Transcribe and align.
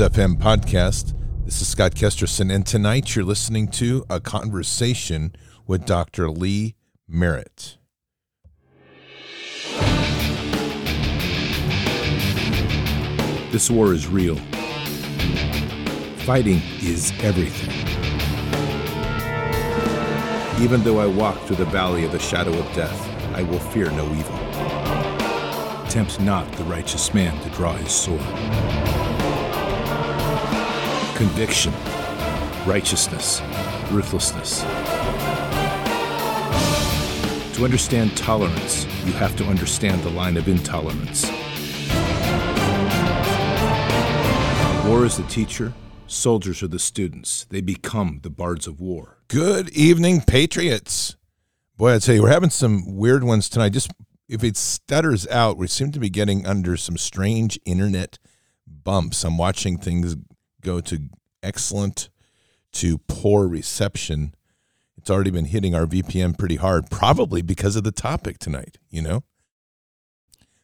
FM 0.00 0.36
podcast. 0.38 1.12
This 1.44 1.60
is 1.60 1.68
Scott 1.68 1.92
Kesterson, 1.92 2.50
and 2.50 2.66
tonight 2.66 3.14
you're 3.14 3.24
listening 3.24 3.68
to 3.72 4.06
a 4.08 4.18
conversation 4.18 5.34
with 5.66 5.84
Dr. 5.84 6.30
Lee 6.30 6.74
Merritt. 7.06 7.76
This 13.52 13.70
war 13.70 13.92
is 13.92 14.06
real. 14.06 14.36
Fighting 16.24 16.62
is 16.80 17.12
everything. 17.20 17.70
Even 20.62 20.82
though 20.82 20.98
I 20.98 21.06
walk 21.06 21.38
through 21.42 21.56
the 21.56 21.66
valley 21.66 22.06
of 22.06 22.12
the 22.12 22.18
shadow 22.18 22.58
of 22.58 22.74
death, 22.74 23.34
I 23.34 23.42
will 23.42 23.58
fear 23.58 23.90
no 23.90 24.06
evil. 24.14 24.38
Tempt 25.90 26.20
not 26.20 26.50
the 26.52 26.64
righteous 26.64 27.12
man 27.12 27.38
to 27.42 27.50
draw 27.50 27.74
his 27.74 27.92
sword. 27.92 28.79
Conviction, 31.20 31.74
righteousness, 32.64 33.42
ruthlessness. 33.90 34.62
To 37.56 37.62
understand 37.62 38.16
tolerance, 38.16 38.86
you 39.04 39.12
have 39.12 39.36
to 39.36 39.44
understand 39.44 40.02
the 40.02 40.08
line 40.08 40.38
of 40.38 40.48
intolerance. 40.48 41.26
War 44.86 45.04
is 45.04 45.18
the 45.18 45.26
teacher, 45.28 45.74
soldiers 46.06 46.62
are 46.62 46.68
the 46.68 46.78
students. 46.78 47.44
They 47.50 47.60
become 47.60 48.20
the 48.22 48.30
bards 48.30 48.66
of 48.66 48.80
war. 48.80 49.18
Good 49.28 49.68
evening, 49.76 50.22
Patriots. 50.22 51.16
Boy, 51.76 51.96
I'd 51.96 52.08
you, 52.08 52.22
we're 52.22 52.30
having 52.30 52.48
some 52.48 52.96
weird 52.96 53.24
ones 53.24 53.50
tonight. 53.50 53.74
Just 53.74 53.90
if 54.26 54.42
it 54.42 54.56
stutters 54.56 55.26
out, 55.26 55.58
we 55.58 55.66
seem 55.66 55.92
to 55.92 56.00
be 56.00 56.08
getting 56.08 56.46
under 56.46 56.78
some 56.78 56.96
strange 56.96 57.60
internet 57.66 58.18
bumps. 58.66 59.22
I'm 59.22 59.36
watching 59.36 59.76
things 59.76 60.16
go 60.60 60.80
to 60.80 61.08
excellent 61.42 62.08
to 62.72 62.98
poor 62.98 63.48
reception. 63.48 64.34
It's 64.96 65.10
already 65.10 65.30
been 65.30 65.46
hitting 65.46 65.74
our 65.74 65.86
VPN 65.86 66.38
pretty 66.38 66.56
hard, 66.56 66.90
probably 66.90 67.42
because 67.42 67.76
of 67.76 67.84
the 67.84 67.92
topic 67.92 68.38
tonight, 68.38 68.78
you 68.90 69.02
know? 69.02 69.24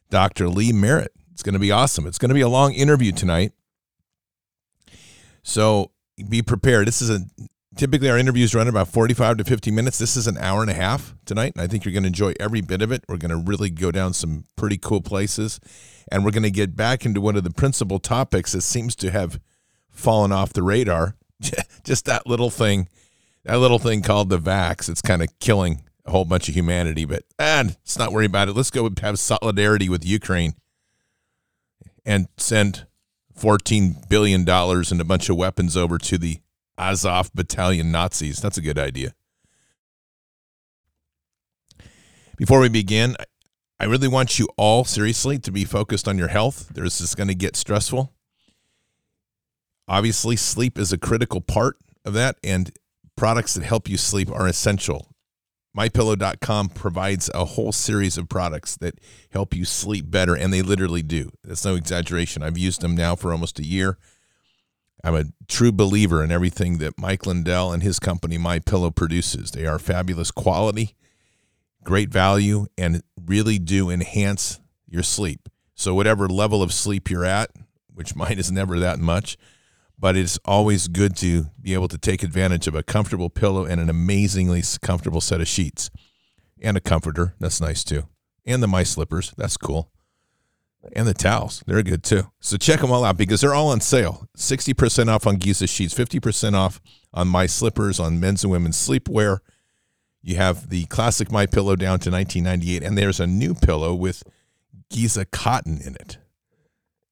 Dr. 0.09 0.47
Lee 0.47 0.71
Merritt. 0.71 1.11
It's 1.31 1.43
going 1.43 1.53
to 1.53 1.59
be 1.59 1.71
awesome. 1.71 2.07
It's 2.07 2.17
going 2.17 2.29
to 2.29 2.35
be 2.35 2.41
a 2.41 2.47
long 2.47 2.73
interview 2.73 3.11
tonight. 3.11 3.51
So 5.43 5.91
be 6.29 6.41
prepared. 6.41 6.87
This 6.87 7.01
is 7.01 7.09
a 7.09 7.19
typically 7.77 8.09
our 8.09 8.17
interviews 8.17 8.55
run 8.55 8.67
about 8.67 8.87
45 8.87 9.37
to 9.37 9.43
50 9.43 9.71
minutes. 9.71 9.99
This 9.99 10.17
is 10.17 10.27
an 10.27 10.37
hour 10.37 10.61
and 10.61 10.69
a 10.69 10.73
half 10.73 11.15
tonight, 11.25 11.53
and 11.55 11.61
I 11.61 11.67
think 11.67 11.85
you're 11.85 11.93
going 11.93 12.03
to 12.03 12.07
enjoy 12.07 12.33
every 12.39 12.61
bit 12.61 12.81
of 12.81 12.91
it. 12.91 13.03
We're 13.07 13.17
going 13.17 13.31
to 13.31 13.37
really 13.37 13.69
go 13.69 13.91
down 13.91 14.13
some 14.13 14.45
pretty 14.55 14.77
cool 14.77 15.01
places, 15.01 15.59
and 16.11 16.25
we're 16.25 16.31
going 16.31 16.43
to 16.43 16.51
get 16.51 16.75
back 16.75 17.05
into 17.05 17.21
one 17.21 17.35
of 17.35 17.43
the 17.43 17.51
principal 17.51 17.99
topics 17.99 18.53
that 18.53 18.61
seems 18.61 18.95
to 18.97 19.11
have 19.11 19.39
fallen 19.97 20.31
off 20.31 20.53
the 20.53 20.63
radar. 20.63 21.15
Just 21.83 22.05
that 22.05 22.27
little 22.27 22.49
thing, 22.49 22.87
that 23.43 23.55
little 23.55 23.79
thing 23.79 24.01
called 24.01 24.29
the 24.29 24.39
vax. 24.39 24.89
It's 24.89 25.01
kind 25.01 25.21
of 25.21 25.37
killing 25.39 25.83
a 26.05 26.11
whole 26.11 26.25
bunch 26.25 26.47
of 26.47 26.55
humanity, 26.55 27.05
but 27.05 27.23
and 27.37 27.69
let's 27.69 27.97
not 27.97 28.11
worry 28.11 28.25
about 28.25 28.47
it. 28.47 28.53
Let's 28.55 28.71
go 28.71 28.89
have 29.01 29.19
solidarity 29.19 29.89
with 29.89 30.05
Ukraine 30.05 30.53
and 32.05 32.27
send 32.37 32.85
14 33.35 33.97
billion 34.09 34.45
dollars 34.45 34.91
and 34.91 35.01
a 35.01 35.05
bunch 35.05 35.29
of 35.29 35.35
weapons 35.35 35.75
over 35.75 35.97
to 35.97 36.17
the 36.17 36.39
Azov 36.77 37.31
battalion 37.33 37.91
Nazis. 37.91 38.39
That's 38.39 38.57
a 38.57 38.61
good 38.61 38.79
idea. 38.79 39.13
Before 42.37 42.59
we 42.59 42.69
begin, 42.69 43.15
I 43.79 43.85
really 43.85 44.07
want 44.07 44.39
you 44.39 44.47
all 44.57 44.85
seriously 44.85 45.39
to 45.39 45.51
be 45.51 45.65
focused 45.65 46.07
on 46.07 46.17
your 46.17 46.27
health. 46.27 46.69
This 46.69 47.01
is 47.01 47.15
going 47.15 47.27
to 47.27 47.35
get 47.35 47.55
stressful. 47.55 48.13
Obviously, 49.87 50.35
sleep 50.35 50.77
is 50.77 50.91
a 50.91 50.97
critical 50.97 51.41
part 51.41 51.77
of 52.03 52.13
that, 52.13 52.37
and 52.43 52.71
products 53.15 53.53
that 53.53 53.63
help 53.63 53.89
you 53.89 53.97
sleep 53.97 54.31
are 54.31 54.47
essential. 54.47 55.15
MyPillow.com 55.77 56.69
provides 56.69 57.29
a 57.35 57.45
whole 57.45 57.71
series 57.71 58.17
of 58.17 58.27
products 58.27 58.75
that 58.77 58.99
help 59.31 59.53
you 59.53 59.63
sleep 59.63 60.09
better, 60.09 60.35
and 60.35 60.51
they 60.51 60.61
literally 60.61 61.03
do. 61.03 61.31
That's 61.43 61.63
no 61.63 61.75
exaggeration. 61.75 62.41
I've 62.41 62.57
used 62.57 62.81
them 62.81 62.95
now 62.95 63.15
for 63.15 63.31
almost 63.31 63.59
a 63.59 63.65
year. 63.65 63.97
I'm 65.03 65.15
a 65.15 65.25
true 65.47 65.71
believer 65.71 66.23
in 66.23 66.31
everything 66.31 66.79
that 66.79 66.97
Mike 66.97 67.27
Lindell 67.27 67.71
and 67.71 67.83
his 67.83 67.99
company, 67.99 68.37
My 68.37 68.57
Pillow, 68.57 68.89
produces. 68.89 69.51
They 69.51 69.67
are 69.67 69.77
fabulous 69.77 70.31
quality, 70.31 70.95
great 71.83 72.09
value, 72.09 72.65
and 72.77 73.03
really 73.15 73.59
do 73.59 73.91
enhance 73.91 74.59
your 74.87 75.03
sleep. 75.03 75.47
So, 75.75 75.93
whatever 75.93 76.27
level 76.27 76.63
of 76.63 76.73
sleep 76.73 77.09
you're 77.09 77.23
at, 77.23 77.51
which 77.93 78.15
mine 78.17 78.39
is 78.39 78.51
never 78.51 78.79
that 78.79 78.97
much, 78.97 79.37
but 79.99 80.15
it's 80.15 80.37
always 80.45 80.87
good 80.87 81.15
to 81.17 81.47
be 81.59 81.73
able 81.73 81.87
to 81.87 81.97
take 81.97 82.23
advantage 82.23 82.67
of 82.67 82.75
a 82.75 82.83
comfortable 82.83 83.29
pillow 83.29 83.65
and 83.65 83.81
an 83.81 83.89
amazingly 83.89 84.61
comfortable 84.81 85.21
set 85.21 85.41
of 85.41 85.47
sheets 85.47 85.89
and 86.61 86.77
a 86.77 86.81
comforter. 86.81 87.35
That's 87.39 87.59
nice 87.59 87.83
too. 87.83 88.03
And 88.45 88.61
the 88.61 88.67
my 88.67 88.83
slippers. 88.83 89.33
That's 89.37 89.57
cool. 89.57 89.91
And 90.93 91.07
the 91.07 91.13
towels. 91.13 91.63
They're 91.65 91.83
good 91.83 92.03
too. 92.03 92.31
So 92.39 92.57
check 92.57 92.79
them 92.79 92.91
all 92.91 93.03
out 93.03 93.17
because 93.17 93.41
they're 93.41 93.55
all 93.55 93.69
on 93.69 93.81
sale. 93.81 94.27
60% 94.37 95.09
off 95.09 95.27
on 95.27 95.37
Giza 95.37 95.67
sheets, 95.67 95.93
50% 95.93 96.53
off 96.53 96.79
on 97.13 97.27
my 97.27 97.45
slippers, 97.45 97.99
on 97.99 98.19
men's 98.19 98.43
and 98.43 98.51
women's 98.51 98.77
sleepwear. 98.77 99.39
You 100.21 100.35
have 100.35 100.69
the 100.69 100.85
classic 100.85 101.31
My 101.31 101.45
Pillow 101.45 101.75
down 101.75 101.99
to 101.99 102.11
1998 102.11 102.83
and 102.83 102.97
there's 102.97 103.19
a 103.19 103.27
new 103.27 103.53
pillow 103.53 103.95
with 103.95 104.23
Giza 104.89 105.25
cotton 105.25 105.79
in 105.81 105.95
it. 105.95 106.19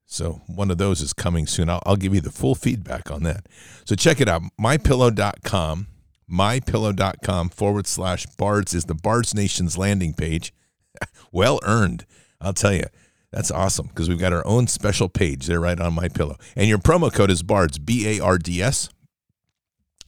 So 0.06 0.42
one 0.48 0.72
of 0.72 0.78
those 0.78 1.02
is 1.02 1.14
coming 1.14 1.48
soon. 1.48 1.70
I'll, 1.70 1.82
I'll, 1.86 1.96
give 1.96 2.14
you 2.14 2.22
the 2.22 2.32
full 2.32 2.56
feedback 2.56 3.12
on 3.12 3.24
that. 3.24 3.48
So 3.86 3.96
check 3.96 4.22
it 4.22 4.30
out. 4.30 4.44
MyPillow.com. 4.60 5.88
MyPillow.com 6.32 7.50
forward 7.50 7.88
slash 7.88 8.26
Bards 8.38 8.74
is 8.74 8.86
the 8.86 8.96
Bards 8.96 9.34
Nation's 9.34 9.78
landing 9.78 10.14
page. 10.14 10.54
well 11.32 11.60
earned. 11.64 12.06
I'll 12.40 12.54
tell 12.54 12.74
you. 12.74 12.86
That's 13.32 13.52
awesome 13.52 13.88
because 13.88 14.08
we've 14.08 14.20
got 14.20 14.32
our 14.32 14.48
own 14.48 14.68
special 14.68 15.10
page 15.10 15.48
there 15.48 15.60
right 15.60 15.78
on 15.78 15.94
My 15.94 16.08
Pillow. 16.08 16.38
And 16.56 16.70
your 16.70 16.78
promo 16.78 17.12
code 17.12 17.30
is 17.30 17.44
BARDS, 17.44 17.80
B 17.80 18.08
A 18.18 18.24
R 18.24 18.38
D 18.38 18.62
S. 18.62 18.88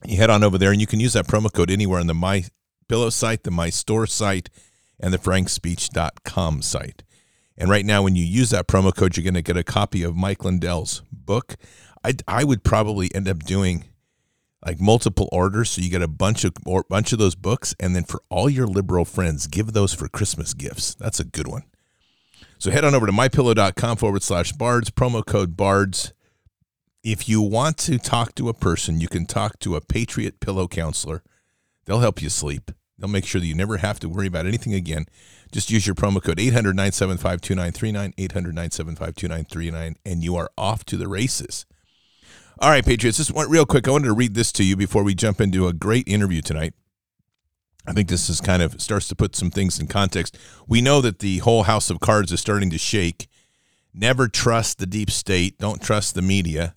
You 0.05 0.15
head 0.15 0.29
on 0.29 0.43
over 0.43 0.57
there 0.57 0.71
and 0.71 0.79
you 0.79 0.87
can 0.87 1.01
use 1.01 1.13
that 1.13 1.27
promo 1.27 1.51
code 1.51 1.69
anywhere 1.69 1.99
on 1.99 2.07
the 2.07 2.13
My 2.13 2.45
Pillow 2.87 3.09
site, 3.09 3.43
the 3.43 3.51
My 3.51 3.69
Store 3.69 4.07
site, 4.07 4.49
and 4.97 5.13
the 5.13 5.17
frankspeech.com 5.17 6.61
site. 6.61 7.03
And 7.57 7.69
right 7.69 7.85
now, 7.85 8.03
when 8.03 8.15
you 8.15 8.23
use 8.23 8.51
that 8.51 8.67
promo 8.67 8.95
code, 8.95 9.17
you're 9.17 9.23
going 9.23 9.33
to 9.33 9.41
get 9.41 9.57
a 9.57 9.63
copy 9.63 10.03
of 10.03 10.15
Mike 10.15 10.43
Lindell's 10.43 11.01
book. 11.11 11.55
I, 12.03 12.13
I 12.27 12.43
would 12.43 12.63
probably 12.63 13.13
end 13.15 13.27
up 13.27 13.39
doing 13.39 13.85
like 14.65 14.79
multiple 14.79 15.29
orders, 15.31 15.71
so 15.71 15.81
you 15.81 15.89
get 15.89 16.01
a 16.01 16.07
bunch 16.07 16.43
of 16.43 16.53
or 16.65 16.83
bunch 16.89 17.13
of 17.13 17.19
those 17.19 17.35
books, 17.35 17.75
and 17.79 17.95
then 17.95 18.03
for 18.03 18.21
all 18.29 18.49
your 18.49 18.67
liberal 18.67 19.05
friends, 19.05 19.47
give 19.47 19.73
those 19.73 19.93
for 19.93 20.07
Christmas 20.07 20.53
gifts. 20.53 20.95
That's 20.95 21.19
a 21.19 21.23
good 21.23 21.47
one. 21.47 21.63
So 22.59 22.71
head 22.71 22.83
on 22.83 22.95
over 22.95 23.05
to 23.05 23.11
mypillow.com 23.11 23.97
forward 23.97 24.23
slash 24.23 24.51
bards, 24.51 24.89
promo 24.89 25.25
code 25.25 25.55
bards. 25.55 26.13
If 27.03 27.29
you 27.29 27.41
want 27.41 27.77
to 27.79 27.97
talk 27.99 28.35
to 28.35 28.49
a 28.49 28.53
person, 28.53 28.99
you 28.99 29.07
can 29.07 29.25
talk 29.25 29.59
to 29.59 29.75
a 29.75 29.81
Patriot 29.81 30.39
Pillow 30.39 30.67
Counselor. 30.67 31.23
They'll 31.85 31.99
help 31.99 32.21
you 32.21 32.29
sleep. 32.29 32.71
They'll 32.97 33.09
make 33.09 33.25
sure 33.25 33.39
that 33.39 33.47
you 33.47 33.55
never 33.55 33.77
have 33.77 33.99
to 33.99 34.09
worry 34.09 34.27
about 34.27 34.47
anything 34.47 34.73
again. 34.73 35.05
Just 35.51 35.71
use 35.71 35.85
your 35.87 35.95
promo 35.95 36.21
code 36.21 36.39
800 36.39 36.75
975 36.75 37.41
2939, 37.41 38.13
800 38.17 38.49
975 38.49 39.15
2939, 39.15 39.95
and 40.05 40.23
you 40.23 40.35
are 40.35 40.49
off 40.57 40.83
to 40.85 40.97
the 40.97 41.07
races. 41.07 41.65
All 42.59 42.69
right, 42.69 42.85
Patriots, 42.85 43.17
just 43.17 43.31
one 43.31 43.49
real 43.49 43.65
quick. 43.65 43.87
I 43.87 43.91
wanted 43.91 44.07
to 44.07 44.13
read 44.13 44.33
this 44.33 44.51
to 44.53 44.63
you 44.63 44.75
before 44.75 45.03
we 45.03 45.13
jump 45.13 45.39
into 45.39 45.67
a 45.67 45.73
great 45.73 46.07
interview 46.07 46.41
tonight. 46.41 46.73
I 47.85 47.93
think 47.93 48.09
this 48.09 48.29
is 48.29 48.41
kind 48.41 48.61
of 48.61 48.81
starts 48.81 49.07
to 49.09 49.15
put 49.15 49.35
some 49.35 49.49
things 49.49 49.79
in 49.79 49.87
context. 49.87 50.37
We 50.67 50.81
know 50.81 50.99
that 51.01 51.19
the 51.19 51.37
whole 51.39 51.63
house 51.63 51.89
of 51.89 51.99
cards 51.99 52.31
is 52.31 52.41
starting 52.41 52.69
to 52.71 52.77
shake. 52.77 53.27
Never 53.93 54.27
trust 54.27 54.79
the 54.79 54.85
deep 54.85 55.09
state. 55.09 55.57
Don't 55.57 55.81
trust 55.81 56.13
the 56.13 56.21
media. 56.21 56.75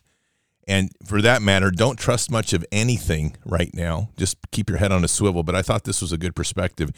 And 0.68 0.92
for 1.04 1.20
that 1.20 1.42
matter, 1.42 1.70
don't 1.72 1.98
trust 1.98 2.30
much 2.30 2.52
of 2.52 2.64
anything 2.70 3.36
right 3.44 3.74
now. 3.74 4.10
Just 4.16 4.36
keep 4.52 4.68
your 4.68 4.78
head 4.78 4.92
on 4.92 5.02
a 5.02 5.08
swivel. 5.08 5.42
But 5.42 5.56
I 5.56 5.62
thought 5.62 5.84
this 5.84 6.00
was 6.00 6.12
a 6.12 6.18
good 6.18 6.36
perspective. 6.36 6.92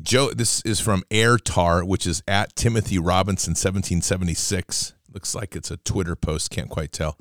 Joe, 0.00 0.30
this 0.30 0.62
is 0.62 0.80
from 0.80 1.04
Airtar, 1.10 1.86
which 1.86 2.06
is 2.06 2.22
at 2.28 2.56
Timothy 2.56 2.98
Robinson 2.98 3.52
1776. 3.52 4.94
Looks 5.12 5.34
like 5.34 5.56
it's 5.56 5.70
a 5.70 5.76
Twitter 5.78 6.16
post, 6.16 6.50
can't 6.50 6.70
quite 6.70 6.92
tell. 6.92 7.16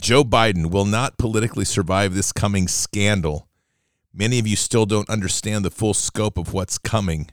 Joe 0.00 0.24
Biden 0.24 0.70
will 0.70 0.84
not 0.84 1.18
politically 1.18 1.64
survive 1.64 2.14
this 2.14 2.32
coming 2.32 2.68
scandal. 2.68 3.48
Many 4.12 4.38
of 4.38 4.46
you 4.46 4.56
still 4.56 4.86
don't 4.86 5.10
understand 5.10 5.64
the 5.64 5.70
full 5.70 5.94
scope 5.94 6.38
of 6.38 6.52
what's 6.52 6.78
coming. 6.78 7.30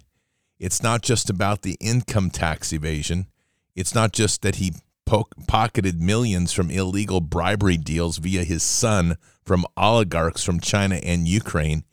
It's 0.59 0.83
not 0.83 1.01
just 1.01 1.29
about 1.29 1.61
the 1.61 1.77
income 1.79 2.29
tax 2.29 2.73
evasion. 2.73 3.27
It's 3.75 3.95
not 3.95 4.11
just 4.11 4.41
that 4.41 4.55
he 4.55 4.73
po- 5.05 5.29
pocketed 5.47 6.01
millions 6.01 6.51
from 6.51 6.71
illegal 6.71 7.21
bribery 7.21 7.77
deals 7.77 8.17
via 8.17 8.43
his 8.43 8.63
son 8.63 9.17
from 9.45 9.65
oligarchs 9.77 10.43
from 10.43 10.59
China 10.59 10.95
and 10.95 11.27
Ukraine. 11.27 11.83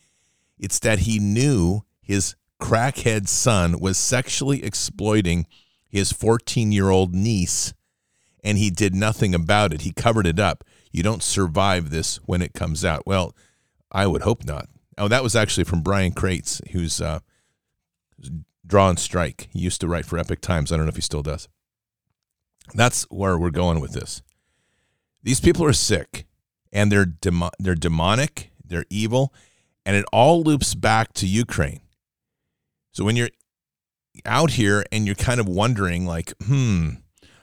It's 0.58 0.78
that 0.80 1.00
he 1.00 1.18
knew 1.18 1.82
his 2.00 2.34
crackhead 2.64 3.28
son 3.28 3.78
was 3.78 3.98
sexually 3.98 4.64
exploiting 4.64 5.46
his 5.86 6.12
14 6.12 6.72
year 6.72 6.88
old 6.88 7.14
niece 7.14 7.74
and 8.42 8.56
he 8.56 8.70
did 8.70 8.94
nothing 8.94 9.34
about 9.34 9.74
it. 9.74 9.82
He 9.82 9.92
covered 9.92 10.26
it 10.26 10.40
up. 10.40 10.64
You 10.90 11.02
don't 11.02 11.22
survive 11.22 11.90
this 11.90 12.16
when 12.24 12.40
it 12.40 12.54
comes 12.54 12.82
out. 12.82 13.06
Well, 13.06 13.34
I 13.92 14.06
would 14.06 14.22
hope 14.22 14.44
not. 14.44 14.68
Oh, 14.96 15.08
that 15.08 15.22
was 15.22 15.36
actually 15.36 15.64
from 15.64 15.82
Brian 15.82 16.12
Cates, 16.12 16.62
who's 16.72 17.02
uh, 17.02 17.20
Draw 18.66 18.90
and 18.90 18.98
Strike. 18.98 19.48
He 19.52 19.58
used 19.58 19.80
to 19.82 19.88
write 19.88 20.06
for 20.06 20.18
Epoch 20.18 20.40
Times. 20.40 20.72
I 20.72 20.76
don't 20.76 20.86
know 20.86 20.90
if 20.90 20.96
he 20.96 21.02
still 21.02 21.22
does. 21.22 21.48
That's 22.74 23.04
where 23.04 23.36
we're 23.36 23.50
going 23.50 23.80
with 23.80 23.92
this. 23.92 24.22
These 25.22 25.40
people 25.40 25.66
are 25.66 25.72
sick, 25.72 26.26
and 26.72 26.90
they're 26.92 27.12
they're 27.58 27.74
demonic, 27.74 28.52
they're 28.64 28.86
evil, 28.88 29.34
and 29.84 29.96
it 29.96 30.04
all 30.12 30.42
loops 30.42 30.74
back 30.74 31.12
to 31.14 31.26
Ukraine. 31.26 31.80
So 32.94 33.04
when 33.04 33.16
you're 33.16 33.30
out 34.24 34.52
here 34.52 34.84
and 34.92 35.04
you're 35.04 35.16
kind 35.16 35.40
of 35.40 35.48
wondering, 35.48 36.06
like, 36.06 36.32
hmm, 36.40 36.90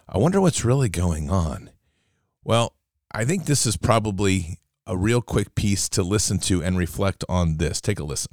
I 0.07 0.17
wonder 0.17 0.39
what's 0.39 0.63
really 0.63 0.87
going 0.87 1.29
on. 1.29 1.71
Well, 2.41 2.73
I 3.11 3.25
think 3.25 3.45
this 3.45 3.65
is 3.65 3.75
probably 3.75 4.59
a 4.87 4.95
real 4.95 5.21
quick 5.21 5.53
piece 5.53 5.89
to 5.89 6.03
listen 6.03 6.39
to 6.39 6.63
and 6.63 6.77
reflect 6.77 7.25
on 7.27 7.57
this. 7.57 7.81
Take 7.81 7.99
a 7.99 8.05
listen. 8.05 8.31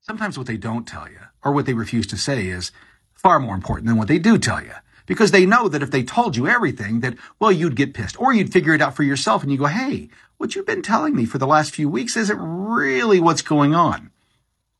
Sometimes 0.00 0.38
what 0.38 0.46
they 0.46 0.56
don't 0.56 0.88
tell 0.88 1.10
you, 1.10 1.20
or 1.44 1.52
what 1.52 1.66
they 1.66 1.74
refuse 1.74 2.06
to 2.06 2.16
say, 2.16 2.46
is 2.46 2.72
far 3.12 3.38
more 3.38 3.54
important 3.54 3.86
than 3.86 3.98
what 3.98 4.08
they 4.08 4.18
do 4.18 4.38
tell 4.38 4.62
you. 4.62 4.72
Because 5.04 5.32
they 5.32 5.44
know 5.44 5.68
that 5.68 5.82
if 5.82 5.90
they 5.90 6.02
told 6.02 6.38
you 6.38 6.48
everything, 6.48 7.00
that, 7.00 7.18
well, 7.38 7.52
you'd 7.52 7.76
get 7.76 7.92
pissed, 7.92 8.18
or 8.18 8.32
you'd 8.32 8.52
figure 8.52 8.72
it 8.72 8.80
out 8.80 8.96
for 8.96 9.02
yourself 9.02 9.42
and 9.42 9.52
you 9.52 9.58
go, 9.58 9.66
hey, 9.66 10.08
what 10.38 10.54
you've 10.54 10.64
been 10.64 10.80
telling 10.80 11.14
me 11.14 11.26
for 11.26 11.36
the 11.36 11.46
last 11.46 11.74
few 11.74 11.90
weeks 11.90 12.16
isn't 12.16 12.40
really 12.40 13.20
what's 13.20 13.42
going 13.42 13.74
on. 13.74 14.10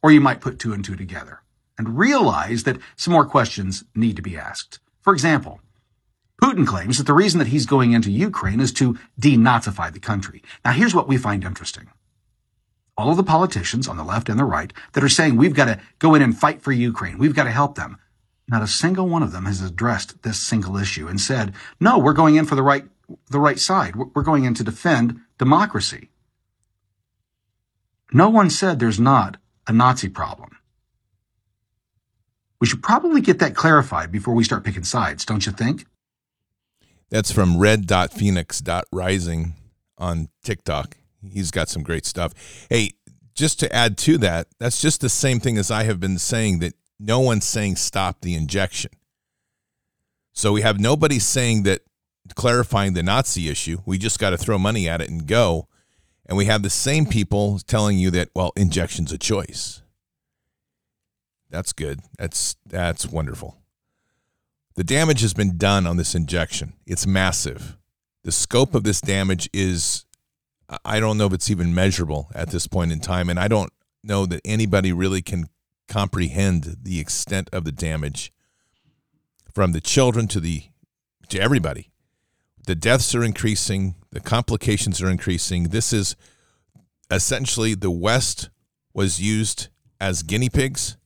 Or 0.02 0.10
you 0.10 0.22
might 0.22 0.40
put 0.40 0.58
two 0.58 0.72
and 0.72 0.82
two 0.82 0.96
together 0.96 1.39
and 1.80 1.98
realize 1.98 2.64
that 2.64 2.78
some 2.94 3.14
more 3.14 3.24
questions 3.24 3.84
need 3.94 4.16
to 4.16 4.22
be 4.22 4.36
asked. 4.36 4.80
For 5.00 5.14
example, 5.14 5.60
Putin 6.42 6.66
claims 6.66 6.98
that 6.98 7.06
the 7.06 7.14
reason 7.14 7.38
that 7.38 7.48
he's 7.48 7.64
going 7.64 7.92
into 7.92 8.10
Ukraine 8.10 8.60
is 8.60 8.70
to 8.74 8.98
denazify 9.18 9.90
the 9.90 9.98
country. 9.98 10.42
Now, 10.62 10.72
here's 10.72 10.94
what 10.94 11.08
we 11.08 11.16
find 11.16 11.42
interesting. 11.42 11.88
All 12.98 13.10
of 13.10 13.16
the 13.16 13.22
politicians 13.22 13.88
on 13.88 13.96
the 13.96 14.04
left 14.04 14.28
and 14.28 14.38
the 14.38 14.44
right 14.44 14.74
that 14.92 15.02
are 15.02 15.08
saying 15.08 15.36
we've 15.36 15.54
got 15.54 15.64
to 15.64 15.80
go 15.98 16.14
in 16.14 16.20
and 16.20 16.36
fight 16.36 16.60
for 16.60 16.70
Ukraine, 16.70 17.16
we've 17.16 17.34
got 17.34 17.44
to 17.44 17.50
help 17.50 17.76
them. 17.76 17.96
Not 18.46 18.62
a 18.62 18.66
single 18.66 19.08
one 19.08 19.22
of 19.22 19.32
them 19.32 19.46
has 19.46 19.62
addressed 19.62 20.22
this 20.22 20.38
single 20.38 20.76
issue 20.76 21.08
and 21.08 21.18
said, 21.18 21.54
no, 21.80 21.98
we're 21.98 22.12
going 22.12 22.34
in 22.36 22.44
for 22.44 22.56
the 22.56 22.62
right, 22.62 22.84
the 23.30 23.40
right 23.40 23.58
side. 23.58 23.96
We're 23.96 24.22
going 24.22 24.44
in 24.44 24.52
to 24.52 24.64
defend 24.64 25.18
democracy. 25.38 26.10
No 28.12 28.28
one 28.28 28.50
said 28.50 28.78
there's 28.78 29.00
not 29.00 29.38
a 29.66 29.72
Nazi 29.72 30.10
problem. 30.10 30.59
We 32.60 32.66
should 32.66 32.82
probably 32.82 33.20
get 33.20 33.38
that 33.38 33.54
clarified 33.54 34.12
before 34.12 34.34
we 34.34 34.44
start 34.44 34.64
picking 34.64 34.84
sides, 34.84 35.24
don't 35.24 35.46
you 35.46 35.52
think? 35.52 35.86
That's 37.08 37.32
from 37.32 37.58
red.phoenix.rising 37.58 39.54
on 39.98 40.28
TikTok. 40.44 40.96
He's 41.22 41.50
got 41.50 41.68
some 41.68 41.82
great 41.82 42.06
stuff. 42.06 42.32
Hey, 42.68 42.92
just 43.34 43.58
to 43.60 43.74
add 43.74 43.96
to 43.98 44.18
that, 44.18 44.48
that's 44.58 44.80
just 44.80 45.00
the 45.00 45.08
same 45.08 45.40
thing 45.40 45.56
as 45.58 45.70
I 45.70 45.84
have 45.84 45.98
been 46.00 46.18
saying 46.18 46.58
that 46.60 46.74
no 46.98 47.20
one's 47.20 47.46
saying 47.46 47.76
stop 47.76 48.20
the 48.20 48.34
injection. 48.34 48.90
So 50.32 50.52
we 50.52 50.60
have 50.62 50.78
nobody 50.78 51.18
saying 51.18 51.64
that 51.64 51.80
clarifying 52.34 52.92
the 52.92 53.02
Nazi 53.02 53.48
issue. 53.48 53.78
We 53.86 53.98
just 53.98 54.18
got 54.18 54.30
to 54.30 54.38
throw 54.38 54.58
money 54.58 54.88
at 54.88 55.00
it 55.00 55.10
and 55.10 55.26
go. 55.26 55.68
And 56.26 56.36
we 56.36 56.44
have 56.44 56.62
the 56.62 56.70
same 56.70 57.06
people 57.06 57.58
telling 57.66 57.98
you 57.98 58.10
that, 58.12 58.28
well, 58.34 58.52
injection's 58.56 59.12
a 59.12 59.18
choice. 59.18 59.79
That's 61.50 61.72
good. 61.72 62.00
That's 62.18 62.56
that's 62.66 63.06
wonderful. 63.06 63.58
The 64.76 64.84
damage 64.84 65.20
has 65.20 65.34
been 65.34 65.58
done 65.58 65.86
on 65.86 65.96
this 65.96 66.14
injection. 66.14 66.74
It's 66.86 67.06
massive. 67.06 67.76
The 68.22 68.32
scope 68.32 68.74
of 68.74 68.84
this 68.84 69.00
damage 69.00 69.50
is, 69.52 70.04
I 70.84 71.00
don't 71.00 71.18
know 71.18 71.26
if 71.26 71.32
it's 71.32 71.50
even 71.50 71.74
measurable 71.74 72.30
at 72.34 72.50
this 72.50 72.66
point 72.66 72.92
in 72.92 73.00
time. 73.00 73.28
And 73.28 73.38
I 73.38 73.48
don't 73.48 73.72
know 74.04 74.26
that 74.26 74.40
anybody 74.44 74.92
really 74.92 75.22
can 75.22 75.48
comprehend 75.88 76.76
the 76.82 77.00
extent 77.00 77.50
of 77.52 77.64
the 77.64 77.72
damage 77.72 78.32
from 79.52 79.72
the 79.72 79.80
children 79.80 80.28
to 80.28 80.40
the 80.40 80.64
to 81.28 81.40
everybody. 81.40 81.90
The 82.66 82.74
deaths 82.74 83.14
are 83.14 83.24
increasing, 83.24 83.96
the 84.10 84.20
complications 84.20 85.02
are 85.02 85.10
increasing. 85.10 85.64
This 85.64 85.92
is 85.92 86.14
essentially 87.10 87.74
the 87.74 87.90
West 87.90 88.50
was 88.94 89.20
used 89.20 89.68
as 90.00 90.22
guinea 90.22 90.48
pigs, 90.48 90.96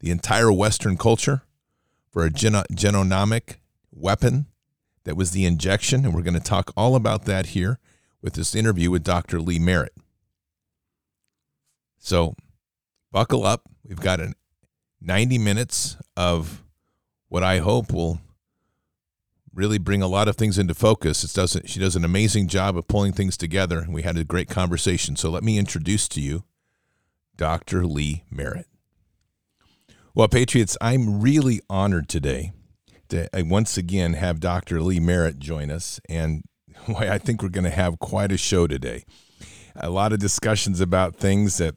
the 0.00 0.10
entire 0.10 0.52
Western 0.52 0.96
culture 0.96 1.42
for 2.10 2.24
a 2.24 2.30
geno- 2.30 2.64
genonomic 2.72 3.56
weapon 3.92 4.46
that 5.04 5.16
was 5.16 5.30
the 5.30 5.44
injection. 5.44 6.04
And 6.04 6.14
we're 6.14 6.22
going 6.22 6.34
to 6.34 6.40
talk 6.40 6.72
all 6.76 6.96
about 6.96 7.24
that 7.26 7.46
here 7.46 7.78
with 8.20 8.34
this 8.34 8.54
interview 8.54 8.90
with 8.90 9.04
Dr. 9.04 9.40
Lee 9.40 9.58
Merritt. 9.58 9.94
So 11.98 12.34
buckle 13.12 13.44
up. 13.44 13.62
We've 13.84 14.00
got 14.00 14.20
an 14.20 14.34
90 15.00 15.38
minutes 15.38 15.96
of 16.16 16.62
what 17.28 17.42
I 17.42 17.58
hope 17.58 17.92
will 17.92 18.20
really 19.54 19.78
bring 19.78 20.02
a 20.02 20.06
lot 20.06 20.28
of 20.28 20.36
things 20.36 20.58
into 20.58 20.74
focus. 20.74 21.24
It 21.24 21.32
doesn't, 21.32 21.68
she 21.68 21.80
does 21.80 21.96
an 21.96 22.04
amazing 22.04 22.48
job 22.48 22.76
of 22.76 22.86
pulling 22.88 23.12
things 23.12 23.36
together. 23.36 23.78
and 23.80 23.94
We 23.94 24.02
had 24.02 24.16
a 24.16 24.24
great 24.24 24.48
conversation. 24.48 25.16
So 25.16 25.30
let 25.30 25.42
me 25.42 25.58
introduce 25.58 26.08
to 26.08 26.20
you 26.20 26.44
Dr. 27.36 27.86
Lee 27.86 28.24
Merritt. 28.30 28.66
Well, 30.12 30.26
Patriots, 30.26 30.76
I'm 30.80 31.20
really 31.20 31.60
honored 31.70 32.08
today 32.08 32.50
to 33.10 33.28
uh, 33.32 33.44
once 33.44 33.76
again 33.76 34.14
have 34.14 34.40
Dr. 34.40 34.80
Lee 34.80 34.98
Merritt 34.98 35.38
join 35.38 35.70
us. 35.70 36.00
And 36.08 36.42
I 36.88 37.18
think 37.18 37.42
we're 37.42 37.48
going 37.48 37.64
to 37.64 37.70
have 37.70 38.00
quite 38.00 38.32
a 38.32 38.36
show 38.36 38.66
today. 38.66 39.04
A 39.76 39.88
lot 39.88 40.12
of 40.12 40.18
discussions 40.18 40.80
about 40.80 41.14
things 41.14 41.58
that, 41.58 41.76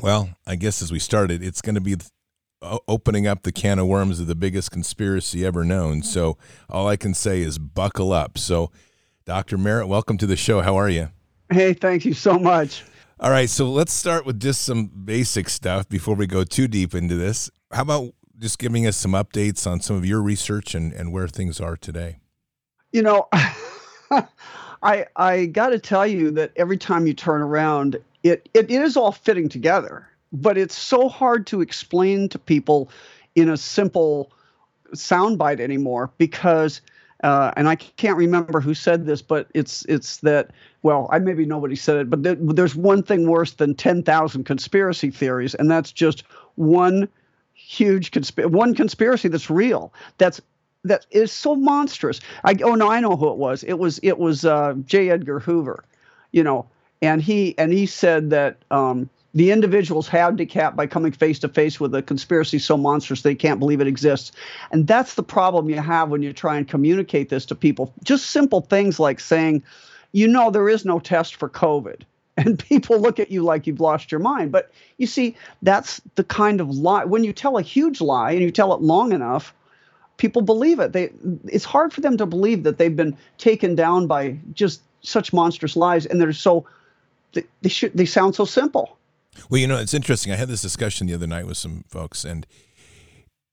well, 0.00 0.30
I 0.46 0.54
guess 0.54 0.80
as 0.80 0.92
we 0.92 1.00
started, 1.00 1.42
it's 1.42 1.60
going 1.60 1.74
to 1.74 1.80
be 1.80 1.96
opening 2.86 3.26
up 3.26 3.42
the 3.42 3.52
can 3.52 3.80
of 3.80 3.88
worms 3.88 4.20
of 4.20 4.28
the 4.28 4.36
biggest 4.36 4.70
conspiracy 4.70 5.44
ever 5.44 5.64
known. 5.64 6.04
So 6.04 6.38
all 6.70 6.86
I 6.86 6.96
can 6.96 7.14
say 7.14 7.42
is 7.42 7.58
buckle 7.58 8.12
up. 8.12 8.38
So, 8.38 8.70
Dr. 9.24 9.58
Merritt, 9.58 9.88
welcome 9.88 10.18
to 10.18 10.26
the 10.26 10.36
show. 10.36 10.60
How 10.60 10.76
are 10.76 10.88
you? 10.88 11.10
Hey, 11.50 11.74
thank 11.74 12.04
you 12.04 12.14
so 12.14 12.38
much. 12.38 12.84
All 13.24 13.30
right, 13.30 13.48
so 13.48 13.70
let's 13.70 13.94
start 13.94 14.26
with 14.26 14.38
just 14.38 14.60
some 14.60 14.84
basic 14.84 15.48
stuff 15.48 15.88
before 15.88 16.14
we 16.14 16.26
go 16.26 16.44
too 16.44 16.68
deep 16.68 16.94
into 16.94 17.14
this. 17.14 17.50
How 17.72 17.80
about 17.80 18.12
just 18.38 18.58
giving 18.58 18.86
us 18.86 18.98
some 18.98 19.12
updates 19.12 19.66
on 19.66 19.80
some 19.80 19.96
of 19.96 20.04
your 20.04 20.20
research 20.20 20.74
and, 20.74 20.92
and 20.92 21.10
where 21.10 21.26
things 21.26 21.58
are 21.58 21.74
today? 21.74 22.18
You 22.92 23.00
know, 23.00 23.28
I 24.82 25.06
I 25.16 25.46
got 25.46 25.70
to 25.70 25.78
tell 25.78 26.06
you 26.06 26.32
that 26.32 26.52
every 26.56 26.76
time 26.76 27.06
you 27.06 27.14
turn 27.14 27.40
around, 27.40 27.96
it, 28.22 28.46
it, 28.52 28.70
it 28.70 28.82
is 28.82 28.94
all 28.94 29.12
fitting 29.12 29.48
together, 29.48 30.06
but 30.30 30.58
it's 30.58 30.76
so 30.76 31.08
hard 31.08 31.46
to 31.46 31.62
explain 31.62 32.28
to 32.28 32.38
people 32.38 32.90
in 33.36 33.48
a 33.48 33.56
simple 33.56 34.32
soundbite 34.94 35.60
anymore 35.60 36.10
because– 36.18 36.82
uh, 37.24 37.52
and 37.56 37.68
I 37.68 37.76
can't 37.76 38.18
remember 38.18 38.60
who 38.60 38.74
said 38.74 39.06
this, 39.06 39.22
but 39.22 39.48
it's 39.54 39.84
it's 39.86 40.18
that 40.18 40.50
well, 40.82 41.08
I 41.10 41.18
maybe 41.18 41.46
nobody 41.46 41.74
said 41.74 41.96
it, 41.96 42.10
but 42.10 42.22
th- 42.22 42.36
there's 42.40 42.76
one 42.76 43.02
thing 43.02 43.26
worse 43.26 43.52
than 43.52 43.74
ten 43.74 44.02
thousand 44.02 44.44
conspiracy 44.44 45.10
theories, 45.10 45.54
and 45.54 45.70
that's 45.70 45.90
just 45.90 46.24
one 46.56 47.08
huge 47.54 48.10
consp- 48.10 48.50
one 48.50 48.74
conspiracy 48.74 49.28
that's 49.28 49.48
real. 49.48 49.90
That's 50.18 50.42
that 50.84 51.06
is 51.10 51.32
so 51.32 51.56
monstrous. 51.56 52.20
I 52.44 52.56
oh 52.62 52.74
no, 52.74 52.90
I 52.90 53.00
know 53.00 53.16
who 53.16 53.30
it 53.30 53.38
was. 53.38 53.64
It 53.64 53.78
was 53.78 53.98
it 54.02 54.18
was 54.18 54.44
uh, 54.44 54.74
J. 54.84 55.08
Edgar 55.08 55.40
Hoover, 55.40 55.82
you 56.32 56.44
know, 56.44 56.66
and 57.00 57.22
he 57.22 57.56
and 57.56 57.72
he 57.72 57.86
said 57.86 58.28
that 58.30 58.58
um, 58.70 59.08
the 59.34 59.50
individual's 59.50 60.06
handicapped 60.06 60.76
by 60.76 60.86
coming 60.86 61.12
face 61.12 61.40
to 61.40 61.48
face 61.48 61.80
with 61.80 61.94
a 61.94 62.02
conspiracy 62.02 62.58
so 62.58 62.76
monstrous 62.76 63.22
they 63.22 63.34
can't 63.34 63.58
believe 63.58 63.80
it 63.80 63.88
exists. 63.88 64.30
And 64.70 64.86
that's 64.86 65.14
the 65.14 65.22
problem 65.22 65.68
you 65.68 65.80
have 65.80 66.08
when 66.08 66.22
you 66.22 66.32
try 66.32 66.56
and 66.56 66.68
communicate 66.68 67.28
this 67.28 67.44
to 67.46 67.54
people. 67.54 67.92
Just 68.04 68.30
simple 68.30 68.60
things 68.60 69.00
like 69.00 69.18
saying, 69.18 69.64
you 70.12 70.28
know, 70.28 70.50
there 70.50 70.68
is 70.68 70.84
no 70.84 71.00
test 71.00 71.36
for 71.36 71.48
COVID. 71.48 72.02
And 72.36 72.58
people 72.58 73.00
look 73.00 73.20
at 73.20 73.30
you 73.30 73.44
like 73.44 73.68
you've 73.68 73.78
lost 73.78 74.10
your 74.10 74.18
mind. 74.18 74.50
But 74.50 74.72
you 74.98 75.06
see, 75.06 75.36
that's 75.62 76.00
the 76.16 76.24
kind 76.24 76.60
of 76.60 76.68
lie. 76.68 77.04
When 77.04 77.22
you 77.22 77.32
tell 77.32 77.58
a 77.58 77.62
huge 77.62 78.00
lie 78.00 78.32
and 78.32 78.40
you 78.40 78.50
tell 78.50 78.74
it 78.74 78.82
long 78.82 79.12
enough, 79.12 79.54
people 80.16 80.42
believe 80.42 80.80
it. 80.80 80.92
They, 80.92 81.12
it's 81.44 81.64
hard 81.64 81.92
for 81.92 82.00
them 82.00 82.16
to 82.16 82.26
believe 82.26 82.64
that 82.64 82.76
they've 82.76 82.96
been 82.96 83.16
taken 83.38 83.76
down 83.76 84.08
by 84.08 84.36
just 84.52 84.82
such 85.02 85.32
monstrous 85.32 85.76
lies, 85.76 86.06
and 86.06 86.20
they're 86.20 86.32
so 86.32 86.66
they, 87.34 87.44
they 87.62 87.68
should 87.68 87.96
they 87.96 88.04
sound 88.04 88.34
so 88.34 88.44
simple. 88.44 88.96
Well, 89.50 89.60
you 89.60 89.66
know, 89.66 89.78
it's 89.78 89.94
interesting. 89.94 90.32
I 90.32 90.36
had 90.36 90.48
this 90.48 90.62
discussion 90.62 91.06
the 91.06 91.14
other 91.14 91.26
night 91.26 91.46
with 91.46 91.56
some 91.56 91.84
folks, 91.88 92.24
and 92.24 92.46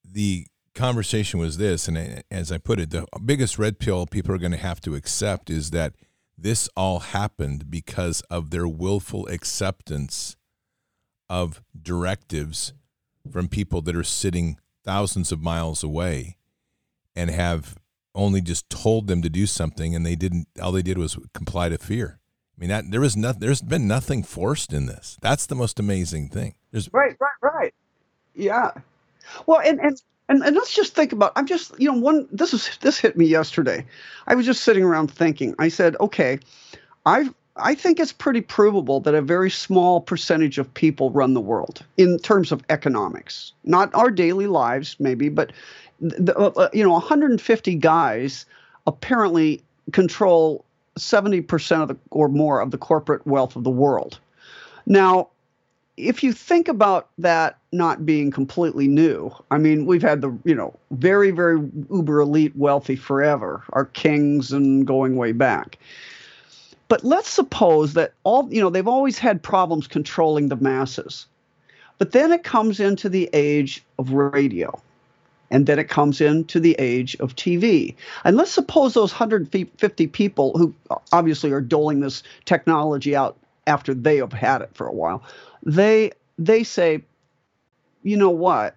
the 0.03 0.47
conversation 0.75 1.39
was 1.39 1.57
this. 1.57 1.87
And 1.87 2.23
as 2.31 2.51
I 2.51 2.57
put 2.57 2.79
it, 2.79 2.91
the 2.91 3.05
biggest 3.23 3.57
red 3.59 3.79
pill 3.79 4.05
people 4.05 4.33
are 4.33 4.39
going 4.39 4.51
to 4.51 4.57
have 4.57 4.81
to 4.81 4.95
accept 4.95 5.49
is 5.49 5.71
that 5.71 5.93
this 6.37 6.69
all 6.75 6.99
happened 6.99 7.69
because 7.69 8.21
of 8.29 8.49
their 8.49 8.67
willful 8.67 9.27
acceptance 9.27 10.35
of 11.29 11.61
directives 11.79 12.73
from 13.31 13.47
people 13.47 13.81
that 13.81 13.95
are 13.95 14.03
sitting 14.03 14.57
thousands 14.83 15.31
of 15.31 15.41
miles 15.41 15.83
away 15.83 16.37
and 17.15 17.29
have 17.29 17.75
only 18.15 18.41
just 18.41 18.69
told 18.69 19.07
them 19.07 19.21
to 19.21 19.29
do 19.29 19.45
something 19.45 19.95
and 19.95 20.05
they 20.05 20.15
didn't 20.15 20.47
all 20.61 20.71
they 20.71 20.81
did 20.81 20.97
was 20.97 21.17
comply 21.33 21.69
to 21.69 21.77
fear. 21.77 22.19
I 22.61 22.63
mean 22.63 22.69
that 22.69 22.91
there 22.91 23.01
was 23.01 23.17
nothing 23.17 23.39
there's 23.39 23.61
been 23.61 23.87
nothing 23.87 24.21
forced 24.21 24.71
in 24.71 24.85
this. 24.85 25.17
That's 25.19 25.47
the 25.47 25.55
most 25.55 25.79
amazing 25.79 26.29
thing. 26.29 26.53
There's 26.71 26.93
Right, 26.93 27.17
right, 27.19 27.53
right. 27.53 27.73
Yeah. 28.35 28.69
Well, 29.47 29.61
and 29.65 29.79
and 29.79 29.99
and, 30.29 30.43
and 30.43 30.55
let's 30.55 30.71
just 30.71 30.93
think 30.93 31.11
about 31.11 31.31
I'm 31.35 31.47
just, 31.47 31.73
you 31.79 31.91
know, 31.91 31.97
one 31.97 32.27
this 32.31 32.53
is 32.53 32.77
this 32.81 32.99
hit 32.99 33.17
me 33.17 33.25
yesterday. 33.25 33.83
I 34.27 34.35
was 34.35 34.45
just 34.45 34.63
sitting 34.63 34.83
around 34.83 35.09
thinking. 35.09 35.55
I 35.57 35.69
said, 35.69 35.95
"Okay, 35.99 36.37
I've 37.07 37.33
I 37.55 37.73
think 37.73 37.99
it's 37.99 38.13
pretty 38.13 38.41
provable 38.41 38.99
that 39.01 39.15
a 39.15 39.23
very 39.23 39.49
small 39.49 39.99
percentage 39.99 40.59
of 40.59 40.71
people 40.75 41.09
run 41.09 41.33
the 41.33 41.41
world 41.41 41.83
in 41.97 42.19
terms 42.19 42.51
of 42.51 42.63
economics. 42.69 43.53
Not 43.63 43.93
our 43.95 44.11
daily 44.11 44.45
lives, 44.45 44.95
maybe, 44.99 45.29
but 45.29 45.51
the, 45.99 46.37
uh 46.37 46.69
you 46.73 46.83
know, 46.83 46.91
150 46.91 47.75
guys 47.75 48.45
apparently 48.85 49.63
control 49.91 50.63
70% 51.01 51.81
of 51.81 51.87
the 51.89 51.97
or 52.11 52.29
more 52.29 52.61
of 52.61 52.71
the 52.71 52.77
corporate 52.77 53.25
wealth 53.25 53.55
of 53.55 53.63
the 53.63 53.69
world. 53.69 54.19
Now, 54.85 55.29
if 55.97 56.23
you 56.23 56.33
think 56.33 56.67
about 56.67 57.09
that 57.17 57.57
not 57.71 58.05
being 58.05 58.31
completely 58.31 58.87
new, 58.87 59.31
I 59.51 59.57
mean, 59.57 59.85
we've 59.85 60.01
had 60.01 60.21
the, 60.21 60.35
you 60.43 60.55
know, 60.55 60.73
very, 60.91 61.31
very 61.31 61.59
uber 61.91 62.21
elite 62.21 62.55
wealthy 62.55 62.95
forever, 62.95 63.63
our 63.73 63.85
kings 63.85 64.51
and 64.51 64.87
going 64.87 65.15
way 65.15 65.31
back. 65.31 65.77
But 66.87 67.03
let's 67.03 67.29
suppose 67.29 67.93
that 67.93 68.13
all, 68.23 68.51
you 68.51 68.59
know, 68.59 68.69
they've 68.69 68.87
always 68.87 69.17
had 69.17 69.41
problems 69.41 69.87
controlling 69.87 70.49
the 70.49 70.57
masses. 70.57 71.25
But 71.97 72.11
then 72.11 72.31
it 72.31 72.43
comes 72.43 72.79
into 72.79 73.09
the 73.09 73.29
age 73.31 73.83
of 73.99 74.11
radio. 74.11 74.81
And 75.51 75.67
then 75.67 75.77
it 75.77 75.89
comes 75.89 76.21
into 76.21 76.59
the 76.59 76.75
age 76.79 77.15
of 77.19 77.35
TV. 77.35 77.93
And 78.23 78.37
let's 78.37 78.51
suppose 78.51 78.93
those 78.93 79.11
150 79.11 80.07
people 80.07 80.57
who 80.57 80.73
obviously 81.11 81.51
are 81.51 81.61
doling 81.61 81.99
this 81.99 82.23
technology 82.45 83.15
out 83.15 83.37
after 83.67 83.93
they 83.93 84.17
have 84.17 84.33
had 84.33 84.61
it 84.61 84.71
for 84.73 84.87
a 84.87 84.93
while, 84.93 85.23
they 85.63 86.11
they 86.39 86.63
say, 86.63 87.03
you 88.03 88.17
know 88.17 88.29
what? 88.29 88.75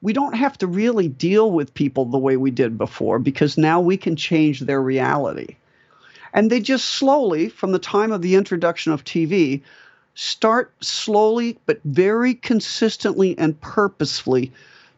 We 0.00 0.12
don't 0.12 0.34
have 0.34 0.56
to 0.58 0.66
really 0.66 1.08
deal 1.08 1.50
with 1.50 1.74
people 1.74 2.04
the 2.04 2.18
way 2.18 2.36
we 2.36 2.50
did 2.50 2.78
before 2.78 3.18
because 3.18 3.58
now 3.58 3.80
we 3.80 3.96
can 3.96 4.16
change 4.16 4.60
their 4.60 4.80
reality. 4.80 5.56
And 6.32 6.50
they 6.50 6.60
just 6.60 6.86
slowly, 6.86 7.48
from 7.48 7.72
the 7.72 7.78
time 7.78 8.12
of 8.12 8.22
the 8.22 8.34
introduction 8.34 8.92
of 8.92 9.04
TV, 9.04 9.62
start 10.14 10.72
slowly 10.80 11.58
but 11.66 11.80
very 11.84 12.34
consistently 12.34 13.36
and 13.38 13.60
purposefully 13.60 14.52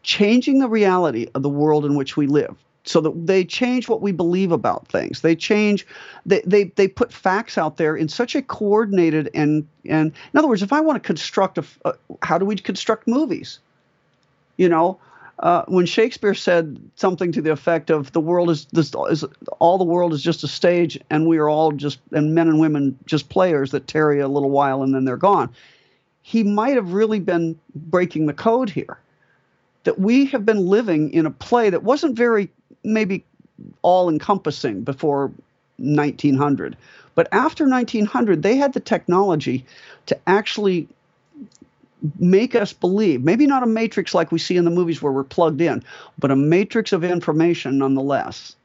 changing 0.07 0.59
the 0.59 0.69
reality 0.69 1.27
of 1.35 1.43
the 1.43 1.49
world 1.49 1.85
in 1.85 1.93
which 1.93 2.15
we 2.15 2.27
live 2.27 2.55
so 2.85 3.01
that 3.01 3.27
they 3.27 3.43
change 3.43 3.89
what 3.89 4.01
we 4.01 4.13
believe 4.13 4.53
about 4.53 4.87
things 4.87 5.19
they 5.19 5.35
change 5.35 5.85
they, 6.25 6.41
they 6.45 6.63
they 6.77 6.87
put 6.87 7.11
facts 7.11 7.57
out 7.57 7.75
there 7.75 7.93
in 7.93 8.07
such 8.07 8.33
a 8.33 8.41
coordinated 8.41 9.29
and 9.33 9.67
and 9.83 10.13
in 10.33 10.39
other 10.39 10.47
words 10.47 10.63
if 10.63 10.71
i 10.71 10.79
want 10.79 10.95
to 10.95 11.05
construct 11.05 11.57
a, 11.57 11.65
a 11.83 11.93
how 12.21 12.37
do 12.37 12.45
we 12.45 12.55
construct 12.55 13.05
movies 13.05 13.59
you 14.55 14.69
know 14.69 14.97
uh, 15.39 15.63
when 15.67 15.85
Shakespeare 15.85 16.33
said 16.33 16.79
something 16.95 17.31
to 17.31 17.43
the 17.43 17.51
effect 17.51 17.91
of 17.91 18.11
the 18.11 18.19
world 18.19 18.49
is 18.49 18.65
this 18.71 18.91
is 19.11 19.23
all 19.59 19.77
the 19.77 19.83
world 19.83 20.11
is 20.11 20.23
just 20.23 20.43
a 20.43 20.47
stage 20.47 20.99
and 21.11 21.27
we 21.27 21.37
are 21.37 21.47
all 21.47 21.71
just 21.73 21.99
and 22.11 22.33
men 22.33 22.47
and 22.47 22.59
women 22.59 22.97
just 23.05 23.29
players 23.29 23.69
that 23.69 23.85
tarry 23.85 24.19
a 24.19 24.27
little 24.27 24.49
while 24.49 24.81
and 24.81 24.95
then 24.95 25.05
they're 25.05 25.15
gone. 25.15 25.53
He 26.23 26.41
might 26.41 26.73
have 26.73 26.93
really 26.93 27.19
been 27.19 27.59
breaking 27.75 28.25
the 28.25 28.33
code 28.33 28.71
here. 28.71 28.97
That 29.87 29.97
we 29.97 30.25
have 30.25 30.45
been 30.45 30.65
living 30.67 31.13
in 31.13 31.25
a 31.25 31.31
play 31.31 31.69
that 31.69 31.81
wasn't 31.81 32.17
very 32.17 32.49
maybe 32.83 33.23
all 33.83 34.09
encompassing 34.09 34.83
before 34.83 35.31
1900. 35.77 36.75
But 37.15 37.29
after 37.31 37.69
1900, 37.69 38.43
they 38.43 38.57
had 38.57 38.73
the 38.73 38.81
technology 38.81 39.65
to 40.07 40.19
actually 40.27 40.89
make 42.19 42.53
us 42.53 42.73
believe 42.73 43.23
maybe 43.23 43.47
not 43.47 43.63
a 43.63 43.65
matrix 43.65 44.13
like 44.13 44.29
we 44.29 44.39
see 44.39 44.57
in 44.57 44.65
the 44.65 44.71
movies 44.71 45.01
where 45.01 45.13
we're 45.13 45.23
plugged 45.23 45.61
in 45.61 45.81
but 46.19 46.31
a 46.31 46.35
matrix 46.35 46.91
of 46.91 47.05
information 47.05 47.77
nonetheless. 47.77 48.57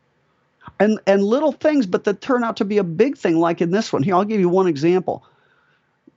And 0.81 0.99
and 1.07 1.23
little 1.23 1.53
things 1.53 1.87
but 1.87 2.03
that 2.03 2.21
turn 2.21 2.43
out 2.43 2.57
to 2.57 2.65
be 2.65 2.79
a 2.79 2.85
big 2.85 3.17
thing 3.17 3.39
like 3.39 3.61
in 3.61 3.71
this 3.71 3.93
one. 3.93 4.03
Here 4.03 4.17
i'll 4.17 4.25
give 4.25 4.41
you 4.41 4.49
one 4.49 4.67
example. 4.67 5.25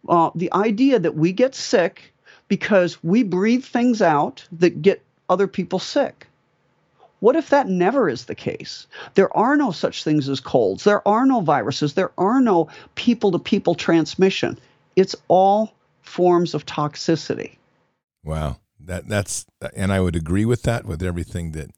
Uh, 0.09 0.31
the 0.33 0.51
idea 0.51 0.97
that 0.97 1.13
we 1.13 1.31
get 1.31 1.53
sick 1.53 2.11
because 2.47 3.03
we 3.03 3.23
breathe 3.23 3.63
things 3.63 4.01
out 4.01 4.47
that 4.51 4.81
get 4.81 5.03
other 5.29 5.47
people 5.47 5.79
sick 5.79 6.27
what 7.25 7.35
if 7.35 7.49
that 7.49 7.67
never 7.67 8.07
is 8.07 8.25
the 8.25 8.35
case? 8.35 8.85
There 9.15 9.35
are 9.35 9.55
no 9.55 9.71
such 9.71 10.03
things 10.03 10.29
as 10.29 10.39
colds. 10.39 10.83
There 10.83 11.05
are 11.07 11.25
no 11.25 11.41
viruses. 11.41 11.95
There 11.95 12.11
are 12.19 12.39
no 12.39 12.67
people 12.93 13.31
to 13.31 13.39
people 13.39 13.73
transmission. 13.73 14.59
It's 14.95 15.15
all 15.27 15.73
forms 16.01 16.53
of 16.53 16.67
toxicity. 16.67 17.55
Wow. 18.23 18.57
That 18.79 19.07
that's 19.07 19.47
and 19.75 19.91
I 19.91 20.01
would 20.01 20.15
agree 20.15 20.45
with 20.45 20.61
that 20.63 20.85
with 20.85 21.01
everything 21.01 21.53
that 21.53 21.71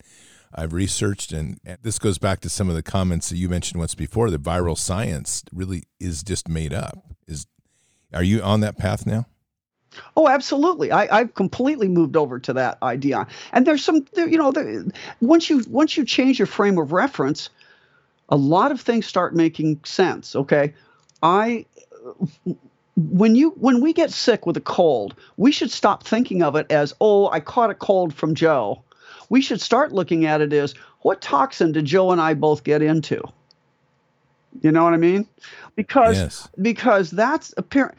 I've 0.53 0.73
researched 0.73 1.31
and, 1.31 1.59
and 1.63 1.77
this 1.81 1.97
goes 1.97 2.17
back 2.17 2.41
to 2.41 2.49
some 2.49 2.67
of 2.67 2.75
the 2.75 2.83
comments 2.83 3.29
that 3.29 3.37
you 3.37 3.47
mentioned 3.47 3.79
once 3.79 3.95
before 3.95 4.29
that 4.29 4.43
viral 4.43 4.77
science 4.77 5.43
really 5.53 5.83
is 5.99 6.23
just 6.23 6.49
made 6.49 6.73
up. 6.73 6.97
Is 7.25 7.47
are 8.13 8.23
you 8.23 8.41
on 8.41 8.59
that 8.61 8.77
path 8.77 9.05
now? 9.05 9.27
Oh, 10.15 10.27
absolutely. 10.27 10.91
I, 10.91 11.19
I've 11.19 11.33
completely 11.33 11.87
moved 11.87 12.15
over 12.15 12.39
to 12.39 12.53
that 12.53 12.77
idea. 12.83 13.27
And 13.51 13.65
there's 13.65 13.83
some, 13.83 14.05
there, 14.13 14.27
you 14.27 14.37
know, 14.37 14.51
there, 14.51 14.85
once 15.21 15.49
you 15.49 15.63
once 15.67 15.97
you 15.97 16.05
change 16.05 16.39
your 16.39 16.45
frame 16.45 16.77
of 16.77 16.91
reference, 16.91 17.49
a 18.29 18.37
lot 18.37 18.71
of 18.71 18.81
things 18.81 19.05
start 19.05 19.35
making 19.35 19.79
sense. 19.83 20.35
Okay, 20.35 20.73
I 21.23 21.65
when 22.95 23.35
you 23.35 23.51
when 23.51 23.81
we 23.81 23.93
get 23.93 24.11
sick 24.11 24.45
with 24.45 24.57
a 24.57 24.61
cold, 24.61 25.15
we 25.37 25.51
should 25.51 25.71
stop 25.71 26.03
thinking 26.03 26.41
of 26.41 26.55
it 26.55 26.71
as, 26.71 26.93
"Oh, 26.99 27.29
I 27.29 27.39
caught 27.39 27.69
a 27.69 27.75
cold 27.75 28.13
from 28.13 28.35
Joe." 28.35 28.81
We 29.29 29.41
should 29.41 29.61
start 29.61 29.91
looking 29.91 30.25
at 30.25 30.41
it 30.41 30.53
as, 30.53 30.73
"What 31.01 31.21
toxin 31.21 31.73
did 31.73 31.85
Joe 31.85 32.11
and 32.11 32.19
I 32.19 32.33
both 32.33 32.63
get 32.63 32.81
into?" 32.81 33.21
You 34.61 34.71
know 34.71 34.83
what 34.83 34.93
I 34.93 34.97
mean? 34.97 35.27
Because 35.75 36.17
yes. 36.17 36.49
because 36.59 37.11
that's 37.11 37.53
apparent 37.57 37.95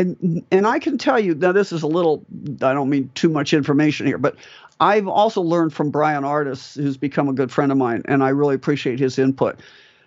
and 0.00 0.44
and 0.50 0.66
I 0.66 0.78
can 0.78 0.98
tell 0.98 1.20
you 1.20 1.34
now 1.34 1.52
this 1.52 1.72
is 1.72 1.82
a 1.82 1.86
little 1.86 2.24
I 2.62 2.72
don't 2.72 2.88
mean 2.88 3.10
too 3.14 3.28
much 3.28 3.52
information 3.52 4.06
here, 4.06 4.18
but 4.18 4.36
I've 4.80 5.08
also 5.08 5.42
learned 5.42 5.74
from 5.74 5.90
Bryan 5.90 6.24
Ardis, 6.24 6.74
who's 6.74 6.96
become 6.96 7.28
a 7.28 7.34
good 7.34 7.52
friend 7.52 7.70
of 7.70 7.76
mine, 7.76 8.02
and 8.06 8.24
I 8.24 8.30
really 8.30 8.54
appreciate 8.54 8.98
his 8.98 9.18
input. 9.18 9.60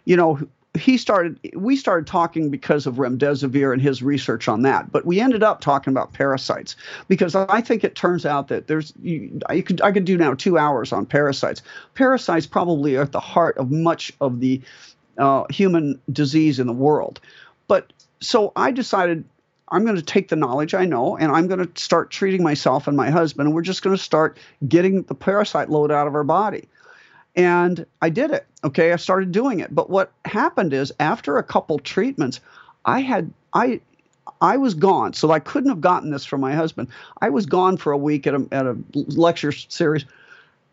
You 0.06 0.18
know, 0.18 0.40
he 0.76 0.98
started 0.98 1.40
we 1.56 1.76
started 1.76 2.08
talking 2.08 2.50
because 2.50 2.88
of 2.88 2.96
remdesivir 2.96 3.72
and 3.72 3.82
his 3.82 4.02
research 4.02 4.48
on 4.48 4.64
that 4.64 4.92
but 4.92 5.06
we 5.06 5.20
ended 5.20 5.44
up 5.44 5.62
talking 5.62 5.94
about 5.94 6.14
parasites 6.14 6.76
because 7.08 7.36
i 7.36 7.62
think 7.62 7.84
it 7.84 7.96
turns 7.96 8.26
out 8.26 8.48
that 8.48 8.66
there's 8.66 8.92
you, 9.00 9.40
I 9.48 9.62
could 9.62 9.82
i 9.82 9.92
could 9.92 10.06
do 10.06 10.18
now 10.18 10.34
two 10.34 10.58
hours 10.58 10.92
on 10.92 11.06
parasites 11.06 11.62
parasites 11.94 12.48
probably 12.48 12.96
are 12.96 13.04
at 13.04 13.12
the 13.12 13.20
heart 13.20 13.56
of 13.58 13.70
much 13.70 14.14
of 14.20 14.40
the 14.40 14.62
uh, 15.20 15.44
human 15.52 16.02
disease 16.12 16.60
in 16.60 16.66
the 16.66 16.74
world 16.74 17.20
but 17.68 17.94
so 18.20 18.52
i 18.56 18.72
decided 18.72 19.26
i'm 19.74 19.84
going 19.84 19.98
to 19.98 20.02
take 20.02 20.30
the 20.30 20.36
knowledge 20.36 20.74
i 20.74 20.86
know 20.86 21.18
and 21.18 21.32
i'm 21.32 21.48
going 21.48 21.66
to 21.66 21.82
start 21.82 22.10
treating 22.10 22.42
myself 22.42 22.88
and 22.88 22.96
my 22.96 23.10
husband 23.10 23.48
and 23.48 23.56
we're 23.56 23.62
just 23.62 23.82
going 23.82 23.96
to 23.96 24.02
start 24.02 24.38
getting 24.68 25.02
the 25.04 25.16
parasite 25.16 25.70
load 25.70 25.92
out 25.92 26.08
of 26.08 26.16
our 26.16 26.24
body 26.24 26.68
and 27.36 27.86
I 28.02 28.10
did 28.10 28.32
it. 28.32 28.46
Okay, 28.64 28.94
I 28.94 28.96
started 28.98 29.32
doing 29.32 29.60
it. 29.60 29.74
But 29.74 29.90
what 29.90 30.12
happened 30.26 30.74
is 30.74 30.94
after 31.00 31.38
a 31.38 31.44
couple 31.44 31.80
treatments, 31.80 32.40
I 32.86 33.02
had 33.02 33.32
I 33.54 33.82
I 34.42 34.58
was 34.58 34.74
gone. 34.74 35.14
So 35.14 35.32
I 35.32 35.40
couldn't 35.40 35.70
have 35.70 35.82
gotten 35.82 36.12
this 36.12 36.26
from 36.26 36.42
my 36.42 36.54
husband. 36.54 36.90
I 37.22 37.30
was 37.30 37.46
gone 37.46 37.78
for 37.78 37.92
a 37.92 37.98
week 37.98 38.28
at 38.28 38.36
a 38.36 38.48
at 38.52 38.66
a 38.66 38.78
lecture 38.94 39.52
series. 39.52 40.06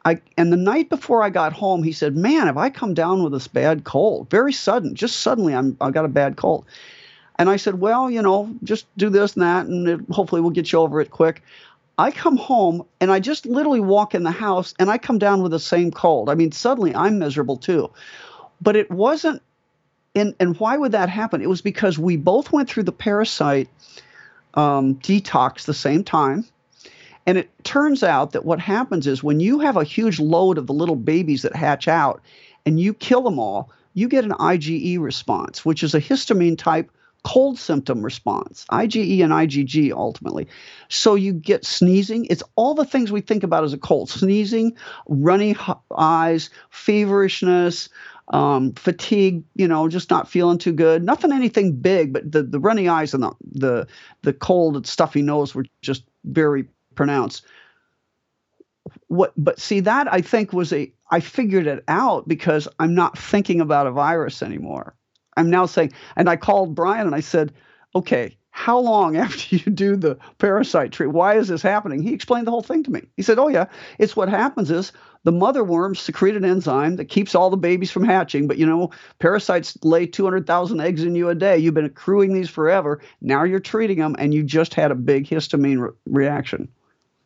I 0.04 0.20
and 0.36 0.52
the 0.52 0.56
night 0.56 0.88
before 0.88 1.22
I 1.22 1.30
got 1.30 1.52
home, 1.52 1.82
he 1.82 1.92
said, 1.92 2.16
"Man, 2.16 2.46
have 2.46 2.56
I 2.56 2.70
come 2.70 2.94
down 2.94 3.22
with 3.22 3.32
this 3.32 3.48
bad 3.48 3.84
cold? 3.84 4.30
Very 4.30 4.52
sudden, 4.52 4.94
just 4.94 5.20
suddenly, 5.20 5.54
I'm 5.54 5.76
I 5.80 5.90
got 5.90 6.04
a 6.04 6.08
bad 6.08 6.36
cold." 6.36 6.64
And 7.40 7.48
I 7.48 7.56
said, 7.56 7.80
"Well, 7.80 8.10
you 8.10 8.20
know, 8.20 8.54
just 8.62 8.84
do 8.98 9.08
this 9.08 9.32
and 9.32 9.42
that, 9.42 9.64
and 9.64 9.88
it, 9.88 10.00
hopefully 10.10 10.42
we'll 10.42 10.50
get 10.50 10.70
you 10.70 10.78
over 10.78 11.00
it 11.00 11.10
quick." 11.10 11.42
I 11.96 12.10
come 12.10 12.36
home 12.36 12.84
and 13.00 13.10
I 13.10 13.18
just 13.20 13.46
literally 13.46 13.80
walk 13.80 14.14
in 14.14 14.24
the 14.24 14.30
house 14.30 14.74
and 14.78 14.90
I 14.90 14.98
come 14.98 15.18
down 15.18 15.42
with 15.42 15.52
the 15.52 15.58
same 15.58 15.90
cold. 15.90 16.28
I 16.28 16.34
mean, 16.34 16.52
suddenly 16.52 16.94
I'm 16.94 17.18
miserable 17.18 17.56
too. 17.56 17.90
But 18.60 18.76
it 18.76 18.90
wasn't 18.90 19.42
and 20.14 20.34
and 20.38 20.58
why 20.60 20.76
would 20.76 20.92
that 20.92 21.08
happen? 21.08 21.40
It 21.40 21.48
was 21.48 21.62
because 21.62 21.98
we 21.98 22.16
both 22.16 22.52
went 22.52 22.68
through 22.68 22.82
the 22.82 22.92
parasite 22.92 23.68
um, 24.54 24.96
detox 24.96 25.64
the 25.64 25.74
same 25.74 26.04
time. 26.04 26.44
And 27.26 27.38
it 27.38 27.50
turns 27.64 28.02
out 28.02 28.32
that 28.32 28.44
what 28.44 28.60
happens 28.60 29.06
is 29.06 29.22
when 29.22 29.40
you 29.40 29.60
have 29.60 29.76
a 29.76 29.84
huge 29.84 30.18
load 30.20 30.58
of 30.58 30.66
the 30.66 30.74
little 30.74 30.96
babies 30.96 31.42
that 31.42 31.54
hatch 31.54 31.86
out 31.86 32.20
and 32.66 32.78
you 32.80 32.92
kill 32.92 33.22
them 33.22 33.38
all, 33.38 33.70
you 33.94 34.08
get 34.08 34.24
an 34.24 34.32
IgE 34.32 34.98
response, 35.00 35.64
which 35.64 35.82
is 35.82 35.94
a 35.94 36.00
histamine 36.00 36.58
type 36.58 36.90
cold 37.24 37.58
symptom 37.58 38.02
response, 38.02 38.66
IgE 38.70 39.22
and 39.22 39.32
IgG 39.32 39.92
ultimately. 39.92 40.48
So 40.88 41.14
you 41.14 41.32
get 41.32 41.64
sneezing. 41.64 42.26
It's 42.26 42.42
all 42.56 42.74
the 42.74 42.84
things 42.84 43.12
we 43.12 43.20
think 43.20 43.42
about 43.42 43.64
as 43.64 43.72
a 43.72 43.78
cold 43.78 44.10
sneezing, 44.10 44.76
runny 45.08 45.56
eyes, 45.96 46.50
feverishness, 46.70 47.88
um, 48.28 48.72
fatigue, 48.74 49.42
you 49.54 49.66
know, 49.66 49.88
just 49.88 50.10
not 50.10 50.28
feeling 50.28 50.58
too 50.58 50.72
good. 50.72 51.02
Nothing 51.02 51.32
anything 51.32 51.76
big, 51.76 52.12
but 52.12 52.30
the, 52.30 52.42
the 52.42 52.60
runny 52.60 52.88
eyes 52.88 53.12
and 53.12 53.22
the, 53.22 53.32
the, 53.52 53.86
the 54.22 54.32
cold 54.32 54.76
and 54.76 54.86
stuffy 54.86 55.22
nose 55.22 55.54
were 55.54 55.66
just 55.82 56.04
very 56.24 56.66
pronounced. 56.94 57.44
What, 59.08 59.32
but 59.36 59.60
see, 59.60 59.80
that 59.80 60.12
I 60.12 60.20
think 60.20 60.52
was 60.52 60.72
a, 60.72 60.92
I 61.10 61.20
figured 61.20 61.66
it 61.66 61.84
out 61.88 62.28
because 62.28 62.68
I'm 62.78 62.94
not 62.94 63.18
thinking 63.18 63.60
about 63.60 63.86
a 63.86 63.92
virus 63.92 64.42
anymore. 64.42 64.94
I'm 65.40 65.50
now 65.50 65.66
saying, 65.66 65.92
and 66.16 66.28
I 66.28 66.36
called 66.36 66.74
Bryan 66.74 67.06
and 67.06 67.16
I 67.16 67.20
said, 67.20 67.52
okay, 67.94 68.36
how 68.50 68.78
long 68.78 69.16
after 69.24 69.56
you 69.56 69.70
do 69.70 69.96
the 69.96 70.18
parasite 70.38 70.92
treat? 70.92 71.08
Why 71.08 71.36
is 71.36 71.48
this 71.48 71.62
happening? 71.62 72.02
He 72.02 72.12
explained 72.12 72.46
the 72.46 72.50
whole 72.50 72.62
thing 72.62 72.82
to 72.84 72.90
me. 72.90 73.02
He 73.16 73.22
said, 73.22 73.38
oh, 73.38 73.48
yeah, 73.48 73.66
it's 73.98 74.16
what 74.16 74.28
happens 74.28 74.70
is 74.70 74.92
the 75.24 75.32
mother 75.32 75.62
worms 75.62 76.00
secrete 76.00 76.36
an 76.36 76.44
enzyme 76.44 76.96
that 76.96 77.06
keeps 77.06 77.34
all 77.34 77.50
the 77.50 77.56
babies 77.56 77.90
from 77.90 78.04
hatching. 78.04 78.46
But 78.46 78.58
you 78.58 78.66
know, 78.66 78.90
parasites 79.18 79.76
lay 79.82 80.06
200,000 80.06 80.80
eggs 80.80 81.04
in 81.04 81.14
you 81.14 81.28
a 81.28 81.34
day. 81.34 81.58
You've 81.58 81.74
been 81.74 81.84
accruing 81.84 82.32
these 82.32 82.48
forever. 82.48 83.00
Now 83.20 83.44
you're 83.44 83.60
treating 83.60 83.98
them, 83.98 84.16
and 84.18 84.32
you 84.32 84.42
just 84.42 84.74
had 84.74 84.90
a 84.90 84.94
big 84.94 85.26
histamine 85.26 85.80
re- 85.80 85.90
reaction. 86.06 86.68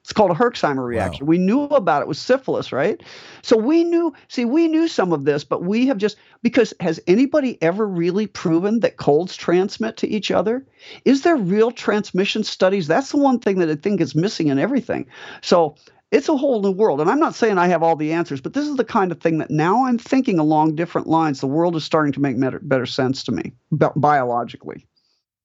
It's 0.04 0.12
called 0.12 0.30
a 0.30 0.34
Herxheimer 0.34 0.84
reaction. 0.86 1.24
Wow. 1.24 1.30
We 1.30 1.38
knew 1.38 1.62
about 1.62 2.02
it 2.02 2.08
with 2.08 2.18
syphilis, 2.18 2.72
right? 2.72 3.02
So 3.40 3.56
we 3.56 3.84
knew, 3.84 4.12
see, 4.28 4.44
we 4.44 4.68
knew 4.68 4.86
some 4.86 5.14
of 5.14 5.24
this, 5.24 5.44
but 5.44 5.64
we 5.64 5.86
have 5.86 5.96
just, 5.96 6.18
because 6.42 6.74
has 6.80 7.00
anybody 7.06 7.56
ever 7.62 7.86
really 7.86 8.26
proven 8.26 8.80
that 8.80 8.98
colds 8.98 9.34
transmit 9.34 9.96
to 9.96 10.06
each 10.06 10.30
other? 10.30 10.66
Is 11.06 11.22
there 11.22 11.36
real 11.36 11.70
transmission 11.70 12.44
studies? 12.44 12.86
That's 12.86 13.12
the 13.12 13.16
one 13.16 13.38
thing 13.38 13.60
that 13.60 13.70
I 13.70 13.76
think 13.76 14.02
is 14.02 14.14
missing 14.14 14.48
in 14.48 14.58
everything. 14.58 15.06
So 15.40 15.74
it's 16.10 16.28
a 16.28 16.36
whole 16.36 16.60
new 16.60 16.72
world. 16.72 17.00
And 17.00 17.08
I'm 17.08 17.18
not 17.18 17.34
saying 17.34 17.56
I 17.56 17.68
have 17.68 17.82
all 17.82 17.96
the 17.96 18.12
answers, 18.12 18.42
but 18.42 18.52
this 18.52 18.68
is 18.68 18.76
the 18.76 18.84
kind 18.84 19.10
of 19.10 19.22
thing 19.22 19.38
that 19.38 19.50
now 19.50 19.86
I'm 19.86 19.96
thinking 19.96 20.38
along 20.38 20.74
different 20.74 21.06
lines. 21.06 21.40
The 21.40 21.46
world 21.46 21.76
is 21.76 21.84
starting 21.84 22.12
to 22.12 22.20
make 22.20 22.38
better, 22.38 22.60
better 22.60 22.84
sense 22.84 23.24
to 23.24 23.32
me 23.32 23.52
bi- 23.72 23.90
biologically. 23.96 24.86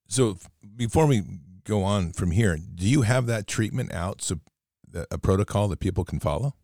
So 0.10 0.38
before 0.76 1.06
we 1.06 1.24
go 1.63 1.84
on 1.84 2.12
from 2.12 2.32
here, 2.32 2.58
do 2.76 2.86
you 2.86 3.04
have 3.04 3.26
that 3.28 3.48
treatment 3.48 3.93
out? 3.93 4.22
So 4.22 4.41
a 5.12 5.17
protocol 5.17 5.67
that 5.69 5.80
people 5.80 6.04
can 6.06 6.19
follow? 6.19 6.56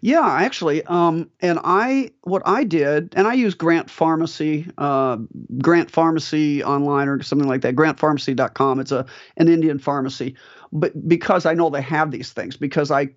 Yeah, 0.00 0.26
actually, 0.26 0.82
um, 0.84 1.30
and 1.38 1.60
I 1.62 2.10
what 2.22 2.42
I 2.44 2.64
did, 2.64 3.14
and 3.16 3.28
I 3.28 3.34
use 3.34 3.54
Grant 3.54 3.88
Pharmacy, 3.88 4.66
uh, 4.78 5.18
Grant 5.62 5.92
Pharmacy 5.92 6.64
online 6.64 7.06
or 7.06 7.22
something 7.22 7.46
like 7.46 7.60
that. 7.60 7.76
GrantPharmacy.com. 7.76 8.80
It's 8.80 8.90
a 8.90 9.06
an 9.36 9.48
Indian 9.48 9.78
pharmacy, 9.78 10.34
but 10.72 11.08
because 11.08 11.46
I 11.46 11.54
know 11.54 11.70
they 11.70 11.82
have 11.82 12.10
these 12.10 12.32
things, 12.32 12.56
because 12.56 12.90
I 12.90 13.10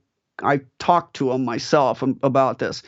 I 0.44 0.62
talked 0.78 1.16
to 1.16 1.30
them 1.30 1.44
myself 1.44 2.04
about 2.22 2.60
this 2.60 2.84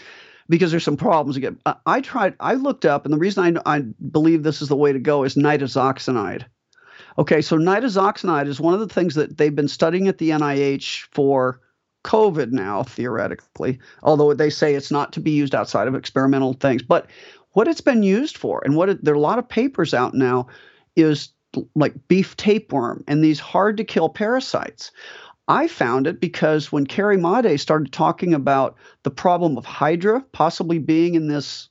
because 0.50 0.72
there's 0.72 0.84
some 0.84 0.98
problems 0.98 1.38
again. 1.38 1.60
I, 1.86 2.02
tried, 2.02 2.36
I 2.40 2.54
looked 2.54 2.86
up, 2.86 3.06
and 3.06 3.14
the 3.14 3.18
reason 3.18 3.58
I, 3.66 3.78
I 3.78 3.80
believe 4.12 4.44
this 4.44 4.62
is 4.62 4.70
the 4.70 4.76
way 4.76 4.94
to 4.94 5.00
go 5.00 5.24
is 5.24 5.36
nitazoxanide. 5.36 6.46
Okay, 7.18 7.42
so 7.42 7.58
nitazoxanide 7.58 8.48
is 8.48 8.60
one 8.60 8.74
of 8.74 8.82
the 8.82 8.94
things 8.94 9.16
that 9.16 9.38
they've 9.38 9.56
been 9.56 9.68
studying 9.68 10.08
at 10.08 10.18
the 10.18 10.32
NIH 10.32 11.08
for 11.12 11.62
COVID 12.04 12.52
now, 12.52 12.84
theoretically, 12.84 13.80
although 14.04 14.34
they 14.34 14.50
say 14.50 14.76
it's 14.76 14.92
not 14.92 15.14
to 15.14 15.20
be 15.20 15.32
used 15.32 15.56
outside 15.56 15.88
of 15.88 15.96
experimental 15.96 16.54
things. 16.54 16.84
But 16.84 17.08
what 17.52 17.68
it's 17.68 17.82
been 17.82 18.04
used 18.04 18.38
for, 18.38 18.62
and 18.66 18.76
what 18.76 18.90
it, 18.90 19.04
there 19.04 19.14
are 19.14 19.18
a 19.18 19.22
lot 19.22 19.40
of 19.40 19.48
papers 19.48 19.94
out 19.94 20.14
now, 20.14 20.48
is 20.96 21.30
like 21.74 22.08
beef 22.08 22.36
tapeworm 22.36 23.04
and 23.08 23.24
these 23.24 23.40
hard 23.40 23.78
to 23.78 23.84
kill 23.84 24.10
parasites. 24.10 24.92
I 25.48 25.68
found 25.68 26.06
it 26.08 26.20
because 26.20 26.72
when 26.72 26.86
Carrie 26.86 27.18
Madej 27.18 27.60
started 27.60 27.94
talking 27.94 28.34
about 28.34 28.76
the 29.04 29.12
problem 29.12 29.58
of 29.58 29.66
Hydra 29.66 30.22
possibly 30.32 30.80
being 30.80 31.16
in 31.16 31.28
this 31.28 31.70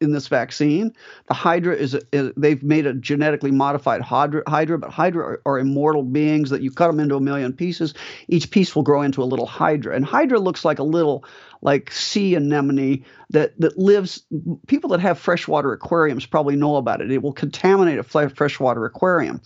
in 0.00 0.12
this 0.12 0.28
vaccine, 0.28 0.92
the 1.26 1.34
Hydra 1.34 1.74
is, 1.74 1.94
a, 1.94 2.00
is 2.12 2.32
they've 2.36 2.62
made 2.62 2.86
a 2.86 2.94
genetically 2.94 3.50
modified 3.50 4.00
Hydra, 4.00 4.42
Hydra 4.46 4.78
but 4.78 4.90
Hydra 4.90 5.24
are, 5.24 5.42
are, 5.44 5.58
immortal 5.58 6.02
beings 6.02 6.50
that 6.50 6.62
you 6.62 6.70
cut 6.70 6.86
them 6.86 7.00
into 7.00 7.16
a 7.16 7.20
million 7.20 7.52
pieces. 7.52 7.94
Each 8.28 8.50
piece 8.50 8.76
will 8.76 8.84
grow 8.84 9.02
into 9.02 9.22
a 9.22 9.24
little 9.24 9.46
Hydra, 9.46 9.96
and 9.96 10.04
Hydra 10.04 10.38
looks 10.38 10.64
like 10.64 10.78
a 10.78 10.84
little 10.84 11.24
like 11.62 11.90
sea 11.90 12.36
anemone 12.36 13.04
that 13.30 13.58
that 13.60 13.76
lives. 13.76 14.22
People 14.68 14.90
that 14.90 15.00
have 15.00 15.18
freshwater 15.18 15.72
aquariums 15.72 16.26
probably 16.26 16.54
know 16.54 16.76
about 16.76 17.00
it. 17.00 17.10
It 17.10 17.22
will 17.22 17.32
contaminate 17.32 17.98
a 17.98 18.04
freshwater 18.04 18.84
aquarium. 18.84 19.40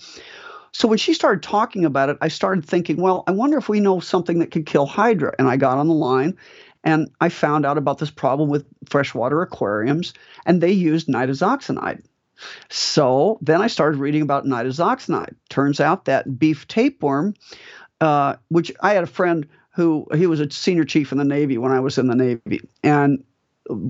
So 0.72 0.88
when 0.88 0.98
she 0.98 1.12
started 1.12 1.42
talking 1.42 1.84
about 1.84 2.08
it, 2.08 2.16
I 2.22 2.28
started 2.28 2.64
thinking, 2.64 2.96
well, 2.96 3.24
I 3.26 3.32
wonder 3.32 3.58
if 3.58 3.68
we 3.68 3.80
know 3.80 4.00
something 4.00 4.38
that 4.38 4.50
could 4.50 4.64
kill 4.64 4.86
Hydra. 4.86 5.34
And 5.38 5.46
I 5.46 5.56
got 5.56 5.76
on 5.76 5.86
the 5.86 5.94
line 5.94 6.36
and 6.84 7.10
I 7.20 7.28
found 7.28 7.64
out 7.64 7.78
about 7.78 7.98
this 7.98 8.10
problem 8.10 8.48
with 8.48 8.66
freshwater 8.88 9.42
aquariums, 9.42 10.12
and 10.46 10.60
they 10.60 10.72
used 10.72 11.08
nitazoxanide. 11.08 12.02
So 12.70 13.38
then 13.40 13.62
I 13.62 13.68
started 13.68 13.98
reading 13.98 14.22
about 14.22 14.44
nitazoxanide. 14.44 15.34
Turns 15.48 15.80
out 15.80 16.06
that 16.06 16.38
beef 16.38 16.66
tapeworm, 16.66 17.34
uh, 18.00 18.36
which 18.48 18.72
I 18.80 18.94
had 18.94 19.04
a 19.04 19.08
friend 19.08 19.46
who 19.74 20.06
he 20.14 20.26
was 20.26 20.40
a 20.40 20.50
senior 20.50 20.84
chief 20.84 21.12
in 21.12 21.18
the 21.18 21.24
Navy 21.24 21.56
when 21.56 21.72
I 21.72 21.80
was 21.80 21.98
in 21.98 22.08
the 22.08 22.14
Navy, 22.14 22.60
and 22.82 23.22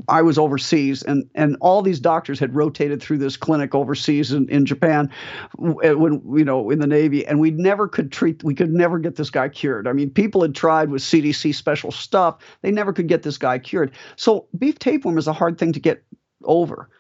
I 0.09 0.21
was 0.23 0.39
overseas, 0.39 1.03
and 1.03 1.29
and 1.35 1.57
all 1.61 1.81
these 1.83 1.99
doctors 1.99 2.39
had 2.39 2.55
rotated 2.55 3.03
through 3.03 3.19
this 3.19 3.37
clinic 3.37 3.75
overseas 3.75 4.33
in, 4.33 4.49
in 4.51 4.67
Japan, 4.67 5.11
when 5.57 6.21
you 6.37 6.45
know 6.45 6.71
in 6.71 6.79
the 6.79 6.87
Navy, 6.87 7.27
and 7.27 7.41
we 7.41 7.51
never 7.51 7.89
could 7.89 8.13
treat, 8.13 8.45
we 8.45 8.55
could 8.55 8.73
never 8.73 8.99
get 8.99 9.17
this 9.17 9.31
guy 9.31 9.49
cured. 9.49 9.89
I 9.89 9.93
mean, 9.93 10.11
people 10.11 10.43
had 10.43 10.55
tried 10.55 10.91
with 10.91 11.03
CDC 11.03 11.55
special 11.55 11.91
stuff, 11.91 12.39
they 12.61 12.71
never 12.71 12.93
could 12.93 13.09
get 13.09 13.23
this 13.23 13.39
guy 13.39 13.59
cured. 13.59 13.93
So 14.17 14.47
beef 14.59 14.79
tapeworm 14.79 15.17
is 15.17 15.27
a 15.27 15.33
hard 15.33 15.59
thing 15.59 15.73
to 15.73 15.81
get 15.81 16.05
over, 16.45 16.91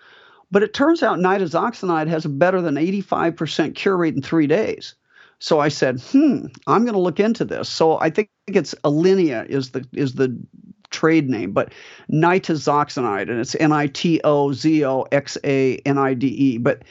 but 0.50 0.62
it 0.62 0.72
turns 0.72 1.02
out 1.02 1.18
nitazoxanide 1.18 2.08
has 2.08 2.24
a 2.24 2.30
better 2.30 2.62
than 2.62 2.76
85% 2.76 3.74
cure 3.74 3.96
rate 3.96 4.14
in 4.14 4.22
three 4.22 4.46
days. 4.46 4.94
So 5.40 5.58
I 5.58 5.68
said, 5.68 6.00
hmm, 6.00 6.46
I'm 6.68 6.84
going 6.84 6.94
to 6.94 7.00
look 7.00 7.18
into 7.18 7.44
this. 7.44 7.68
So 7.68 7.98
I 7.98 8.10
think 8.10 8.30
it's 8.46 8.74
Alinia 8.84 9.44
is 9.46 9.72
the 9.72 9.84
is 9.92 10.14
the 10.14 10.40
trade 10.92 11.28
name, 11.28 11.52
but 11.52 11.72
nitazoxanide, 12.10 13.30
and 13.30 13.40
it's 13.40 13.54
N 13.56 13.72
I 13.72 13.86
T 13.88 14.20
O 14.24 14.52
Z 14.52 14.84
O 14.84 15.02
X 15.12 15.38
A 15.44 15.76
N 15.78 15.98
I 15.98 16.14
D 16.14 16.28
E. 16.28 16.58
But 16.58 16.82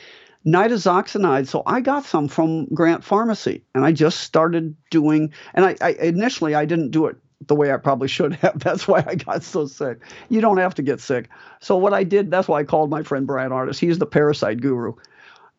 nitazoxanide, 0.46 1.48
so 1.48 1.64
I 1.66 1.82
got 1.82 2.06
some 2.06 2.28
from 2.28 2.66
Grant 2.74 3.04
Pharmacy, 3.04 3.64
and 3.76 3.86
I 3.86 3.92
just 3.92 4.22
started 4.22 4.76
doing. 4.90 5.32
And 5.54 5.66
I, 5.66 5.76
I 5.82 5.92
initially 5.94 6.56
I 6.56 6.66
didn't 6.66 6.92
do 6.92 7.06
it 7.06 7.18
the 7.48 7.56
way 7.56 7.72
I 7.72 7.78
probably 7.78 8.08
should 8.08 8.34
have. 8.36 8.60
That's 8.64 8.88
why 8.88 9.04
I 9.08 9.16
got 9.16 9.44
so 9.44 9.66
sick. 9.66 10.00
You 10.30 10.42
don't 10.42 10.58
have 10.58 10.76
to 10.76 10.82
get 10.82 11.00
sick. 11.00 11.30
So 11.60 11.78
what 11.78 11.94
I 11.94 12.04
did, 12.04 12.32
that's 12.32 12.48
why 12.48 12.60
I 12.60 12.64
called 12.64 12.90
my 12.90 13.04
friend 13.04 13.26
Bryan 13.26 13.52
Ardis. 13.52 13.80
He's 13.80 14.00
the 14.00 14.06
parasite 14.06 14.62
guru. 14.62 14.94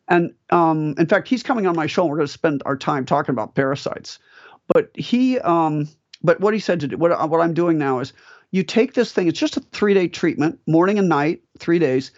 And 0.07 0.33
um, 0.49 0.95
in 0.97 1.07
fact, 1.07 1.27
he's 1.27 1.43
coming 1.43 1.65
on 1.67 1.75
my 1.75 1.87
show. 1.87 2.03
And 2.03 2.11
we're 2.11 2.17
going 2.17 2.27
to 2.27 2.33
spend 2.33 2.61
our 2.65 2.77
time 2.77 3.05
talking 3.05 3.33
about 3.33 3.55
parasites. 3.55 4.19
But 4.67 4.91
he, 4.95 5.39
um, 5.39 5.87
but 6.23 6.39
what 6.39 6.53
he 6.53 6.59
said 6.59 6.79
to 6.81 6.87
do, 6.87 6.97
what, 6.97 7.29
what 7.29 7.41
I'm 7.41 7.53
doing 7.53 7.77
now 7.77 7.99
is 7.99 8.13
you 8.51 8.63
take 8.63 8.93
this 8.93 9.11
thing, 9.11 9.27
it's 9.27 9.39
just 9.39 9.57
a 9.57 9.59
three 9.59 9.93
day 9.93 10.07
treatment, 10.07 10.59
morning 10.67 10.99
and 10.99 11.09
night, 11.09 11.41
three 11.57 11.79
days. 11.79 12.11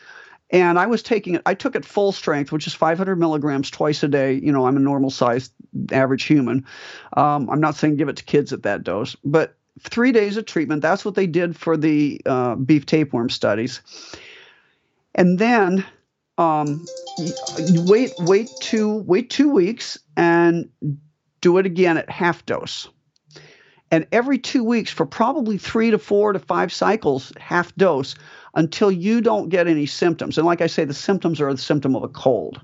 And 0.52 0.78
I 0.78 0.86
was 0.86 1.02
taking 1.02 1.36
it, 1.36 1.41
I 1.46 1.56
took 1.56 1.76
it 1.76 1.84
full 1.84 2.12
strength, 2.12 2.52
which 2.52 2.68
is 2.68 2.74
500 2.74 3.15
milligrams 3.15 3.72
twice 3.72 4.04
a 4.04 4.08
day. 4.08 4.34
You 4.34 4.52
know, 4.52 4.68
I'm 4.68 4.78
a 4.78 4.82
normal 4.82 5.10
sized 5.10 5.52
average 5.91 6.24
human. 6.24 6.65
Um, 7.18 7.50
I'm 7.50 7.60
not 7.60 7.76
saying 7.76 7.96
give 7.96 8.10
it 8.10 8.18
to 8.18 8.24
kids 8.24 8.54
at 8.54 8.63
that 8.63 8.84
dose, 8.84 9.15
but 9.24 9.56
three 9.80 10.12
days 10.12 10.38
of 10.38 10.46
treatment. 10.46 10.82
That's 10.82 11.04
what 11.04 11.15
they 11.15 11.26
did 11.26 11.56
for 11.56 11.78
the 11.78 12.22
uh, 12.26 12.56
beef 12.56 12.86
tapeworm 12.86 13.30
studies. 13.30 13.82
And 15.15 15.39
then 15.39 15.84
um, 16.38 16.86
wait, 17.86 18.12
wait 18.20 18.50
two, 18.60 18.98
wait 19.00 19.30
two 19.30 19.50
weeks 19.50 19.98
and 20.15 20.70
do 21.41 21.58
it 21.58 21.65
again 21.65 21.98
at 21.98 22.10
half 22.10 22.46
dose 22.46 22.88
and 23.96 24.06
every 24.12 24.38
two 24.38 24.62
weeks 24.62 24.92
for 24.92 25.06
probably 25.06 25.58
three 25.58 25.90
to 25.90 25.98
four 25.98 26.34
to 26.34 26.40
five 26.40 26.74
cycles, 26.74 27.32
half 27.40 27.74
dose, 27.78 28.16
until 28.54 28.92
you 28.92 29.22
don't 29.22 29.48
get 29.48 29.68
any 29.68 29.86
symptoms. 29.86 30.38
And 30.38 30.46
like 30.46 30.60
I 30.60 30.68
say, 30.68 30.84
the 30.84 30.94
symptoms 30.94 31.40
are 31.40 31.54
the 31.54 31.58
symptom 31.58 31.96
of 31.96 32.04
a 32.04 32.10
cold. 32.10 32.60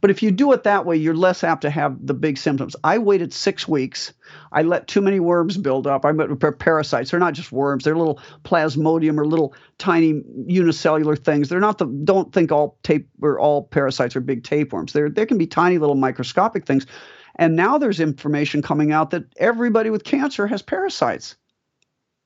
But 0.00 0.12
if 0.12 0.22
you 0.22 0.30
do 0.30 0.52
it 0.52 0.62
that 0.62 0.86
way, 0.86 0.96
you're 0.96 1.16
less 1.16 1.42
apt 1.42 1.62
to 1.62 1.70
have 1.70 2.06
the 2.06 2.14
big 2.14 2.38
symptoms. 2.38 2.76
I 2.84 2.98
waited 2.98 3.32
six 3.32 3.66
weeks. 3.66 4.12
I 4.52 4.62
let 4.62 4.86
too 4.86 5.00
many 5.00 5.18
worms 5.18 5.56
build 5.56 5.88
up. 5.88 6.04
I 6.04 6.12
met 6.12 6.28
parasites. 6.60 7.10
They're 7.10 7.18
not 7.18 7.34
just 7.34 7.50
worms. 7.50 7.82
They're 7.82 7.96
little 7.96 8.20
plasmodium 8.44 9.18
or 9.18 9.26
little 9.26 9.56
tiny 9.78 10.22
unicellular 10.46 11.16
things. 11.16 11.48
They're 11.48 11.58
not 11.58 11.78
the. 11.78 11.86
Don't 11.86 12.32
think 12.32 12.52
all 12.52 12.78
tape 12.84 13.08
or 13.20 13.40
all 13.40 13.64
parasites 13.64 14.14
are 14.14 14.20
big 14.20 14.44
tapeworms. 14.44 14.92
There, 14.92 15.10
there 15.10 15.26
can 15.26 15.38
be 15.38 15.48
tiny 15.48 15.78
little 15.78 15.96
microscopic 15.96 16.64
things. 16.66 16.86
And 17.36 17.56
now 17.56 17.78
there's 17.78 18.00
information 18.00 18.62
coming 18.62 18.92
out 18.92 19.10
that 19.10 19.24
everybody 19.36 19.90
with 19.90 20.04
cancer 20.04 20.46
has 20.46 20.62
parasites. 20.62 21.36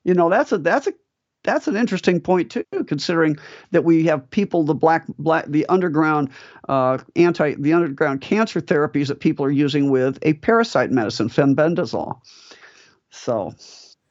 You 0.03 0.13
know, 0.13 0.29
that's 0.29 0.51
a 0.51 0.57
that's 0.57 0.87
a 0.87 0.93
that's 1.43 1.67
an 1.67 1.75
interesting 1.77 2.19
point 2.19 2.51
too, 2.51 2.63
considering 2.87 3.37
that 3.71 3.83
we 3.83 4.05
have 4.05 4.29
people 4.29 4.63
the 4.63 4.73
black 4.73 5.05
black 5.17 5.45
the 5.47 5.65
underground 5.67 6.29
uh, 6.67 6.97
anti 7.15 7.55
the 7.55 7.73
underground 7.73 8.21
cancer 8.21 8.61
therapies 8.61 9.07
that 9.07 9.19
people 9.19 9.45
are 9.45 9.51
using 9.51 9.89
with 9.89 10.19
a 10.23 10.33
parasite 10.33 10.91
medicine, 10.91 11.29
fenbendazole. 11.29 12.19
So 13.09 13.53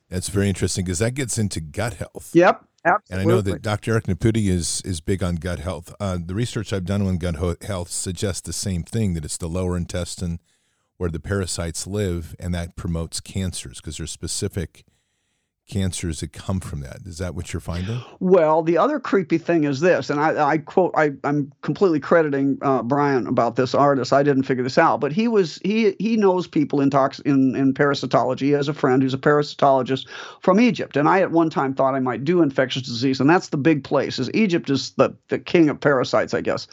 that's 0.08 0.28
very 0.28 0.48
interesting 0.48 0.84
because 0.84 0.98
that 1.00 1.14
gets 1.14 1.38
into 1.38 1.60
gut 1.60 1.94
health. 1.94 2.30
Yep. 2.32 2.64
Absolutely. 2.84 3.20
And 3.20 3.20
I 3.20 3.34
know 3.34 3.40
that 3.40 3.62
Dr. 3.62 3.92
Eric 3.92 4.06
Nepute 4.06 4.36
is 4.36 4.80
is 4.84 5.00
big 5.00 5.22
on 5.22 5.36
gut 5.36 5.58
health. 5.58 5.92
Uh, 5.98 6.18
the 6.24 6.34
research 6.34 6.72
I've 6.72 6.84
done 6.84 7.02
on 7.02 7.18
gut 7.18 7.62
health 7.62 7.90
suggests 7.90 8.42
the 8.42 8.52
same 8.52 8.84
thing 8.84 9.14
that 9.14 9.24
it's 9.24 9.36
the 9.36 9.48
lower 9.48 9.76
intestine 9.76 10.38
where 10.96 11.10
the 11.10 11.20
parasites 11.20 11.86
live, 11.86 12.34
and 12.38 12.54
that 12.54 12.76
promotes 12.76 13.20
cancers 13.20 13.80
because 13.80 13.98
there's 13.98 14.10
specific 14.10 14.84
cancers 15.68 16.20
that 16.20 16.32
come 16.32 16.60
from 16.60 16.80
that. 16.80 16.98
Is 17.04 17.18
that 17.18 17.34
what 17.34 17.52
you're 17.52 17.60
finding? 17.60 18.00
Well, 18.20 18.62
the 18.62 18.78
other 18.78 19.00
creepy 19.00 19.38
thing 19.38 19.64
is 19.64 19.80
this, 19.80 20.10
and 20.10 20.20
I, 20.20 20.50
I 20.50 20.58
quote, 20.58 20.92
I, 20.96 21.12
am 21.24 21.52
completely 21.62 21.98
crediting 21.98 22.58
uh, 22.62 22.82
Bryan 22.82 23.26
about 23.26 23.56
this 23.56 23.74
artist. 23.74 24.12
I 24.12 24.22
didn't 24.22 24.44
figure 24.44 24.62
this 24.62 24.78
out, 24.78 25.00
but 25.00 25.12
he 25.12 25.28
was 25.28 25.58
he 25.64 25.96
he 25.98 26.16
knows 26.16 26.46
people 26.46 26.80
in 26.80 26.90
tox 26.90 27.18
in 27.20 27.56
in 27.56 27.74
parasitology. 27.74 28.42
He 28.42 28.50
has 28.50 28.68
a 28.68 28.74
friend 28.74 29.02
who's 29.02 29.14
a 29.14 29.18
parasitologist 29.18 30.06
from 30.40 30.60
Egypt, 30.60 30.96
and 30.96 31.08
I 31.08 31.20
at 31.20 31.32
one 31.32 31.50
time 31.50 31.74
thought 31.74 31.94
I 31.94 32.00
might 32.00 32.24
do 32.24 32.42
infectious 32.42 32.82
disease, 32.82 33.20
and 33.20 33.28
that's 33.28 33.48
the 33.48 33.56
big 33.56 33.82
place. 33.84 34.18
Is 34.18 34.30
Egypt 34.34 34.70
is 34.70 34.92
the 34.92 35.10
the 35.28 35.38
king 35.38 35.68
of 35.68 35.80
parasites, 35.80 36.34
I 36.34 36.40
guess. 36.40 36.68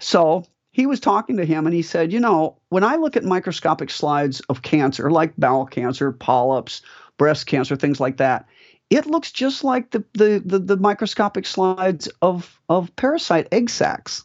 So 0.00 0.44
he 0.78 0.86
was 0.86 1.00
talking 1.00 1.38
to 1.38 1.44
him 1.44 1.66
and 1.66 1.74
he 1.74 1.82
said, 1.82 2.12
You 2.12 2.20
know, 2.20 2.56
when 2.68 2.84
I 2.84 2.94
look 2.94 3.16
at 3.16 3.24
microscopic 3.24 3.90
slides 3.90 4.38
of 4.48 4.62
cancer, 4.62 5.10
like 5.10 5.36
bowel 5.36 5.66
cancer, 5.66 6.12
polyps, 6.12 6.82
breast 7.16 7.48
cancer, 7.48 7.74
things 7.74 7.98
like 7.98 8.18
that, 8.18 8.46
it 8.88 9.04
looks 9.04 9.32
just 9.32 9.64
like 9.64 9.90
the, 9.90 10.04
the, 10.12 10.40
the, 10.46 10.60
the 10.60 10.76
microscopic 10.76 11.46
slides 11.46 12.08
of, 12.22 12.60
of 12.68 12.94
parasite 12.94 13.48
egg 13.50 13.70
sacs. 13.70 14.24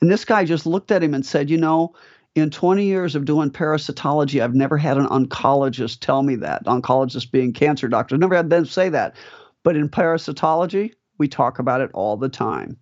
And 0.00 0.10
this 0.10 0.24
guy 0.24 0.44
just 0.44 0.66
looked 0.66 0.90
at 0.90 1.04
him 1.04 1.14
and 1.14 1.24
said, 1.24 1.48
You 1.48 1.58
know, 1.58 1.94
in 2.34 2.50
20 2.50 2.84
years 2.84 3.14
of 3.14 3.24
doing 3.24 3.52
parasitology, 3.52 4.42
I've 4.42 4.56
never 4.56 4.78
had 4.78 4.96
an 4.96 5.06
oncologist 5.06 6.00
tell 6.00 6.24
me 6.24 6.34
that. 6.36 6.64
Oncologist 6.64 7.30
being 7.30 7.52
cancer 7.52 7.86
doctors, 7.86 8.18
never 8.18 8.34
had 8.34 8.50
them 8.50 8.66
say 8.66 8.88
that. 8.88 9.14
But 9.62 9.76
in 9.76 9.88
parasitology, 9.88 10.94
we 11.18 11.28
talk 11.28 11.60
about 11.60 11.82
it 11.82 11.92
all 11.94 12.16
the 12.16 12.28
time. 12.28 12.78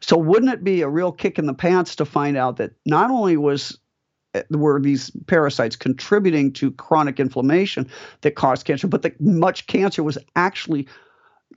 So 0.00 0.16
wouldn't 0.16 0.52
it 0.52 0.64
be 0.64 0.82
a 0.82 0.88
real 0.88 1.12
kick 1.12 1.38
in 1.38 1.46
the 1.46 1.54
pants 1.54 1.96
to 1.96 2.04
find 2.04 2.36
out 2.36 2.56
that 2.56 2.72
not 2.86 3.10
only 3.10 3.36
was 3.36 3.78
eh, 4.34 4.42
were 4.50 4.80
these 4.80 5.10
parasites 5.26 5.76
contributing 5.76 6.52
to 6.54 6.72
chronic 6.72 7.20
inflammation 7.20 7.88
that 8.22 8.34
caused 8.34 8.66
cancer, 8.66 8.86
but 8.86 9.02
that 9.02 9.20
much 9.20 9.66
cancer 9.66 10.02
was 10.02 10.18
actually 10.36 10.88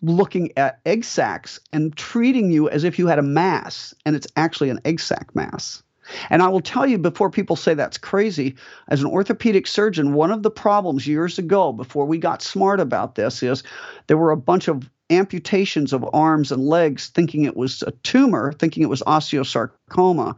looking 0.01 0.51
at 0.57 0.79
egg 0.85 1.03
sacs 1.03 1.59
and 1.71 1.95
treating 1.95 2.51
you 2.51 2.69
as 2.69 2.83
if 2.83 2.99
you 2.99 3.07
had 3.07 3.19
a 3.19 3.23
mass, 3.23 3.93
and 4.05 4.15
it's 4.15 4.27
actually 4.35 4.69
an 4.69 4.79
egg 4.85 4.99
sac 4.99 5.33
mass. 5.33 5.81
And 6.29 6.41
I 6.41 6.49
will 6.49 6.61
tell 6.61 6.85
you 6.85 6.97
before 6.97 7.29
people 7.29 7.55
say 7.55 7.73
that's 7.73 7.97
crazy, 7.97 8.55
as 8.89 9.01
an 9.01 9.07
orthopedic 9.07 9.67
surgeon, 9.67 10.13
one 10.13 10.31
of 10.31 10.43
the 10.43 10.51
problems 10.51 11.07
years 11.07 11.39
ago, 11.39 11.71
before 11.71 12.05
we 12.05 12.17
got 12.17 12.41
smart 12.41 12.81
about 12.81 13.15
this, 13.15 13.41
is 13.41 13.63
there 14.07 14.17
were 14.17 14.31
a 14.31 14.37
bunch 14.37 14.67
of 14.67 14.89
amputations 15.17 15.93
of 15.93 16.05
arms 16.13 16.51
and 16.51 16.65
legs 16.65 17.09
thinking 17.09 17.43
it 17.43 17.57
was 17.57 17.83
a 17.83 17.91
tumor, 18.03 18.53
thinking 18.53 18.83
it 18.83 18.89
was 18.89 19.01
osteosarcoma, 19.03 20.35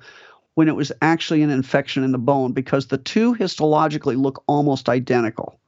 when 0.56 0.68
it 0.68 0.76
was 0.76 0.92
actually 1.02 1.44
an 1.44 1.50
infection 1.50 2.04
in 2.04 2.12
the 2.12 2.18
bone 2.18 2.54
because 2.54 2.88
the 2.88 2.98
two 2.98 3.36
histologically 3.36 4.18
look 4.18 4.44
almost 4.48 4.90
identical. 4.90 5.60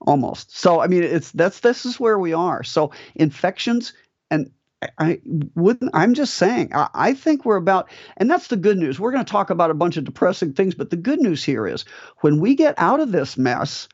Almost. 0.00 0.56
So 0.56 0.80
I 0.80 0.88
mean 0.88 1.02
it's 1.02 1.30
that's 1.30 1.60
this 1.60 1.86
is 1.86 2.00
where 2.00 2.18
we 2.18 2.32
are. 2.32 2.62
So 2.62 2.92
infections 3.14 3.92
and 4.30 4.50
I 4.98 5.20
wouldn't 5.54 5.90
I'm 5.94 6.14
just 6.14 6.34
saying 6.34 6.70
I, 6.74 6.88
I 6.94 7.14
think 7.14 7.44
we're 7.44 7.56
about 7.56 7.90
and 8.16 8.30
that's 8.30 8.48
the 8.48 8.56
good 8.56 8.78
news. 8.78 9.00
We're 9.00 9.12
going 9.12 9.24
to 9.24 9.30
talk 9.30 9.50
about 9.50 9.70
a 9.70 9.74
bunch 9.74 9.96
of 9.96 10.04
depressing 10.04 10.52
things, 10.52 10.74
but 10.74 10.90
the 10.90 10.96
good 10.96 11.20
news 11.20 11.42
here 11.44 11.66
is 11.66 11.84
when 12.20 12.40
we 12.40 12.54
get 12.54 12.74
out 12.78 13.00
of 13.00 13.12
this 13.12 13.36
mess, 13.36 13.88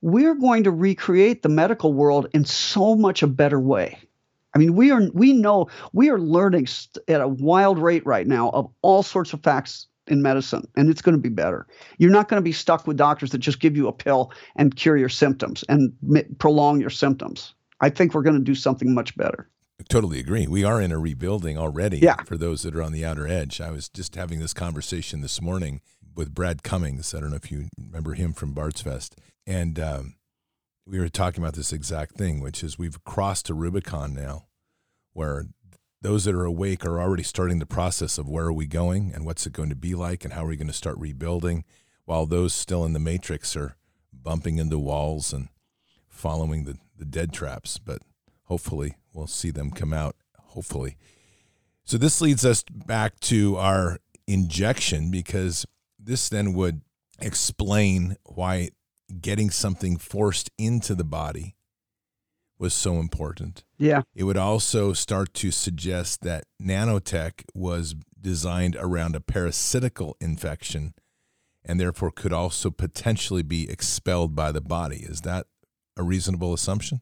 we're 0.00 0.34
going 0.34 0.64
to 0.64 0.70
recreate 0.70 1.42
the 1.42 1.48
medical 1.48 1.92
world 1.92 2.28
in 2.32 2.44
so 2.44 2.94
much 2.94 3.22
a 3.22 3.26
better 3.26 3.60
way. 3.60 3.98
I 4.54 4.58
mean, 4.58 4.74
we 4.74 4.90
are 4.90 5.02
we 5.12 5.32
know 5.32 5.68
we 5.92 6.10
are 6.10 6.18
learning 6.18 6.68
at 7.08 7.20
a 7.20 7.28
wild 7.28 7.78
rate 7.78 8.04
right 8.06 8.26
now 8.26 8.50
of 8.50 8.70
all 8.82 9.02
sorts 9.02 9.32
of 9.32 9.42
facts 9.42 9.86
in 10.06 10.22
medicine, 10.22 10.66
and 10.76 10.88
it's 10.88 11.02
going 11.02 11.14
to 11.14 11.20
be 11.20 11.28
better. 11.28 11.66
You're 11.98 12.10
not 12.10 12.28
going 12.28 12.38
to 12.40 12.44
be 12.44 12.52
stuck 12.52 12.86
with 12.86 12.96
doctors 12.96 13.30
that 13.30 13.38
just 13.38 13.60
give 13.60 13.76
you 13.76 13.88
a 13.88 13.92
pill 13.92 14.32
and 14.56 14.74
cure 14.74 14.96
your 14.96 15.10
symptoms 15.10 15.64
and 15.68 15.92
prolong 16.38 16.80
your 16.80 16.90
symptoms. 16.90 17.54
I 17.80 17.90
think 17.90 18.14
we're 18.14 18.22
going 18.22 18.38
to 18.38 18.42
do 18.42 18.54
something 18.54 18.94
much 18.94 19.16
better. 19.16 19.48
I 19.80 19.84
totally 19.88 20.18
agree. 20.18 20.48
We 20.48 20.64
are 20.64 20.80
in 20.80 20.90
a 20.90 20.98
rebuilding 20.98 21.56
already. 21.56 21.98
Yeah. 21.98 22.16
For 22.24 22.36
those 22.36 22.62
that 22.62 22.74
are 22.74 22.82
on 22.82 22.92
the 22.92 23.04
outer 23.04 23.28
edge, 23.28 23.60
I 23.60 23.70
was 23.70 23.88
just 23.88 24.16
having 24.16 24.40
this 24.40 24.52
conversation 24.52 25.20
this 25.20 25.40
morning 25.40 25.82
with 26.18 26.34
Brad 26.34 26.64
Cummings. 26.64 27.14
I 27.14 27.20
don't 27.20 27.30
know 27.30 27.36
if 27.36 27.52
you 27.52 27.68
remember 27.78 28.14
him 28.14 28.32
from 28.32 28.52
Bards 28.52 28.82
Fest. 28.82 29.14
And 29.46 29.78
um, 29.78 30.16
we 30.84 30.98
were 30.98 31.08
talking 31.08 31.40
about 31.40 31.54
this 31.54 31.72
exact 31.72 32.16
thing, 32.16 32.40
which 32.40 32.64
is 32.64 32.76
we've 32.76 33.04
crossed 33.04 33.48
a 33.48 33.54
Rubicon 33.54 34.14
now 34.14 34.46
where 35.12 35.46
those 36.02 36.24
that 36.24 36.34
are 36.34 36.44
awake 36.44 36.84
are 36.84 37.00
already 37.00 37.22
starting 37.22 37.60
the 37.60 37.66
process 37.66 38.18
of 38.18 38.28
where 38.28 38.46
are 38.46 38.52
we 38.52 38.66
going 38.66 39.12
and 39.14 39.24
what's 39.24 39.46
it 39.46 39.52
going 39.52 39.68
to 39.68 39.76
be 39.76 39.94
like 39.94 40.24
and 40.24 40.34
how 40.34 40.44
are 40.44 40.48
we 40.48 40.56
going 40.56 40.66
to 40.66 40.72
start 40.72 40.98
rebuilding, 40.98 41.64
while 42.04 42.26
those 42.26 42.52
still 42.52 42.84
in 42.84 42.94
the 42.94 42.98
matrix 42.98 43.56
are 43.56 43.76
bumping 44.12 44.58
into 44.58 44.76
walls 44.76 45.32
and 45.32 45.48
following 46.08 46.64
the, 46.64 46.78
the 46.96 47.04
dead 47.04 47.32
traps. 47.32 47.78
But 47.78 48.02
hopefully 48.46 48.96
we'll 49.12 49.28
see 49.28 49.52
them 49.52 49.70
come 49.70 49.92
out, 49.92 50.16
hopefully. 50.36 50.96
So 51.84 51.96
this 51.96 52.20
leads 52.20 52.44
us 52.44 52.64
back 52.68 53.20
to 53.20 53.56
our 53.56 53.98
injection 54.26 55.12
because 55.12 55.64
this 55.98 56.28
then 56.28 56.52
would 56.54 56.82
explain 57.20 58.16
why 58.24 58.70
getting 59.20 59.50
something 59.50 59.96
forced 59.96 60.50
into 60.58 60.94
the 60.94 61.04
body 61.04 61.56
was 62.58 62.74
so 62.74 62.94
important. 62.94 63.64
Yeah. 63.78 64.02
It 64.14 64.24
would 64.24 64.36
also 64.36 64.92
start 64.92 65.32
to 65.34 65.50
suggest 65.50 66.22
that 66.22 66.44
nanotech 66.60 67.44
was 67.54 67.94
designed 68.20 68.76
around 68.78 69.14
a 69.14 69.20
parasitical 69.20 70.16
infection 70.20 70.94
and 71.64 71.78
therefore 71.78 72.10
could 72.10 72.32
also 72.32 72.70
potentially 72.70 73.42
be 73.42 73.70
expelled 73.70 74.34
by 74.34 74.52
the 74.52 74.60
body. 74.60 75.04
Is 75.08 75.20
that 75.22 75.46
a 75.96 76.02
reasonable 76.02 76.52
assumption? 76.52 77.00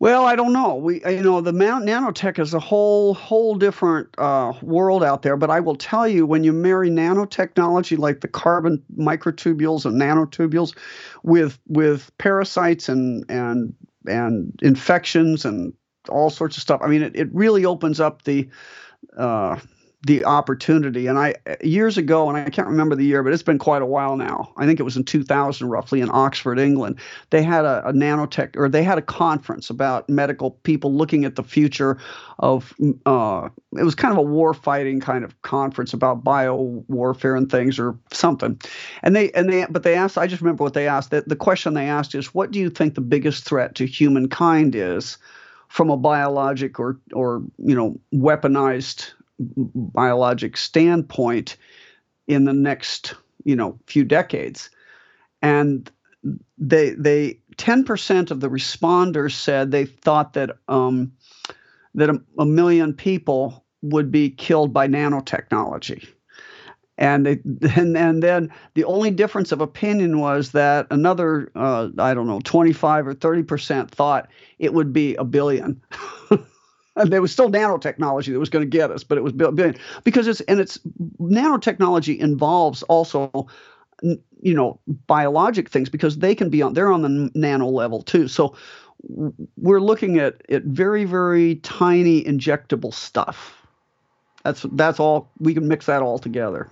Well, 0.00 0.24
I 0.24 0.36
don't 0.36 0.52
know. 0.52 0.76
We, 0.76 1.00
you 1.04 1.22
know, 1.22 1.40
the 1.40 1.50
nanotech 1.50 2.38
is 2.38 2.54
a 2.54 2.60
whole, 2.60 3.14
whole 3.14 3.56
different 3.56 4.08
uh, 4.16 4.52
world 4.62 5.02
out 5.02 5.22
there. 5.22 5.36
But 5.36 5.50
I 5.50 5.58
will 5.58 5.74
tell 5.74 6.06
you, 6.06 6.24
when 6.24 6.44
you 6.44 6.52
marry 6.52 6.88
nanotechnology 6.88 7.98
like 7.98 8.20
the 8.20 8.28
carbon 8.28 8.82
microtubules 8.96 9.84
and 9.86 10.00
nanotubules 10.00 10.76
with 11.24 11.58
with 11.66 12.16
parasites 12.18 12.88
and 12.88 13.24
and 13.28 13.74
and 14.06 14.56
infections 14.62 15.44
and 15.44 15.72
all 16.08 16.30
sorts 16.30 16.56
of 16.56 16.62
stuff, 16.62 16.80
I 16.82 16.86
mean, 16.86 17.02
it, 17.02 17.16
it 17.16 17.28
really 17.34 17.64
opens 17.64 17.98
up 17.98 18.22
the 18.22 18.48
uh, 19.16 19.58
the 20.06 20.24
opportunity. 20.24 21.08
And 21.08 21.18
I 21.18 21.34
years 21.62 21.98
ago, 21.98 22.28
and 22.28 22.38
I 22.38 22.48
can't 22.50 22.68
remember 22.68 22.94
the 22.94 23.04
year, 23.04 23.24
but 23.24 23.32
it's 23.32 23.42
been 23.42 23.58
quite 23.58 23.82
a 23.82 23.86
while 23.86 24.16
now. 24.16 24.52
I 24.56 24.64
think 24.64 24.78
it 24.78 24.84
was 24.84 24.96
in 24.96 25.02
2000, 25.02 25.68
roughly, 25.68 26.00
in 26.00 26.08
Oxford, 26.12 26.60
England. 26.60 27.00
They 27.30 27.42
had 27.42 27.64
a, 27.64 27.88
a 27.88 27.92
nanotech, 27.92 28.56
or 28.56 28.68
they 28.68 28.84
had 28.84 28.98
a 28.98 29.02
conference 29.02 29.70
about 29.70 30.08
medical 30.08 30.52
people 30.52 30.94
looking 30.94 31.24
at 31.24 31.34
the 31.34 31.42
future 31.42 31.98
of. 32.38 32.74
Uh, 33.06 33.48
it 33.76 33.82
was 33.82 33.96
kind 33.96 34.12
of 34.12 34.18
a 34.18 34.22
war 34.22 34.54
fighting 34.54 35.00
kind 35.00 35.24
of 35.24 35.40
conference 35.42 35.92
about 35.92 36.22
bio 36.22 36.84
warfare 36.86 37.34
and 37.34 37.50
things, 37.50 37.76
or 37.76 37.98
something. 38.12 38.60
And 39.02 39.16
they 39.16 39.32
and 39.32 39.52
they, 39.52 39.66
but 39.68 39.82
they 39.82 39.96
asked. 39.96 40.16
I 40.16 40.28
just 40.28 40.42
remember 40.42 40.62
what 40.62 40.74
they 40.74 40.86
asked. 40.86 41.10
That 41.10 41.28
the 41.28 41.36
question 41.36 41.74
they 41.74 41.88
asked 41.88 42.14
is, 42.14 42.32
"What 42.32 42.52
do 42.52 42.60
you 42.60 42.70
think 42.70 42.94
the 42.94 43.00
biggest 43.00 43.44
threat 43.44 43.74
to 43.76 43.86
humankind 43.86 44.76
is?" 44.76 45.18
from 45.68 45.90
a 45.90 45.96
biologic 45.98 46.80
or 46.80 46.98
or 47.12 47.42
you 47.58 47.74
know 47.74 48.00
weaponized 48.14 49.12
biologic 49.38 50.56
standpoint 50.56 51.56
in 52.26 52.44
the 52.44 52.52
next 52.52 53.14
you 53.44 53.56
know 53.56 53.78
few 53.86 54.04
decades. 54.04 54.70
And 55.42 55.90
they 56.58 56.90
they 56.90 57.38
10% 57.56 58.30
of 58.30 58.40
the 58.40 58.48
responders 58.48 59.32
said 59.32 59.70
they 59.70 59.86
thought 59.86 60.34
that 60.34 60.58
um, 60.68 61.12
that 61.94 62.10
a, 62.10 62.20
a, 62.38 62.46
million 62.46 62.92
people 62.92 63.64
would 63.82 64.10
be 64.10 64.30
killed 64.30 64.72
by 64.72 64.86
nanotechnology. 64.86 66.06
And 66.96 67.26
they, 67.26 67.38
and 67.76 67.96
and 67.96 68.22
then 68.22 68.52
the 68.74 68.84
only 68.84 69.10
difference 69.10 69.52
of 69.52 69.60
opinion 69.60 70.18
was 70.18 70.52
that 70.52 70.86
another 70.90 71.50
uh, 71.54 71.88
I 71.98 72.14
don't 72.14 72.26
know 72.26 72.40
25 72.44 73.06
or 73.06 73.14
30 73.14 73.42
percent 73.44 73.90
thought 73.90 74.28
it 74.58 74.74
would 74.74 74.92
be 74.92 75.14
a 75.14 75.24
billion 75.24 75.80
Uh, 76.98 77.04
there 77.04 77.22
was 77.22 77.32
still 77.32 77.50
nanotechnology 77.50 78.32
that 78.32 78.38
was 78.38 78.50
going 78.50 78.68
to 78.68 78.76
get 78.78 78.90
us, 78.90 79.04
but 79.04 79.16
it 79.16 79.22
was 79.22 79.32
billion 79.32 79.76
because 80.04 80.26
it's 80.26 80.40
and 80.42 80.60
it's 80.60 80.78
nanotechnology 81.20 82.18
involves 82.18 82.82
also 82.84 83.46
you 84.02 84.54
know 84.54 84.78
biologic 85.06 85.68
things 85.68 85.88
because 85.88 86.18
they 86.18 86.34
can 86.34 86.50
be 86.50 86.62
on 86.62 86.74
they're 86.74 86.92
on 86.92 87.02
the 87.02 87.30
nano 87.34 87.66
level 87.66 88.02
too. 88.02 88.28
So 88.28 88.54
we're 89.56 89.80
looking 89.80 90.18
at, 90.18 90.42
at 90.50 90.64
very, 90.64 91.04
very 91.04 91.56
tiny 91.56 92.22
injectable 92.24 92.92
stuff. 92.92 93.54
That's 94.44 94.64
that's 94.72 95.00
all 95.00 95.30
we 95.38 95.54
can 95.54 95.68
mix 95.68 95.86
that 95.86 96.02
all 96.02 96.18
together. 96.18 96.70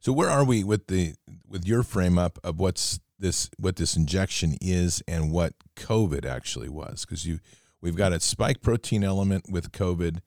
So 0.00 0.12
where 0.12 0.28
are 0.28 0.44
we 0.44 0.64
with 0.64 0.86
the 0.86 1.14
with 1.48 1.66
your 1.66 1.82
frame 1.82 2.18
up 2.18 2.38
of 2.44 2.58
what's 2.58 3.00
this 3.18 3.50
what 3.58 3.76
this 3.76 3.96
injection 3.96 4.56
is 4.60 5.02
and 5.06 5.30
what 5.30 5.54
COVID 5.76 6.24
actually 6.24 6.68
was? 6.68 7.04
Because 7.04 7.26
you 7.26 7.40
we've 7.80 7.96
got 7.96 8.12
a 8.12 8.20
spike 8.20 8.62
protein 8.62 9.04
element 9.04 9.46
with 9.50 9.72
COVID, 9.72 10.20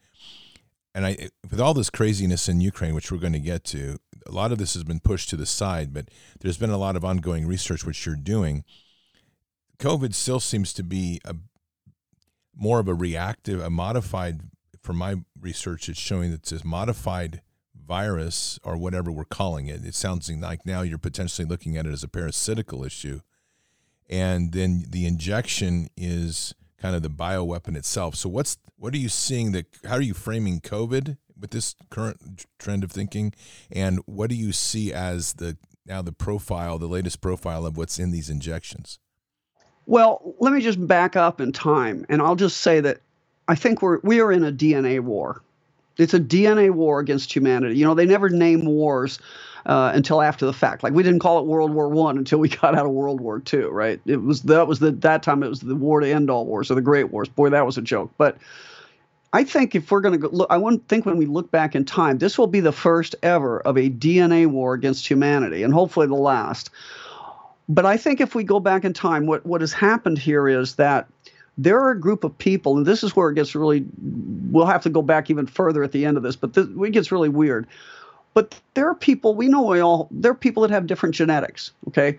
and 0.95 1.05
I 1.05 1.29
with 1.49 1.59
all 1.59 1.73
this 1.73 1.89
craziness 1.89 2.47
in 2.47 2.61
Ukraine, 2.61 2.95
which 2.95 3.11
we're 3.11 3.17
going 3.17 3.33
to 3.33 3.39
get 3.39 3.63
to, 3.65 3.97
a 4.25 4.31
lot 4.31 4.51
of 4.51 4.57
this 4.57 4.73
has 4.73 4.83
been 4.83 4.99
pushed 4.99 5.29
to 5.29 5.35
the 5.35 5.45
side, 5.45 5.93
but 5.93 6.09
there's 6.39 6.57
been 6.57 6.69
a 6.69 6.77
lot 6.77 6.95
of 6.95 7.03
ongoing 7.03 7.47
research 7.47 7.85
which 7.85 8.05
you're 8.05 8.15
doing. 8.15 8.63
COVID 9.79 10.13
still 10.13 10.39
seems 10.39 10.73
to 10.73 10.83
be 10.83 11.19
a 11.25 11.35
more 12.55 12.79
of 12.79 12.87
a 12.87 12.93
reactive, 12.93 13.61
a 13.61 13.69
modified. 13.69 14.41
From 14.81 14.97
my 14.97 15.15
research, 15.39 15.87
it's 15.87 15.97
showing 15.97 16.31
that 16.31 16.51
a 16.51 16.67
modified 16.67 17.41
virus 17.73 18.59
or 18.63 18.75
whatever 18.77 19.11
we're 19.11 19.23
calling 19.23 19.67
it. 19.67 19.85
It 19.85 19.95
sounds 19.95 20.29
like 20.29 20.65
now 20.65 20.81
you're 20.81 20.97
potentially 20.97 21.47
looking 21.47 21.77
at 21.77 21.85
it 21.85 21.93
as 21.93 22.03
a 22.03 22.07
parasitical 22.09 22.83
issue, 22.83 23.21
and 24.09 24.51
then 24.51 24.85
the 24.89 25.05
injection 25.05 25.87
is 25.95 26.53
kind 26.83 26.97
of 26.97 27.01
the 27.01 27.09
bioweapon 27.09 27.77
itself. 27.77 28.13
So 28.13 28.27
what's 28.27 28.57
what 28.75 28.93
are 28.93 28.97
you 28.97 29.07
seeing 29.07 29.53
that 29.53 29.67
how 29.85 29.95
are 29.95 30.01
you 30.01 30.13
framing 30.13 30.59
COVID 30.59 31.15
with 31.39 31.51
this 31.51 31.75
current 31.89 32.45
trend 32.59 32.83
of 32.83 32.91
thinking 32.91 33.33
and 33.71 34.01
what 34.05 34.29
do 34.29 34.35
you 34.35 34.51
see 34.51 34.91
as 34.91 35.33
the 35.35 35.55
now 35.85 36.01
the 36.01 36.11
profile, 36.11 36.77
the 36.77 36.87
latest 36.87 37.21
profile 37.21 37.65
of 37.65 37.77
what's 37.77 37.99
in 37.99 38.11
these 38.11 38.29
injections? 38.29 38.99
Well, 39.85 40.35
let 40.39 40.51
me 40.51 40.59
just 40.59 40.85
back 40.85 41.15
up 41.15 41.39
in 41.39 41.53
time 41.53 42.05
and 42.09 42.21
I'll 42.21 42.35
just 42.35 42.57
say 42.57 42.81
that 42.81 42.99
I 43.47 43.55
think 43.55 43.81
we're 43.81 43.99
we 44.03 44.19
are 44.19 44.33
in 44.33 44.43
a 44.43 44.51
DNA 44.51 44.99
war. 44.99 45.41
It's 45.95 46.13
a 46.13 46.19
DNA 46.19 46.69
war 46.69 46.99
against 46.99 47.33
humanity. 47.33 47.77
You 47.77 47.85
know, 47.85 47.93
they 47.93 48.05
never 48.05 48.27
name 48.27 48.65
wars 48.65 49.19
uh, 49.65 49.91
until 49.93 50.21
after 50.21 50.45
the 50.45 50.53
fact. 50.53 50.83
Like 50.83 50.93
we 50.93 51.03
didn't 51.03 51.19
call 51.19 51.39
it 51.39 51.45
World 51.45 51.73
War 51.73 51.89
One 51.89 52.17
until 52.17 52.39
we 52.39 52.49
got 52.61 52.75
out 52.75 52.85
of 52.85 52.91
World 52.91 53.21
War 53.21 53.39
Two, 53.39 53.69
right? 53.69 53.99
It 54.05 54.21
was 54.21 54.41
that 54.43 54.67
was 54.67 54.79
the 54.79 54.91
that 54.91 55.23
time 55.23 55.43
it 55.43 55.49
was 55.49 55.61
the 55.61 55.75
war 55.75 55.99
to 55.99 56.09
end 56.09 56.29
all 56.29 56.45
wars 56.45 56.69
or 56.69 56.75
the 56.75 56.81
Great 56.81 57.11
Wars. 57.11 57.29
Boy, 57.29 57.49
that 57.49 57.65
was 57.65 57.77
a 57.77 57.81
joke. 57.81 58.11
But 58.17 58.37
I 59.33 59.43
think 59.43 59.73
if 59.73 59.89
we're 59.89 60.01
going 60.01 60.21
to 60.21 60.27
look, 60.27 60.47
I 60.51 60.57
want 60.57 60.87
think 60.87 61.05
when 61.05 61.17
we 61.17 61.25
look 61.25 61.49
back 61.49 61.75
in 61.75 61.85
time, 61.85 62.19
this 62.19 62.37
will 62.37 62.47
be 62.47 62.59
the 62.59 62.71
first 62.71 63.15
ever 63.23 63.59
of 63.61 63.77
a 63.77 63.89
DNA 63.89 64.45
war 64.45 64.75
against 64.75 65.07
humanity, 65.07 65.63
and 65.63 65.73
hopefully 65.73 66.05
the 66.07 66.13
last. 66.13 66.69
But 67.67 67.85
I 67.85 67.97
think 67.97 68.21
if 68.21 68.35
we 68.35 68.43
go 68.43 68.59
back 68.59 68.85
in 68.85 68.93
time, 68.93 69.25
what 69.25 69.45
what 69.45 69.61
has 69.61 69.73
happened 69.73 70.19
here 70.19 70.47
is 70.47 70.75
that 70.75 71.07
there 71.57 71.79
are 71.79 71.91
a 71.91 71.99
group 71.99 72.23
of 72.23 72.37
people, 72.37 72.77
and 72.77 72.85
this 72.85 73.03
is 73.03 73.15
where 73.15 73.29
it 73.29 73.35
gets 73.35 73.55
really. 73.55 73.85
We'll 74.51 74.67
have 74.67 74.83
to 74.83 74.89
go 74.91 75.01
back 75.01 75.31
even 75.31 75.47
further 75.47 75.83
at 75.83 75.91
the 75.91 76.05
end 76.05 76.17
of 76.17 76.23
this, 76.23 76.35
but 76.35 76.53
this, 76.53 76.67
it 76.67 76.91
gets 76.91 77.11
really 77.11 77.29
weird. 77.29 77.65
But 78.33 78.59
there 78.73 78.87
are 78.89 78.95
people 78.95 79.35
we 79.35 79.47
know 79.47 79.63
we 79.63 79.79
all 79.79 80.07
there 80.11 80.31
are 80.31 80.35
people 80.35 80.61
that 80.63 80.71
have 80.71 80.87
different 80.87 81.15
genetics, 81.15 81.71
okay? 81.89 82.17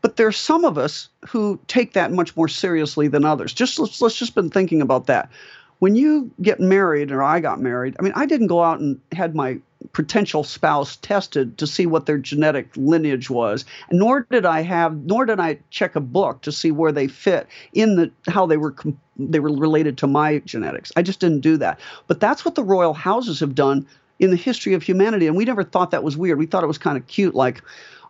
But 0.00 0.16
there 0.16 0.26
are 0.26 0.32
some 0.32 0.64
of 0.64 0.76
us 0.76 1.08
who 1.26 1.58
take 1.66 1.94
that 1.94 2.12
much 2.12 2.36
more 2.36 2.48
seriously 2.48 3.08
than 3.08 3.24
others. 3.24 3.52
Just 3.52 3.78
let's, 3.78 4.02
let's 4.02 4.16
just 4.16 4.34
been 4.34 4.50
thinking 4.50 4.82
about 4.82 5.06
that. 5.06 5.30
When 5.78 5.96
you 5.96 6.30
get 6.40 6.60
married, 6.60 7.10
or 7.10 7.22
I 7.22 7.40
got 7.40 7.60
married, 7.60 7.96
I 7.98 8.02
mean, 8.02 8.12
I 8.14 8.26
didn't 8.26 8.46
go 8.46 8.62
out 8.62 8.80
and 8.80 9.00
had 9.12 9.34
my 9.34 9.60
potential 9.92 10.44
spouse 10.44 10.96
tested 10.96 11.58
to 11.58 11.66
see 11.66 11.86
what 11.86 12.06
their 12.06 12.18
genetic 12.18 12.68
lineage 12.76 13.28
was 13.28 13.64
nor 13.90 14.26
did 14.30 14.46
i 14.46 14.62
have 14.62 14.96
nor 15.04 15.26
did 15.26 15.38
i 15.38 15.58
check 15.70 15.94
a 15.94 16.00
book 16.00 16.40
to 16.40 16.50
see 16.50 16.70
where 16.70 16.92
they 16.92 17.06
fit 17.06 17.46
in 17.74 17.96
the 17.96 18.10
how 18.28 18.46
they 18.46 18.56
were 18.56 18.74
they 19.18 19.40
were 19.40 19.52
related 19.52 19.98
to 19.98 20.06
my 20.06 20.38
genetics 20.40 20.90
i 20.96 21.02
just 21.02 21.20
didn't 21.20 21.40
do 21.40 21.56
that 21.56 21.78
but 22.06 22.18
that's 22.18 22.44
what 22.44 22.54
the 22.54 22.64
royal 22.64 22.94
houses 22.94 23.40
have 23.40 23.54
done 23.54 23.86
in 24.24 24.30
the 24.30 24.36
history 24.36 24.74
of 24.74 24.82
humanity. 24.82 25.26
And 25.26 25.36
we 25.36 25.44
never 25.44 25.62
thought 25.62 25.90
that 25.92 26.02
was 26.02 26.16
weird. 26.16 26.38
We 26.38 26.46
thought 26.46 26.64
it 26.64 26.68
was 26.68 26.78
kind 26.78 26.96
of 26.96 27.06
cute, 27.06 27.34
like, 27.34 27.62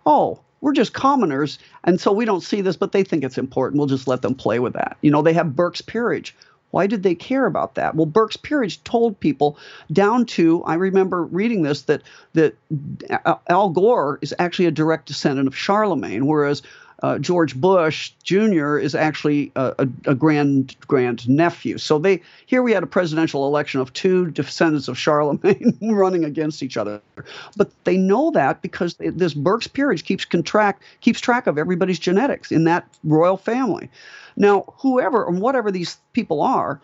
oh, 0.06 0.40
we're 0.60 0.72
just 0.72 0.94
commoners. 0.94 1.58
And 1.84 2.00
so 2.00 2.12
we 2.12 2.24
don't 2.24 2.40
see 2.42 2.62
this, 2.62 2.76
but 2.76 2.92
they 2.92 3.04
think 3.04 3.22
it's 3.22 3.36
important. 3.36 3.78
We'll 3.78 3.86
just 3.86 4.08
let 4.08 4.22
them 4.22 4.34
play 4.34 4.58
with 4.58 4.72
that. 4.72 4.96
You 5.02 5.10
know, 5.10 5.20
they 5.20 5.34
have 5.34 5.54
Burke's 5.54 5.82
Peerage. 5.82 6.34
Why 6.70 6.88
did 6.88 7.02
they 7.04 7.14
care 7.14 7.46
about 7.46 7.76
that? 7.76 7.94
Well, 7.94 8.06
Burke's 8.06 8.36
Peerage 8.36 8.82
told 8.82 9.20
people 9.20 9.58
down 9.92 10.26
to 10.26 10.64
I 10.64 10.74
remember 10.74 11.22
reading 11.22 11.62
this 11.62 11.82
that 11.82 12.02
that 12.32 12.56
uh, 13.10 13.36
Al 13.48 13.70
Gore 13.70 14.18
is 14.22 14.34
actually 14.40 14.66
a 14.66 14.72
direct 14.72 15.06
descendant 15.06 15.46
of 15.46 15.56
Charlemagne, 15.56 16.26
whereas 16.26 16.62
uh, 17.02 17.18
George 17.18 17.56
Bush 17.56 18.12
Jr. 18.22 18.78
is 18.78 18.94
actually 18.94 19.52
a, 19.56 19.74
a, 19.78 20.10
a, 20.10 20.14
grand 20.14 20.76
grand 20.86 21.28
nephew. 21.28 21.78
So 21.78 21.98
they 21.98 22.22
here 22.46 22.62
we 22.62 22.72
had 22.72 22.82
a 22.82 22.86
presidential 22.86 23.46
election 23.46 23.80
of 23.80 23.92
two 23.92 24.30
descendants 24.30 24.88
of 24.88 24.96
Charlemagne 24.96 25.76
running 25.82 26.24
against 26.24 26.62
each 26.62 26.76
other, 26.76 27.02
but 27.56 27.70
they 27.84 27.96
know 27.96 28.30
that 28.32 28.62
because 28.62 28.96
this 28.98 29.34
Burke's 29.34 29.66
peerage 29.66 30.04
keeps 30.04 30.24
contract 30.24 30.82
keeps 31.00 31.20
track 31.20 31.46
of 31.46 31.58
everybody's 31.58 31.98
genetics 31.98 32.52
in 32.52 32.64
that 32.64 32.86
royal 33.02 33.36
family. 33.36 33.90
Now, 34.36 34.64
whoever 34.78 35.26
and 35.28 35.40
whatever 35.40 35.70
these 35.70 35.96
people 36.12 36.42
are, 36.42 36.80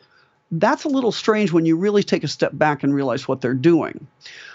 that's 0.53 0.85
a 0.85 0.89
little 0.89 1.13
strange 1.13 1.53
when 1.53 1.67
you 1.67 1.77
really 1.77 2.03
take 2.03 2.25
a 2.25 2.29
step 2.29 2.53
back 2.55 2.83
and 2.83 2.95
realize 2.95 3.29
what 3.29 3.41
they're 3.41 3.55
doing. 3.55 4.07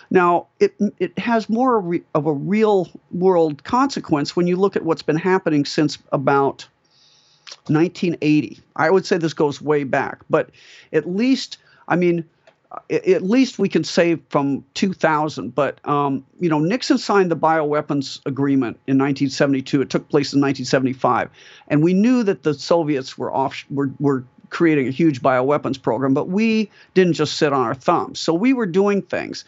Now, 0.09 0.47
it, 0.59 0.75
it 0.99 1.17
has 1.17 1.49
more 1.49 2.01
of 2.13 2.25
a 2.25 2.33
real 2.33 2.89
world 3.11 3.63
consequence 3.63 4.35
when 4.35 4.47
you 4.47 4.55
look 4.55 4.75
at 4.75 4.83
what's 4.83 5.01
been 5.01 5.15
happening 5.15 5.65
since 5.65 5.97
about 6.11 6.67
1980. 7.67 8.59
I 8.75 8.89
would 8.89 9.05
say 9.05 9.17
this 9.17 9.33
goes 9.33 9.61
way 9.61 9.83
back, 9.83 10.19
but 10.29 10.49
at 10.93 11.07
least, 11.07 11.57
I 11.87 11.95
mean, 11.95 12.25
at 12.89 13.21
least 13.23 13.59
we 13.59 13.69
can 13.69 13.83
say 13.83 14.17
from 14.29 14.63
2000. 14.73 15.53
But 15.53 15.85
um, 15.87 16.25
you 16.39 16.49
know, 16.49 16.59
Nixon 16.59 16.97
signed 16.97 17.31
the 17.31 17.35
bioweapons 17.35 18.19
agreement 18.25 18.77
in 18.87 18.97
1972. 18.97 19.81
It 19.81 19.89
took 19.89 20.09
place 20.09 20.33
in 20.33 20.41
1975, 20.41 21.29
and 21.67 21.83
we 21.83 21.93
knew 21.93 22.23
that 22.23 22.43
the 22.43 22.53
Soviets 22.53 23.17
were 23.17 23.33
off 23.33 23.65
were 23.69 23.91
were 23.99 24.23
creating 24.49 24.87
a 24.87 24.91
huge 24.91 25.21
bioweapons 25.21 25.81
program, 25.81 26.13
but 26.13 26.29
we 26.29 26.69
didn't 26.93 27.13
just 27.13 27.37
sit 27.37 27.51
on 27.51 27.61
our 27.61 27.75
thumbs. 27.75 28.19
So 28.19 28.33
we 28.33 28.53
were 28.53 28.65
doing 28.65 29.01
things. 29.01 29.43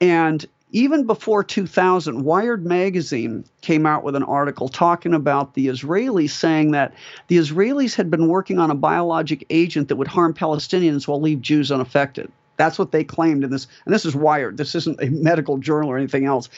And 0.00 0.44
even 0.70 1.06
before 1.06 1.42
2000, 1.42 2.24
Wired 2.24 2.66
magazine 2.66 3.44
came 3.62 3.86
out 3.86 4.04
with 4.04 4.14
an 4.14 4.22
article 4.22 4.68
talking 4.68 5.14
about 5.14 5.54
the 5.54 5.68
Israelis, 5.68 6.30
saying 6.30 6.72
that 6.72 6.92
the 7.28 7.38
Israelis 7.38 7.94
had 7.94 8.10
been 8.10 8.28
working 8.28 8.58
on 8.58 8.70
a 8.70 8.74
biologic 8.74 9.46
agent 9.50 9.88
that 9.88 9.96
would 9.96 10.08
harm 10.08 10.34
Palestinians 10.34 11.08
while 11.08 11.20
leave 11.20 11.40
Jews 11.40 11.72
unaffected. 11.72 12.30
That's 12.58 12.78
what 12.78 12.92
they 12.92 13.04
claimed 13.04 13.44
in 13.44 13.50
this. 13.50 13.66
And 13.86 13.94
this 13.94 14.04
is 14.04 14.14
Wired. 14.14 14.56
This 14.56 14.74
isn't 14.74 15.02
a 15.02 15.08
medical 15.10 15.58
journal 15.58 15.90
or 15.90 15.96
anything 15.96 16.26
else. 16.26 16.50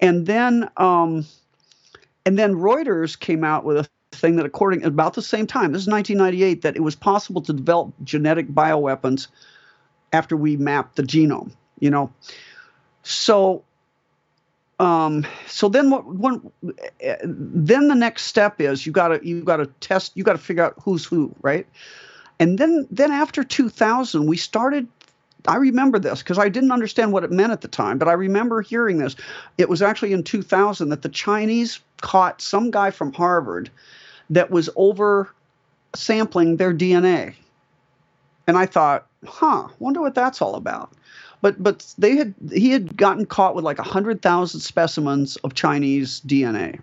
And 0.00 0.26
then, 0.26 0.68
um, 0.76 1.26
and 2.26 2.38
then 2.38 2.54
Reuters 2.54 3.18
came 3.18 3.44
out 3.44 3.64
with 3.64 3.76
a 3.76 3.88
thing 4.16 4.36
that, 4.36 4.46
according 4.46 4.84
about 4.84 5.14
the 5.14 5.22
same 5.22 5.46
time, 5.46 5.72
this 5.72 5.82
is 5.82 5.88
1998, 5.88 6.62
that 6.62 6.76
it 6.76 6.82
was 6.82 6.96
possible 6.96 7.42
to 7.42 7.52
develop 7.52 7.92
genetic 8.02 8.48
bioweapons 8.48 9.28
after 10.12 10.36
we 10.36 10.56
mapped 10.56 10.96
the 10.96 11.02
genome. 11.02 11.52
You 11.80 11.90
know, 11.90 12.12
so 13.02 13.64
um, 14.82 15.24
so 15.46 15.68
then 15.68 15.90
what 15.90 16.40
then 17.22 17.88
the 17.88 17.94
next 17.94 18.24
step 18.24 18.60
is 18.60 18.84
you 18.84 18.90
gotta 18.90 19.20
you 19.22 19.44
gotta 19.44 19.66
test 19.80 20.12
you 20.16 20.24
gotta 20.24 20.38
figure 20.38 20.64
out 20.64 20.74
who's 20.82 21.04
who 21.04 21.32
right? 21.42 21.66
And 22.40 22.58
then 22.58 22.88
then 22.90 23.12
after 23.12 23.44
2000 23.44 24.26
we 24.26 24.36
started 24.36 24.88
i 25.46 25.56
remember 25.56 25.98
this 25.98 26.20
because 26.20 26.38
i 26.38 26.48
didn't 26.48 26.72
understand 26.72 27.12
what 27.12 27.24
it 27.24 27.30
meant 27.30 27.52
at 27.52 27.60
the 27.60 27.68
time 27.68 27.98
but 27.98 28.08
i 28.08 28.12
remember 28.12 28.62
hearing 28.62 28.98
this. 28.98 29.14
It 29.58 29.68
was 29.68 29.82
actually 29.82 30.12
in 30.12 30.24
2000 30.24 30.88
that 30.88 31.02
the 31.02 31.08
chinese 31.08 31.80
caught 32.00 32.40
some 32.40 32.70
guy 32.70 32.90
from 32.90 33.12
harvard 33.12 33.70
that 34.30 34.50
was 34.50 34.70
over 34.76 35.32
sampling 35.94 36.56
their 36.56 36.72
dna 36.72 37.34
and 38.46 38.56
i 38.56 38.66
thought 38.66 39.06
huh 39.26 39.68
wonder 39.78 40.00
what 40.00 40.14
that's 40.14 40.40
all 40.40 40.54
about 40.54 40.92
but 41.42 41.62
but 41.62 41.92
they 41.98 42.16
had 42.16 42.34
he 42.52 42.70
had 42.70 42.96
gotten 42.96 43.26
caught 43.26 43.54
with 43.54 43.64
like 43.64 43.78
hundred 43.78 44.22
thousand 44.22 44.60
specimens 44.60 45.36
of 45.36 45.54
Chinese 45.54 46.22
DNA. 46.24 46.80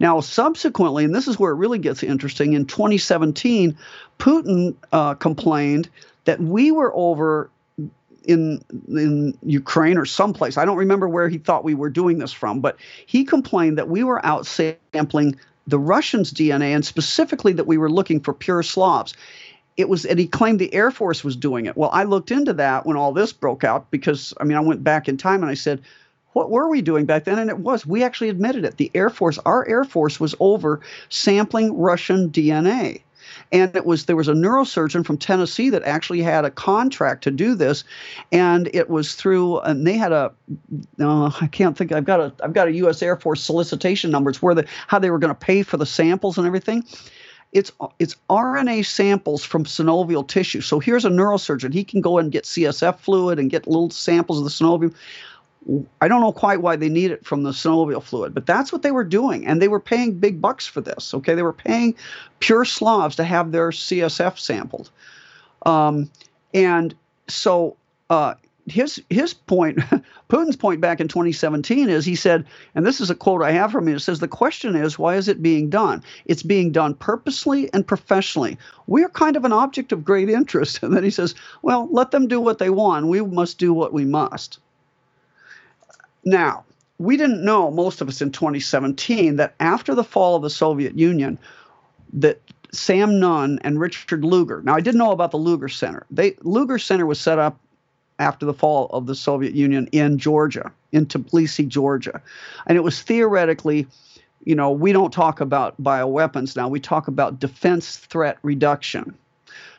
Now 0.00 0.20
subsequently, 0.20 1.04
and 1.04 1.14
this 1.14 1.28
is 1.28 1.38
where 1.38 1.52
it 1.52 1.56
really 1.56 1.78
gets 1.78 2.02
interesting, 2.02 2.52
in 2.52 2.66
2017, 2.66 3.78
Putin 4.18 4.74
uh, 4.92 5.14
complained 5.14 5.88
that 6.24 6.40
we 6.40 6.72
were 6.72 6.92
over 6.94 7.48
in 8.24 8.62
in 8.88 9.38
Ukraine 9.44 9.96
or 9.96 10.04
someplace. 10.04 10.58
I 10.58 10.64
don't 10.64 10.76
remember 10.76 11.08
where 11.08 11.28
he 11.28 11.38
thought 11.38 11.64
we 11.64 11.74
were 11.74 11.90
doing 11.90 12.18
this 12.18 12.32
from, 12.32 12.60
but 12.60 12.76
he 13.06 13.24
complained 13.24 13.78
that 13.78 13.88
we 13.88 14.04
were 14.04 14.24
out 14.26 14.46
sampling 14.46 15.38
the 15.68 15.78
Russians' 15.78 16.32
DNA 16.32 16.74
and 16.74 16.84
specifically 16.84 17.52
that 17.52 17.68
we 17.68 17.78
were 17.78 17.90
looking 17.90 18.20
for 18.20 18.34
pure 18.34 18.64
Slavs 18.64 19.14
it 19.76 19.88
was 19.88 20.04
and 20.04 20.18
he 20.18 20.26
claimed 20.26 20.58
the 20.58 20.72
air 20.74 20.90
force 20.90 21.24
was 21.24 21.36
doing 21.36 21.66
it. 21.66 21.76
Well 21.76 21.90
i 21.92 22.04
looked 22.04 22.30
into 22.30 22.52
that 22.54 22.86
when 22.86 22.96
all 22.96 23.12
this 23.12 23.32
broke 23.32 23.64
out 23.64 23.90
because 23.90 24.34
i 24.40 24.44
mean 24.44 24.56
i 24.56 24.60
went 24.60 24.84
back 24.84 25.08
in 25.08 25.16
time 25.16 25.42
and 25.42 25.50
i 25.50 25.54
said 25.54 25.82
what 26.34 26.50
were 26.50 26.66
we 26.70 26.80
doing 26.80 27.04
back 27.04 27.24
then? 27.24 27.38
And 27.38 27.50
it 27.50 27.58
was 27.58 27.84
we 27.84 28.02
actually 28.02 28.30
admitted 28.30 28.64
it. 28.64 28.78
The 28.78 28.90
air 28.94 29.10
force 29.10 29.38
our 29.44 29.68
air 29.68 29.84
force 29.84 30.18
was 30.18 30.34
over 30.40 30.80
sampling 31.08 31.76
russian 31.76 32.30
dna 32.30 33.02
and 33.50 33.74
it 33.76 33.84
was 33.84 34.06
there 34.06 34.16
was 34.16 34.28
a 34.28 34.32
neurosurgeon 34.32 35.04
from 35.04 35.18
Tennessee 35.18 35.70
that 35.70 35.82
actually 35.84 36.22
had 36.22 36.44
a 36.44 36.50
contract 36.50 37.24
to 37.24 37.30
do 37.30 37.54
this, 37.54 37.84
and 38.30 38.68
it 38.72 38.88
was 38.88 39.14
through 39.14 39.60
and 39.60 39.86
they 39.86 39.96
had 39.96 40.12
a 40.12 40.32
uh, 41.00 41.30
I 41.40 41.46
can't 41.48 41.76
think 41.76 41.92
I've 41.92 42.04
got 42.04 42.20
a 42.20 42.32
I've 42.42 42.52
got 42.52 42.68
a 42.68 42.72
U.S. 42.72 43.02
Air 43.02 43.16
Force 43.16 43.42
solicitation 43.42 44.10
numbers 44.10 44.42
where 44.42 44.54
the 44.54 44.66
how 44.86 44.98
they 44.98 45.10
were 45.10 45.18
going 45.18 45.34
to 45.34 45.38
pay 45.38 45.62
for 45.62 45.76
the 45.76 45.86
samples 45.86 46.38
and 46.38 46.46
everything. 46.46 46.84
It's 47.52 47.70
it's 47.98 48.16
RNA 48.30 48.86
samples 48.86 49.44
from 49.44 49.64
synovial 49.64 50.26
tissue. 50.26 50.62
So 50.62 50.78
here's 50.78 51.04
a 51.04 51.10
neurosurgeon. 51.10 51.72
He 51.72 51.84
can 51.84 52.00
go 52.00 52.18
and 52.18 52.32
get 52.32 52.44
CSF 52.44 52.98
fluid 52.98 53.38
and 53.38 53.50
get 53.50 53.66
little 53.66 53.90
samples 53.90 54.38
of 54.38 54.44
the 54.44 54.50
synovium. 54.50 54.94
I 56.00 56.08
don't 56.08 56.20
know 56.20 56.32
quite 56.32 56.60
why 56.60 56.76
they 56.76 56.88
need 56.88 57.10
it 57.12 57.24
from 57.24 57.44
the 57.44 57.50
synovial 57.50 58.02
fluid, 58.02 58.34
but 58.34 58.46
that's 58.46 58.72
what 58.72 58.82
they 58.82 58.90
were 58.90 59.04
doing. 59.04 59.46
And 59.46 59.62
they 59.62 59.68
were 59.68 59.80
paying 59.80 60.18
big 60.18 60.40
bucks 60.40 60.66
for 60.66 60.80
this. 60.80 61.14
Okay. 61.14 61.34
They 61.34 61.42
were 61.42 61.52
paying 61.52 61.94
pure 62.40 62.64
Slavs 62.64 63.16
to 63.16 63.24
have 63.24 63.52
their 63.52 63.70
CSF 63.70 64.38
sampled. 64.38 64.90
Um, 65.64 66.10
and 66.54 66.94
so 67.28 67.76
uh, 68.10 68.34
his 68.66 69.02
his 69.10 69.34
point, 69.34 69.78
Putin's 70.28 70.56
point 70.56 70.80
back 70.80 71.00
in 71.00 71.08
2017 71.08 71.88
is 71.88 72.04
he 72.04 72.14
said, 72.14 72.46
and 72.74 72.86
this 72.86 73.00
is 73.00 73.10
a 73.10 73.14
quote 73.14 73.42
I 73.42 73.52
have 73.52 73.72
from 73.72 73.88
him. 73.88 73.96
It 73.96 74.00
says 74.00 74.20
the 74.20 74.28
question 74.28 74.76
is 74.76 74.98
why 74.98 75.16
is 75.16 75.28
it 75.28 75.42
being 75.42 75.68
done? 75.68 76.02
It's 76.24 76.42
being 76.42 76.72
done 76.72 76.94
purposely 76.94 77.72
and 77.72 77.86
professionally. 77.86 78.58
We're 78.86 79.08
kind 79.08 79.36
of 79.36 79.44
an 79.44 79.52
object 79.52 79.92
of 79.92 80.04
great 80.04 80.30
interest. 80.30 80.80
And 80.82 80.96
then 80.96 81.04
he 81.04 81.10
says, 81.10 81.34
well, 81.62 81.88
let 81.90 82.10
them 82.10 82.28
do 82.28 82.40
what 82.40 82.58
they 82.58 82.68
want. 82.68 83.06
We 83.06 83.20
must 83.20 83.58
do 83.58 83.72
what 83.72 83.92
we 83.92 84.04
must. 84.04 84.58
Now, 86.24 86.64
we 86.98 87.16
didn't 87.16 87.44
know, 87.44 87.70
most 87.70 88.00
of 88.00 88.08
us 88.08 88.20
in 88.20 88.30
2017, 88.30 89.36
that 89.36 89.54
after 89.58 89.94
the 89.94 90.04
fall 90.04 90.36
of 90.36 90.42
the 90.42 90.50
Soviet 90.50 90.98
Union, 90.98 91.38
that 92.14 92.40
Sam 92.72 93.20
Nunn 93.20 93.58
and 93.62 93.78
Richard 93.78 94.24
Lugar. 94.24 94.62
Now, 94.64 94.74
I 94.74 94.80
didn't 94.80 94.98
know 94.98 95.12
about 95.12 95.30
the 95.30 95.36
Lugar 95.36 95.68
Center. 95.68 96.06
They 96.10 96.36
Lugar 96.42 96.78
Center 96.78 97.06
was 97.06 97.20
set 97.20 97.38
up 97.38 97.58
after 98.22 98.46
the 98.46 98.54
fall 98.54 98.86
of 98.92 99.06
the 99.06 99.14
Soviet 99.14 99.54
Union 99.54 99.88
in 99.92 100.18
Georgia, 100.18 100.72
in 100.92 101.06
Tbilisi, 101.06 101.66
Georgia, 101.68 102.22
and 102.66 102.78
it 102.78 102.82
was 102.82 103.02
theoretically, 103.02 103.86
you 104.44 104.54
know, 104.54 104.70
we 104.70 104.92
don't 104.92 105.12
talk 105.12 105.40
about 105.40 105.80
bioweapons 105.82 106.56
now. 106.56 106.68
We 106.68 106.80
talk 106.80 107.08
about 107.08 107.38
defense 107.38 107.96
threat 107.96 108.38
reduction. 108.42 109.14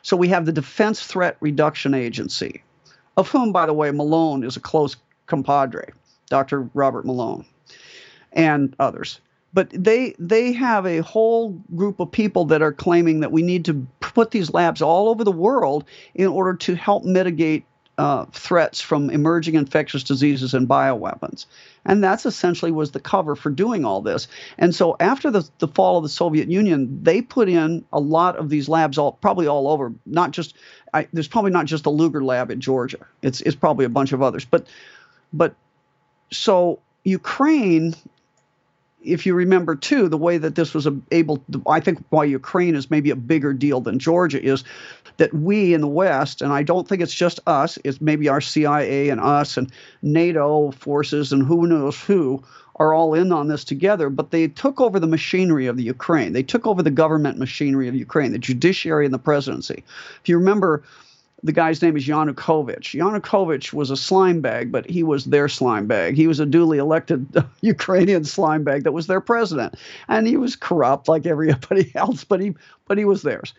So 0.02 0.16
we 0.16 0.28
have 0.28 0.44
the 0.44 0.52
Defense 0.52 1.06
Threat 1.06 1.36
Reduction 1.40 1.94
Agency, 1.94 2.62
of 3.16 3.28
whom, 3.28 3.52
by 3.52 3.64
the 3.64 3.72
way, 3.72 3.90
Malone 3.90 4.44
is 4.44 4.56
a 4.56 4.60
close 4.60 4.96
compadre. 5.26 5.92
Dr. 6.28 6.68
Robert 6.74 7.04
Malone, 7.04 7.44
and 8.32 8.74
others. 8.78 9.20
But 9.52 9.70
they 9.70 10.14
they 10.18 10.52
have 10.52 10.84
a 10.84 10.98
whole 11.02 11.50
group 11.76 12.00
of 12.00 12.10
people 12.10 12.44
that 12.46 12.60
are 12.60 12.72
claiming 12.72 13.20
that 13.20 13.30
we 13.30 13.42
need 13.42 13.64
to 13.66 13.86
put 14.00 14.32
these 14.32 14.52
labs 14.52 14.82
all 14.82 15.08
over 15.08 15.22
the 15.22 15.30
world 15.30 15.84
in 16.14 16.26
order 16.26 16.54
to 16.54 16.74
help 16.74 17.04
mitigate 17.04 17.64
uh, 17.96 18.24
threats 18.32 18.80
from 18.80 19.10
emerging 19.10 19.54
infectious 19.54 20.02
diseases 20.02 20.54
and 20.54 20.68
bioweapons. 20.68 21.46
And 21.84 22.02
that's 22.02 22.26
essentially 22.26 22.72
was 22.72 22.90
the 22.90 23.00
cover 23.00 23.36
for 23.36 23.50
doing 23.50 23.84
all 23.84 24.00
this. 24.00 24.26
And 24.58 24.74
so 24.74 24.96
after 24.98 25.30
the, 25.30 25.48
the 25.58 25.68
fall 25.68 25.98
of 25.98 26.02
the 26.02 26.08
Soviet 26.08 26.50
Union, 26.50 27.02
they 27.02 27.22
put 27.22 27.48
in 27.48 27.84
a 27.92 28.00
lot 28.00 28.36
of 28.36 28.48
these 28.48 28.68
labs 28.68 28.98
all 28.98 29.12
probably 29.12 29.46
all 29.46 29.68
over, 29.68 29.92
not 30.06 30.32
just 30.32 30.56
I, 30.92 31.08
there's 31.12 31.28
probably 31.28 31.50
not 31.50 31.66
just 31.66 31.84
the 31.84 31.90
Luger 31.90 32.24
lab 32.24 32.50
in 32.50 32.60
Georgia. 32.60 33.06
It's 33.20 33.40
it's 33.42 33.56
probably 33.56 33.84
a 33.84 33.90
bunch 33.90 34.12
of 34.12 34.22
others. 34.22 34.44
But 34.44 34.66
but 35.32 35.54
so 36.30 36.80
Ukraine, 37.04 37.94
if 39.04 39.26
you 39.26 39.34
remember 39.34 39.76
too, 39.76 40.08
the 40.08 40.18
way 40.18 40.38
that 40.38 40.54
this 40.54 40.74
was 40.74 40.88
able, 41.12 41.44
I 41.66 41.80
think 41.80 42.02
why 42.10 42.24
Ukraine 42.24 42.74
is 42.74 42.90
maybe 42.90 43.10
a 43.10 43.16
bigger 43.16 43.52
deal 43.52 43.80
than 43.80 43.98
Georgia 43.98 44.42
is 44.42 44.64
that 45.18 45.32
we 45.32 45.74
in 45.74 45.80
the 45.80 45.86
West, 45.86 46.42
and 46.42 46.52
I 46.52 46.62
don't 46.62 46.88
think 46.88 47.02
it's 47.02 47.14
just 47.14 47.40
us, 47.46 47.78
it's 47.84 48.00
maybe 48.00 48.28
our 48.28 48.40
CIA 48.40 49.10
and 49.10 49.20
us 49.20 49.56
and 49.56 49.70
NATO 50.02 50.72
forces 50.72 51.32
and 51.32 51.44
who 51.44 51.66
knows 51.66 52.00
who 52.00 52.42
are 52.76 52.92
all 52.92 53.14
in 53.14 53.30
on 53.30 53.46
this 53.48 53.62
together, 53.62 54.10
but 54.10 54.32
they 54.32 54.48
took 54.48 54.80
over 54.80 54.98
the 54.98 55.06
machinery 55.06 55.66
of 55.66 55.76
the 55.76 55.84
Ukraine. 55.84 56.32
They 56.32 56.42
took 56.42 56.66
over 56.66 56.82
the 56.82 56.90
government 56.90 57.38
machinery 57.38 57.86
of 57.86 57.94
Ukraine, 57.94 58.32
the 58.32 58.38
judiciary 58.38 59.04
and 59.04 59.14
the 59.14 59.18
presidency. 59.18 59.84
If 60.20 60.28
you 60.28 60.36
remember, 60.38 60.82
the 61.44 61.52
guy's 61.52 61.82
name 61.82 61.94
is 61.94 62.06
Yanukovych. 62.06 62.98
Yanukovych 62.98 63.72
was 63.74 63.90
a 63.90 63.98
slime 63.98 64.40
bag, 64.40 64.72
but 64.72 64.88
he 64.88 65.02
was 65.02 65.26
their 65.26 65.46
slime 65.46 65.86
bag. 65.86 66.16
He 66.16 66.26
was 66.26 66.40
a 66.40 66.46
duly 66.46 66.78
elected 66.78 67.26
Ukrainian 67.60 68.24
slime 68.24 68.64
bag 68.64 68.84
that 68.84 68.92
was 68.92 69.06
their 69.06 69.20
president, 69.20 69.74
and 70.08 70.26
he 70.26 70.38
was 70.38 70.56
corrupt 70.56 71.06
like 71.06 71.26
everybody 71.26 71.92
else, 71.94 72.24
but 72.24 72.40
he 72.40 72.54
but 72.86 72.96
he 72.96 73.04
was 73.04 73.22
theirs. 73.22 73.52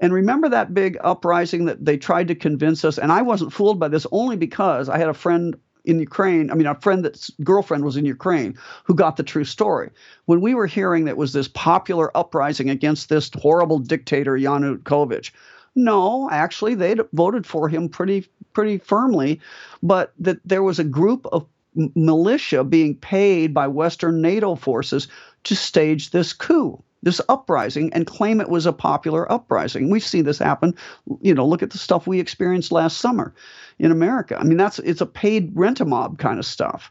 And 0.00 0.12
remember 0.12 0.48
that 0.48 0.74
big 0.74 0.96
uprising 1.02 1.66
that 1.66 1.84
they 1.84 1.98
tried 1.98 2.28
to 2.28 2.34
convince 2.34 2.84
us, 2.84 2.98
and 2.98 3.12
I 3.12 3.22
wasn't 3.22 3.52
fooled 3.52 3.78
by 3.78 3.88
this 3.88 4.06
only 4.10 4.36
because 4.36 4.88
I 4.88 4.96
had 4.96 5.08
a 5.08 5.14
friend 5.14 5.56
in 5.84 6.00
Ukraine, 6.00 6.50
I 6.50 6.54
mean, 6.54 6.66
a 6.66 6.74
friend 6.74 7.04
that's 7.04 7.30
girlfriend 7.44 7.84
was 7.84 7.96
in 7.96 8.04
Ukraine 8.04 8.58
who 8.84 8.94
got 8.94 9.16
the 9.16 9.22
true 9.22 9.44
story. 9.44 9.90
When 10.24 10.40
we 10.40 10.52
were 10.52 10.66
hearing 10.66 11.04
that 11.04 11.16
was 11.16 11.32
this 11.32 11.46
popular 11.46 12.14
uprising 12.16 12.68
against 12.68 13.08
this 13.08 13.30
horrible 13.40 13.78
dictator, 13.78 14.32
Yanukovych, 14.32 15.30
no, 15.76 16.28
actually, 16.30 16.74
they'd 16.74 17.00
voted 17.12 17.46
for 17.46 17.68
him 17.68 17.88
pretty 17.88 18.26
pretty 18.54 18.78
firmly, 18.78 19.38
but 19.82 20.14
that 20.18 20.38
there 20.44 20.62
was 20.62 20.78
a 20.78 20.84
group 20.84 21.26
of 21.30 21.46
militia 21.94 22.64
being 22.64 22.94
paid 22.96 23.52
by 23.52 23.68
Western 23.68 24.22
NATO 24.22 24.54
forces 24.54 25.08
to 25.44 25.54
stage 25.54 26.10
this 26.10 26.32
coup, 26.32 26.82
this 27.02 27.20
uprising, 27.28 27.92
and 27.92 28.06
claim 28.06 28.40
it 28.40 28.48
was 28.48 28.64
a 28.64 28.72
popular 28.72 29.30
uprising. 29.30 29.90
We've 29.90 30.02
seen 30.02 30.24
this 30.24 30.38
happen. 30.38 30.74
You 31.20 31.34
know, 31.34 31.46
look 31.46 31.62
at 31.62 31.70
the 31.70 31.78
stuff 31.78 32.06
we 32.06 32.18
experienced 32.18 32.72
last 32.72 32.96
summer 32.96 33.34
in 33.78 33.92
America. 33.92 34.38
I 34.40 34.44
mean, 34.44 34.56
that's 34.56 34.78
it's 34.78 35.02
a 35.02 35.06
paid 35.06 35.52
rent 35.54 35.80
a 35.80 35.84
mob 35.84 36.18
kind 36.18 36.38
of 36.38 36.46
stuff. 36.46 36.90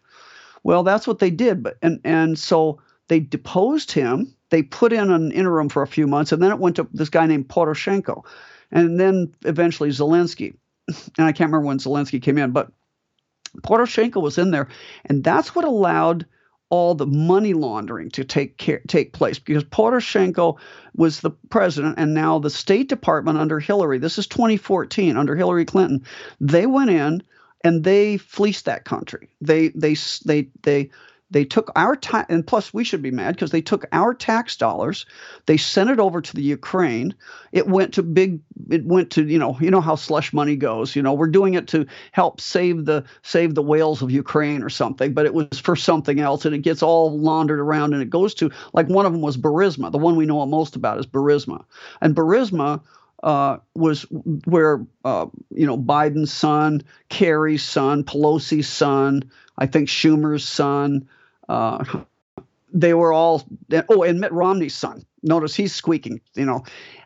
Well, 0.64 0.84
that's 0.84 1.08
what 1.08 1.18
they 1.18 1.32
did, 1.32 1.64
but 1.64 1.78
and 1.82 2.00
and 2.04 2.38
so 2.38 2.80
they 3.08 3.20
deposed 3.20 3.92
him. 3.92 4.32
They 4.52 4.62
put 4.62 4.94
in 4.94 5.10
an 5.12 5.32
interim 5.32 5.70
for 5.70 5.82
a 5.82 5.88
few 5.88 6.06
months, 6.06 6.32
and 6.32 6.42
then 6.42 6.52
it 6.52 6.60
went 6.60 6.76
to 6.76 6.88
this 6.94 7.10
guy 7.10 7.26
named 7.26 7.50
Poroshenko 7.50 8.24
and 8.72 9.00
then 9.00 9.34
eventually 9.44 9.90
Zelensky. 9.90 10.56
And 11.18 11.26
I 11.26 11.32
can't 11.32 11.50
remember 11.50 11.68
when 11.68 11.80
Zelensky 11.80 12.22
came 12.22 12.38
in, 12.38 12.52
but 12.52 12.72
Poroshenko 13.62 14.22
was 14.22 14.38
in 14.38 14.52
there, 14.52 14.68
and 15.06 15.24
that's 15.24 15.56
what 15.56 15.66
allowed 15.66 16.26
all 16.70 16.96
the 16.96 17.06
money 17.06 17.54
laundering 17.54 18.10
to 18.12 18.24
take 18.24 18.58
care, 18.58 18.82
take 18.88 19.14
place 19.14 19.40
because 19.40 19.64
Poroshenko 19.64 20.58
was 20.96 21.22
the 21.22 21.32
president 21.50 21.96
and 21.98 22.14
now 22.14 22.40
the 22.40 22.50
State 22.50 22.90
Department 22.90 23.38
under 23.38 23.60
Hillary. 23.60 24.00
This 24.00 24.18
is 24.18 24.28
2014 24.28 25.16
under 25.16 25.36
Hillary 25.36 25.66
Clinton. 25.66 26.04
They 26.40 26.66
went 26.66 26.90
in 26.90 27.24
and 27.64 27.84
they 27.84 28.18
fleeced 28.18 28.66
that 28.66 28.84
country. 28.86 29.30
They 29.42 29.70
they 29.70 29.96
they 30.26 30.50
they 30.64 30.90
they 31.32 31.44
took 31.44 31.72
our 31.76 31.96
tax, 31.96 32.28
and 32.30 32.46
plus 32.46 32.74
we 32.74 32.84
should 32.84 33.02
be 33.02 33.12
mad 33.12 33.36
because 33.36 33.50
they 33.50 33.62
took 33.62 33.86
our 33.92 34.14
tax 34.14 34.58
dollars. 34.58 35.06
They 35.48 35.58
sent 35.58 35.90
it 35.90 36.00
over 36.00 36.22
to 36.22 36.36
the 36.36 36.44
Ukraine. 36.44 37.16
It 37.52 37.68
went 37.68 37.96
to 37.96 38.04
big. 38.04 38.42
It 38.70 38.86
went 38.86 39.12
to 39.12 39.24
you 39.24 39.40
know 39.40 39.58
you 39.60 39.72
know 39.72 39.82
how 39.82 39.96
slush 39.96 40.34
money 40.34 40.56
goes. 40.56 40.96
You 40.96 41.02
know 41.02 41.14
we're 41.14 41.28
doing 41.28 41.56
it 41.56 41.68
to 41.70 41.88
help 42.12 42.42
save 42.42 42.86
the 42.86 43.06
save 43.24 43.56
the 43.56 43.64
whales 43.64 44.04
of 44.04 44.12
Ukraine 44.12 44.62
or 44.62 44.70
something, 44.70 45.14
but 45.14 45.26
it 45.26 45.34
was 45.34 45.60
for 45.60 45.76
something 45.76 46.20
else, 46.20 46.46
and 46.46 46.54
it 46.54 46.60
gets 46.60 46.84
all 46.84 47.18
laundered 47.18 47.60
around, 47.60 47.94
and 47.94 48.04
it 48.04 48.10
goes 48.12 48.36
to 48.36 48.52
like 48.74 48.88
one 48.88 49.08
of 49.08 49.12
them 49.12 49.22
was 49.22 49.38
Burisma. 49.38 49.92
The 49.92 49.98
one 49.98 50.16
we 50.16 50.28
know 50.28 50.46
most 50.46 50.76
about 50.76 51.00
is 51.00 51.08
Burisma, 51.08 51.66
and 52.02 52.16
Burisma. 52.16 52.82
Uh, 53.24 53.58
was 53.74 54.04
where 54.46 54.86
uh, 55.04 55.26
you 55.50 55.66
know 55.66 55.78
Biden's 55.78 56.32
son, 56.32 56.84
Kerry's 57.10 57.64
son, 57.64 58.04
Pelosi's 58.04 58.68
son, 58.68 59.32
I 59.58 59.66
think 59.66 59.90
Schumer's 59.90 60.46
son, 60.46 61.08
uh, 61.50 61.84
they 62.74 62.94
were 62.94 63.14
all 63.14 63.44
oh, 63.90 64.04
and 64.04 64.20
Mitt 64.20 64.32
Romney's 64.32 64.76
son. 64.76 65.06
Notice 65.24 65.56
he's 65.56 65.74
squeaking. 65.74 66.22
You 66.36 66.46
know, 66.46 66.64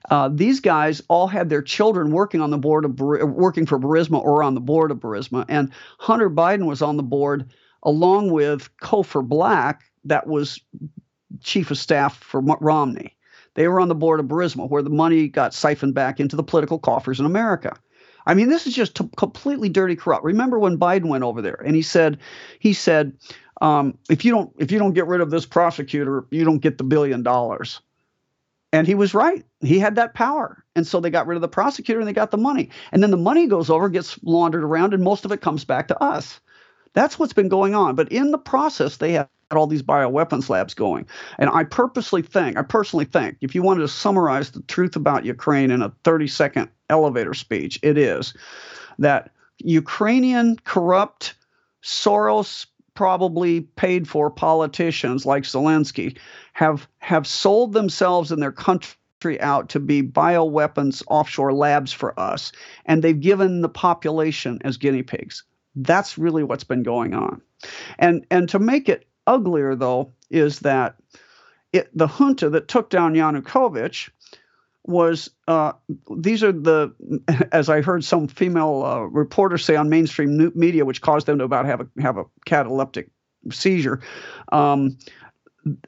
uh, 0.10 0.30
these 0.32 0.60
guys 0.60 1.02
all 1.08 1.28
had 1.28 1.50
their 1.50 1.62
children 1.62 2.12
working 2.12 2.42
on 2.42 2.50
the 2.50 2.58
board 2.58 2.86
of 2.86 3.00
working 3.00 3.66
for 3.66 3.80
barisma 3.80 4.22
or 4.22 4.44
on 4.44 4.56
the 4.56 4.62
board 4.62 4.92
of 4.92 4.98
barisma 4.98 5.46
and 5.48 5.72
Hunter 6.00 6.30
Biden 6.30 6.66
was 6.66 6.82
on 6.82 6.98
the 6.98 7.04
board 7.04 7.50
along 7.84 8.32
with 8.32 8.70
kofor 8.82 9.26
Black, 9.26 9.84
that 10.06 10.28
was 10.28 10.60
chief 11.42 11.72
of 11.72 11.78
staff 11.78 12.18
for 12.18 12.42
Romney. 12.42 13.16
They 13.56 13.68
were 13.68 13.80
on 13.80 13.88
the 13.88 13.96
board 13.96 14.20
of 14.20 14.28
barisma 14.28 14.70
where 14.70 14.82
the 14.82 14.90
money 14.90 15.28
got 15.28 15.54
siphoned 15.54 15.94
back 15.94 16.20
into 16.20 16.36
the 16.36 16.44
political 16.44 16.80
coffers 16.80 17.20
in 17.20 17.26
America. 17.26 17.78
I 18.26 18.34
mean, 18.34 18.50
this 18.50 18.68
is 18.68 18.76
just 18.76 19.00
completely 19.16 19.70
dirty 19.70 19.96
corrupt. 19.96 20.24
Remember 20.24 20.60
when 20.60 20.78
Biden 20.78 21.06
went 21.06 21.24
over 21.24 21.42
there 21.42 21.62
and 21.66 21.76
he 21.76 21.82
said, 21.82 22.20
he 22.60 22.74
said, 22.74 23.14
um, 23.62 23.98
if 24.10 24.24
you 24.24 24.32
don't 24.32 24.54
if 24.58 24.72
you 24.72 24.80
don't 24.80 24.94
get 24.94 25.08
rid 25.08 25.22
of 25.22 25.32
this 25.32 25.46
prosecutor, 25.46 26.26
you 26.32 26.44
don't 26.44 26.60
get 26.60 26.78
the 26.78 26.84
billion 26.84 27.24
dollars. 27.24 27.82
And 28.72 28.86
he 28.86 28.94
was 28.94 29.14
right. 29.14 29.44
He 29.62 29.80
had 29.80 29.96
that 29.96 30.14
power. 30.14 30.64
And 30.76 30.86
so 30.86 31.00
they 31.00 31.10
got 31.10 31.26
rid 31.26 31.36
of 31.36 31.42
the 31.42 31.48
prosecutor 31.48 32.00
and 32.00 32.08
they 32.08 32.14
got 32.14 32.30
the 32.30 32.38
money. 32.38 32.70
And 32.92 33.02
then 33.02 33.10
the 33.10 33.18
money 33.18 33.48
goes 33.48 33.70
over, 33.70 33.90
gets 33.90 34.22
laundered 34.24 34.64
around, 34.64 34.94
and 34.94 35.04
most 35.04 35.26
of 35.26 35.32
it 35.32 35.42
comes 35.42 35.66
back 35.66 35.88
to 35.88 36.04
us. 36.04 36.40
That's 36.94 37.18
what's 37.18 37.34
been 37.34 37.50
going 37.50 37.74
on. 37.74 37.96
But 37.96 38.12
in 38.12 38.30
the 38.32 38.38
process, 38.38 38.98
they 38.98 39.14
have 39.14 39.28
all 39.52 39.66
these 39.66 39.82
bioweapons 39.82 40.50
labs 40.50 40.76
going. 40.76 41.08
And 41.40 41.50
I 41.50 41.64
purposely 41.64 42.22
think, 42.22 42.58
I 42.58 42.62
personally 42.62 43.06
think, 43.06 43.38
if 43.42 43.56
you 43.56 43.64
wanted 43.64 43.82
to 43.82 43.88
summarize 43.88 44.52
the 44.52 44.62
truth 44.64 44.96
about 44.96 45.26
Ukraine 45.26 45.72
in 45.72 45.82
a 45.82 45.92
30 46.04 46.28
second 46.28 46.70
elevator 46.90 47.34
speech, 47.34 47.80
it 47.82 47.98
is 47.98 48.36
that 49.00 49.32
Ukrainian 49.60 50.58
corrupt 50.64 51.34
Soros 51.84 52.68
probably 53.00 53.62
paid 53.62 54.10
for 54.10 54.30
politicians 54.30 55.26
like 55.26 55.44
Zelensky 55.44 56.18
have 56.52 56.86
have 56.98 57.26
sold 57.26 57.72
themselves 57.72 58.30
and 58.30 58.42
their 58.42 58.52
country 58.52 59.40
out 59.40 59.70
to 59.70 59.80
be 59.80 60.04
bioweapons 60.04 61.02
offshore 61.08 61.54
labs 61.54 61.94
for 61.94 62.20
us 62.20 62.52
and 62.86 63.02
they've 63.02 63.22
given 63.22 63.62
the 63.62 63.70
population 63.70 64.60
as 64.66 64.76
guinea 64.76 65.02
pigs. 65.02 65.46
That's 65.78 66.18
really 66.18 66.44
what's 66.44 66.66
been 66.66 66.84
going 66.84 67.14
on. 67.14 67.42
And 68.00 68.26
and 68.30 68.50
to 68.50 68.60
make 68.60 68.90
it 68.90 69.08
uglier 69.26 69.76
though 69.76 70.12
is 70.30 70.60
that 70.60 70.98
it, 71.72 71.90
the 71.98 72.08
junta 72.08 72.50
that 72.50 72.68
took 72.68 72.90
down 72.90 73.14
Yanukovych 73.14 74.10
was 74.90 75.30
uh, 75.48 75.74
these 76.18 76.44
are 76.44 76.52
the 76.52 76.94
as 77.52 77.70
I 77.70 77.82
heard 77.82 78.04
some 78.04 78.28
female 78.28 78.84
uh, 78.84 79.00
reporter 79.02 79.58
say 79.58 79.76
on 79.76 79.90
mainstream 79.90 80.52
media, 80.56 80.86
which 80.86 81.02
caused 81.02 81.28
them 81.28 81.38
to 81.40 81.44
about 81.44 81.66
have 81.66 81.82
a 81.82 82.02
have 82.02 82.18
a 82.18 82.26
cataleptic 82.46 83.10
seizure. 83.52 84.02
Um, 84.52 84.98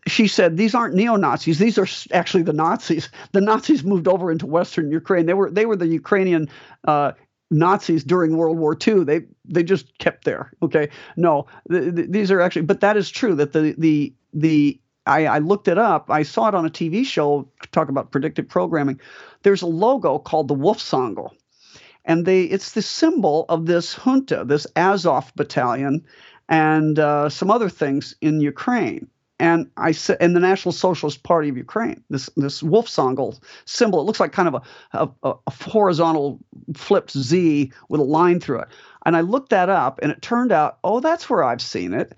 she 0.08 0.28
said 0.28 0.58
these 0.58 0.76
aren't 0.76 0.96
neo 0.96 1.16
Nazis; 1.16 1.58
these 1.58 1.78
are 1.78 1.88
actually 2.14 2.44
the 2.44 2.54
Nazis. 2.54 3.10
The 3.32 3.42
Nazis 3.42 3.84
moved 3.84 4.08
over 4.08 4.32
into 4.32 4.46
Western 4.46 4.92
Ukraine. 4.92 5.26
They 5.26 5.34
were 5.34 5.50
they 5.50 5.66
were 5.66 5.76
the 5.76 5.88
Ukrainian 5.88 6.50
uh, 6.88 7.14
Nazis 7.50 8.04
during 8.04 8.38
World 8.38 8.58
War 8.58 8.78
II. 8.88 9.04
They 9.04 9.22
they 9.46 9.64
just 9.64 9.98
kept 9.98 10.26
there. 10.26 10.52
Okay, 10.62 10.90
no, 11.18 11.48
th- 11.70 11.96
th- 11.96 12.10
these 12.10 12.32
are 12.32 12.42
actually, 12.42 12.64
but 12.64 12.82
that 12.82 12.98
is 12.98 13.10
true 13.10 13.36
that 13.36 13.54
the 13.54 13.76
the 13.78 14.14
the 14.34 14.81
I, 15.06 15.26
I, 15.26 15.38
looked 15.40 15.68
it 15.68 15.78
up. 15.78 16.10
I 16.10 16.24
saw 16.24 16.48
it 16.48 16.56
on 16.56 16.66
a 16.66 16.70
TV 16.70 17.06
show 17.06 17.48
talk 17.72 17.90
about 17.90 18.12
predictive 18.12 18.48
programming. 18.48 19.00
There's 19.44 19.62
a 19.62 19.68
logo 19.68 20.20
called 20.20 20.48
the 20.48 20.56
Wolfsangel, 20.56 21.32
and 22.06 22.26
they 22.26 22.44
it's 22.44 22.74
the 22.74 22.82
symbol 22.82 23.46
of 23.50 23.66
this 23.66 23.94
junta, 23.94 24.44
this 24.46 24.68
Azov 24.76 25.34
battalion, 25.36 26.06
and 26.50 27.00
uh, 27.00 27.30
some 27.30 27.50
other 27.50 27.70
things 27.70 28.16
in 28.22 28.42
Ukraine. 28.42 29.08
And 29.40 29.72
I 29.76 29.92
said, 29.92 30.18
in 30.22 30.34
the 30.34 30.40
National 30.40 30.72
Socialist 30.72 31.24
Party 31.24 31.50
of 31.50 31.58
Ukraine, 31.58 32.04
this 32.12 32.30
this 32.38 32.62
Wolfsangel 32.62 33.40
symbol. 33.66 34.00
It 34.00 34.04
looks 34.04 34.20
like 34.20 34.34
kind 34.34 34.50
of 34.50 34.64
a, 34.94 35.10
a, 35.24 35.34
a 35.48 35.52
horizontal 35.52 36.40
flipped 36.76 37.18
Z 37.18 37.72
with 37.90 38.02
a 38.02 38.04
line 38.04 38.40
through 38.40 38.60
it. 38.60 38.68
And 39.04 39.18
I 39.18 39.22
looked 39.22 39.50
that 39.50 39.70
up, 39.70 40.00
and 40.04 40.12
it 40.12 40.22
turned 40.22 40.52
out, 40.52 40.78
oh, 40.84 41.00
that's 41.00 41.28
where 41.28 41.44
I've 41.44 41.62
seen 41.62 41.92
it 41.92 42.14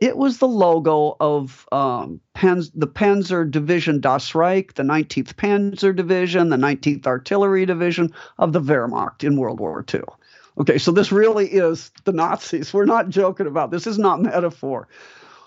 it 0.00 0.16
was 0.16 0.38
the 0.38 0.48
logo 0.48 1.16
of 1.18 1.66
um, 1.72 2.20
the 2.34 2.86
Panzer 2.86 3.50
Division 3.50 4.00
Das 4.00 4.34
Reich, 4.34 4.74
the 4.74 4.84
19th 4.84 5.34
Panzer 5.34 5.94
Division, 5.94 6.50
the 6.50 6.56
19th 6.56 7.06
Artillery 7.06 7.66
Division 7.66 8.14
of 8.38 8.52
the 8.52 8.60
Wehrmacht 8.60 9.24
in 9.24 9.36
World 9.36 9.58
War 9.58 9.84
II. 9.92 10.02
Okay, 10.60 10.78
so 10.78 10.92
this 10.92 11.10
really 11.12 11.46
is 11.46 11.90
the 12.04 12.12
Nazis. 12.12 12.72
We're 12.72 12.84
not 12.84 13.08
joking 13.08 13.46
about 13.46 13.70
this. 13.70 13.84
this 13.84 13.92
is 13.92 13.98
not 13.98 14.22
metaphor. 14.22 14.88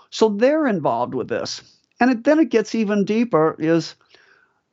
So 0.10 0.30
they're 0.30 0.68
involved 0.68 1.14
with 1.14 1.28
this. 1.28 1.62
And 2.00 2.12
it, 2.12 2.24
then 2.24 2.40
it 2.40 2.50
gets 2.50 2.76
even 2.76 3.06
deeper 3.06 3.56
is, 3.60 3.96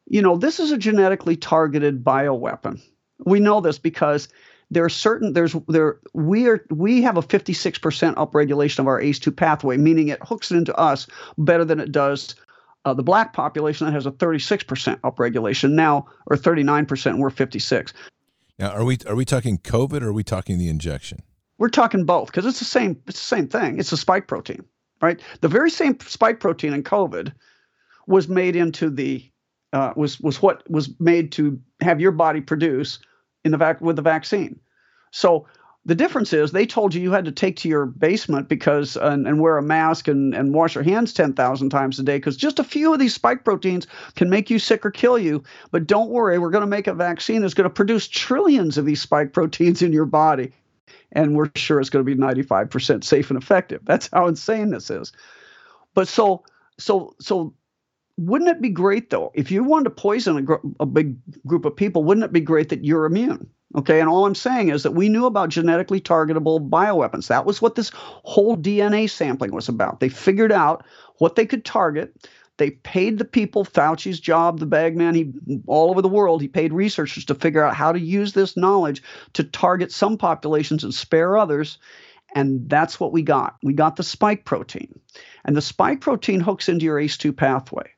you 0.06 0.22
know, 0.22 0.36
this 0.36 0.58
is 0.58 0.72
a 0.72 0.78
genetically 0.78 1.36
targeted 1.36 2.02
bioweapon. 2.02 2.80
We 3.24 3.40
know 3.40 3.60
this 3.60 3.78
because 3.78 4.28
there 4.70 4.84
are 4.84 4.90
certain 4.90 5.32
there's 5.32 5.56
there 5.68 5.98
we 6.12 6.46
are 6.48 6.64
we 6.70 7.02
have 7.02 7.16
a 7.16 7.22
56% 7.22 8.14
upregulation 8.14 8.78
of 8.80 8.86
our 8.86 9.00
ACE2 9.00 9.34
pathway, 9.34 9.76
meaning 9.76 10.08
it 10.08 10.22
hooks 10.22 10.50
it 10.50 10.56
into 10.56 10.74
us 10.76 11.06
better 11.38 11.64
than 11.64 11.80
it 11.80 11.92
does 11.92 12.34
uh, 12.84 12.94
the 12.94 13.02
black 13.02 13.32
population 13.32 13.86
that 13.86 13.92
has 13.92 14.06
a 14.06 14.10
36% 14.10 15.00
upregulation 15.00 15.72
now, 15.72 16.06
or 16.26 16.36
39%. 16.36 17.18
We're 17.18 17.30
56. 17.30 17.92
Now, 18.58 18.70
are 18.70 18.84
we 18.84 18.98
are 19.06 19.14
we 19.14 19.24
talking 19.24 19.58
COVID 19.58 20.02
or 20.02 20.08
are 20.08 20.12
we 20.12 20.24
talking 20.24 20.58
the 20.58 20.68
injection? 20.68 21.22
We're 21.58 21.68
talking 21.68 22.04
both 22.04 22.26
because 22.26 22.46
it's 22.46 22.58
the 22.58 22.64
same 22.64 23.00
it's 23.06 23.20
the 23.20 23.36
same 23.36 23.48
thing. 23.48 23.78
It's 23.78 23.92
a 23.92 23.96
spike 23.96 24.26
protein, 24.26 24.64
right? 25.00 25.20
The 25.40 25.48
very 25.48 25.70
same 25.70 25.98
spike 26.00 26.40
protein 26.40 26.72
in 26.72 26.82
COVID 26.82 27.32
was 28.06 28.28
made 28.28 28.56
into 28.56 28.90
the 28.90 29.30
uh, 29.72 29.92
was 29.96 30.20
was 30.20 30.42
what 30.42 30.68
was 30.70 30.90
made 30.98 31.32
to 31.32 31.60
have 31.80 32.00
your 32.00 32.12
body 32.12 32.40
produce 32.40 32.98
in 33.48 33.52
the 33.52 33.58
vac 33.58 33.80
with 33.80 33.96
the 33.96 34.02
vaccine. 34.02 34.60
So 35.10 35.46
the 35.84 35.94
difference 35.94 36.34
is 36.34 36.52
they 36.52 36.66
told 36.66 36.94
you 36.94 37.00
you 37.00 37.12
had 37.12 37.24
to 37.24 37.32
take 37.32 37.56
to 37.56 37.68
your 37.68 37.86
basement 37.86 38.46
because 38.46 38.96
and, 38.96 39.26
and 39.26 39.40
wear 39.40 39.56
a 39.56 39.62
mask 39.62 40.06
and, 40.06 40.34
and 40.34 40.52
wash 40.52 40.74
your 40.74 40.84
hands 40.84 41.14
10,000 41.14 41.70
times 41.70 41.98
a 41.98 42.02
day 42.02 42.18
because 42.18 42.36
just 42.36 42.58
a 42.58 42.64
few 42.64 42.92
of 42.92 42.98
these 42.98 43.14
spike 43.14 43.42
proteins 43.42 43.86
can 44.14 44.28
make 44.28 44.50
you 44.50 44.58
sick 44.58 44.84
or 44.84 44.90
kill 44.90 45.18
you. 45.18 45.42
But 45.70 45.86
don't 45.86 46.10
worry, 46.10 46.38
we're 46.38 46.50
going 46.50 46.60
to 46.60 46.66
make 46.66 46.88
a 46.88 46.94
vaccine 46.94 47.40
that's 47.40 47.54
going 47.54 47.64
to 47.68 47.74
produce 47.74 48.06
trillions 48.06 48.76
of 48.76 48.84
these 48.84 49.00
spike 49.00 49.32
proteins 49.32 49.80
in 49.80 49.94
your 49.94 50.04
body. 50.04 50.52
And 51.12 51.34
we're 51.34 51.50
sure 51.54 51.80
it's 51.80 51.88
going 51.88 52.04
to 52.04 52.14
be 52.14 52.20
95% 52.20 53.02
safe 53.02 53.30
and 53.30 53.42
effective. 53.42 53.80
That's 53.84 54.10
how 54.12 54.26
insane 54.26 54.68
this 54.70 54.90
is. 54.90 55.12
But 55.94 56.06
so 56.06 56.44
so 56.78 57.14
so 57.20 57.54
wouldn't 58.18 58.50
it 58.50 58.60
be 58.60 58.68
great 58.68 59.10
though 59.10 59.30
if 59.34 59.50
you 59.50 59.62
wanted 59.62 59.84
to 59.84 59.90
poison 59.90 60.36
a, 60.36 60.42
gr- 60.42 60.54
a, 60.80 60.86
big 60.86 61.16
group 61.46 61.64
of 61.64 61.76
people 61.76 62.02
wouldn't 62.02 62.24
it 62.24 62.32
be 62.32 62.40
great 62.40 62.68
that 62.68 62.84
you're 62.84 63.04
immune? 63.04 63.48
Okay 63.76 64.00
and 64.00 64.08
all 64.08 64.26
i'm 64.26 64.34
saying 64.34 64.70
is 64.70 64.82
that 64.82 64.94
we 64.94 65.08
knew 65.08 65.24
about 65.24 65.50
genetically 65.50 66.00
targetable 66.00 66.68
bioweapons. 66.68 67.28
That 67.28 67.46
was 67.46 67.62
what 67.62 67.76
this 67.76 67.92
whole 67.94 68.56
dna 68.56 69.08
sampling 69.08 69.52
was 69.52 69.68
about. 69.68 70.00
They 70.00 70.08
figured 70.08 70.52
out 70.52 70.84
what 71.18 71.36
they 71.36 71.46
could 71.46 71.64
target. 71.64 72.28
They 72.56 72.70
paid 72.70 73.18
the 73.18 73.24
people. 73.24 73.64
Fauci's 73.64 74.18
job 74.18 74.58
the 74.58 74.66
bagman 74.66 75.14
he 75.14 75.32
all 75.68 75.90
over 75.90 76.02
the 76.02 76.08
world 76.08 76.42
he 76.42 76.48
paid 76.48 76.72
researchers 76.72 77.24
to 77.26 77.36
figure 77.36 77.62
out 77.62 77.74
how 77.74 77.92
to 77.92 78.00
use 78.00 78.32
this 78.32 78.56
knowledge 78.56 79.00
to 79.34 79.44
target 79.44 79.92
some 79.92 80.18
populations 80.18 80.82
and 80.82 80.92
spare 80.92 81.38
others 81.38 81.78
and 82.34 82.68
that's 82.68 83.00
what 83.00 83.12
we 83.12 83.22
got. 83.22 83.56
We 83.62 83.72
got 83.72 83.96
the 83.96 84.02
spike 84.02 84.44
protein. 84.44 85.00
And 85.46 85.56
the 85.56 85.62
spike 85.62 86.02
protein 86.02 86.40
hooks 86.40 86.68
into 86.68 86.84
your 86.84 87.00
ace2 87.00 87.34
pathway 87.34 87.88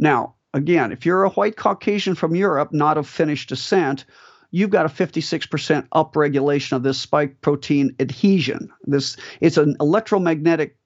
now, 0.00 0.34
again, 0.54 0.92
if 0.92 1.04
you're 1.04 1.24
a 1.24 1.30
white 1.30 1.56
Caucasian 1.56 2.14
from 2.14 2.34
Europe, 2.34 2.72
not 2.72 2.96
of 2.96 3.06
Finnish 3.06 3.46
descent, 3.46 4.06
you've 4.50 4.70
got 4.70 4.86
a 4.86 4.88
56% 4.88 5.86
upregulation 5.94 6.72
of 6.72 6.82
this 6.82 6.98
spike 6.98 7.40
protein 7.42 7.94
adhesion. 8.00 8.70
This 8.84 9.16
it's 9.40 9.58
an 9.58 9.76
electromagnetic 9.78 10.76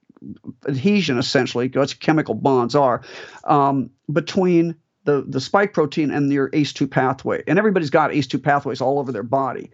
adhesion 0.67 1.19
essentially, 1.19 1.69
what 1.69 1.99
chemical 2.01 2.35
bonds 2.35 2.75
are, 2.75 3.03
um, 3.45 3.89
between 4.13 4.75
the, 5.05 5.25
the 5.29 5.41
spike 5.41 5.73
protein 5.73 6.11
and 6.11 6.33
your 6.33 6.51
ACE2 6.51 6.91
pathway. 6.91 7.43
And 7.47 7.59
everybody's 7.59 7.91
got 7.91 8.11
ACE2 8.11 8.43
pathways 8.43 8.81
all 8.81 8.99
over 8.99 9.13
their 9.13 9.23
body. 9.23 9.71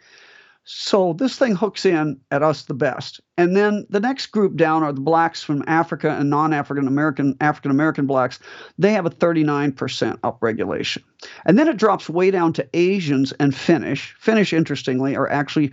So 0.64 1.14
this 1.14 1.36
thing 1.36 1.56
hooks 1.56 1.84
in 1.84 2.20
at 2.30 2.42
us 2.42 2.62
the 2.62 2.74
best. 2.74 3.20
And 3.36 3.56
then 3.56 3.86
the 3.90 4.00
next 4.00 4.26
group 4.26 4.56
down 4.56 4.82
are 4.82 4.92
the 4.92 5.00
blacks 5.00 5.42
from 5.42 5.64
Africa 5.66 6.10
and 6.10 6.30
non-African 6.30 6.86
American 6.86 7.36
African 7.40 7.70
American 7.70 8.06
blacks. 8.06 8.38
They 8.78 8.92
have 8.92 9.06
a 9.06 9.10
39% 9.10 9.74
upregulation. 10.20 11.02
And 11.46 11.58
then 11.58 11.68
it 11.68 11.76
drops 11.76 12.08
way 12.08 12.30
down 12.30 12.52
to 12.54 12.68
Asians 12.74 13.32
and 13.32 13.54
Finnish. 13.54 14.14
Finnish, 14.18 14.52
interestingly, 14.52 15.16
are 15.16 15.30
actually 15.30 15.72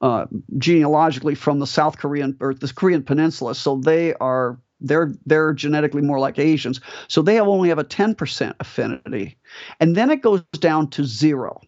uh, 0.00 0.26
genealogically 0.58 1.34
from 1.34 1.58
the 1.58 1.66
South 1.66 1.98
Korean 1.98 2.36
or 2.40 2.54
the 2.54 2.72
Korean 2.72 3.02
Peninsula. 3.02 3.54
So 3.54 3.76
they 3.76 4.14
are 4.14 4.58
they're 4.80 5.14
they're 5.26 5.52
genetically 5.52 6.02
more 6.02 6.18
like 6.18 6.38
Asians. 6.38 6.80
So 7.08 7.22
they 7.22 7.40
only 7.40 7.68
have 7.68 7.78
a 7.78 7.84
10% 7.84 8.54
affinity. 8.60 9.38
And 9.80 9.96
then 9.96 10.10
it 10.10 10.22
goes 10.22 10.42
down 10.58 10.90
to 10.90 11.04
zero. 11.04 11.60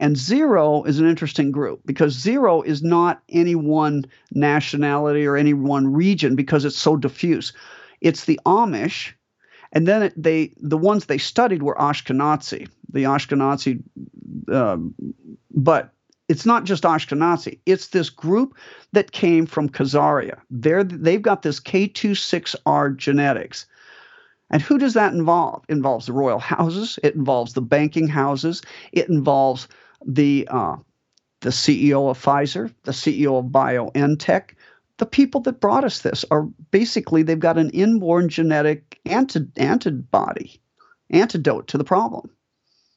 And 0.00 0.16
zero 0.16 0.82
is 0.84 0.98
an 0.98 1.08
interesting 1.08 1.52
group 1.52 1.80
because 1.86 2.12
zero 2.12 2.62
is 2.62 2.82
not 2.82 3.22
any 3.28 3.54
one 3.54 4.04
nationality 4.32 5.24
or 5.24 5.36
any 5.36 5.54
one 5.54 5.92
region 5.92 6.34
because 6.34 6.64
it's 6.64 6.76
so 6.76 6.96
diffuse. 6.96 7.52
It's 8.00 8.24
the 8.24 8.40
Amish, 8.44 9.12
and 9.72 9.86
then 9.86 10.12
they 10.16 10.52
the 10.60 10.76
ones 10.76 11.06
they 11.06 11.18
studied 11.18 11.62
were 11.62 11.76
Ashkenazi, 11.76 12.68
the 12.92 13.04
Ashkenazi, 13.04 13.82
um, 14.52 14.94
but 15.50 15.94
it's 16.28 16.46
not 16.46 16.64
just 16.64 16.84
Ashkenazi. 16.84 17.58
It's 17.66 17.88
this 17.88 18.10
group 18.10 18.56
that 18.92 19.12
came 19.12 19.46
from 19.46 19.68
Khazaria. 19.68 20.40
They're, 20.50 20.84
they've 20.84 21.20
got 21.20 21.42
this 21.42 21.60
K26R 21.60 22.96
genetics. 22.96 23.66
And 24.50 24.62
who 24.62 24.78
does 24.78 24.94
that 24.94 25.12
involve? 25.12 25.64
It 25.68 25.72
involves 25.72 26.06
the 26.06 26.12
royal 26.12 26.38
houses. 26.38 26.98
It 27.02 27.14
involves 27.14 27.52
the 27.52 27.60
banking 27.60 28.08
houses. 28.08 28.62
It 28.92 29.08
involves 29.08 29.68
the 30.06 30.48
uh, 30.50 30.76
the 31.40 31.50
CEO 31.50 32.10
of 32.10 32.22
Pfizer, 32.22 32.72
the 32.84 32.92
CEO 32.92 33.38
of 33.38 33.46
BioNTech, 33.46 34.50
the 34.98 35.06
people 35.06 35.40
that 35.42 35.60
brought 35.60 35.84
us 35.84 36.00
this 36.00 36.24
are 36.30 36.42
basically 36.70 37.22
they've 37.22 37.38
got 37.38 37.58
an 37.58 37.70
inborn 37.70 38.28
genetic 38.28 38.98
anti- 39.04 39.46
antibody, 39.56 40.60
antidote 41.10 41.68
to 41.68 41.78
the 41.78 41.84
problem. 41.84 42.30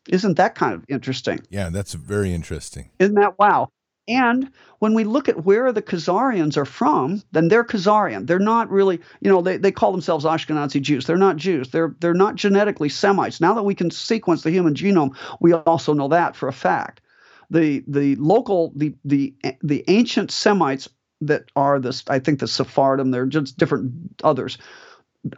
Isn't 0.07 0.37
that 0.37 0.55
kind 0.55 0.73
of 0.73 0.85
interesting? 0.87 1.41
Yeah, 1.49 1.69
that's 1.69 1.93
very 1.93 2.33
interesting. 2.33 2.89
Isn't 2.99 3.15
that 3.15 3.37
wow? 3.37 3.69
And 4.07 4.51
when 4.79 4.93
we 4.93 5.03
look 5.03 5.27
at 5.27 5.43
where 5.43 5.71
the 5.71 5.81
Khazarians 5.81 6.55
are 6.55 6.65
from, 6.65 7.21
then 7.31 7.49
they're 7.49 7.63
Khazarian. 7.63 8.25
They're 8.25 8.39
not 8.39 8.69
really, 8.69 9.01
you 9.19 9.29
know, 9.29 9.41
they, 9.41 9.57
they 9.57 9.71
call 9.71 9.91
themselves 9.91 10.23
Ashkenazi 10.23 10.81
Jews. 10.81 11.05
They're 11.05 11.17
not 11.17 11.35
Jews. 11.35 11.69
They're 11.69 11.95
they're 11.99 12.13
not 12.13 12.35
genetically 12.35 12.89
Semites. 12.89 13.41
Now 13.41 13.53
that 13.53 13.63
we 13.63 13.75
can 13.75 13.91
sequence 13.91 14.43
the 14.43 14.51
human 14.51 14.75
genome, 14.75 15.15
we 15.41 15.53
also 15.53 15.93
know 15.93 16.07
that 16.09 16.35
for 16.35 16.47
a 16.47 16.53
fact. 16.53 17.01
The 17.49 17.83
the 17.87 18.15
local 18.15 18.71
the 18.75 18.95
the 19.03 19.35
the 19.61 19.83
ancient 19.87 20.31
Semites 20.31 20.87
that 21.21 21.45
are 21.55 21.79
this 21.79 22.03
I 22.07 22.19
think 22.19 22.39
the 22.39 22.47
Sephardim, 22.47 23.11
they're 23.11 23.25
just 23.25 23.57
different 23.57 23.91
others 24.23 24.57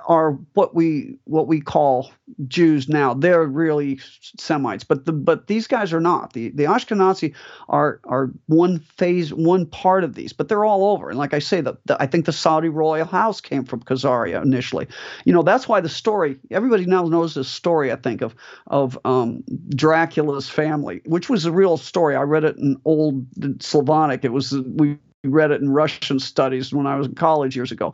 are 0.07 0.31
what 0.53 0.75
we 0.75 1.17
what 1.25 1.47
we 1.47 1.61
call 1.61 2.11
Jews 2.47 2.89
now. 2.89 3.13
They're 3.13 3.45
really 3.45 3.99
Semites, 4.37 4.83
but 4.83 5.05
the 5.05 5.11
but 5.11 5.47
these 5.47 5.67
guys 5.67 5.93
are 5.93 5.99
not. 5.99 6.33
The 6.33 6.49
the 6.49 6.63
Ashkenazi 6.63 7.33
are 7.67 7.99
are 8.05 8.31
one 8.47 8.79
phase, 8.79 9.33
one 9.33 9.65
part 9.65 10.03
of 10.03 10.15
these, 10.15 10.33
but 10.33 10.49
they're 10.49 10.65
all 10.65 10.91
over. 10.91 11.09
And 11.09 11.17
like 11.17 11.33
I 11.33 11.39
say, 11.39 11.61
the, 11.61 11.77
the 11.85 12.01
I 12.01 12.07
think 12.07 12.25
the 12.25 12.33
Saudi 12.33 12.69
royal 12.69 13.05
house 13.05 13.41
came 13.41 13.65
from 13.65 13.81
Khazaria 13.81 14.41
initially. 14.41 14.87
You 15.25 15.33
know 15.33 15.43
that's 15.43 15.67
why 15.67 15.81
the 15.81 15.89
story 15.89 16.37
everybody 16.51 16.85
now 16.85 17.03
knows 17.03 17.35
this 17.35 17.49
story. 17.49 17.91
I 17.91 17.95
think 17.95 18.21
of 18.21 18.35
of 18.67 18.97
um, 19.05 19.43
Dracula's 19.69 20.49
family, 20.49 21.01
which 21.05 21.29
was 21.29 21.45
a 21.45 21.51
real 21.51 21.77
story. 21.77 22.15
I 22.15 22.21
read 22.21 22.43
it 22.43 22.57
in 22.57 22.77
old 22.85 23.25
Slavonic. 23.61 24.23
It 24.23 24.33
was 24.33 24.53
we 24.75 24.97
read 25.23 25.51
it 25.51 25.61
in 25.61 25.69
Russian 25.69 26.19
studies 26.19 26.73
when 26.73 26.87
I 26.87 26.95
was 26.95 27.07
in 27.07 27.15
college 27.15 27.55
years 27.55 27.71
ago. 27.71 27.93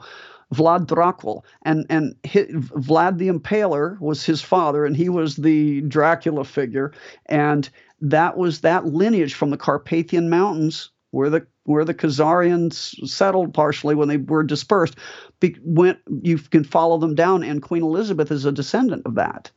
Vlad 0.54 0.86
Dracul, 0.86 1.44
and 1.64 1.86
and 1.90 2.16
his, 2.24 2.48
Vlad 2.48 3.18
the 3.18 3.30
Impaler 3.30 4.00
was 4.00 4.26
his 4.26 4.42
father, 4.42 4.86
and 4.86 4.96
he 4.96 5.10
was 5.10 5.36
the 5.36 5.82
Dracula 5.82 6.44
figure, 6.44 6.92
and 7.26 7.70
that 8.02 8.38
was 8.38 8.62
that 8.62 8.86
lineage 8.86 9.34
from 9.34 9.50
the 9.50 9.58
Carpathian 9.58 10.30
Mountains 10.30 10.92
where 11.12 11.30
the 11.30 11.48
where 11.64 11.86
the 11.86 11.94
Khazarians 11.94 13.08
settled 13.08 13.54
partially 13.54 13.96
when 13.96 14.08
they 14.08 14.18
were 14.18 14.44
dispersed. 14.44 14.96
Be, 15.40 15.56
went 15.64 16.00
you 16.22 16.38
can 16.38 16.64
follow 16.64 16.98
them 16.98 17.16
down, 17.16 17.44
and 17.44 17.62
Queen 17.62 17.84
Elizabeth 17.84 18.32
is 18.32 18.46
a 18.46 18.52
descendant 18.52 19.04
of 19.06 19.16
that. 19.16 19.52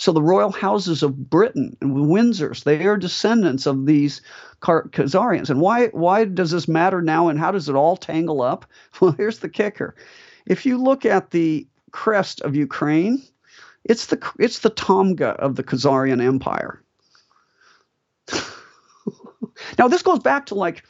So 0.00 0.12
the 0.12 0.22
royal 0.22 0.50
houses 0.50 1.02
of 1.02 1.28
Britain 1.28 1.76
and 1.82 1.94
Windsors, 1.94 2.64
they 2.64 2.86
are 2.86 2.96
descendants 2.96 3.66
of 3.66 3.84
these 3.84 4.22
Khazarians. 4.62 5.50
And 5.50 5.60
why 5.60 5.88
why 5.88 6.24
does 6.24 6.52
this 6.52 6.66
matter 6.66 7.02
now 7.02 7.28
and 7.28 7.38
how 7.38 7.50
does 7.50 7.68
it 7.68 7.74
all 7.74 7.98
tangle 7.98 8.40
up? 8.40 8.64
Well, 9.00 9.12
here's 9.12 9.40
the 9.40 9.50
kicker. 9.50 9.94
If 10.46 10.64
you 10.64 10.78
look 10.78 11.04
at 11.04 11.32
the 11.32 11.66
crest 11.90 12.40
of 12.40 12.56
Ukraine, 12.56 13.22
it's 13.84 14.06
the 14.06 14.18
it's 14.38 14.60
the 14.60 14.70
Tamga 14.70 15.36
of 15.36 15.56
the 15.56 15.62
Khazarian 15.62 16.24
Empire. 16.24 16.82
now 19.78 19.86
this 19.86 20.00
goes 20.00 20.20
back 20.20 20.46
to 20.46 20.54
like 20.54 20.82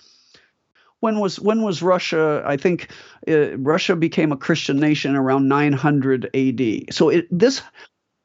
when 1.00 1.18
was 1.18 1.40
when 1.40 1.62
was 1.62 1.82
Russia? 1.82 2.44
I 2.46 2.56
think 2.56 2.92
uh, 3.26 3.56
Russia 3.58 3.96
became 3.96 4.30
a 4.30 4.36
Christian 4.36 4.78
nation 4.78 5.16
around 5.16 5.48
900 5.48 6.30
A.D. 6.32 6.86
So 6.92 7.08
it, 7.08 7.26
this 7.30 7.62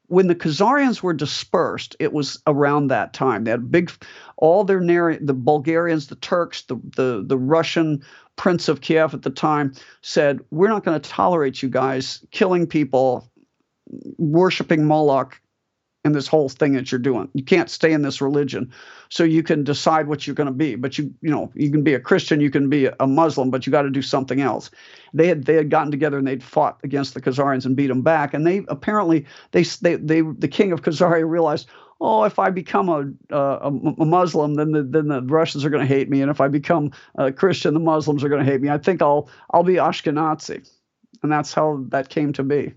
when 0.07 0.27
the 0.27 0.35
Khazarians 0.35 1.01
were 1.01 1.13
dispersed, 1.13 1.95
it 1.99 2.13
was 2.13 2.41
around 2.47 2.87
that 2.87 3.13
time. 3.13 3.43
They 3.43 3.51
had 3.51 3.71
big, 3.71 3.91
all 4.37 4.63
their 4.63 4.79
the 5.19 5.33
Bulgarians, 5.33 6.07
the 6.07 6.15
Turks, 6.15 6.63
the, 6.63 6.75
the 6.95 7.23
the 7.25 7.37
Russian 7.37 8.03
Prince 8.35 8.67
of 8.67 8.81
Kiev 8.81 9.13
at 9.13 9.23
the 9.23 9.29
time 9.29 9.73
said, 10.01 10.41
"We're 10.51 10.69
not 10.69 10.83
going 10.83 10.99
to 10.99 11.09
tolerate 11.09 11.61
you 11.61 11.69
guys 11.69 12.23
killing 12.31 12.67
people, 12.67 13.31
worshiping 14.17 14.85
Moloch, 14.85 15.39
in 16.05 16.11
this 16.11 16.27
whole 16.27 16.47
thing 16.47 16.73
that 16.73 16.91
you're 16.91 16.99
doing. 16.99 17.27
You 17.33 17.43
can't 17.43 17.69
stay 17.69 17.91
in 17.91 18.03
this 18.03 18.21
religion. 18.21 18.71
So 19.09 19.23
you 19.23 19.41
can 19.41 19.63
decide 19.63 20.07
what 20.07 20.25
you're 20.25 20.35
going 20.35 20.47
to 20.47 20.53
be. 20.53 20.75
But 20.75 20.99
you, 20.99 21.13
you 21.21 21.31
know, 21.31 21.51
you 21.55 21.71
can 21.71 21.83
be 21.83 21.95
a 21.95 21.99
Christian, 21.99 22.39
you 22.39 22.51
can 22.51 22.69
be 22.69 22.87
a 22.99 23.07
Muslim, 23.07 23.49
but 23.49 23.65
you 23.65 23.71
got 23.71 23.81
to 23.81 23.89
do 23.89 24.03
something 24.03 24.39
else. 24.39 24.69
They 25.13 25.27
had 25.27 25.45
they 25.45 25.55
had 25.55 25.71
gotten 25.71 25.91
together 25.91 26.19
and 26.19 26.27
they'd 26.27 26.43
fought 26.43 26.79
against 26.83 27.15
the 27.15 27.21
Khazarians 27.21 27.65
and 27.65 27.75
beat 27.75 27.87
them 27.87 28.03
back. 28.03 28.35
And 28.35 28.45
they 28.45 28.63
apparently 28.67 29.25
they 29.51 29.63
they 29.63 29.95
they 29.95 30.21
the 30.21 30.47
king 30.47 30.71
of 30.71 30.83
Khazaria 30.83 31.27
realized. 31.27 31.67
Oh, 32.01 32.25
if 32.25 32.39
I 32.39 32.49
become 32.49 32.89
a, 32.89 33.09
a, 33.33 33.67
a 33.67 34.05
Muslim, 34.05 34.55
then 34.55 34.73
the 34.73 34.83
then 34.83 35.07
the 35.07 35.21
Russians 35.21 35.63
are 35.63 35.69
going 35.69 35.87
to 35.87 35.93
hate 35.93 36.09
me, 36.09 36.21
and 36.21 36.29
if 36.29 36.41
I 36.41 36.49
become 36.49 36.91
a 37.15 37.31
Christian, 37.31 37.73
the 37.73 37.79
Muslims 37.79 38.21
are 38.21 38.27
going 38.27 38.45
to 38.45 38.51
hate 38.51 38.59
me. 38.59 38.69
I 38.69 38.77
think 38.77 39.01
I'll 39.01 39.29
I'll 39.51 39.63
be 39.63 39.75
Ashkenazi, 39.75 40.69
and 41.23 41.31
that's 41.31 41.53
how 41.53 41.85
that 41.87 42.09
came 42.09 42.33
to 42.33 42.43
be. 42.43 42.73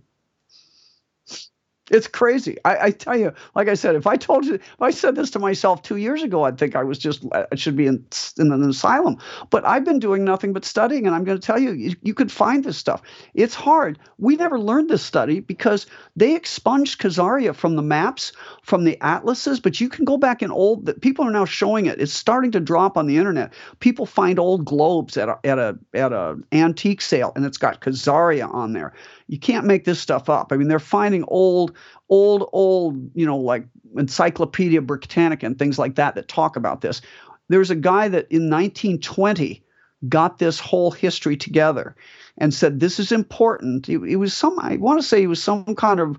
It's 1.90 2.06
crazy. 2.06 2.56
I, 2.64 2.86
I, 2.86 2.90
tell 2.90 3.16
you, 3.16 3.32
like 3.54 3.68
I 3.68 3.74
said, 3.74 3.94
if 3.94 4.06
I 4.06 4.16
told 4.16 4.44
you, 4.44 4.54
if 4.54 4.82
I 4.82 4.90
said 4.90 5.14
this 5.14 5.30
to 5.30 5.38
myself 5.38 5.82
two 5.82 5.96
years 5.96 6.22
ago, 6.22 6.44
I'd 6.44 6.58
think 6.58 6.76
I 6.76 6.84
was 6.84 6.98
just, 6.98 7.24
I 7.32 7.54
should 7.54 7.76
be 7.76 7.86
in, 7.86 8.04
in 8.38 8.52
an 8.52 8.68
asylum. 8.68 9.18
But 9.50 9.64
I've 9.64 9.84
been 9.84 9.98
doing 9.98 10.24
nothing 10.24 10.52
but 10.52 10.64
studying, 10.64 11.06
and 11.06 11.14
I'm 11.14 11.24
going 11.24 11.38
to 11.38 11.46
tell 11.46 11.58
you, 11.58 11.72
you, 11.72 11.94
you 12.02 12.14
could 12.14 12.30
find 12.30 12.64
this 12.64 12.76
stuff. 12.76 13.02
It's 13.34 13.54
hard. 13.54 13.98
We 14.18 14.36
never 14.36 14.58
learned 14.58 14.90
this 14.90 15.02
study 15.02 15.40
because 15.40 15.86
they 16.16 16.34
expunged 16.34 17.00
Khazaria 17.00 17.54
from 17.54 17.76
the 17.76 17.82
maps, 17.82 18.32
from 18.62 18.84
the 18.84 18.98
atlases. 19.00 19.60
But 19.60 19.80
you 19.80 19.88
can 19.88 20.04
go 20.04 20.16
back 20.16 20.42
in 20.42 20.50
old. 20.50 20.86
That 20.86 21.00
people 21.00 21.26
are 21.26 21.32
now 21.32 21.44
showing 21.44 21.86
it. 21.86 22.00
It's 22.00 22.12
starting 22.12 22.50
to 22.52 22.60
drop 22.60 22.96
on 22.96 23.06
the 23.06 23.16
internet. 23.16 23.52
People 23.80 24.06
find 24.06 24.38
old 24.38 24.64
globes 24.64 25.16
at 25.16 25.28
a 25.28 25.38
at 25.44 25.58
a 25.58 25.78
at 25.94 26.12
a 26.12 26.36
antique 26.52 27.00
sale, 27.00 27.32
and 27.34 27.44
it's 27.44 27.58
got 27.58 27.80
Khazaria 27.80 28.52
on 28.52 28.72
there. 28.72 28.92
You 29.28 29.38
can't 29.38 29.66
make 29.66 29.84
this 29.84 30.00
stuff 30.00 30.28
up. 30.28 30.52
I 30.52 30.56
mean, 30.56 30.68
they're 30.68 30.78
finding 30.78 31.24
old, 31.28 31.76
old, 32.08 32.48
old, 32.52 33.10
you 33.14 33.26
know, 33.26 33.36
like 33.36 33.64
Encyclopedia 33.96 34.80
Britannica 34.80 35.46
and 35.46 35.58
things 35.58 35.78
like 35.78 35.94
that 35.96 36.14
that 36.14 36.28
talk 36.28 36.56
about 36.56 36.80
this. 36.80 37.00
There's 37.48 37.70
a 37.70 37.76
guy 37.76 38.08
that 38.08 38.26
in 38.30 38.50
1920 38.50 39.62
got 40.08 40.38
this 40.38 40.58
whole 40.58 40.90
history 40.90 41.36
together 41.36 41.94
and 42.38 42.54
said 42.54 42.80
this 42.80 42.98
is 42.98 43.12
important. 43.12 43.88
It, 43.88 43.98
it 43.98 44.16
was 44.16 44.34
some, 44.34 44.58
I 44.58 44.76
want 44.76 45.00
to 45.00 45.06
say, 45.06 45.20
he 45.20 45.26
was 45.26 45.42
some 45.42 45.74
kind 45.74 46.00
of 46.00 46.18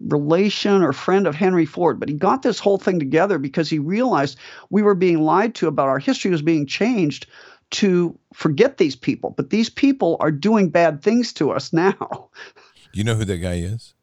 relation 0.00 0.82
or 0.82 0.92
friend 0.92 1.26
of 1.26 1.34
Henry 1.34 1.66
Ford, 1.66 2.00
but 2.00 2.08
he 2.08 2.14
got 2.14 2.42
this 2.42 2.58
whole 2.58 2.78
thing 2.78 2.98
together 2.98 3.38
because 3.38 3.70
he 3.70 3.78
realized 3.78 4.38
we 4.70 4.82
were 4.82 4.94
being 4.94 5.20
lied 5.20 5.54
to 5.56 5.68
about 5.68 5.88
our 5.88 5.98
history 5.98 6.30
was 6.30 6.42
being 6.42 6.66
changed 6.66 7.26
to 7.72 8.18
forget 8.32 8.78
these 8.78 8.96
people, 8.96 9.30
but 9.30 9.50
these 9.50 9.70
people 9.70 10.16
are 10.20 10.30
doing 10.30 10.70
bad 10.70 11.02
things 11.02 11.32
to 11.34 11.50
us 11.50 11.72
now. 11.72 12.30
You 12.92 13.04
know 13.04 13.14
who 13.14 13.24
that 13.24 13.38
guy 13.38 13.54
is? 13.54 13.94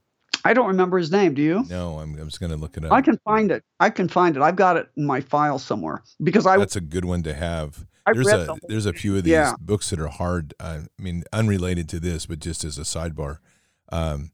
I 0.43 0.53
don't 0.53 0.67
remember 0.67 0.97
his 0.97 1.11
name. 1.11 1.33
Do 1.33 1.41
you? 1.41 1.63
No, 1.69 1.99
I'm, 1.99 2.17
I'm 2.17 2.27
just 2.27 2.39
going 2.39 2.51
to 2.51 2.57
look 2.57 2.75
it 2.75 2.83
up. 2.83 2.91
I 2.91 3.01
can 3.01 3.17
find 3.23 3.51
it. 3.51 3.63
I 3.79 3.89
can 3.89 4.07
find 4.07 4.35
it. 4.35 4.41
I've 4.41 4.55
got 4.55 4.75
it 4.75 4.89
in 4.97 5.05
my 5.05 5.21
file 5.21 5.59
somewhere 5.59 6.03
because 6.23 6.47
I. 6.47 6.57
That's 6.57 6.75
a 6.75 6.81
good 6.81 7.05
one 7.05 7.23
to 7.23 7.33
have. 7.33 7.85
I 8.05 8.13
there's 8.13 8.27
a 8.27 8.37
the 8.37 8.59
there's 8.67 8.85
a 8.87 8.93
few 8.93 9.15
of 9.17 9.23
these 9.23 9.33
yeah. 9.33 9.53
books 9.59 9.91
that 9.91 9.99
are 9.99 10.07
hard. 10.07 10.53
Uh, 10.59 10.79
I 10.99 11.01
mean, 11.01 11.23
unrelated 11.31 11.87
to 11.89 11.99
this, 11.99 12.25
but 12.25 12.39
just 12.39 12.63
as 12.63 12.79
a 12.79 12.81
sidebar. 12.81 13.37
Um, 13.91 14.31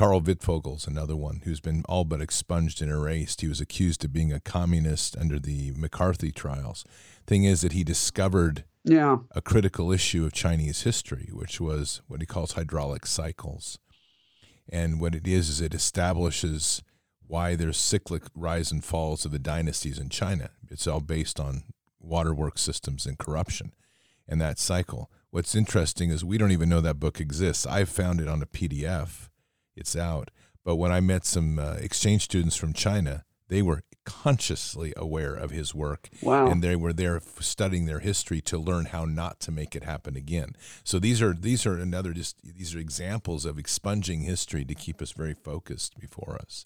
Karl 0.00 0.22
Wittfogel's 0.22 0.86
another 0.86 1.14
one 1.14 1.42
who's 1.44 1.60
been 1.60 1.82
all 1.86 2.06
but 2.06 2.22
expunged 2.22 2.80
and 2.80 2.90
erased. 2.90 3.42
He 3.42 3.48
was 3.48 3.60
accused 3.60 4.02
of 4.02 4.14
being 4.14 4.32
a 4.32 4.40
communist 4.40 5.14
under 5.14 5.38
the 5.38 5.72
McCarthy 5.76 6.32
trials. 6.32 6.86
Thing 7.26 7.44
is 7.44 7.60
that 7.60 7.72
he 7.72 7.84
discovered 7.84 8.64
yeah. 8.82 9.18
a 9.32 9.42
critical 9.42 9.92
issue 9.92 10.24
of 10.24 10.32
Chinese 10.32 10.84
history, 10.84 11.28
which 11.34 11.60
was 11.60 12.00
what 12.08 12.22
he 12.22 12.26
calls 12.26 12.52
hydraulic 12.52 13.04
cycles. 13.04 13.78
And 14.70 15.02
what 15.02 15.14
it 15.14 15.28
is 15.28 15.50
is 15.50 15.60
it 15.60 15.74
establishes 15.74 16.82
why 17.26 17.54
there's 17.54 17.76
cyclic 17.76 18.22
rise 18.34 18.72
and 18.72 18.82
falls 18.82 19.26
of 19.26 19.32
the 19.32 19.38
dynasties 19.38 19.98
in 19.98 20.08
China. 20.08 20.48
It's 20.70 20.86
all 20.86 21.00
based 21.00 21.38
on 21.38 21.64
waterworks 22.00 22.62
systems 22.62 23.04
and 23.04 23.18
corruption 23.18 23.74
and 24.26 24.40
that 24.40 24.58
cycle. 24.58 25.10
What's 25.28 25.54
interesting 25.54 26.08
is 26.08 26.24
we 26.24 26.38
don't 26.38 26.52
even 26.52 26.70
know 26.70 26.80
that 26.80 26.98
book 26.98 27.20
exists. 27.20 27.66
I 27.66 27.84
found 27.84 28.18
it 28.18 28.28
on 28.28 28.40
a 28.40 28.46
PDF. 28.46 29.28
It's 29.76 29.96
out. 29.96 30.30
But 30.64 30.76
when 30.76 30.92
I 30.92 31.00
met 31.00 31.24
some 31.24 31.58
uh, 31.58 31.76
exchange 31.80 32.22
students 32.22 32.56
from 32.56 32.72
China, 32.72 33.24
they 33.48 33.62
were 33.62 33.82
consciously 34.04 34.92
aware 34.96 35.34
of 35.34 35.50
his 35.50 35.74
work. 35.74 36.08
Wow. 36.22 36.46
And 36.46 36.62
they 36.62 36.76
were 36.76 36.92
there 36.92 37.20
studying 37.40 37.86
their 37.86 38.00
history 38.00 38.40
to 38.42 38.58
learn 38.58 38.86
how 38.86 39.04
not 39.04 39.40
to 39.40 39.52
make 39.52 39.74
it 39.76 39.84
happen 39.84 40.16
again. 40.16 40.56
So 40.84 40.98
these 40.98 41.20
are 41.22 41.34
these 41.34 41.66
are 41.66 41.76
another 41.76 42.12
just 42.12 42.36
these 42.42 42.74
are 42.74 42.78
examples 42.78 43.44
of 43.44 43.58
expunging 43.58 44.22
history 44.22 44.64
to 44.64 44.74
keep 44.74 45.00
us 45.02 45.12
very 45.12 45.34
focused 45.34 45.98
before 45.98 46.38
us. 46.40 46.64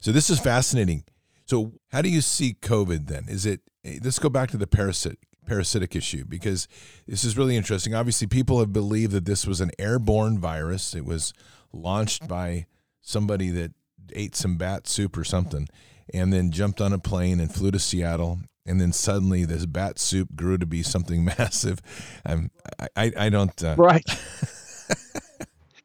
So 0.00 0.12
this 0.12 0.30
is 0.30 0.38
fascinating. 0.38 1.04
So 1.46 1.72
how 1.90 2.02
do 2.02 2.08
you 2.08 2.20
see 2.20 2.56
COVID 2.60 3.06
then? 3.06 3.24
Is 3.28 3.46
it 3.46 3.60
let's 4.02 4.18
go 4.18 4.28
back 4.28 4.50
to 4.50 4.56
the 4.56 4.66
parasitic 4.66 5.18
parasitic 5.46 5.94
issue 5.94 6.24
because 6.24 6.68
this 7.06 7.22
is 7.22 7.36
really 7.36 7.56
interesting. 7.56 7.94
Obviously, 7.94 8.26
people 8.26 8.60
have 8.60 8.72
believed 8.72 9.12
that 9.12 9.26
this 9.26 9.46
was 9.46 9.60
an 9.60 9.70
airborne 9.78 10.38
virus. 10.38 10.94
It 10.94 11.04
was 11.04 11.34
launched 11.74 12.28
by 12.28 12.66
somebody 13.00 13.50
that 13.50 13.72
ate 14.12 14.34
some 14.36 14.56
bat 14.56 14.86
soup 14.86 15.16
or 15.16 15.24
something 15.24 15.68
and 16.12 16.32
then 16.32 16.50
jumped 16.50 16.80
on 16.80 16.92
a 16.92 16.98
plane 16.98 17.40
and 17.40 17.52
flew 17.52 17.70
to 17.70 17.78
Seattle. 17.78 18.40
And 18.66 18.80
then 18.80 18.92
suddenly 18.92 19.44
this 19.44 19.66
bat 19.66 19.98
soup 19.98 20.34
grew 20.34 20.58
to 20.58 20.66
be 20.66 20.82
something 20.82 21.24
massive. 21.38 21.80
I'm, 22.24 22.50
I, 22.96 23.12
I 23.16 23.28
don't. 23.28 23.62
Uh, 23.62 23.76
right. 23.78 24.04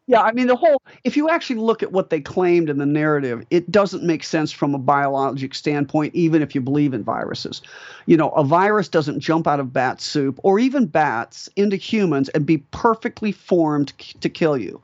Yeah, 0.10 0.24
I 0.24 0.32
mean 0.32 0.48
the 0.48 0.56
whole 0.56 0.82
if 1.04 1.16
you 1.16 1.30
actually 1.30 1.58
look 1.58 1.84
at 1.84 1.92
what 1.92 2.10
they 2.10 2.20
claimed 2.20 2.68
in 2.68 2.80
the 2.80 2.86
narrative, 2.88 3.46
it 3.52 3.70
doesn't 3.70 4.02
make 4.02 4.24
sense 4.24 4.52
from 4.52 4.74
a 4.74 4.80
biologic 4.80 5.54
standpoint 5.54 6.16
even 6.16 6.42
if 6.42 6.56
you 6.56 6.62
believe 6.62 6.96
in 6.96 7.04
viruses. 7.04 7.62
You 8.08 8.18
know, 8.18 8.30
a 8.30 8.44
virus 8.44 8.90
doesn't 8.90 9.20
jump 9.20 9.46
out 9.46 9.60
of 9.60 9.72
bat 9.72 10.02
soup 10.02 10.40
or 10.42 10.58
even 10.58 10.88
bats 10.88 11.48
into 11.56 11.76
humans 11.76 12.28
and 12.30 12.44
be 12.44 12.58
perfectly 12.58 13.32
formed 13.32 13.90
to 14.20 14.30
kill 14.30 14.58
you 14.58 14.82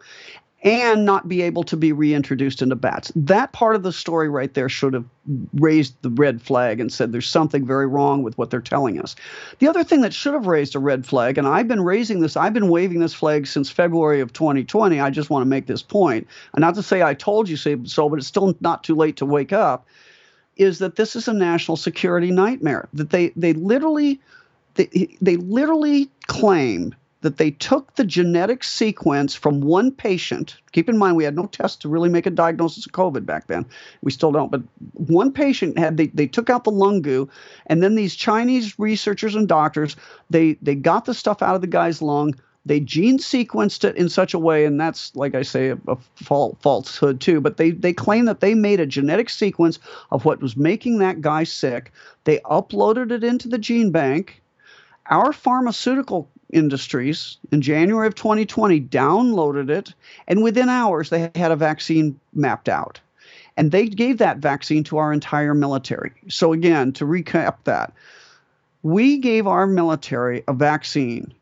and 0.66 1.06
not 1.06 1.28
be 1.28 1.44
able 1.44 1.64
to 1.64 1.78
be 1.78 1.92
reintroduced 1.94 2.64
into 2.64 2.76
bats. 2.76 3.12
That 3.16 3.54
part 3.54 3.76
of 3.76 3.84
the 3.84 3.94
story 3.94 4.30
right 4.30 4.52
there 4.56 4.68
should 4.68 4.96
have 4.96 5.06
raised 5.54 5.94
the 6.02 6.10
red 6.10 6.42
flag 6.42 6.80
and 6.80 6.92
said 6.92 7.12
there's 7.12 7.30
something 7.30 7.68
very 7.68 7.86
wrong 7.86 8.24
with 8.24 8.36
what 8.40 8.50
they're 8.50 8.62
telling 8.62 9.00
us. 9.00 9.16
The 9.60 9.68
other 9.68 9.84
thing 9.84 10.02
that 10.02 10.14
should 10.14 10.34
have 10.34 10.48
raised 10.48 10.76
a 10.76 10.80
red 10.80 11.06
flag, 11.06 11.38
and 11.38 11.48
I've 11.48 11.68
been 11.68 11.84
raising 11.84 12.20
this, 12.20 12.36
I've 12.36 12.54
been 12.54 12.70
waving 12.70 13.00
this 13.00 13.14
flag 13.14 13.46
since 13.46 13.70
February 13.70 14.22
of 14.22 14.34
2020. 14.34 15.00
I 15.00 15.12
just 15.12 15.30
want 15.30 15.44
to 15.44 15.50
make 15.50 15.68
this 15.68 15.84
point, 15.84 16.28
and 16.54 16.62
not 16.62 16.74
to 16.76 16.84
say 16.84 17.04
I 17.04 17.14
told 17.14 17.48
you 17.48 17.58
so, 17.58 18.10
but 18.10 18.18
it's 18.18 18.28
still 18.28 18.56
not 18.60 18.84
too 18.84 18.96
late 18.96 19.18
to 19.18 19.26
wake 19.26 19.54
up. 19.54 19.86
Is 20.58 20.80
that 20.80 20.96
this 20.96 21.16
is 21.16 21.28
a 21.28 21.34
national 21.34 21.78
security 21.78 22.32
nightmare? 22.32 22.90
That 22.94 23.12
they 23.12 23.34
they 23.36 23.54
literally 23.54 24.20
they, 24.76 25.16
they 25.22 25.36
literally 25.36 26.10
claim 26.28 26.96
that 27.26 27.38
they 27.38 27.52
took 27.52 27.96
the 27.96 28.06
genetic 28.06 28.64
sequence 28.64 29.34
from 29.34 29.60
one 29.60 29.92
patient. 29.92 30.58
Keep 30.72 30.90
in 30.90 30.98
mind, 30.98 31.18
we 31.18 31.24
had 31.24 31.36
no 31.36 31.48
test 31.48 31.82
to 31.82 31.90
really 31.90 32.08
make 32.10 32.28
a 32.28 32.30
diagnosis 32.32 32.86
of 32.86 32.92
COVID 32.92 33.26
back 33.26 33.48
then. 33.48 33.66
We 34.04 34.12
still 34.12 34.32
don't, 34.32 34.52
but 34.52 34.62
one 34.94 35.32
patient 35.32 35.78
had 35.78 35.98
they, 35.98 36.08
they 36.08 36.28
took 36.28 36.50
out 36.50 36.64
the 36.64 36.72
lung 36.72 37.02
goo, 37.02 37.28
and 37.68 37.82
then 37.82 37.96
these 37.96 38.16
Chinese 38.16 38.78
researchers 38.78 39.36
and 39.36 39.48
doctors 39.48 39.96
they 40.30 40.54
they 40.62 40.76
got 40.76 41.06
the 41.06 41.14
stuff 41.14 41.42
out 41.42 41.56
of 41.56 41.62
the 41.62 41.68
guy's 41.68 42.02
lung. 42.02 42.36
They 42.68 42.80
gene 42.80 43.20
sequenced 43.20 43.84
it 43.84 43.96
in 43.96 44.10
such 44.10 44.34
a 44.34 44.40
way, 44.40 44.66
and 44.66 44.80
that's 44.80 45.16
like 45.16 45.36
I 45.36 45.44
say, 45.44 45.70
a, 45.70 45.78
a 45.88 45.98
falsehood 46.16 47.22
too. 47.22 47.42
But 47.42 47.58
they 47.58 47.72
they 47.72 47.94
claim 47.94 48.26
that 48.26 48.40
they 48.40 48.54
made 48.54 48.80
a 48.80 48.86
genetic 48.86 49.30
sequence 49.30 49.80
of 50.12 50.26
what 50.26 50.42
was 50.42 50.58
making 50.58 51.00
that 51.00 51.22
guy 51.22 51.44
sick. 51.44 51.92
They 52.24 52.40
uploaded 52.40 53.12
it 53.12 53.24
into 53.24 53.48
the 53.48 53.60
gene 53.60 53.92
bank. 53.92 54.42
Our 55.10 55.34
pharmaceutical 55.34 56.30
Industries 56.52 57.38
in 57.52 57.62
January 57.62 58.08
of 58.08 58.16
2020 58.16 58.80
downloaded 58.82 59.70
it, 59.70 59.94
and 60.28 60.44
within 60.44 60.70
hours 60.70 61.10
they 61.10 61.32
had 61.36 61.52
a 61.52 61.56
vaccine 61.56 62.20
mapped 62.34 62.70
out. 62.70 63.00
And 63.58 63.72
they 63.72 63.88
gave 63.88 64.20
that 64.20 64.38
vaccine 64.38 64.84
to 64.86 64.98
our 64.98 65.12
entire 65.12 65.54
military. 65.54 66.12
So, 66.28 66.54
again, 66.54 66.92
to 66.94 67.06
recap 67.06 67.56
that, 67.64 67.94
we 68.84 69.18
gave 69.18 69.48
our 69.48 69.66
military 69.66 70.44
a 70.48 70.54
vaccine 70.54 71.34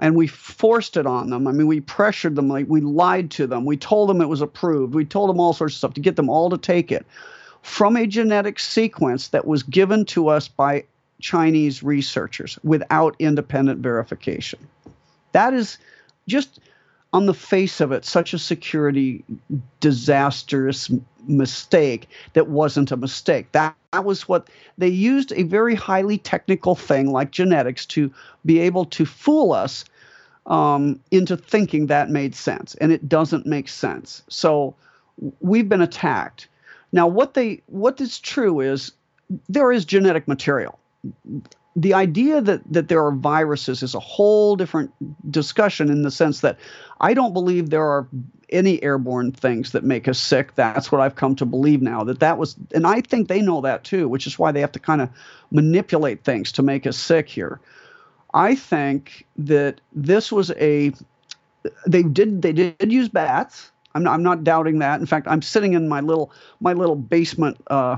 and 0.00 0.16
we 0.16 0.26
forced 0.26 0.96
it 0.96 1.06
on 1.06 1.30
them. 1.30 1.46
I 1.46 1.52
mean, 1.52 1.66
we 1.66 1.80
pressured 1.80 2.36
them, 2.36 2.48
like 2.48 2.66
we 2.68 2.80
lied 2.80 3.30
to 3.32 3.46
them. 3.46 3.64
We 3.64 3.76
told 3.76 4.08
them 4.08 4.20
it 4.20 4.28
was 4.28 4.40
approved. 4.40 4.94
We 4.94 5.04
told 5.04 5.30
them 5.30 5.40
all 5.40 5.52
sorts 5.52 5.74
of 5.74 5.78
stuff 5.78 5.94
to 5.94 6.00
get 6.00 6.16
them 6.16 6.28
all 6.28 6.50
to 6.50 6.58
take 6.58 6.90
it 6.90 7.06
from 7.62 7.96
a 7.96 8.06
genetic 8.06 8.58
sequence 8.58 9.28
that 9.28 9.46
was 9.46 9.62
given 9.62 10.04
to 10.04 10.28
us 10.28 10.48
by 10.48 10.84
Chinese 11.20 11.82
researchers 11.82 12.58
without 12.62 13.16
independent 13.18 13.80
verification. 13.80 14.58
That 15.32 15.54
is 15.54 15.78
just 16.28 16.60
on 17.12 17.26
the 17.26 17.34
face 17.34 17.80
of 17.80 17.92
it 17.92 18.04
such 18.04 18.34
a 18.34 18.38
security 18.38 19.24
disastrous 19.80 20.90
mistake 21.26 22.08
that 22.32 22.48
wasn't 22.48 22.90
a 22.90 22.96
mistake. 22.96 23.50
That, 23.52 23.76
that 23.92 24.04
was 24.04 24.28
what 24.28 24.48
they 24.78 24.88
used 24.88 25.32
a 25.32 25.44
very 25.44 25.76
highly 25.76 26.18
technical 26.18 26.74
thing 26.74 27.12
like 27.12 27.30
genetics 27.30 27.86
to 27.86 28.12
be 28.44 28.58
able 28.58 28.84
to 28.86 29.06
fool 29.06 29.52
us 29.52 29.84
um, 30.46 31.00
into 31.10 31.36
thinking 31.36 31.86
that 31.86 32.10
made 32.10 32.34
sense, 32.34 32.74
and 32.74 32.92
it 32.92 33.08
doesn't 33.08 33.46
make 33.46 33.68
sense. 33.68 34.22
So 34.28 34.74
we've 35.40 35.68
been 35.68 35.80
attacked. 35.80 36.48
Now, 36.92 37.06
what 37.06 37.34
they 37.34 37.62
what 37.66 38.00
is 38.00 38.18
true 38.18 38.60
is 38.60 38.92
there 39.48 39.72
is 39.72 39.84
genetic 39.84 40.28
material 40.28 40.78
the 41.76 41.94
idea 41.94 42.40
that 42.40 42.60
that 42.72 42.88
there 42.88 43.04
are 43.04 43.12
viruses 43.12 43.82
is 43.82 43.94
a 43.94 44.00
whole 44.00 44.56
different 44.56 44.92
discussion 45.30 45.90
in 45.90 46.02
the 46.02 46.10
sense 46.10 46.40
that 46.40 46.58
I 47.00 47.14
don't 47.14 47.32
believe 47.32 47.70
there 47.70 47.84
are 47.84 48.06
any 48.50 48.82
airborne 48.82 49.32
things 49.32 49.72
that 49.72 49.82
make 49.82 50.06
us 50.06 50.18
sick. 50.18 50.54
That's 50.54 50.92
what 50.92 51.00
I've 51.00 51.16
come 51.16 51.34
to 51.36 51.44
believe 51.44 51.82
now. 51.82 52.04
That 52.04 52.20
that 52.20 52.38
was, 52.38 52.56
and 52.72 52.86
I 52.86 53.00
think 53.00 53.28
they 53.28 53.40
know 53.40 53.60
that 53.62 53.82
too, 53.82 54.08
which 54.08 54.26
is 54.26 54.38
why 54.38 54.52
they 54.52 54.60
have 54.60 54.72
to 54.72 54.78
kind 54.78 55.00
of 55.00 55.10
manipulate 55.50 56.22
things 56.22 56.52
to 56.52 56.62
make 56.62 56.86
us 56.86 56.96
sick 56.96 57.28
here. 57.28 57.60
I 58.32 58.54
think 58.54 59.26
that 59.36 59.80
this 59.92 60.30
was 60.30 60.50
a 60.52 60.92
they 61.86 62.02
did 62.02 62.42
they 62.42 62.52
did 62.52 62.92
use 62.92 63.08
bats. 63.08 63.72
I'm 63.96 64.02
not, 64.02 64.14
I'm 64.14 64.22
not 64.22 64.44
doubting 64.44 64.80
that. 64.80 65.00
In 65.00 65.06
fact, 65.06 65.26
I'm 65.28 65.42
sitting 65.42 65.72
in 65.72 65.88
my 65.88 66.00
little 66.00 66.32
my 66.60 66.72
little 66.72 66.96
basement. 66.96 67.56
Uh, 67.66 67.96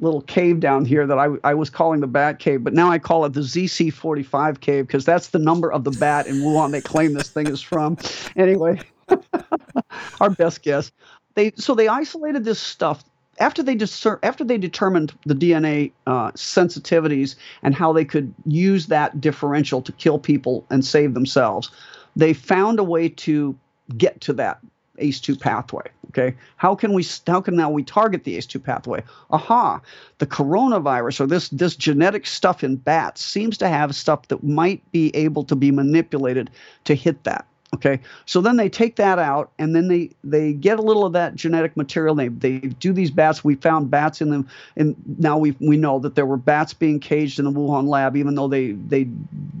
little 0.00 0.22
cave 0.22 0.60
down 0.60 0.84
here 0.84 1.06
that 1.06 1.18
I, 1.18 1.28
I 1.44 1.54
was 1.54 1.70
calling 1.70 2.00
the 2.00 2.06
bat 2.06 2.38
cave, 2.38 2.64
but 2.64 2.72
now 2.72 2.90
I 2.90 2.98
call 2.98 3.24
it 3.24 3.32
the 3.32 3.40
ZC45 3.40 4.60
cave 4.60 4.86
because 4.86 5.04
that's 5.04 5.28
the 5.28 5.38
number 5.38 5.70
of 5.70 5.84
the 5.84 5.90
bat 5.90 6.26
in 6.26 6.40
Wuhan 6.40 6.72
they 6.72 6.80
claim 6.80 7.14
this 7.14 7.28
thing 7.28 7.48
is 7.48 7.60
from. 7.60 7.96
Anyway, 8.36 8.80
our 10.20 10.30
best 10.30 10.62
guess. 10.62 10.90
They 11.34 11.52
so 11.56 11.74
they 11.74 11.88
isolated 11.88 12.44
this 12.44 12.58
stuff 12.58 13.04
after 13.38 13.62
they 13.62 13.74
discer- 13.74 14.18
after 14.22 14.44
they 14.44 14.58
determined 14.58 15.12
the 15.26 15.34
DNA 15.34 15.92
uh, 16.06 16.30
sensitivities 16.32 17.34
and 17.62 17.74
how 17.74 17.92
they 17.92 18.04
could 18.04 18.32
use 18.46 18.86
that 18.86 19.20
differential 19.20 19.82
to 19.82 19.92
kill 19.92 20.18
people 20.18 20.64
and 20.70 20.84
save 20.84 21.14
themselves. 21.14 21.70
They 22.16 22.32
found 22.32 22.78
a 22.78 22.84
way 22.84 23.08
to 23.08 23.58
get 23.96 24.20
to 24.22 24.32
that 24.34 24.60
ACE2 25.02 25.38
pathway. 25.40 25.84
Okay, 26.10 26.36
how 26.56 26.74
can 26.74 26.92
we 26.92 27.04
how 27.26 27.40
can 27.40 27.56
now 27.56 27.70
we 27.70 27.82
target 27.82 28.24
the 28.24 28.36
ACE2 28.36 28.62
pathway? 28.62 29.02
Aha, 29.30 29.80
the 30.18 30.26
coronavirus 30.26 31.20
or 31.20 31.26
this 31.26 31.48
this 31.48 31.74
genetic 31.74 32.26
stuff 32.26 32.62
in 32.62 32.76
bats 32.76 33.24
seems 33.24 33.56
to 33.58 33.68
have 33.68 33.94
stuff 33.94 34.28
that 34.28 34.44
might 34.44 34.82
be 34.92 35.14
able 35.16 35.44
to 35.44 35.56
be 35.56 35.70
manipulated 35.70 36.50
to 36.84 36.94
hit 36.94 37.24
that. 37.24 37.46
Okay, 37.74 38.00
so 38.26 38.42
then 38.42 38.58
they 38.58 38.68
take 38.68 38.96
that 38.96 39.18
out, 39.18 39.50
and 39.58 39.74
then 39.74 39.88
they 39.88 40.10
they 40.22 40.52
get 40.52 40.78
a 40.78 40.82
little 40.82 41.06
of 41.06 41.14
that 41.14 41.34
genetic 41.34 41.74
material. 41.74 42.14
They 42.14 42.28
they 42.28 42.58
do 42.58 42.92
these 42.92 43.10
bats. 43.10 43.42
We 43.42 43.54
found 43.54 43.90
bats 43.90 44.20
in 44.20 44.28
them, 44.28 44.46
and 44.76 44.94
now 45.18 45.38
we 45.38 45.56
we 45.58 45.78
know 45.78 45.98
that 46.00 46.14
there 46.14 46.26
were 46.26 46.36
bats 46.36 46.74
being 46.74 47.00
caged 47.00 47.38
in 47.38 47.46
the 47.46 47.50
Wuhan 47.50 47.88
lab, 47.88 48.14
even 48.14 48.34
though 48.34 48.48
they 48.48 48.72
they 48.72 49.08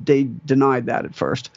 they 0.04 0.28
denied 0.44 0.84
that 0.86 1.06
at 1.06 1.14
first. 1.14 1.50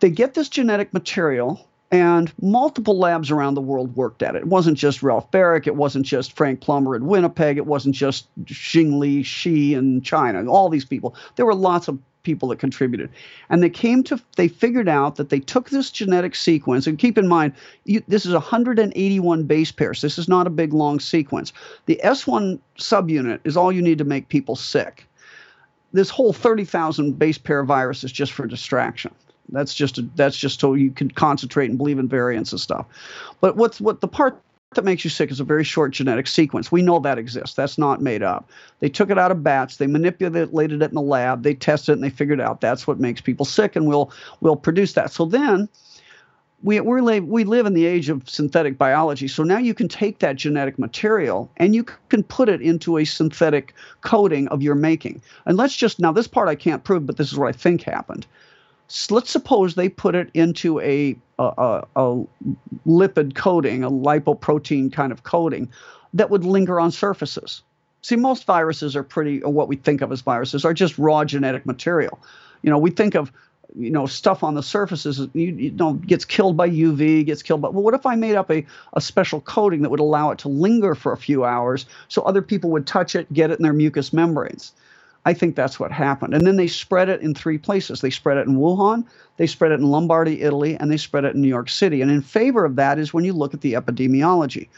They 0.00 0.10
get 0.10 0.34
this 0.34 0.50
genetic 0.50 0.92
material 0.92 1.66
and 1.90 2.32
multiple 2.40 2.98
labs 2.98 3.30
around 3.30 3.54
the 3.54 3.60
world 3.60 3.94
worked 3.96 4.22
at 4.22 4.34
it. 4.34 4.42
It 4.42 4.48
wasn't 4.48 4.76
just 4.76 5.02
Ralph 5.02 5.30
Barrick. 5.30 5.66
it 5.66 5.76
wasn't 5.76 6.04
just 6.04 6.32
Frank 6.32 6.60
Plummer 6.60 6.96
in 6.96 7.06
Winnipeg, 7.06 7.56
it 7.56 7.66
wasn't 7.66 7.94
just 7.94 8.26
Xing 8.44 8.98
Li 8.98 9.22
Shi 9.22 9.74
in 9.74 10.02
China, 10.02 10.50
all 10.50 10.68
these 10.68 10.84
people. 10.84 11.14
There 11.36 11.46
were 11.46 11.54
lots 11.54 11.88
of 11.88 11.98
people 12.26 12.48
that 12.48 12.58
contributed. 12.58 13.08
And 13.48 13.62
they 13.62 13.70
came 13.70 14.02
to, 14.02 14.20
they 14.36 14.48
figured 14.48 14.88
out 14.88 15.14
that 15.14 15.30
they 15.30 15.38
took 15.38 15.70
this 15.70 15.92
genetic 15.92 16.34
sequence, 16.34 16.88
and 16.88 16.98
keep 16.98 17.16
in 17.16 17.28
mind, 17.28 17.52
you, 17.84 18.02
this 18.08 18.26
is 18.26 18.32
181 18.32 19.44
base 19.44 19.70
pairs. 19.70 20.00
This 20.00 20.18
is 20.18 20.28
not 20.28 20.48
a 20.48 20.50
big 20.50 20.74
long 20.74 20.98
sequence. 20.98 21.52
The 21.86 22.00
S1 22.02 22.58
subunit 22.78 23.40
is 23.44 23.56
all 23.56 23.70
you 23.70 23.80
need 23.80 23.98
to 23.98 24.04
make 24.04 24.28
people 24.28 24.56
sick. 24.56 25.06
This 25.92 26.10
whole 26.10 26.32
30,000 26.32 27.16
base 27.16 27.38
pair 27.38 27.62
virus 27.62 28.02
is 28.02 28.10
just 28.10 28.32
for 28.32 28.46
distraction. 28.46 29.14
That's 29.50 29.74
just 29.74 29.98
a, 29.98 30.02
that's 30.16 30.36
just 30.36 30.60
so 30.60 30.74
you 30.74 30.90
can 30.90 31.10
concentrate 31.10 31.68
and 31.70 31.78
believe 31.78 31.98
in 31.98 32.08
variants 32.08 32.52
and 32.52 32.60
stuff. 32.60 32.86
But 33.40 33.56
what's 33.56 33.80
what 33.80 34.00
the 34.00 34.08
part 34.08 34.40
that 34.74 34.84
makes 34.84 35.04
you 35.04 35.10
sick 35.10 35.30
is 35.30 35.40
a 35.40 35.44
very 35.44 35.64
short 35.64 35.92
genetic 35.92 36.26
sequence. 36.26 36.70
We 36.70 36.82
know 36.82 36.98
that 36.98 37.18
exists. 37.18 37.54
That's 37.54 37.78
not 37.78 38.02
made 38.02 38.22
up. 38.22 38.50
They 38.80 38.88
took 38.88 39.10
it 39.10 39.18
out 39.18 39.30
of 39.30 39.42
bats. 39.42 39.76
They 39.76 39.86
manipulated 39.86 40.82
it 40.82 40.88
in 40.88 40.94
the 40.94 41.00
lab. 41.00 41.42
They 41.42 41.54
tested 41.54 41.92
it 41.92 41.94
and 41.94 42.04
they 42.04 42.10
figured 42.10 42.40
out 42.40 42.60
that's 42.60 42.86
what 42.86 43.00
makes 43.00 43.20
people 43.20 43.46
sick, 43.46 43.76
and 43.76 43.86
we'll 43.86 44.10
we'll 44.40 44.56
produce 44.56 44.92
that. 44.94 45.12
So 45.12 45.24
then. 45.24 45.68
We, 46.62 46.80
we 46.80 47.02
live, 47.02 47.24
we 47.26 47.44
live 47.44 47.66
in 47.66 47.74
the 47.74 47.84
age 47.84 48.08
of 48.08 48.28
synthetic 48.28 48.78
biology. 48.78 49.28
So 49.28 49.42
now 49.42 49.58
you 49.58 49.74
can 49.74 49.88
take 49.88 50.20
that 50.20 50.36
genetic 50.36 50.78
material 50.78 51.50
and 51.58 51.74
you 51.74 51.84
can 51.84 52.22
put 52.24 52.48
it 52.48 52.62
into 52.62 52.96
a 52.96 53.04
synthetic 53.04 53.74
coating 54.00 54.48
of 54.48 54.62
your 54.62 54.74
making. 54.74 55.20
And 55.44 55.58
let's 55.58 55.76
just, 55.76 56.00
now 56.00 56.12
this 56.12 56.26
part 56.26 56.48
I 56.48 56.54
can't 56.54 56.82
prove, 56.82 57.06
but 57.06 57.18
this 57.18 57.30
is 57.30 57.38
what 57.38 57.48
I 57.48 57.52
think 57.52 57.82
happened 57.82 58.26
let's 59.10 59.30
suppose 59.30 59.74
they 59.74 59.88
put 59.88 60.14
it 60.14 60.30
into 60.34 60.80
a, 60.80 61.16
a, 61.38 61.84
a, 61.96 62.24
lipid 62.86 63.34
coating, 63.34 63.82
a 63.82 63.90
lipoprotein 63.90 64.92
kind 64.92 65.12
of 65.12 65.22
coating 65.22 65.68
that 66.14 66.30
would 66.30 66.44
linger 66.44 66.78
on 66.80 66.90
surfaces. 66.90 67.62
See, 68.02 68.16
most 68.16 68.44
viruses 68.44 68.94
are 68.94 69.02
pretty, 69.02 69.42
or 69.42 69.52
what 69.52 69.68
we 69.68 69.76
think 69.76 70.00
of 70.00 70.12
as 70.12 70.20
viruses, 70.20 70.64
are 70.64 70.72
just 70.72 70.96
raw 70.98 71.24
genetic 71.24 71.66
material. 71.66 72.20
You 72.62 72.70
know, 72.70 72.78
we 72.78 72.90
think 72.90 73.14
of 73.14 73.32
you 73.74 73.90
know 73.90 74.06
stuff 74.06 74.42
on 74.44 74.54
the 74.54 74.62
surfaces 74.62 75.18
you, 75.34 75.52
you 75.52 75.70
know 75.72 75.94
gets 75.94 76.24
killed 76.24 76.56
by 76.56 76.68
uv 76.70 77.26
gets 77.26 77.42
killed 77.42 77.60
by 77.60 77.68
well 77.68 77.82
what 77.82 77.94
if 77.94 78.06
i 78.06 78.14
made 78.14 78.36
up 78.36 78.50
a, 78.50 78.64
a 78.92 79.00
special 79.00 79.40
coating 79.40 79.82
that 79.82 79.90
would 79.90 80.00
allow 80.00 80.30
it 80.30 80.38
to 80.38 80.48
linger 80.48 80.94
for 80.94 81.12
a 81.12 81.16
few 81.16 81.44
hours 81.44 81.84
so 82.08 82.22
other 82.22 82.42
people 82.42 82.70
would 82.70 82.86
touch 82.86 83.14
it 83.16 83.30
get 83.32 83.50
it 83.50 83.58
in 83.58 83.64
their 83.64 83.72
mucous 83.72 84.12
membranes 84.12 84.72
I 85.26 85.34
think 85.34 85.56
that's 85.56 85.78
what 85.78 85.90
happened. 85.90 86.34
And 86.34 86.46
then 86.46 86.56
they 86.56 86.68
spread 86.68 87.08
it 87.08 87.20
in 87.20 87.34
three 87.34 87.58
places. 87.58 88.00
They 88.00 88.10
spread 88.10 88.38
it 88.38 88.46
in 88.46 88.56
Wuhan, 88.56 89.04
they 89.36 89.46
spread 89.46 89.72
it 89.72 89.80
in 89.80 89.86
Lombardy, 89.86 90.40
Italy, 90.40 90.76
and 90.76 90.90
they 90.90 90.96
spread 90.96 91.24
it 91.24 91.34
in 91.34 91.42
New 91.42 91.48
York 91.48 91.68
City. 91.68 92.00
And 92.00 92.10
in 92.10 92.22
favor 92.22 92.64
of 92.64 92.76
that 92.76 92.98
is 92.98 93.12
when 93.12 93.24
you 93.24 93.32
look 93.32 93.52
at 93.52 93.60
the 93.60 93.74
epidemiology. 93.74 94.68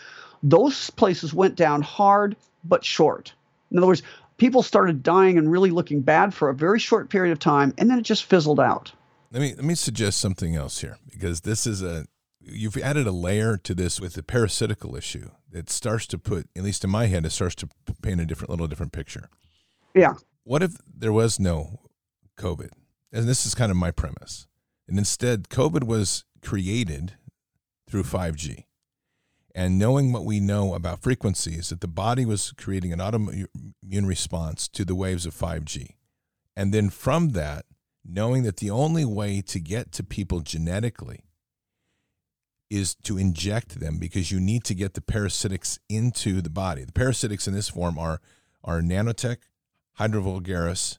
Those 0.42 0.90
places 0.90 1.34
went 1.34 1.54
down 1.54 1.82
hard 1.82 2.34
but 2.64 2.84
short. 2.84 3.32
In 3.70 3.78
other 3.78 3.86
words, 3.86 4.02
people 4.38 4.62
started 4.62 5.02
dying 5.02 5.36
and 5.36 5.52
really 5.52 5.70
looking 5.70 6.00
bad 6.00 6.32
for 6.32 6.48
a 6.48 6.54
very 6.54 6.78
short 6.78 7.10
period 7.10 7.32
of 7.32 7.38
time, 7.38 7.74
and 7.76 7.90
then 7.90 7.98
it 7.98 8.02
just 8.02 8.24
fizzled 8.24 8.58
out. 8.58 8.90
Let 9.30 9.42
me 9.42 9.54
let 9.54 9.64
me 9.64 9.74
suggest 9.74 10.18
something 10.18 10.56
else 10.56 10.80
here 10.80 10.96
because 11.10 11.42
this 11.42 11.66
is 11.66 11.82
a 11.82 12.06
you've 12.40 12.78
added 12.78 13.06
a 13.06 13.12
layer 13.12 13.58
to 13.58 13.74
this 13.74 14.00
with 14.00 14.14
the 14.14 14.22
parasitical 14.22 14.96
issue 14.96 15.28
It 15.52 15.68
starts 15.68 16.06
to 16.08 16.18
put, 16.18 16.48
at 16.56 16.62
least 16.62 16.84
in 16.84 16.88
my 16.88 17.06
head, 17.06 17.26
it 17.26 17.30
starts 17.30 17.54
to 17.56 17.68
paint 18.00 18.20
a 18.20 18.26
different 18.26 18.48
little 18.50 18.66
different 18.66 18.92
picture. 18.92 19.28
Yeah. 19.94 20.14
What 20.48 20.62
if 20.62 20.78
there 20.96 21.12
was 21.12 21.38
no 21.38 21.78
COVID? 22.38 22.70
And 23.12 23.28
this 23.28 23.44
is 23.44 23.54
kind 23.54 23.70
of 23.70 23.76
my 23.76 23.90
premise. 23.90 24.46
And 24.88 24.96
instead, 24.96 25.50
COVID 25.50 25.84
was 25.84 26.24
created 26.40 27.16
through 27.86 28.04
5G. 28.04 28.64
And 29.54 29.78
knowing 29.78 30.10
what 30.10 30.24
we 30.24 30.40
know 30.40 30.72
about 30.72 31.02
frequencies, 31.02 31.68
that 31.68 31.82
the 31.82 31.86
body 31.86 32.24
was 32.24 32.54
creating 32.56 32.94
an 32.94 32.98
autoimmune 32.98 34.06
response 34.06 34.68
to 34.68 34.86
the 34.86 34.94
waves 34.94 35.26
of 35.26 35.34
5G. 35.34 35.96
And 36.56 36.72
then 36.72 36.88
from 36.88 37.32
that, 37.32 37.66
knowing 38.02 38.42
that 38.44 38.56
the 38.56 38.70
only 38.70 39.04
way 39.04 39.42
to 39.42 39.60
get 39.60 39.92
to 39.92 40.02
people 40.02 40.40
genetically 40.40 41.24
is 42.70 42.94
to 43.02 43.18
inject 43.18 43.80
them 43.80 43.98
because 43.98 44.32
you 44.32 44.40
need 44.40 44.64
to 44.64 44.74
get 44.74 44.94
the 44.94 45.02
parasitics 45.02 45.78
into 45.90 46.40
the 46.40 46.48
body. 46.48 46.84
The 46.84 46.92
parasitics 46.92 47.46
in 47.46 47.52
this 47.52 47.68
form 47.68 47.98
are 47.98 48.22
are 48.64 48.80
nanotech, 48.80 49.38
hydrovulgaris, 49.98 50.98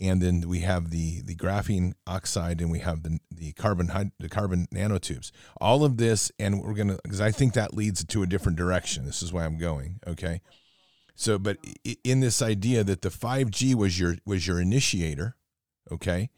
and 0.00 0.20
then 0.20 0.48
we 0.48 0.60
have 0.60 0.90
the 0.90 1.22
the 1.22 1.36
graphene 1.36 1.94
oxide 2.06 2.60
and 2.60 2.70
we 2.70 2.80
have 2.80 3.02
the 3.02 3.18
the 3.30 3.52
carbon 3.52 4.12
the 4.18 4.28
carbon 4.28 4.66
nanotubes. 4.74 5.30
All 5.60 5.84
of 5.84 5.96
this, 5.96 6.32
and 6.38 6.62
we're 6.62 6.74
gonna 6.74 6.98
because 7.02 7.20
I 7.20 7.30
think 7.30 7.54
that 7.54 7.74
leads 7.74 8.04
to 8.04 8.22
a 8.22 8.26
different 8.26 8.58
direction. 8.58 9.04
This 9.04 9.22
is 9.22 9.32
why 9.32 9.44
I'm 9.44 9.58
going. 9.58 10.00
Okay, 10.06 10.40
so 11.14 11.38
but 11.38 11.58
in 12.02 12.20
this 12.20 12.42
idea 12.42 12.84
that 12.84 13.02
the 13.02 13.10
5G 13.10 13.74
was 13.74 13.98
your 13.98 14.16
was 14.26 14.46
your 14.46 14.60
initiator, 14.60 15.36
okay, 15.90 16.30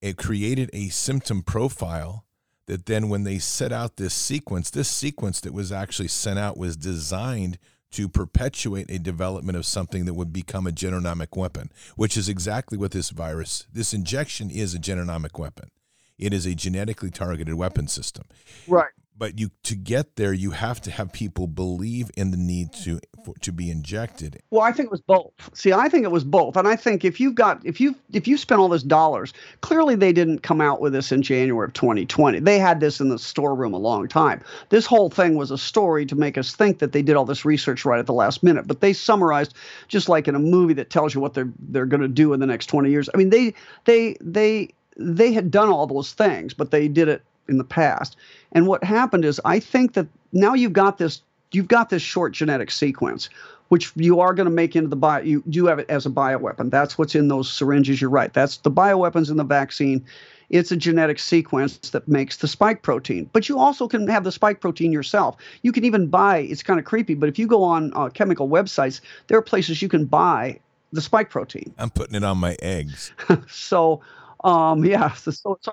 it 0.00 0.16
created 0.16 0.70
a 0.72 0.88
symptom 0.88 1.42
profile 1.42 2.24
that 2.66 2.86
then 2.86 3.08
when 3.08 3.22
they 3.22 3.38
set 3.38 3.72
out 3.72 3.96
this 3.96 4.14
sequence, 4.14 4.70
this 4.70 4.88
sequence 4.88 5.40
that 5.40 5.52
was 5.52 5.70
actually 5.70 6.08
sent 6.08 6.38
out 6.38 6.58
was 6.58 6.76
designed 6.76 7.58
to 7.96 8.10
perpetuate 8.10 8.90
a 8.90 8.98
development 8.98 9.56
of 9.56 9.64
something 9.64 10.04
that 10.04 10.12
would 10.12 10.30
become 10.30 10.66
a 10.66 10.70
genomic 10.70 11.34
weapon, 11.34 11.72
which 11.96 12.14
is 12.18 12.28
exactly 12.28 12.76
what 12.76 12.90
this 12.90 13.08
virus, 13.08 13.66
this 13.72 13.94
injection 13.94 14.50
is 14.50 14.74
a 14.74 14.78
genomic 14.78 15.38
weapon. 15.38 15.70
It 16.18 16.34
is 16.34 16.44
a 16.44 16.54
genetically 16.54 17.10
targeted 17.10 17.54
weapon 17.54 17.88
system. 17.88 18.24
Right 18.68 18.92
but 19.18 19.38
you 19.38 19.50
to 19.62 19.74
get 19.74 20.16
there 20.16 20.32
you 20.32 20.50
have 20.50 20.80
to 20.82 20.90
have 20.90 21.12
people 21.12 21.46
believe 21.46 22.10
in 22.16 22.30
the 22.30 22.36
need 22.36 22.72
to 22.72 23.00
for, 23.24 23.34
to 23.40 23.52
be 23.52 23.70
injected. 23.70 24.40
Well 24.50 24.62
i 24.62 24.72
think 24.72 24.86
it 24.86 24.90
was 24.92 25.00
both. 25.00 25.32
See 25.54 25.72
i 25.72 25.88
think 25.88 26.04
it 26.04 26.10
was 26.10 26.24
both. 26.24 26.56
And 26.56 26.68
i 26.68 26.76
think 26.76 27.04
if 27.04 27.20
you've 27.20 27.34
got 27.34 27.64
if 27.64 27.80
you 27.80 27.94
if 28.12 28.28
you 28.28 28.36
spent 28.36 28.60
all 28.60 28.68
this 28.68 28.82
dollars 28.82 29.32
clearly 29.60 29.94
they 29.94 30.12
didn't 30.12 30.40
come 30.40 30.60
out 30.60 30.80
with 30.80 30.92
this 30.92 31.12
in 31.12 31.22
january 31.22 31.66
of 31.66 31.72
2020 31.72 32.40
they 32.40 32.58
had 32.58 32.80
this 32.80 33.00
in 33.00 33.08
the 33.08 33.18
storeroom 33.18 33.72
a 33.72 33.78
long 33.78 34.08
time. 34.08 34.42
This 34.68 34.86
whole 34.86 35.10
thing 35.10 35.36
was 35.36 35.50
a 35.50 35.58
story 35.58 36.06
to 36.06 36.16
make 36.16 36.38
us 36.38 36.54
think 36.54 36.78
that 36.78 36.92
they 36.92 37.02
did 37.02 37.16
all 37.16 37.24
this 37.24 37.44
research 37.44 37.84
right 37.84 37.98
at 37.98 38.06
the 38.06 38.12
last 38.12 38.42
minute. 38.42 38.66
But 38.66 38.80
they 38.80 38.92
summarized 38.92 39.54
just 39.88 40.08
like 40.08 40.28
in 40.28 40.34
a 40.34 40.40
movie 40.40 40.74
that 40.74 40.90
tells 40.90 41.14
you 41.14 41.20
what 41.20 41.34
they're 41.34 41.52
they're 41.68 41.86
going 41.86 42.02
to 42.02 42.08
do 42.08 42.32
in 42.32 42.40
the 42.40 42.46
next 42.46 42.66
20 42.66 42.90
years. 42.90 43.08
I 43.12 43.16
mean 43.16 43.30
they 43.30 43.54
they 43.84 44.16
they 44.20 44.70
they 44.96 45.32
had 45.32 45.50
done 45.50 45.68
all 45.68 45.86
those 45.86 46.12
things 46.12 46.54
but 46.54 46.70
they 46.70 46.88
did 46.88 47.06
it 47.06 47.22
in 47.48 47.58
the 47.58 47.64
past. 47.64 48.16
And 48.52 48.66
what 48.66 48.84
happened 48.84 49.24
is 49.24 49.40
I 49.44 49.60
think 49.60 49.94
that 49.94 50.06
now 50.32 50.54
you've 50.54 50.72
got 50.72 50.98
this 50.98 51.22
you've 51.52 51.68
got 51.68 51.90
this 51.90 52.02
short 52.02 52.32
genetic 52.32 52.70
sequence 52.70 53.28
which 53.68 53.92
you 53.96 54.20
are 54.20 54.34
going 54.34 54.46
to 54.46 54.54
make 54.54 54.76
into 54.76 54.88
the 54.88 54.96
bio 54.96 55.22
you 55.22 55.42
do 55.48 55.66
have 55.66 55.78
it 55.78 55.88
as 55.88 56.06
a 56.06 56.10
bioweapon. 56.10 56.70
That's 56.70 56.96
what's 56.96 57.14
in 57.14 57.28
those 57.28 57.50
syringes, 57.50 58.00
you're 58.00 58.10
right. 58.10 58.32
That's 58.32 58.58
the 58.58 58.70
bioweapons 58.70 59.30
in 59.30 59.36
the 59.36 59.44
vaccine. 59.44 60.04
It's 60.48 60.70
a 60.70 60.76
genetic 60.76 61.18
sequence 61.18 61.76
that 61.90 62.06
makes 62.06 62.36
the 62.36 62.46
spike 62.46 62.82
protein. 62.82 63.28
But 63.32 63.48
you 63.48 63.58
also 63.58 63.88
can 63.88 64.06
have 64.06 64.22
the 64.22 64.30
spike 64.30 64.60
protein 64.60 64.92
yourself. 64.92 65.36
You 65.62 65.72
can 65.72 65.84
even 65.84 66.06
buy, 66.06 66.38
it's 66.38 66.62
kind 66.62 66.78
of 66.78 66.86
creepy, 66.86 67.14
but 67.14 67.28
if 67.28 67.38
you 67.38 67.48
go 67.48 67.64
on 67.64 67.92
uh, 67.96 68.10
chemical 68.10 68.48
websites, 68.48 69.00
there 69.26 69.36
are 69.36 69.42
places 69.42 69.82
you 69.82 69.88
can 69.88 70.04
buy 70.04 70.60
the 70.92 71.00
spike 71.00 71.30
protein. 71.30 71.74
I'm 71.78 71.90
putting 71.90 72.14
it 72.14 72.22
on 72.22 72.38
my 72.38 72.56
eggs. 72.62 73.12
so, 73.48 74.02
um, 74.44 74.84
yeah, 74.84 75.12
so, 75.14 75.58
so 75.60 75.72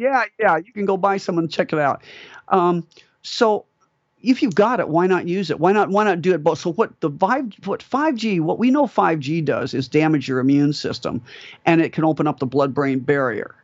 yeah, 0.00 0.24
yeah, 0.38 0.56
you 0.56 0.72
can 0.72 0.86
go 0.86 0.96
buy 0.96 1.18
some 1.18 1.38
and 1.38 1.50
check 1.50 1.74
it 1.74 1.78
out. 1.78 2.02
Um, 2.48 2.86
so 3.20 3.66
if 4.22 4.42
you've 4.42 4.54
got 4.54 4.80
it, 4.80 4.88
why 4.88 5.06
not 5.06 5.28
use 5.28 5.50
it? 5.50 5.60
Why 5.60 5.72
not 5.72 5.90
why 5.90 6.04
not 6.04 6.22
do 6.22 6.32
it 6.32 6.42
both? 6.42 6.58
So 6.58 6.72
what 6.72 6.98
the 7.00 7.10
five 7.10 7.52
what 7.64 7.80
5G, 7.80 8.40
what 8.40 8.58
we 8.58 8.70
know 8.70 8.86
5G 8.86 9.44
does 9.44 9.74
is 9.74 9.88
damage 9.88 10.26
your 10.26 10.38
immune 10.38 10.72
system 10.72 11.20
and 11.66 11.82
it 11.82 11.92
can 11.92 12.04
open 12.04 12.26
up 12.26 12.38
the 12.38 12.46
blood-brain 12.46 13.00
barrier. 13.00 13.54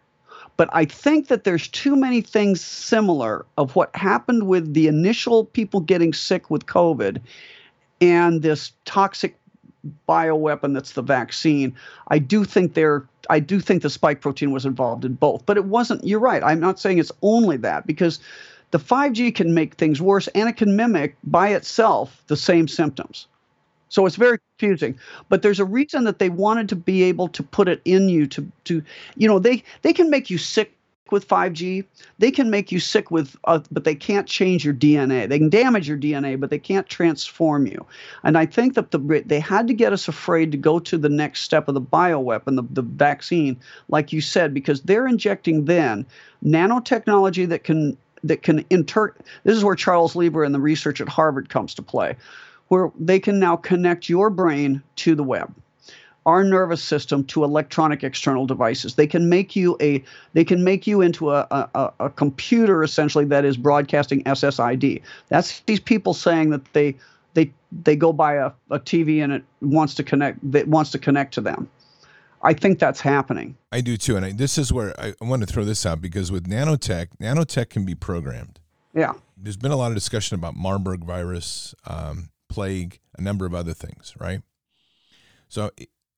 But 0.59 0.69
I 0.73 0.85
think 0.85 1.29
that 1.29 1.45
there's 1.45 1.69
too 1.69 1.97
many 1.97 2.21
things 2.21 2.61
similar 2.61 3.47
of 3.57 3.75
what 3.75 3.95
happened 3.97 4.47
with 4.47 4.75
the 4.75 4.89
initial 4.89 5.47
people 5.47 5.81
getting 5.81 6.13
sick 6.13 6.51
with 6.51 6.67
COVID 6.67 7.19
and 8.03 8.43
this 8.43 8.73
toxic 8.85 9.39
bioweapon 10.07 10.75
that's 10.75 10.93
the 10.93 11.03
vaccine. 11.03 11.75
I 12.09 12.19
do 12.19 12.45
think 12.45 12.75
there 12.75 13.07
I 13.31 13.41
do 13.41 13.61
think 13.61 13.83
the 13.83 13.91
spike 13.91 14.21
protein 14.21 14.53
was 14.53 14.67
involved 14.67 15.05
in 15.05 15.15
both, 15.15 15.47
but 15.47 15.57
it 15.57 15.65
wasn't. 15.65 16.05
You're 16.05 16.21
right. 16.21 16.43
I'm 16.43 16.61
not 16.61 16.81
saying 16.81 16.99
it's 16.99 17.13
only 17.23 17.57
that 17.59 17.87
because 17.87 18.21
the 18.71 18.79
5G 18.79 19.35
can 19.35 19.55
make 19.55 19.75
things 19.75 20.01
worse 20.01 20.29
and 20.29 20.49
it 20.49 20.57
can 20.57 20.77
mimic 20.77 21.17
by 21.25 21.49
itself 21.49 22.23
the 22.27 22.37
same 22.37 22.69
symptoms. 22.69 23.27
So 23.89 24.05
it's 24.07 24.17
very 24.17 24.39
confusing. 24.59 24.99
But 25.29 25.43
there's 25.43 25.61
a 25.61 25.65
reason 25.65 26.05
that 26.05 26.19
they 26.19 26.29
wanted 26.29 26.69
to 26.71 26.77
be 26.77 27.05
able 27.05 27.29
to 27.29 27.43
put 27.43 27.69
it 27.69 27.81
in 27.85 28.09
you 28.09 28.27
to 28.29 28.51
to 28.65 28.83
you 29.17 29.29
know 29.29 29.39
they 29.39 29.63
they 29.83 29.93
can 29.93 30.11
make 30.11 30.29
you 30.29 30.39
sick 30.39 30.76
with 31.13 31.27
5G. 31.29 31.85
They 32.19 32.31
can 32.31 32.51
make 32.51 32.73
you 32.73 32.81
sick 32.81 33.11
with, 33.11 33.37
uh, 33.45 33.61
but 33.71 33.85
they 33.85 33.95
can't 33.95 34.27
change 34.27 34.65
your 34.65 34.75
DNA. 34.75 35.29
They 35.29 35.39
can 35.39 35.49
damage 35.49 35.89
your 35.89 35.99
DNA, 35.99 36.39
but 36.39 36.51
they 36.51 36.59
can't 36.59 36.89
transform 36.89 37.67
you. 37.67 37.85
And 38.23 38.37
I 38.37 38.47
think 38.47 38.75
that 38.75 38.91
the 38.91 39.23
they 39.27 39.41
had 39.41 39.67
to 39.69 39.75
get 39.75 39.93
us 39.93 40.09
afraid 40.09 40.53
to 40.53 40.59
go 40.59 40.79
to 40.79 40.99
the 40.99 41.09
next 41.09 41.43
step 41.43 41.69
of 41.69 41.75
the 41.75 41.81
bioweapon, 41.81 42.57
the, 42.57 42.65
the 42.71 42.83
vaccine, 42.83 43.59
like 43.89 44.13
you 44.13 44.21
said, 44.21 44.55
because 44.55 44.83
they're 44.83 45.07
injecting 45.07 45.65
then 45.65 46.07
nanotechnology 46.45 47.49
that 47.49 47.65
can 47.65 47.97
that 48.25 48.43
can 48.43 48.65
inter. 48.71 49.15
This 49.45 49.57
is 49.57 49.65
where 49.65 49.77
Charles 49.77 50.17
Lieber 50.17 50.45
and 50.45 50.55
the 50.55 50.61
research 50.61 51.01
at 51.01 51.09
Harvard 51.09 51.49
comes 51.49 51.75
to 51.75 51.83
play, 51.83 52.17
where 52.69 52.91
they 52.99 53.21
can 53.21 53.39
now 53.39 53.57
connect 53.57 54.09
your 54.09 54.31
brain 54.31 54.83
to 54.97 55.15
the 55.15 55.23
web 55.23 55.55
our 56.27 56.43
nervous 56.43 56.83
system 56.83 57.25
to 57.25 57.45
electronic 57.45 58.03
external 58.03 58.47
devices. 58.47 58.97
They 58.97 59.07
can 59.07 59.29
make 59.29 59.57
you 59.57 59.77
a 59.81 60.03
they 60.35 60.45
can 60.45 60.65
make 60.65 60.87
you 60.87 61.01
into 61.01 61.31
a, 61.31 61.47
a, 61.51 61.93
a 62.01 62.11
computer 62.11 62.83
essentially 62.83 63.25
that 63.27 63.45
is 63.45 63.57
broadcasting 63.57 64.25
SSID. 64.25 65.01
That's 65.29 65.61
these 65.61 65.81
people 65.81 66.13
saying 66.13 66.51
that 66.51 66.73
they 66.73 66.97
they 67.35 67.53
they 67.71 67.95
go 67.95 68.13
buy 68.13 68.35
a, 68.35 68.51
a 68.71 68.81
TV 68.81 69.23
and 69.23 69.33
it 69.33 69.45
wants 69.63 69.95
to 69.95 70.03
connect 70.03 70.39
that 70.53 70.69
wants 70.69 70.91
to 70.91 70.99
connect 70.99 71.33
to 71.35 71.41
them. 71.41 71.71
I 72.43 72.53
think 72.53 72.79
that's 72.79 73.01
happening. 73.01 73.57
I 73.73 73.81
do 73.81 73.97
too, 73.97 74.17
and 74.17 74.25
I, 74.25 74.33
this 74.33 74.59
is 74.59 74.73
where 74.73 74.99
I, 75.01 75.15
I 75.21 75.25
want 75.25 75.41
to 75.41 75.47
throw 75.47 75.65
this 75.65 75.87
out 75.87 76.01
because 76.01 76.31
with 76.31 76.47
nanotech, 76.49 77.09
nanotech 77.21 77.71
can 77.71 77.85
be 77.85 77.95
programmed. 77.95 78.61
Yeah, 78.95 79.15
there's 79.37 79.57
been 79.57 79.73
a 79.73 79.77
lot 79.77 79.89
of 79.89 79.95
discussion 79.95 80.35
about 80.35 80.55
Marburg 80.55 81.05
virus, 81.05 81.75
um, 81.87 82.31
plague, 82.49 83.01
a 83.17 83.23
number 83.23 83.47
of 83.47 83.55
other 83.55 83.75
things, 83.75 84.15
right? 84.21 84.43
So 85.49 85.71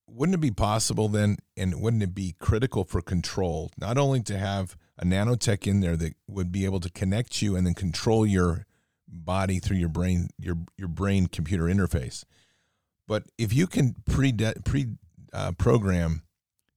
wouldn't 0.09 0.35
it 0.35 0.41
be 0.41 0.51
possible 0.51 1.09
then, 1.09 1.37
and 1.57 1.81
wouldn't 1.81 2.03
it 2.03 2.15
be 2.15 2.35
critical 2.39 2.85
for 2.85 3.01
control, 3.01 3.71
not 3.79 3.99
only 3.99 4.23
to 4.23 4.39
have 4.39 4.77
a 4.99 5.05
nanotech 5.05 5.67
in 5.67 5.81
there 5.81 5.97
that 5.97 6.15
would 6.27 6.51
be 6.51 6.65
able 6.65 6.81
to 6.81 6.91
connect 6.91 7.41
you 7.43 7.55
and 7.55 7.67
then 7.67 7.75
control 7.75 8.27
your 8.27 8.67
body 9.07 9.59
through 9.59 9.77
your 9.77 9.89
brain, 9.89 10.29
your 10.39 10.57
your 10.77 10.89
brain 10.89 11.27
computer 11.27 11.65
interface, 11.65 12.25
but 13.07 13.25
if 13.39 13.53
you 13.53 13.67
can 13.67 13.95
pre 14.07 14.33
pre 14.65 14.87
uh, 15.33 15.53
program 15.53 16.23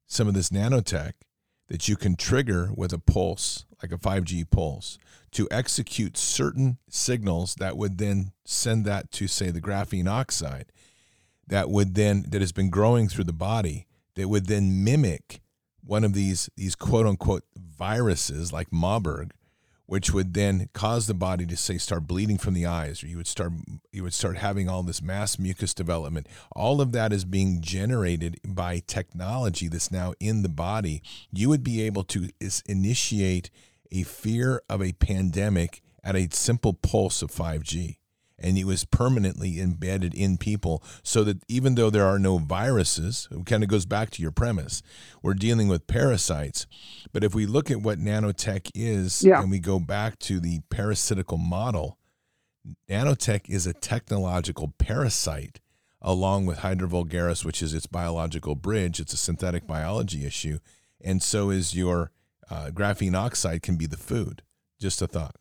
some 0.05 0.27
of 0.27 0.33
this 0.33 0.49
nanotech 0.49 1.13
that 1.67 1.87
you 1.87 1.95
can 1.95 2.17
trigger 2.17 2.69
with 2.75 2.91
a 2.91 2.99
pulse, 2.99 3.65
like 3.81 3.93
a 3.93 3.97
5G 3.97 4.49
pulse, 4.49 4.97
to 5.31 5.47
execute 5.49 6.17
certain 6.17 6.77
signals 6.89 7.55
that 7.55 7.77
would 7.77 7.97
then 7.97 8.33
send 8.43 8.83
that 8.83 9.09
to, 9.13 9.25
say, 9.25 9.51
the 9.51 9.61
graphene 9.61 10.09
oxide 10.09 10.65
that 11.51 11.69
would 11.69 11.95
then 11.95 12.25
that 12.29 12.41
has 12.41 12.53
been 12.53 12.69
growing 12.69 13.07
through 13.07 13.25
the 13.25 13.33
body 13.33 13.85
that 14.15 14.29
would 14.29 14.47
then 14.47 14.83
mimic 14.83 15.41
one 15.83 16.03
of 16.03 16.13
these 16.13 16.49
these 16.55 16.75
quote 16.75 17.05
unquote 17.05 17.43
viruses 17.55 18.53
like 18.53 18.71
Marburg, 18.71 19.33
which 19.85 20.13
would 20.13 20.33
then 20.33 20.69
cause 20.73 21.07
the 21.07 21.13
body 21.13 21.45
to 21.45 21.57
say 21.57 21.77
start 21.77 22.07
bleeding 22.07 22.37
from 22.37 22.53
the 22.53 22.65
eyes 22.65 23.03
or 23.03 23.07
you 23.07 23.17
would 23.17 23.27
start 23.27 23.51
you 23.91 24.01
would 24.01 24.13
start 24.13 24.37
having 24.37 24.69
all 24.69 24.81
this 24.81 25.01
mass 25.01 25.37
mucus 25.37 25.73
development. 25.73 26.27
All 26.55 26.79
of 26.79 26.93
that 26.93 27.11
is 27.11 27.25
being 27.25 27.59
generated 27.59 28.39
by 28.47 28.81
technology 28.87 29.67
that's 29.67 29.91
now 29.91 30.13
in 30.21 30.43
the 30.43 30.49
body. 30.49 31.03
You 31.33 31.49
would 31.49 31.65
be 31.65 31.81
able 31.81 32.05
to 32.05 32.29
initiate 32.65 33.49
a 33.91 34.03
fear 34.03 34.61
of 34.69 34.81
a 34.81 34.93
pandemic 34.93 35.81
at 36.01 36.15
a 36.15 36.29
simple 36.31 36.73
pulse 36.73 37.21
of 37.21 37.29
5G 37.29 37.97
and 38.43 38.57
it 38.57 38.65
was 38.65 38.83
permanently 38.85 39.61
embedded 39.61 40.13
in 40.13 40.37
people 40.37 40.83
so 41.03 41.23
that 41.23 41.43
even 41.47 41.75
though 41.75 41.89
there 41.89 42.05
are 42.05 42.19
no 42.19 42.37
viruses 42.39 43.27
it 43.31 43.45
kind 43.45 43.63
of 43.63 43.69
goes 43.69 43.85
back 43.85 44.09
to 44.09 44.21
your 44.21 44.31
premise 44.31 44.81
we're 45.21 45.33
dealing 45.33 45.67
with 45.67 45.87
parasites. 45.87 46.65
But 47.13 47.23
if 47.23 47.33
we 47.35 47.45
look 47.45 47.69
at 47.71 47.81
what 47.81 47.99
nanotech 47.99 48.71
is 48.73 49.21
Yeah. 49.23 49.41
and 49.41 49.51
we 49.51 49.59
go 49.59 49.79
back 49.79 50.17
to 50.19 50.39
the 50.39 50.59
parasitical 50.69 51.37
model 51.37 51.97
nanotech 52.89 53.49
is 53.49 53.65
a 53.67 53.73
technological 53.73 54.73
parasite 54.77 55.59
along 56.01 56.45
with 56.45 56.59
hydra 56.59 56.87
vulgaris 56.87 57.45
which 57.45 57.61
is 57.61 57.73
its 57.73 57.85
biological 57.87 58.55
bridge. 58.55 58.99
It's 58.99 59.13
a 59.13 59.17
synthetic 59.17 59.67
biology 59.67 60.25
issue. 60.25 60.59
And 61.03 61.21
so 61.21 61.49
is 61.49 61.75
your 61.75 62.11
uh, 62.49 62.69
graphene 62.73 63.15
oxide 63.15 63.61
can 63.61 63.75
be 63.77 63.85
the 63.87 63.97
food. 63.97 64.43
Just 64.79 65.01
a 65.01 65.07
thought 65.07 65.35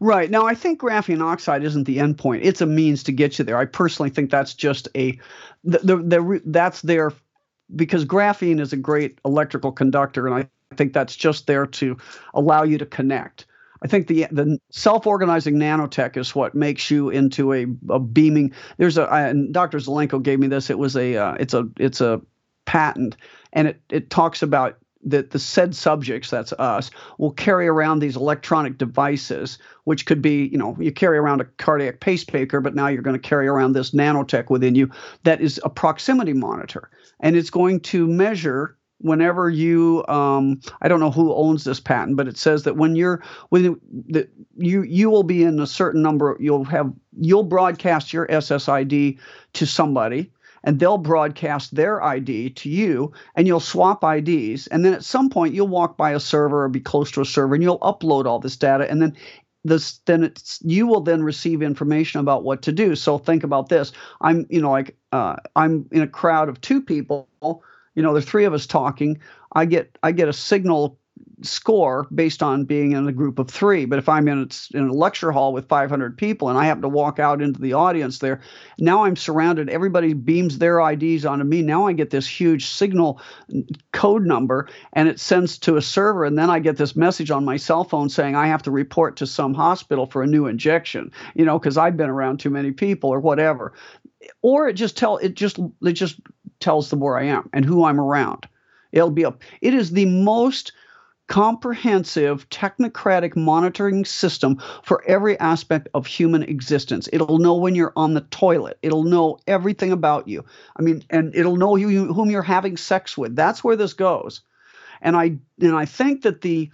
Right. 0.00 0.30
Now, 0.30 0.46
I 0.46 0.54
think 0.54 0.80
graphene 0.80 1.22
oxide 1.22 1.64
isn't 1.64 1.84
the 1.84 2.00
end 2.00 2.18
point. 2.18 2.44
It's 2.44 2.60
a 2.60 2.66
means 2.66 3.02
to 3.04 3.12
get 3.12 3.38
you 3.38 3.44
there. 3.44 3.58
I 3.58 3.64
personally 3.64 4.10
think 4.10 4.30
that's 4.30 4.54
just 4.54 4.88
a, 4.94 5.18
the, 5.64 5.78
the, 5.78 5.96
the 5.96 6.42
that's 6.46 6.82
there 6.82 7.12
because 7.74 8.04
graphene 8.04 8.60
is 8.60 8.72
a 8.72 8.76
great 8.76 9.18
electrical 9.24 9.72
conductor, 9.72 10.26
and 10.26 10.34
I 10.34 10.74
think 10.76 10.92
that's 10.92 11.16
just 11.16 11.46
there 11.46 11.66
to 11.66 11.96
allow 12.34 12.62
you 12.62 12.78
to 12.78 12.86
connect. 12.86 13.46
I 13.82 13.88
think 13.88 14.06
the 14.06 14.26
the 14.30 14.58
self-organizing 14.70 15.56
nanotech 15.56 16.16
is 16.16 16.34
what 16.34 16.54
makes 16.54 16.90
you 16.90 17.10
into 17.10 17.52
a, 17.52 17.66
a 17.90 17.98
beaming. 17.98 18.52
There's 18.78 18.98
a 18.98 19.06
and 19.06 19.52
Dr. 19.52 19.78
Zelenko 19.78 20.22
gave 20.22 20.38
me 20.38 20.46
this. 20.46 20.70
It 20.70 20.78
was 20.78 20.96
a 20.96 21.16
uh, 21.16 21.34
it's 21.38 21.54
a 21.54 21.68
it's 21.78 22.00
a 22.00 22.20
patent, 22.64 23.16
and 23.52 23.68
it 23.68 23.80
it 23.90 24.10
talks 24.10 24.42
about 24.42 24.78
that 25.06 25.30
the 25.30 25.38
said 25.38 25.74
subjects, 25.74 26.28
that's 26.28 26.52
us, 26.54 26.90
will 27.16 27.30
carry 27.30 27.68
around 27.68 28.00
these 28.00 28.16
electronic 28.16 28.76
devices, 28.76 29.58
which 29.84 30.04
could 30.04 30.20
be, 30.20 30.46
you 30.48 30.58
know, 30.58 30.76
you 30.78 30.92
carry 30.92 31.16
around 31.16 31.40
a 31.40 31.44
cardiac 31.44 32.00
pacemaker, 32.00 32.60
but 32.60 32.74
now 32.74 32.88
you're 32.88 33.02
going 33.02 33.18
to 33.18 33.28
carry 33.28 33.46
around 33.46 33.72
this 33.72 33.92
nanotech 33.92 34.50
within 34.50 34.74
you 34.74 34.90
that 35.22 35.40
is 35.40 35.60
a 35.64 35.70
proximity 35.70 36.32
monitor. 36.32 36.90
And 37.20 37.36
it's 37.36 37.50
going 37.50 37.80
to 37.80 38.06
measure 38.06 38.76
whenever 38.98 39.48
you 39.48 40.04
um, 40.08 40.60
I 40.82 40.88
don't 40.88 41.00
know 41.00 41.10
who 41.10 41.34
owns 41.34 41.64
this 41.64 41.80
patent, 41.80 42.16
but 42.16 42.28
it 42.28 42.36
says 42.36 42.64
that 42.64 42.76
when 42.76 42.96
you're 42.96 43.22
when 43.50 43.78
that 44.08 44.30
you 44.56 44.82
you 44.82 45.10
will 45.10 45.22
be 45.22 45.44
in 45.44 45.60
a 45.60 45.66
certain 45.66 46.02
number, 46.02 46.36
you'll 46.40 46.64
have 46.64 46.92
you'll 47.18 47.44
broadcast 47.44 48.12
your 48.12 48.26
SSID 48.26 49.18
to 49.52 49.66
somebody 49.66 50.32
and 50.66 50.80
they'll 50.80 50.98
broadcast 50.98 51.74
their 51.74 52.02
ID 52.02 52.50
to 52.50 52.68
you 52.68 53.12
and 53.36 53.46
you'll 53.46 53.60
swap 53.60 54.04
IDs. 54.04 54.66
And 54.66 54.84
then 54.84 54.92
at 54.92 55.04
some 55.04 55.30
point 55.30 55.54
you'll 55.54 55.68
walk 55.68 55.96
by 55.96 56.10
a 56.10 56.20
server 56.20 56.64
or 56.64 56.68
be 56.68 56.80
close 56.80 57.12
to 57.12 57.20
a 57.20 57.24
server 57.24 57.54
and 57.54 57.62
you'll 57.62 57.78
upload 57.78 58.26
all 58.26 58.40
this 58.40 58.56
data 58.56 58.90
and 58.90 59.00
then 59.00 59.16
this 59.64 59.98
then 60.06 60.22
it's 60.22 60.60
you 60.62 60.86
will 60.86 61.00
then 61.00 61.22
receive 61.22 61.62
information 61.62 62.20
about 62.20 62.44
what 62.44 62.62
to 62.62 62.72
do. 62.72 62.94
So 62.94 63.18
think 63.18 63.44
about 63.44 63.68
this. 63.68 63.92
I'm 64.20 64.46
you 64.50 64.60
know 64.60 64.70
like 64.70 64.96
uh, 65.12 65.36
I'm 65.54 65.88
in 65.90 66.02
a 66.02 66.08
crowd 66.08 66.48
of 66.48 66.60
two 66.60 66.82
people, 66.82 67.28
you 67.94 68.02
know, 68.02 68.12
there's 68.12 68.26
three 68.26 68.44
of 68.44 68.54
us 68.54 68.66
talking. 68.66 69.20
I 69.52 69.64
get 69.64 69.98
I 70.02 70.12
get 70.12 70.28
a 70.28 70.32
signal 70.32 70.98
score 71.42 72.06
based 72.14 72.42
on 72.42 72.64
being 72.64 72.92
in 72.92 73.06
a 73.06 73.12
group 73.12 73.38
of 73.38 73.50
three. 73.50 73.84
But 73.84 73.98
if 73.98 74.08
I'm 74.08 74.26
in 74.28 74.48
a, 74.50 74.76
in 74.76 74.88
a 74.88 74.92
lecture 74.92 75.32
hall 75.32 75.52
with 75.52 75.68
500 75.68 76.16
people 76.16 76.48
and 76.48 76.58
I 76.58 76.64
happen 76.64 76.82
to 76.82 76.88
walk 76.88 77.18
out 77.18 77.42
into 77.42 77.60
the 77.60 77.74
audience 77.74 78.18
there, 78.18 78.40
now 78.78 79.04
I'm 79.04 79.16
surrounded. 79.16 79.68
Everybody 79.68 80.14
beams 80.14 80.58
their 80.58 80.80
IDs 80.80 81.26
onto 81.26 81.44
me. 81.44 81.62
Now 81.62 81.86
I 81.86 81.92
get 81.92 82.10
this 82.10 82.26
huge 82.26 82.66
signal 82.66 83.20
code 83.92 84.24
number 84.24 84.68
and 84.94 85.08
it 85.08 85.20
sends 85.20 85.58
to 85.58 85.76
a 85.76 85.82
server. 85.82 86.24
And 86.24 86.38
then 86.38 86.50
I 86.50 86.58
get 86.58 86.76
this 86.76 86.96
message 86.96 87.30
on 87.30 87.44
my 87.44 87.56
cell 87.56 87.84
phone 87.84 88.08
saying 88.08 88.34
I 88.34 88.46
have 88.46 88.62
to 88.62 88.70
report 88.70 89.16
to 89.16 89.26
some 89.26 89.54
hospital 89.54 90.06
for 90.06 90.22
a 90.22 90.26
new 90.26 90.46
injection, 90.46 91.12
you 91.34 91.44
know, 91.44 91.58
because 91.58 91.76
I've 91.76 91.96
been 91.96 92.10
around 92.10 92.40
too 92.40 92.50
many 92.50 92.72
people 92.72 93.10
or 93.10 93.20
whatever. 93.20 93.74
Or 94.42 94.68
it 94.68 94.74
just 94.74 94.96
tell 94.96 95.18
it 95.18 95.34
just 95.34 95.58
it 95.82 95.92
just 95.92 96.18
tells 96.60 96.90
them 96.90 97.00
where 97.00 97.18
I 97.18 97.24
am 97.24 97.50
and 97.52 97.64
who 97.64 97.84
I'm 97.84 98.00
around. 98.00 98.48
It'll 98.92 99.10
be 99.10 99.24
a 99.24 99.34
it 99.60 99.74
is 99.74 99.90
the 99.90 100.06
most 100.06 100.72
comprehensive 101.28 102.48
technocratic 102.50 103.36
monitoring 103.36 104.04
system 104.04 104.62
for 104.82 105.02
every 105.06 105.38
aspect 105.40 105.88
of 105.94 106.06
human 106.06 106.42
existence. 106.42 107.08
It'll 107.12 107.38
know 107.38 107.54
when 107.54 107.74
you're 107.74 107.92
on 107.96 108.14
the 108.14 108.20
toilet. 108.22 108.78
It'll 108.82 109.02
know 109.02 109.38
everything 109.46 109.92
about 109.92 110.28
you. 110.28 110.44
I 110.76 110.82
mean, 110.82 111.02
and 111.10 111.34
it'll 111.34 111.56
know 111.56 111.76
you, 111.76 112.12
whom 112.12 112.30
you're 112.30 112.42
having 112.42 112.76
sex 112.76 113.18
with. 113.18 113.34
That's 113.34 113.64
where 113.64 113.76
this 113.76 113.92
goes. 113.92 114.42
And 115.02 115.16
I 115.16 115.36
and 115.60 115.76
I 115.76 115.84
think 115.84 116.22
that 116.22 116.40
the 116.40 116.70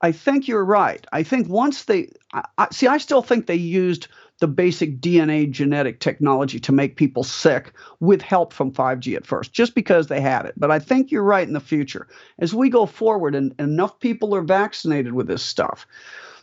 I 0.00 0.12
think 0.12 0.46
you're 0.46 0.64
right. 0.64 1.04
I 1.12 1.22
think 1.22 1.48
once 1.48 1.84
they 1.84 2.10
I, 2.32 2.44
I, 2.58 2.68
see, 2.70 2.86
I 2.86 2.98
still 2.98 3.22
think 3.22 3.46
they 3.46 3.56
used 3.56 4.08
the 4.38 4.48
basic 4.48 5.00
DNA 5.00 5.50
genetic 5.50 6.00
technology 6.00 6.60
to 6.60 6.72
make 6.72 6.96
people 6.96 7.24
sick 7.24 7.72
with 8.00 8.20
help 8.20 8.52
from 8.52 8.70
5G 8.72 9.16
at 9.16 9.26
first, 9.26 9.52
just 9.52 9.74
because 9.74 10.08
they 10.08 10.20
had 10.20 10.44
it. 10.44 10.54
But 10.56 10.70
I 10.70 10.78
think 10.78 11.10
you're 11.10 11.22
right 11.22 11.46
in 11.46 11.54
the 11.54 11.60
future. 11.60 12.06
As 12.38 12.54
we 12.54 12.68
go 12.68 12.86
forward 12.86 13.34
and 13.34 13.54
enough 13.58 13.98
people 13.98 14.34
are 14.34 14.42
vaccinated 14.42 15.14
with 15.14 15.26
this 15.26 15.42
stuff, 15.42 15.86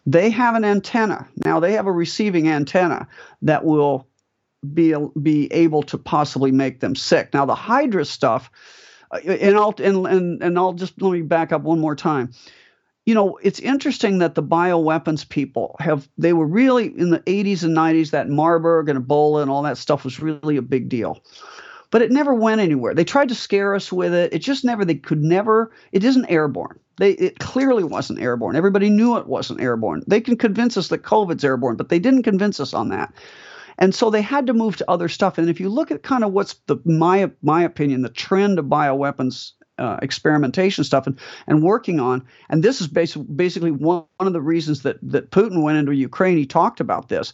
they 0.06 0.32
have 0.32 0.56
an 0.56 0.66
antenna. 0.66 1.28
Now 1.46 1.60
they 1.60 1.74
have 1.74 1.86
a 1.86 1.92
receiving 1.92 2.48
antenna 2.48 3.08
that 3.44 3.64
will 3.64 4.08
be, 4.74 4.96
be 5.22 5.52
able 5.54 5.84
to 5.84 5.98
possibly 5.98 6.52
make 6.52 6.80
them 6.80 6.96
sick. 6.96 7.34
Now 7.34 7.46
the 7.46 7.56
Hydra 7.56 8.06
stuff, 8.06 8.50
uh, 9.12 9.20
and 9.20 9.56
I'll 9.56 9.76
and, 9.78 10.08
and 10.08 10.44
and 10.44 10.58
I'll 10.58 10.74
just 10.74 11.00
let 11.00 11.12
me 11.12 11.22
back 11.22 11.52
up 11.52 11.62
one 11.62 11.80
more 11.80 11.96
time 11.96 12.32
you 13.06 13.14
know, 13.14 13.38
it's 13.44 13.60
interesting 13.60 14.20
that 14.20 14.36
the 14.36 14.44
bioweapons 14.44 15.28
people 15.28 15.76
have, 15.80 16.08
they 16.18 16.34
were 16.34 16.46
really 16.46 16.88
in 16.98 17.10
the 17.10 17.20
80s 17.20 17.64
and 17.64 17.76
90s, 17.76 18.12
that 18.12 18.30
Marburg 18.30 18.88
and 18.88 19.06
Ebola 19.06 19.42
and 19.42 19.52
all 19.52 19.64
that 19.64 19.78
stuff 19.78 20.06
was 20.06 20.22
really 20.22 20.56
a 20.56 20.62
big 20.62 20.88
deal. 20.88 21.22
But 21.92 22.02
it 22.02 22.12
never 22.12 22.34
went 22.34 22.62
anywhere. 22.62 22.94
They 22.94 23.04
tried 23.04 23.30
to 23.30 23.36
scare 23.36 23.76
us 23.76 23.92
with 23.92 24.14
it. 24.14 24.34
It 24.34 24.40
just 24.40 24.64
never, 24.64 24.86
they 24.86 24.96
could 24.96 25.22
never, 25.22 25.72
it 25.92 26.04
isn't 26.04 26.26
airborne. 26.26 26.80
They, 26.98 27.12
it 27.12 27.40
clearly 27.40 27.84
wasn't 27.84 28.22
airborne. 28.22 28.56
Everybody 28.56 28.90
knew 28.90 29.18
it 29.18 29.28
wasn't 29.28 29.62
airborne. 29.62 30.04
They 30.08 30.22
can 30.22 30.38
convince 30.38 30.78
us 30.78 30.88
that 30.88 31.04
COVID's 31.04 31.44
airborne, 31.44 31.76
but 31.76 31.90
they 31.90 32.00
didn't 32.00 32.24
convince 32.24 32.60
us 32.60 32.74
on 32.74 32.90
that. 32.90 33.14
And 33.78 33.94
so 33.94 34.10
they 34.10 34.22
had 34.22 34.48
to 34.48 34.54
move 34.54 34.78
to 34.78 34.90
other 34.90 35.10
stuff. 35.10 35.38
And 35.38 35.50
if 35.50 35.60
you 35.60 35.70
look 35.70 35.92
at 35.92 36.04
kind 36.04 36.24
of 36.24 36.32
what's 36.32 36.54
the 36.68 36.78
my 36.86 37.32
my 37.42 37.64
opinion, 37.64 38.04
the 38.04 38.10
trend 38.10 38.60
of 38.60 38.66
bioweapons 38.66 39.54
uh, 39.84 39.98
experimentation 40.02 40.84
stuff 40.84 41.08
and, 41.08 41.20
and 41.48 41.62
working 41.62 42.00
on. 42.00 42.26
And 42.50 42.64
this 42.64 42.82
is 42.82 42.88
basi- 42.88 43.36
basically 43.36 43.72
one, 43.72 44.06
one 44.18 44.28
of 44.28 44.34
the 44.34 44.42
reasons 44.42 44.84
that, 44.84 44.98
that 45.04 45.32
Putin 45.32 45.62
went 45.62 45.78
into 45.78 45.94
Ukraine. 45.94 46.38
He 46.38 46.46
talked 46.46 46.80
about 46.80 47.10
this 47.10 47.34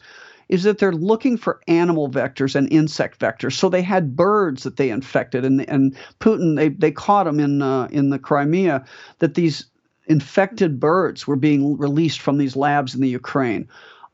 is 0.50 0.64
that 0.64 0.80
they're 0.80 0.92
looking 0.92 1.38
for 1.38 1.62
animal 1.68 2.10
vectors 2.10 2.56
and 2.56 2.72
insect 2.74 3.20
vectors. 3.20 3.54
So 3.54 3.70
they 3.70 3.84
had 3.84 4.16
birds 4.16 4.64
that 4.64 4.78
they 4.78 4.90
infected, 4.90 5.46
and 5.46 5.62
and 5.70 5.96
Putin 6.20 6.56
they 6.56 6.70
they 6.70 6.92
caught 6.92 7.26
them 7.26 7.40
in 7.40 7.62
uh, 7.62 7.88
in 7.92 8.10
the 8.10 8.20
Crimea 8.20 8.84
that 9.20 9.36
these 9.36 9.66
infected 10.08 10.80
birds 10.80 11.28
were 11.28 11.36
being 11.36 11.78
released 11.78 12.20
from 12.20 12.40
these 12.40 12.56
labs 12.56 12.96
in 12.96 13.02
the 13.02 13.10
Ukraine. 13.10 13.70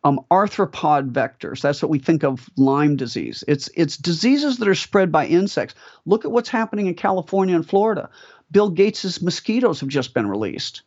Um, 0.05 0.19
arthropod 0.29 1.13
vectors. 1.13 1.61
That's 1.61 1.81
what 1.81 1.89
we 1.89 1.97
think 1.97 2.23
of 2.23 2.47
Lyme 2.57 2.95
disease. 2.95 3.43
It's 3.47 3.71
it's 3.75 3.97
diseases 3.97 4.57
that 4.57 4.67
are 4.67 4.75
spread 4.75 5.11
by 5.11 5.25
insects. 5.25 5.73
Look 6.05 6.25
at 6.25 6.31
what's 6.31 6.47
happening 6.47 6.85
in 6.85 6.93
California 6.93 7.55
and 7.55 7.67
Florida. 7.67 8.11
Bill 8.51 8.69
Gates's 8.69 9.23
mosquitoes 9.23 9.79
have 9.79 9.89
just 9.89 10.13
been 10.13 10.27
released. 10.27 10.83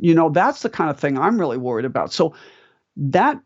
You 0.00 0.14
know, 0.14 0.30
that's 0.30 0.62
the 0.62 0.70
kind 0.70 0.88
of 0.88 0.98
thing 0.98 1.18
I'm 1.18 1.38
really 1.38 1.58
worried 1.58 1.84
about. 1.84 2.14
So 2.14 2.34
that 2.96 3.38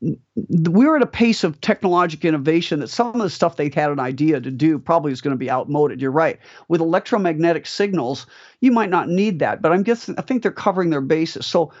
we're 0.00 0.96
at 0.96 1.02
a 1.02 1.06
pace 1.06 1.44
of 1.44 1.60
technological 1.60 2.28
innovation 2.28 2.80
that 2.80 2.88
some 2.88 3.14
of 3.14 3.20
the 3.20 3.28
stuff 3.30 3.56
they 3.56 3.68
had 3.68 3.90
an 3.90 4.00
idea 4.00 4.40
to 4.40 4.50
do 4.50 4.78
probably 4.78 5.12
is 5.12 5.20
going 5.20 5.34
to 5.34 5.38
be 5.38 5.50
outmoded. 5.50 6.00
You're 6.00 6.10
right. 6.10 6.38
With 6.68 6.80
electromagnetic 6.80 7.66
signals, 7.66 8.26
you 8.60 8.72
might 8.72 8.90
not 8.90 9.08
need 9.08 9.40
that, 9.40 9.60
but 9.60 9.72
I'm 9.72 9.82
guessing 9.82 10.14
I 10.18 10.22
think 10.22 10.42
they're 10.42 10.52
covering 10.52 10.90
their 10.90 11.00
bases. 11.00 11.46
So 11.46 11.72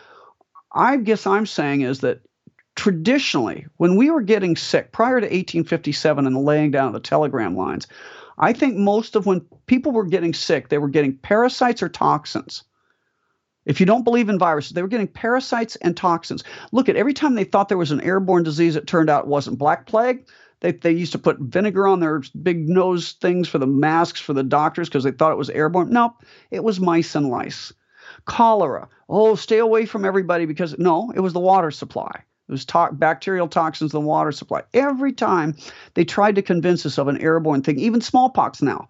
I 0.72 0.96
guess 0.96 1.26
I'm 1.26 1.46
saying 1.46 1.82
is 1.82 2.00
that 2.00 2.20
traditionally, 2.76 3.66
when 3.76 3.96
we 3.96 4.10
were 4.10 4.22
getting 4.22 4.56
sick 4.56 4.92
prior 4.92 5.20
to 5.20 5.26
1857 5.26 6.26
and 6.26 6.34
the 6.34 6.40
laying 6.40 6.70
down 6.70 6.88
of 6.88 6.92
the 6.92 7.00
telegram 7.00 7.56
lines, 7.56 7.86
I 8.38 8.52
think 8.52 8.76
most 8.76 9.16
of 9.16 9.26
when 9.26 9.40
people 9.66 9.92
were 9.92 10.06
getting 10.06 10.32
sick, 10.32 10.68
they 10.68 10.78
were 10.78 10.88
getting 10.88 11.16
parasites 11.16 11.82
or 11.82 11.88
toxins. 11.88 12.64
If 13.66 13.78
you 13.80 13.86
don't 13.86 14.04
believe 14.04 14.30
in 14.30 14.38
viruses, 14.38 14.72
they 14.72 14.82
were 14.82 14.88
getting 14.88 15.06
parasites 15.06 15.76
and 15.76 15.96
toxins. 15.96 16.42
Look 16.72 16.88
at 16.88 16.96
every 16.96 17.12
time 17.12 17.34
they 17.34 17.44
thought 17.44 17.68
there 17.68 17.76
was 17.76 17.92
an 17.92 18.00
airborne 18.00 18.42
disease, 18.42 18.76
it 18.76 18.86
turned 18.86 19.10
out 19.10 19.24
it 19.24 19.28
wasn't 19.28 19.58
black 19.58 19.86
plague. 19.86 20.26
They, 20.60 20.72
they 20.72 20.92
used 20.92 21.12
to 21.12 21.18
put 21.18 21.38
vinegar 21.38 21.86
on 21.86 22.00
their 22.00 22.22
big 22.42 22.68
nose 22.68 23.12
things 23.12 23.48
for 23.48 23.58
the 23.58 23.66
masks 23.66 24.20
for 24.20 24.32
the 24.32 24.42
doctors 24.42 24.88
because 24.88 25.04
they 25.04 25.10
thought 25.10 25.32
it 25.32 25.38
was 25.38 25.50
airborne. 25.50 25.90
Nope, 25.90 26.22
it 26.50 26.64
was 26.64 26.80
mice 26.80 27.14
and 27.14 27.28
lice. 27.28 27.72
Cholera. 28.30 28.88
Oh, 29.08 29.34
stay 29.34 29.58
away 29.58 29.86
from 29.86 30.04
everybody 30.04 30.46
because 30.46 30.78
no, 30.78 31.12
it 31.12 31.18
was 31.18 31.32
the 31.32 31.40
water 31.40 31.72
supply. 31.72 32.12
It 32.48 32.52
was 32.52 32.64
to- 32.66 32.90
bacterial 32.92 33.48
toxins 33.48 33.92
in 33.92 34.00
the 34.00 34.06
water 34.06 34.30
supply. 34.30 34.62
Every 34.72 35.12
time 35.12 35.56
they 35.94 36.04
tried 36.04 36.36
to 36.36 36.42
convince 36.42 36.86
us 36.86 36.96
of 36.96 37.08
an 37.08 37.20
airborne 37.20 37.62
thing, 37.62 37.80
even 37.80 38.00
smallpox 38.00 38.62
now. 38.62 38.88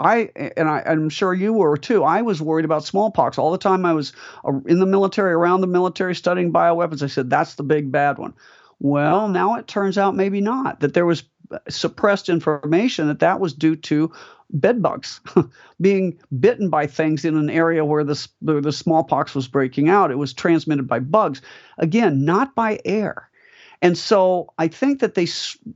I 0.00 0.30
and 0.56 0.70
I, 0.70 0.82
I'm 0.86 1.10
sure 1.10 1.34
you 1.34 1.52
were 1.52 1.76
too. 1.76 2.02
I 2.02 2.22
was 2.22 2.40
worried 2.40 2.64
about 2.64 2.84
smallpox 2.84 3.36
all 3.36 3.50
the 3.50 3.58
time. 3.58 3.84
I 3.84 3.92
was 3.92 4.14
uh, 4.42 4.52
in 4.66 4.78
the 4.78 4.86
military, 4.86 5.32
around 5.32 5.60
the 5.60 5.66
military, 5.66 6.14
studying 6.14 6.52
bioweapons. 6.52 7.02
I 7.02 7.08
said 7.08 7.28
that's 7.28 7.56
the 7.56 7.64
big 7.64 7.92
bad 7.92 8.16
one. 8.16 8.34
Well, 8.78 9.28
now 9.28 9.56
it 9.56 9.66
turns 9.66 9.98
out 9.98 10.14
maybe 10.14 10.40
not. 10.40 10.80
That 10.80 10.94
there 10.94 11.04
was 11.04 11.24
suppressed 11.68 12.28
information 12.28 13.08
that 13.08 13.20
that 13.20 13.40
was 13.40 13.54
due 13.54 13.76
to 13.76 14.12
bed 14.50 14.82
bugs 14.82 15.20
being 15.80 16.18
bitten 16.40 16.70
by 16.70 16.86
things 16.86 17.24
in 17.24 17.36
an 17.36 17.50
area 17.50 17.84
where 17.84 18.04
the, 18.04 18.28
where 18.40 18.60
the 18.60 18.72
smallpox 18.72 19.34
was 19.34 19.48
breaking 19.48 19.88
out. 19.88 20.10
It 20.10 20.18
was 20.18 20.32
transmitted 20.32 20.88
by 20.88 21.00
bugs, 21.00 21.42
again, 21.76 22.24
not 22.24 22.54
by 22.54 22.80
air. 22.84 23.28
And 23.80 23.96
so 23.96 24.52
I 24.58 24.66
think 24.66 25.00
that 25.00 25.14
they 25.14 25.26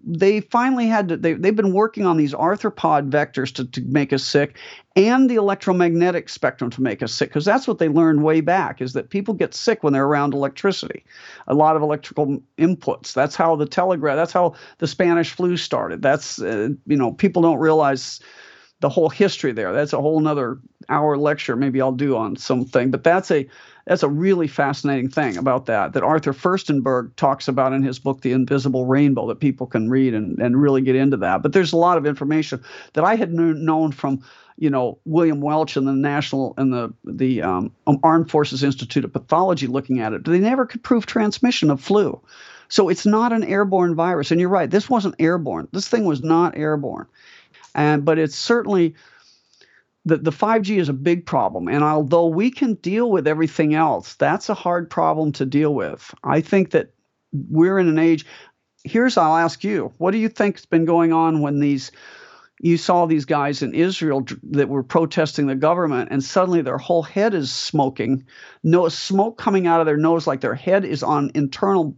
they 0.04 0.40
finally 0.40 0.88
had 0.88 1.08
to 1.08 1.16
they 1.16 1.34
they've 1.34 1.54
been 1.54 1.72
working 1.72 2.04
on 2.04 2.16
these 2.16 2.34
arthropod 2.34 3.10
vectors 3.10 3.52
to, 3.54 3.64
to 3.64 3.80
make 3.82 4.12
us 4.12 4.24
sick 4.24 4.56
and 4.96 5.30
the 5.30 5.36
electromagnetic 5.36 6.28
spectrum 6.28 6.68
to 6.70 6.82
make 6.82 7.02
us 7.02 7.12
sick 7.12 7.28
because 7.30 7.44
that's 7.44 7.68
what 7.68 7.78
they 7.78 7.88
learned 7.88 8.24
way 8.24 8.40
back 8.40 8.80
is 8.80 8.92
that 8.94 9.10
people 9.10 9.34
get 9.34 9.54
sick 9.54 9.84
when 9.84 9.92
they're 9.92 10.04
around 10.04 10.34
electricity 10.34 11.04
a 11.46 11.54
lot 11.54 11.76
of 11.76 11.82
electrical 11.82 12.42
inputs. 12.58 13.12
That's 13.12 13.36
how 13.36 13.54
the 13.54 13.66
telegraph 13.66 14.16
that's 14.16 14.32
how 14.32 14.54
the 14.78 14.88
spanish 14.88 15.30
flu 15.30 15.56
started. 15.56 16.02
That's 16.02 16.40
uh, 16.40 16.70
you 16.86 16.96
know 16.96 17.12
people 17.12 17.42
don't 17.42 17.58
realize 17.58 18.20
the 18.80 18.88
whole 18.88 19.10
history 19.10 19.52
there. 19.52 19.72
That's 19.72 19.92
a 19.92 20.00
whole 20.00 20.18
nother 20.18 20.58
hour 20.88 21.16
lecture 21.16 21.56
maybe 21.56 21.80
i'll 21.80 21.92
do 21.92 22.16
on 22.16 22.36
something 22.36 22.90
but 22.90 23.04
that's 23.04 23.30
a 23.30 23.48
that's 23.86 24.02
a 24.02 24.08
really 24.08 24.46
fascinating 24.46 25.08
thing 25.08 25.36
about 25.36 25.66
that 25.66 25.92
that 25.92 26.02
Arthur 26.02 26.32
Firstenberg 26.32 27.14
talks 27.16 27.48
about 27.48 27.72
in 27.72 27.82
his 27.82 27.98
book 27.98 28.20
The 28.20 28.32
Invisible 28.32 28.86
Rainbow 28.86 29.26
that 29.28 29.40
people 29.40 29.66
can 29.66 29.90
read 29.90 30.14
and, 30.14 30.38
and 30.38 30.60
really 30.60 30.82
get 30.82 30.96
into 30.96 31.16
that. 31.18 31.42
But 31.42 31.52
there's 31.52 31.72
a 31.72 31.78
lot 31.78 31.98
of 31.98 32.06
information 32.06 32.62
that 32.94 33.04
I 33.04 33.16
had 33.16 33.32
known 33.32 33.92
from 33.92 34.22
you 34.56 34.70
know 34.70 34.98
William 35.04 35.40
Welch 35.40 35.76
and 35.76 35.86
the 35.86 35.92
National 35.92 36.54
and 36.56 36.72
the 36.72 36.92
the 37.04 37.42
um, 37.42 37.72
Armed 38.02 38.30
Forces 38.30 38.62
Institute 38.62 39.04
of 39.04 39.12
Pathology 39.12 39.66
looking 39.66 40.00
at 40.00 40.12
it. 40.12 40.24
They 40.24 40.38
never 40.38 40.66
could 40.66 40.82
prove 40.82 41.06
transmission 41.06 41.70
of 41.70 41.80
flu. 41.80 42.20
So 42.68 42.88
it's 42.88 43.04
not 43.04 43.32
an 43.32 43.44
airborne 43.44 43.94
virus. 43.94 44.30
And 44.30 44.40
you're 44.40 44.48
right, 44.48 44.70
this 44.70 44.88
wasn't 44.88 45.16
airborne. 45.18 45.68
This 45.72 45.88
thing 45.88 46.06
was 46.06 46.22
not 46.22 46.56
airborne. 46.56 47.06
And 47.74 48.04
but 48.04 48.18
it's 48.18 48.36
certainly 48.36 48.94
the, 50.04 50.16
the 50.16 50.32
5G 50.32 50.78
is 50.78 50.88
a 50.88 50.94
big 50.94 51.26
problem. 51.26 51.68
And 51.68 51.84
although 51.84 52.26
we 52.26 52.50
can 52.50 52.74
deal 52.74 53.10
with 53.10 53.28
everything 53.28 53.74
else, 53.74 54.14
that's 54.14 54.48
a 54.48 54.54
hard 54.54 54.90
problem 54.90 55.32
to 55.32 55.46
deal 55.46 55.74
with. 55.74 56.14
I 56.24 56.40
think 56.40 56.70
that 56.72 56.92
we're 57.32 57.78
in 57.78 57.88
an 57.88 57.98
age. 57.98 58.26
Here's, 58.84 59.16
I'll 59.16 59.36
ask 59.36 59.62
you, 59.62 59.92
what 59.98 60.10
do 60.10 60.18
you 60.18 60.28
think's 60.28 60.66
been 60.66 60.84
going 60.84 61.12
on 61.12 61.40
when 61.40 61.60
these, 61.60 61.92
you 62.60 62.76
saw 62.76 63.06
these 63.06 63.24
guys 63.24 63.62
in 63.62 63.74
Israel 63.74 64.26
that 64.50 64.68
were 64.68 64.82
protesting 64.82 65.46
the 65.46 65.54
government 65.54 66.08
and 66.10 66.22
suddenly 66.22 66.62
their 66.62 66.78
whole 66.78 67.02
head 67.02 67.32
is 67.32 67.52
smoking, 67.52 68.26
no 68.64 68.88
smoke 68.88 69.38
coming 69.38 69.68
out 69.68 69.80
of 69.80 69.86
their 69.86 69.96
nose 69.96 70.26
like 70.26 70.40
their 70.40 70.54
head 70.54 70.84
is 70.84 71.04
on 71.04 71.30
internal 71.36 71.96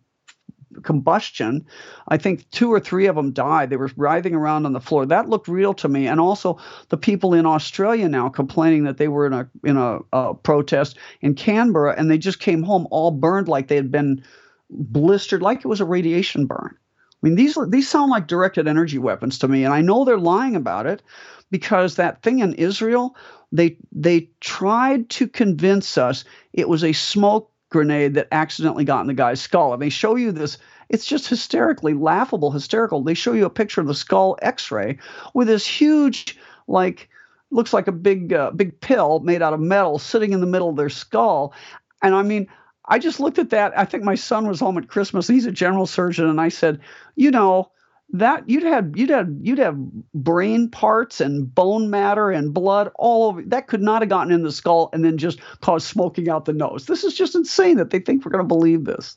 combustion. 0.82 1.66
I 2.08 2.16
think 2.16 2.48
two 2.50 2.72
or 2.72 2.80
three 2.80 3.06
of 3.06 3.16
them 3.16 3.32
died. 3.32 3.70
They 3.70 3.76
were 3.76 3.90
writhing 3.96 4.34
around 4.34 4.66
on 4.66 4.72
the 4.72 4.80
floor. 4.80 5.06
That 5.06 5.28
looked 5.28 5.48
real 5.48 5.74
to 5.74 5.88
me. 5.88 6.06
And 6.06 6.20
also 6.20 6.58
the 6.88 6.96
people 6.96 7.34
in 7.34 7.46
Australia 7.46 8.08
now 8.08 8.28
complaining 8.28 8.84
that 8.84 8.96
they 8.96 9.08
were 9.08 9.26
in 9.26 9.32
a 9.32 9.48
in 9.62 9.76
a, 9.76 9.98
a 10.12 10.34
protest 10.34 10.98
in 11.20 11.34
Canberra 11.34 11.94
and 11.96 12.10
they 12.10 12.18
just 12.18 12.40
came 12.40 12.62
home 12.62 12.86
all 12.90 13.10
burned 13.10 13.48
like 13.48 13.68
they 13.68 13.76
had 13.76 13.90
been 13.90 14.24
blistered, 14.70 15.42
like 15.42 15.58
it 15.58 15.68
was 15.68 15.80
a 15.80 15.84
radiation 15.84 16.46
burn. 16.46 16.76
I 17.24 17.26
mean, 17.26 17.36
these 17.36 17.56
these 17.68 17.88
sound 17.88 18.10
like 18.10 18.26
directed 18.26 18.68
energy 18.68 18.98
weapons 18.98 19.38
to 19.38 19.48
me, 19.48 19.64
and 19.64 19.72
I 19.72 19.80
know 19.80 20.04
they're 20.04 20.18
lying 20.18 20.56
about 20.56 20.86
it 20.86 21.02
because 21.50 21.96
that 21.96 22.22
thing 22.22 22.40
in 22.40 22.54
Israel, 22.54 23.16
they 23.50 23.78
they 23.92 24.30
tried 24.40 25.08
to 25.10 25.26
convince 25.28 25.96
us 25.96 26.24
it 26.52 26.68
was 26.68 26.84
a 26.84 26.92
smoke 26.92 27.50
grenade 27.74 28.14
that 28.14 28.28
accidentally 28.32 28.84
got 28.84 29.00
in 29.00 29.08
the 29.08 29.14
guy's 29.14 29.40
skull. 29.40 29.72
And 29.72 29.82
they 29.82 29.90
show 29.90 30.14
you 30.14 30.32
this, 30.32 30.58
it's 30.88 31.04
just 31.04 31.28
hysterically 31.28 31.92
laughable, 31.92 32.52
hysterical. 32.52 33.02
They 33.02 33.14
show 33.14 33.32
you 33.32 33.44
a 33.44 33.50
picture 33.50 33.80
of 33.80 33.88
the 33.88 33.94
skull 33.94 34.38
x 34.40 34.70
ray 34.70 34.98
with 35.34 35.48
this 35.48 35.66
huge, 35.66 36.38
like, 36.68 37.08
looks 37.50 37.72
like 37.72 37.88
a 37.88 37.92
big, 37.92 38.32
uh, 38.32 38.52
big 38.52 38.80
pill 38.80 39.20
made 39.20 39.42
out 39.42 39.52
of 39.52 39.60
metal 39.60 39.98
sitting 39.98 40.32
in 40.32 40.40
the 40.40 40.46
middle 40.46 40.70
of 40.70 40.76
their 40.76 40.88
skull. 40.88 41.52
And 42.00 42.14
I 42.14 42.22
mean, 42.22 42.46
I 42.86 42.98
just 42.98 43.18
looked 43.18 43.38
at 43.38 43.50
that. 43.50 43.76
I 43.76 43.84
think 43.84 44.04
my 44.04 44.14
son 44.14 44.46
was 44.46 44.60
home 44.60 44.78
at 44.78 44.88
Christmas. 44.88 45.26
He's 45.26 45.46
a 45.46 45.52
general 45.52 45.86
surgeon. 45.86 46.28
And 46.28 46.40
I 46.40 46.50
said, 46.50 46.80
you 47.16 47.30
know, 47.30 47.70
that 48.10 48.48
you'd 48.48 48.62
have 48.62 48.96
you'd 48.96 49.10
have 49.10 49.28
you'd 49.40 49.58
have 49.58 49.76
brain 50.14 50.68
parts 50.68 51.20
and 51.20 51.52
bone 51.52 51.90
matter 51.90 52.30
and 52.30 52.54
blood 52.54 52.90
all 52.96 53.24
over 53.28 53.42
that 53.46 53.66
could 53.66 53.82
not 53.82 54.02
have 54.02 54.08
gotten 54.08 54.32
in 54.32 54.42
the 54.42 54.52
skull 54.52 54.90
and 54.92 55.04
then 55.04 55.18
just 55.18 55.40
caused 55.60 55.86
smoking 55.86 56.28
out 56.28 56.44
the 56.44 56.52
nose. 56.52 56.86
This 56.86 57.02
is 57.04 57.14
just 57.14 57.34
insane 57.34 57.76
that 57.78 57.90
they 57.90 57.98
think 57.98 58.24
we're 58.24 58.32
going 58.32 58.44
to 58.44 58.48
believe 58.48 58.84
this 58.84 59.16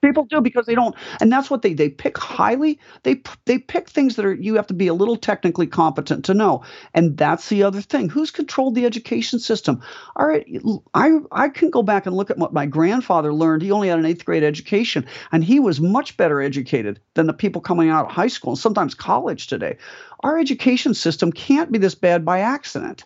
People 0.00 0.26
do 0.26 0.40
because 0.40 0.66
they 0.66 0.76
don't, 0.76 0.94
and 1.20 1.30
that's 1.32 1.50
what 1.50 1.62
they 1.62 1.74
they 1.74 1.88
pick 1.88 2.16
highly. 2.18 2.78
They 3.02 3.20
they 3.46 3.58
pick 3.58 3.88
things 3.88 4.14
that 4.14 4.24
are 4.24 4.32
you 4.32 4.54
have 4.54 4.68
to 4.68 4.74
be 4.74 4.86
a 4.86 4.94
little 4.94 5.16
technically 5.16 5.66
competent 5.66 6.24
to 6.26 6.34
know, 6.34 6.62
and 6.94 7.16
that's 7.16 7.48
the 7.48 7.64
other 7.64 7.80
thing. 7.80 8.08
Who's 8.08 8.30
controlled 8.30 8.76
the 8.76 8.86
education 8.86 9.40
system? 9.40 9.82
All 10.14 10.28
right, 10.28 10.46
I 10.94 11.18
I 11.32 11.48
can 11.48 11.70
go 11.70 11.82
back 11.82 12.06
and 12.06 12.14
look 12.14 12.30
at 12.30 12.38
what 12.38 12.52
my 12.52 12.64
grandfather 12.64 13.34
learned. 13.34 13.62
He 13.62 13.72
only 13.72 13.88
had 13.88 13.98
an 13.98 14.06
eighth 14.06 14.24
grade 14.24 14.44
education, 14.44 15.04
and 15.32 15.42
he 15.42 15.58
was 15.58 15.80
much 15.80 16.16
better 16.16 16.40
educated 16.40 17.00
than 17.14 17.26
the 17.26 17.32
people 17.32 17.60
coming 17.60 17.88
out 17.88 18.06
of 18.06 18.12
high 18.12 18.28
school 18.28 18.52
and 18.52 18.58
sometimes 18.58 18.94
college 18.94 19.48
today. 19.48 19.78
Our 20.20 20.38
education 20.38 20.94
system 20.94 21.32
can't 21.32 21.72
be 21.72 21.78
this 21.78 21.96
bad 21.96 22.24
by 22.24 22.38
accident, 22.38 23.04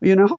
you 0.00 0.16
know. 0.16 0.38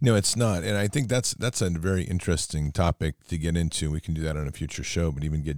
No, 0.00 0.16
it's 0.16 0.36
not, 0.36 0.64
and 0.64 0.76
I 0.76 0.88
think 0.88 1.08
that's 1.08 1.34
that's 1.34 1.62
a 1.62 1.70
very 1.70 2.02
interesting 2.02 2.72
topic 2.72 3.14
to 3.28 3.38
get 3.38 3.56
into. 3.56 3.90
We 3.90 4.00
can 4.00 4.14
do 4.14 4.22
that 4.22 4.36
on 4.36 4.48
a 4.48 4.52
future 4.52 4.82
show, 4.82 5.12
but 5.12 5.24
even 5.24 5.42
get 5.42 5.56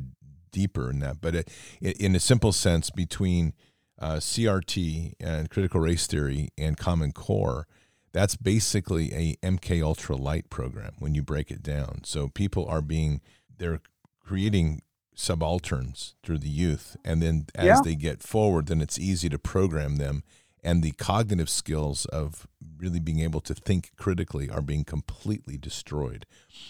deeper 0.53 0.91
in 0.91 0.99
that. 1.01 1.21
But 1.21 1.35
it, 1.35 1.51
in 1.81 2.15
a 2.15 2.21
simple 2.21 2.53
sense, 2.53 2.91
between 2.91 3.55
uh, 3.99 4.17
CRT 4.17 5.15
and 5.21 5.51
critical 5.51 5.81
race 5.81 6.07
theory 6.07 6.51
and 6.59 6.77
Common 6.77 7.13
Core, 7.13 7.67
that's 8.13 8.37
basically 8.37 9.13
a 9.13 9.37
MK 9.47 9.83
Ultra 9.83 10.17
Light 10.17 10.51
program 10.51 10.95
when 10.99 11.15
you 11.15 11.23
break 11.23 11.51
it 11.51 11.63
down. 11.63 12.03
So 12.05 12.29
people 12.29 12.67
are 12.67 12.83
being 12.83 13.21
they're 13.59 13.81
creating 14.21 14.83
subalterns 15.15 16.15
through 16.23 16.39
the 16.39 16.49
youth, 16.49 16.97
and 17.05 17.23
then 17.23 17.47
as 17.55 17.67
yeah. 17.67 17.81
they 17.85 17.95
get 17.95 18.23
forward, 18.23 18.67
then 18.67 18.81
it's 18.81 18.99
easy 18.99 19.29
to 19.29 19.39
program 19.39 19.97
them 19.97 20.25
and 20.63 20.83
the 20.83 20.93
cognitive 20.93 21.49
skills 21.49 22.05
of 22.07 22.47
really 22.79 23.01
being 23.01 23.21
able 23.21 23.41
to 23.41 23.55
think 23.55 23.93
critically 23.97 24.51
are 24.51 24.63
being 24.63 24.85
completely 24.85 25.57
destroyed. 25.57 26.27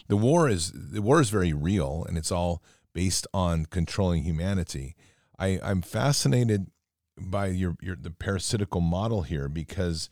The 0.09 0.17
war 0.17 0.49
is 0.49 0.73
the 0.75 1.03
war 1.03 1.21
is 1.21 1.31
very 1.31 1.53
real 1.53 2.05
and 2.09 2.17
it's 2.17 2.33
all 2.33 2.63
based 2.93 3.27
on 3.33 3.67
controlling 3.67 4.23
humanity. 4.25 4.97
I, 5.39 5.59
I'm 5.63 5.83
fascinated 5.83 6.71
by 7.19 7.47
your, 7.47 7.77
your 7.81 7.97
the 7.97 8.11
parasitical 8.11 8.81
model 8.81 9.23
here 9.23 9.49
because 9.49 10.11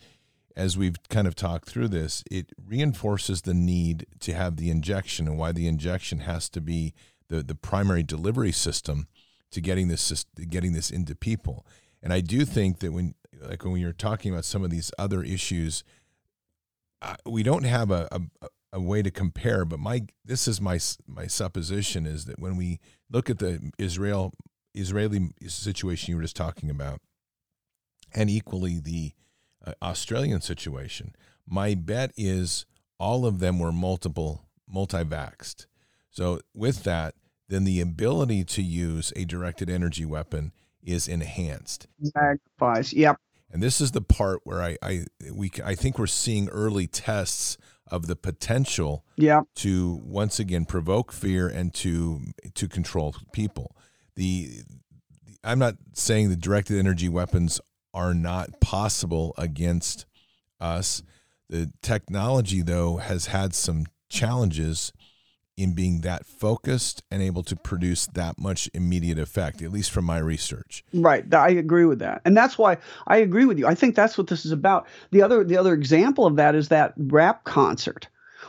as 0.56 0.76
we've 0.76 0.96
kind 1.08 1.28
of 1.28 1.36
talked 1.36 1.68
through 1.68 1.88
this, 1.88 2.24
it 2.30 2.52
reinforces 2.66 3.42
the 3.42 3.54
need 3.54 4.06
to 4.20 4.34
have 4.34 4.56
the 4.56 4.70
injection 4.70 5.28
and 5.28 5.38
why 5.38 5.52
the 5.52 5.68
injection 5.68 6.20
has 6.20 6.48
to 6.50 6.60
be 6.60 6.94
the, 7.28 7.42
the 7.42 7.54
primary 7.54 8.02
delivery 8.02 8.50
system 8.50 9.06
to 9.50 9.60
getting 9.60 9.88
this 9.88 10.24
getting 10.48 10.72
this 10.72 10.90
into 10.90 11.14
people. 11.14 11.64
And 12.02 12.12
I 12.12 12.20
do 12.20 12.44
think 12.44 12.80
that 12.80 12.92
when 12.92 13.14
like 13.40 13.64
when 13.64 13.76
you're 13.76 13.92
talking 13.92 14.32
about 14.32 14.44
some 14.44 14.64
of 14.64 14.70
these 14.70 14.90
other 14.98 15.22
issues, 15.22 15.84
uh, 17.02 17.16
we 17.26 17.42
don't 17.42 17.64
have 17.64 17.90
a, 17.90 18.08
a, 18.10 18.48
a 18.74 18.80
way 18.80 19.02
to 19.02 19.10
compare. 19.10 19.64
But 19.64 19.78
my 19.78 20.06
this 20.24 20.48
is 20.48 20.60
my 20.60 20.78
my 21.06 21.26
supposition 21.26 22.06
is 22.06 22.24
that 22.26 22.38
when 22.38 22.56
we 22.56 22.80
look 23.10 23.30
at 23.30 23.38
the 23.38 23.72
Israel 23.78 24.32
Israeli 24.74 25.30
situation 25.46 26.12
you 26.12 26.16
were 26.16 26.22
just 26.22 26.36
talking 26.36 26.70
about, 26.70 27.00
and 28.14 28.30
equally 28.30 28.78
the 28.80 29.12
uh, 29.64 29.72
Australian 29.82 30.40
situation, 30.40 31.14
my 31.46 31.74
bet 31.74 32.12
is 32.16 32.66
all 32.98 33.26
of 33.26 33.38
them 33.38 33.58
were 33.58 33.72
multiple 33.72 34.44
multi-vaxxed. 34.68 35.66
So 36.10 36.40
with 36.54 36.82
that, 36.84 37.14
then 37.48 37.64
the 37.64 37.80
ability 37.80 38.44
to 38.44 38.62
use 38.62 39.12
a 39.16 39.24
directed 39.24 39.70
energy 39.70 40.04
weapon 40.04 40.52
is 40.82 41.08
enhanced. 41.08 41.86
Magnifies. 42.14 42.92
Yep. 42.92 43.16
And 43.50 43.62
this 43.62 43.80
is 43.80 43.92
the 43.92 44.02
part 44.02 44.40
where 44.44 44.62
I, 44.62 44.76
I 44.82 45.04
we 45.32 45.50
I 45.64 45.74
think 45.74 45.98
we're 45.98 46.06
seeing 46.06 46.48
early 46.50 46.86
tests 46.86 47.56
of 47.90 48.06
the 48.06 48.16
potential 48.16 49.04
yeah. 49.16 49.40
to 49.56 50.00
once 50.04 50.38
again 50.38 50.66
provoke 50.66 51.12
fear 51.12 51.48
and 51.48 51.72
to 51.74 52.20
to 52.54 52.68
control 52.68 53.14
people. 53.32 53.74
The 54.16 54.62
I'm 55.42 55.58
not 55.58 55.76
saying 55.94 56.28
the 56.28 56.36
directed 56.36 56.78
energy 56.78 57.08
weapons 57.08 57.60
are 57.94 58.14
not 58.14 58.60
possible 58.60 59.34
against 59.38 60.06
us. 60.60 61.02
The 61.48 61.72
technology, 61.82 62.60
though, 62.60 62.98
has 62.98 63.26
had 63.26 63.54
some 63.54 63.86
challenges 64.10 64.92
in 65.58 65.72
being 65.72 66.02
that 66.02 66.24
focused 66.24 67.02
and 67.10 67.20
able 67.20 67.42
to 67.42 67.56
produce 67.56 68.06
that 68.06 68.38
much 68.38 68.70
immediate 68.74 69.18
effect, 69.18 69.60
at 69.60 69.72
least 69.72 69.90
from 69.90 70.04
my 70.04 70.18
research. 70.18 70.84
Right. 70.94 71.34
I 71.34 71.48
agree 71.50 71.84
with 71.84 71.98
that. 71.98 72.22
And 72.24 72.36
that's 72.36 72.56
why 72.56 72.78
I 73.08 73.16
agree 73.16 73.44
with 73.44 73.58
you. 73.58 73.66
I 73.66 73.74
think 73.74 73.96
that's 73.96 74.16
what 74.16 74.28
this 74.28 74.46
is 74.46 74.52
about. 74.52 74.86
The 75.10 75.20
other 75.20 75.42
the 75.42 75.56
other 75.56 75.74
example 75.74 76.26
of 76.26 76.36
that 76.36 76.54
is 76.54 76.68
that 76.68 76.94
rap 76.96 77.42
concert 77.42 78.06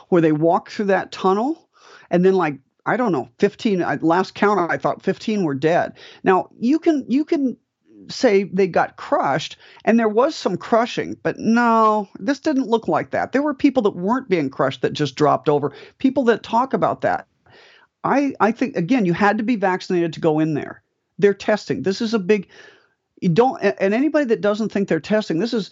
where 0.08 0.22
they 0.22 0.32
walk 0.32 0.70
through 0.70 0.86
that 0.86 1.10
tunnel 1.10 1.68
and 2.10 2.24
then 2.24 2.34
like 2.34 2.58
I 2.86 2.96
don't 2.96 3.12
know, 3.12 3.28
15 3.40 3.84
last 4.00 4.34
count 4.36 4.70
I 4.70 4.78
thought 4.78 5.02
15 5.02 5.42
were 5.42 5.54
dead. 5.54 5.94
Now, 6.22 6.48
you 6.60 6.78
can 6.78 7.04
you 7.08 7.24
can 7.24 7.56
say 8.10 8.44
they 8.44 8.66
got 8.66 8.96
crushed 8.96 9.56
and 9.84 9.98
there 9.98 10.08
was 10.08 10.34
some 10.34 10.56
crushing 10.56 11.16
but 11.22 11.38
no 11.38 12.08
this 12.18 12.40
didn't 12.40 12.68
look 12.68 12.88
like 12.88 13.10
that. 13.10 13.32
There 13.32 13.42
were 13.42 13.54
people 13.54 13.82
that 13.84 13.96
weren't 13.96 14.28
being 14.28 14.50
crushed 14.50 14.82
that 14.82 14.92
just 14.92 15.16
dropped 15.16 15.48
over. 15.48 15.72
People 15.98 16.24
that 16.24 16.42
talk 16.42 16.72
about 16.74 17.02
that. 17.02 17.26
I 18.04 18.34
i 18.40 18.52
think 18.52 18.76
again 18.76 19.06
you 19.06 19.12
had 19.12 19.38
to 19.38 19.44
be 19.44 19.56
vaccinated 19.56 20.12
to 20.14 20.20
go 20.20 20.38
in 20.38 20.54
there. 20.54 20.82
They're 21.18 21.34
testing. 21.34 21.82
This 21.82 22.00
is 22.00 22.14
a 22.14 22.18
big 22.18 22.48
you 23.20 23.28
don't 23.28 23.60
and 23.62 23.94
anybody 23.94 24.24
that 24.26 24.40
doesn't 24.40 24.70
think 24.70 24.88
they're 24.88 25.00
testing 25.00 25.38
this 25.38 25.54
is 25.54 25.70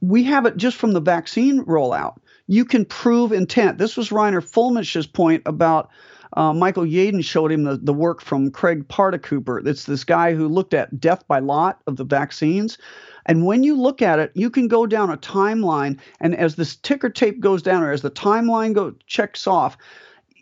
we 0.00 0.24
have 0.24 0.46
it 0.46 0.56
just 0.56 0.76
from 0.76 0.92
the 0.92 1.00
vaccine 1.00 1.64
rollout. 1.64 2.16
You 2.48 2.64
can 2.64 2.84
prove 2.84 3.32
intent. 3.32 3.78
This 3.78 3.96
was 3.96 4.10
reiner 4.10 4.42
fuellmich's 4.42 5.06
point 5.06 5.42
about 5.46 5.90
uh, 6.36 6.52
Michael 6.52 6.84
Yeadon 6.84 7.24
showed 7.24 7.50
him 7.50 7.64
the, 7.64 7.78
the 7.78 7.94
work 7.94 8.20
from 8.20 8.50
Craig 8.50 8.86
Paardekooper. 8.88 9.66
It's 9.66 9.84
this 9.84 10.04
guy 10.04 10.34
who 10.34 10.48
looked 10.48 10.74
at 10.74 11.00
death 11.00 11.26
by 11.26 11.38
lot 11.38 11.80
of 11.86 11.96
the 11.96 12.04
vaccines. 12.04 12.76
And 13.24 13.44
when 13.44 13.62
you 13.62 13.76
look 13.76 14.02
at 14.02 14.18
it, 14.18 14.32
you 14.34 14.50
can 14.50 14.68
go 14.68 14.86
down 14.86 15.10
a 15.10 15.16
timeline, 15.16 15.98
and 16.20 16.36
as 16.36 16.54
this 16.54 16.76
ticker 16.76 17.10
tape 17.10 17.40
goes 17.40 17.62
down, 17.62 17.82
or 17.82 17.90
as 17.90 18.02
the 18.02 18.10
timeline 18.10 18.74
go 18.74 18.94
checks 19.06 19.46
off, 19.46 19.76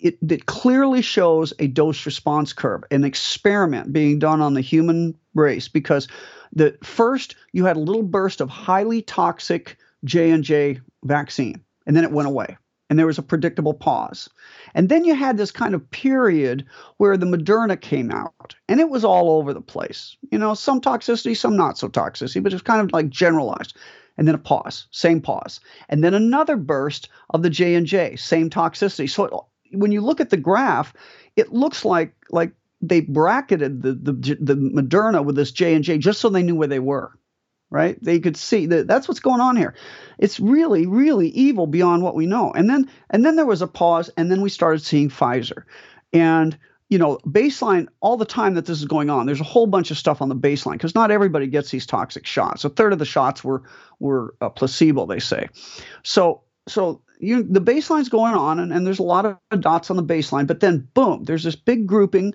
it, 0.02 0.18
it 0.28 0.46
clearly 0.46 1.00
shows 1.00 1.54
a 1.58 1.68
dose 1.68 2.04
response 2.04 2.52
curve, 2.52 2.84
an 2.90 3.04
experiment 3.04 3.92
being 3.92 4.18
done 4.18 4.42
on 4.42 4.52
the 4.52 4.60
human 4.60 5.14
race. 5.34 5.68
Because 5.68 6.08
the 6.52 6.76
first 6.82 7.36
you 7.52 7.64
had 7.64 7.76
a 7.76 7.80
little 7.80 8.02
burst 8.02 8.40
of 8.42 8.50
highly 8.50 9.00
toxic 9.00 9.78
J 10.04 10.30
and 10.30 10.44
J 10.44 10.80
vaccine, 11.04 11.64
and 11.86 11.96
then 11.96 12.04
it 12.04 12.12
went 12.12 12.28
away 12.28 12.58
and 12.90 12.98
there 12.98 13.06
was 13.06 13.18
a 13.18 13.22
predictable 13.22 13.74
pause. 13.74 14.28
And 14.74 14.88
then 14.88 15.04
you 15.04 15.14
had 15.14 15.36
this 15.36 15.50
kind 15.50 15.74
of 15.74 15.90
period 15.90 16.64
where 16.98 17.16
the 17.16 17.26
Moderna 17.26 17.80
came 17.80 18.10
out, 18.10 18.54
and 18.68 18.80
it 18.80 18.90
was 18.90 19.04
all 19.04 19.30
over 19.30 19.54
the 19.54 19.60
place. 19.60 20.16
You 20.30 20.38
know, 20.38 20.54
some 20.54 20.80
toxicity, 20.80 21.36
some 21.36 21.56
not 21.56 21.78
so 21.78 21.88
toxicity, 21.88 22.42
but 22.42 22.52
it 22.52 22.56
was 22.56 22.62
kind 22.62 22.80
of 22.80 22.92
like 22.92 23.08
generalized. 23.08 23.76
And 24.16 24.28
then 24.28 24.36
a 24.36 24.38
pause, 24.38 24.86
same 24.92 25.20
pause, 25.20 25.58
and 25.88 26.04
then 26.04 26.14
another 26.14 26.56
burst 26.56 27.08
of 27.30 27.42
the 27.42 27.50
J 27.50 27.74
and 27.74 27.84
J, 27.84 28.14
same 28.14 28.48
toxicity. 28.48 29.10
So 29.10 29.24
it, 29.24 29.76
when 29.76 29.90
you 29.90 30.02
look 30.02 30.20
at 30.20 30.30
the 30.30 30.36
graph, 30.36 30.94
it 31.34 31.52
looks 31.52 31.84
like 31.84 32.14
like 32.30 32.52
they 32.80 33.00
bracketed 33.00 33.82
the 33.82 33.92
the, 33.94 34.12
the 34.40 34.54
Moderna 34.54 35.24
with 35.24 35.34
this 35.34 35.50
J 35.50 35.74
and 35.74 35.82
J 35.82 35.98
just 35.98 36.20
so 36.20 36.28
they 36.28 36.44
knew 36.44 36.54
where 36.54 36.68
they 36.68 36.78
were 36.78 37.18
right? 37.74 37.98
They 38.00 38.20
could 38.20 38.36
see 38.36 38.66
that 38.66 38.86
that's 38.86 39.08
what's 39.08 39.18
going 39.18 39.40
on 39.40 39.56
here. 39.56 39.74
It's 40.16 40.38
really, 40.38 40.86
really 40.86 41.28
evil 41.30 41.66
beyond 41.66 42.04
what 42.04 42.14
we 42.14 42.24
know. 42.24 42.52
And 42.52 42.70
then 42.70 42.88
and 43.10 43.24
then 43.24 43.34
there 43.34 43.44
was 43.44 43.62
a 43.62 43.66
pause, 43.66 44.10
and 44.16 44.30
then 44.30 44.40
we 44.40 44.48
started 44.48 44.80
seeing 44.80 45.10
Pfizer. 45.10 45.64
And 46.12 46.56
you 46.88 46.98
know, 46.98 47.18
baseline 47.26 47.88
all 48.00 48.16
the 48.16 48.24
time 48.24 48.54
that 48.54 48.66
this 48.66 48.78
is 48.78 48.84
going 48.84 49.10
on. 49.10 49.26
There's 49.26 49.40
a 49.40 49.44
whole 49.44 49.66
bunch 49.66 49.90
of 49.90 49.98
stuff 49.98 50.22
on 50.22 50.28
the 50.28 50.36
baseline 50.36 50.74
because 50.74 50.94
not 50.94 51.10
everybody 51.10 51.48
gets 51.48 51.70
these 51.70 51.84
toxic 51.84 52.26
shots. 52.26 52.64
A 52.64 52.68
third 52.68 52.92
of 52.92 53.00
the 53.00 53.04
shots 53.04 53.42
were 53.42 53.64
were 53.98 54.36
a 54.40 54.50
placebo, 54.50 55.06
they 55.06 55.18
say. 55.18 55.48
So 56.04 56.42
so 56.68 57.02
you 57.18 57.42
the 57.42 57.60
baseline's 57.60 58.08
going 58.08 58.34
on, 58.34 58.60
and, 58.60 58.72
and 58.72 58.86
there's 58.86 59.00
a 59.00 59.02
lot 59.02 59.26
of 59.26 59.60
dots 59.60 59.90
on 59.90 59.96
the 59.96 60.04
baseline, 60.04 60.46
but 60.46 60.60
then 60.60 60.88
boom, 60.94 61.24
there's 61.24 61.42
this 61.42 61.56
big 61.56 61.88
grouping 61.88 62.34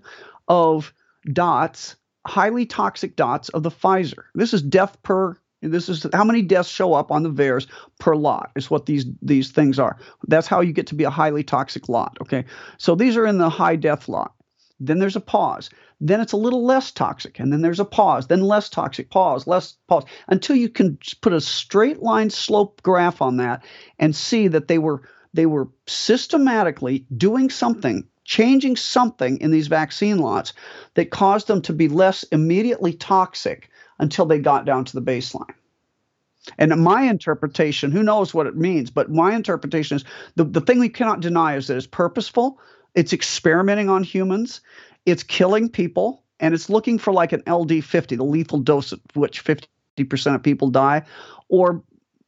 of 0.50 0.94
dots 1.32 1.96
highly 2.26 2.66
toxic 2.66 3.16
dots 3.16 3.50
of 3.50 3.64
the 3.64 3.72
Pfizer. 3.72 4.24
This 4.36 4.54
is 4.54 4.62
death 4.62 5.02
per 5.04 5.38
this 5.62 5.90
is 5.90 6.06
how 6.14 6.24
many 6.24 6.42
deaths 6.42 6.70
show 6.70 6.94
up 6.94 7.12
on 7.12 7.24
the 7.24 7.30
VAERS 7.30 7.68
per 8.00 8.16
lot 8.16 8.52
is 8.56 8.72
what 8.72 8.86
these 8.86 9.06
these 9.22 9.52
things 9.52 9.78
are. 9.78 9.98
That's 10.28 10.48
how 10.48 10.62
you 10.62 10.72
get 10.72 10.88
to 10.88 10.96
be 10.96 11.04
a 11.04 11.10
highly 11.10 11.44
toxic 11.44 11.90
lot. 11.90 12.18
Okay, 12.22 12.46
so 12.78 12.96
these 12.96 13.18
are 13.18 13.26
in 13.26 13.40
the 13.40 13.50
high 13.50 13.76
death 13.76 14.08
lot. 14.08 14.34
Then 14.80 15.00
there's 15.00 15.18
a 15.18 15.22
pause. 15.22 15.70
Then 16.00 16.22
it's 16.22 16.32
a 16.32 16.38
little 16.38 16.64
less 16.64 16.92
toxic, 16.92 17.40
and 17.40 17.52
then 17.52 17.62
there's 17.62 17.82
a 17.82 17.86
pause. 17.86 18.28
Then 18.28 18.42
less 18.42 18.70
toxic, 18.70 19.10
pause, 19.10 19.48
less 19.48 19.76
pause, 19.88 20.06
until 20.30 20.56
you 20.56 20.70
can 20.70 20.98
put 21.20 21.34
a 21.34 21.42
straight 21.42 22.02
line 22.02 22.30
slope 22.30 22.82
graph 22.82 23.22
on 23.22 23.38
that 23.38 23.66
and 23.98 24.16
see 24.16 24.48
that 24.48 24.70
they 24.70 24.78
were 24.78 25.02
they 25.34 25.46
were 25.46 25.68
systematically 25.88 27.06
doing 27.16 27.50
something 27.50 28.08
changing 28.30 28.76
something 28.76 29.42
in 29.42 29.50
these 29.50 29.66
vaccine 29.66 30.20
lots 30.20 30.54
that 30.94 31.10
caused 31.10 31.48
them 31.48 31.64
to 31.64 31.74
be 31.74 31.88
less 31.88 32.22
immediately 32.32 32.94
toxic 32.94 33.72
until 33.98 34.28
they 34.28 34.38
got 34.38 34.66
down 34.66 34.86
to 34.86 34.94
the 34.94 35.02
baseline. 35.02 35.56
And 36.60 36.84
my 36.84 37.02
interpretation, 37.02 37.92
who 37.92 38.04
knows 38.04 38.32
what 38.32 38.46
it 38.46 38.56
means, 38.56 38.92
but 38.92 39.10
my 39.10 39.34
interpretation 39.34 39.98
is 39.98 40.06
the, 40.36 40.44
the 40.44 40.62
thing 40.62 40.78
we 40.78 40.90
cannot 40.90 41.22
deny 41.22 41.56
is 41.56 41.68
that 41.68 41.78
it's 41.78 41.88
purposeful, 41.88 42.60
it's 42.94 43.14
experimenting 43.14 43.90
on 43.90 44.04
humans, 44.04 44.62
it's 45.08 45.24
killing 45.24 45.68
people, 45.68 46.24
and 46.40 46.54
it's 46.54 46.70
looking 46.70 47.00
for 47.00 47.12
like 47.12 47.34
an 47.34 47.41
LD50, 47.41 48.16
the 48.16 48.24
lethal 48.24 48.60
dose 48.60 48.94
at 48.94 48.99
which 49.16 49.44
50% 49.44 50.36
of 50.36 50.44
people 50.44 50.70
die, 50.70 51.02
or 51.48 51.84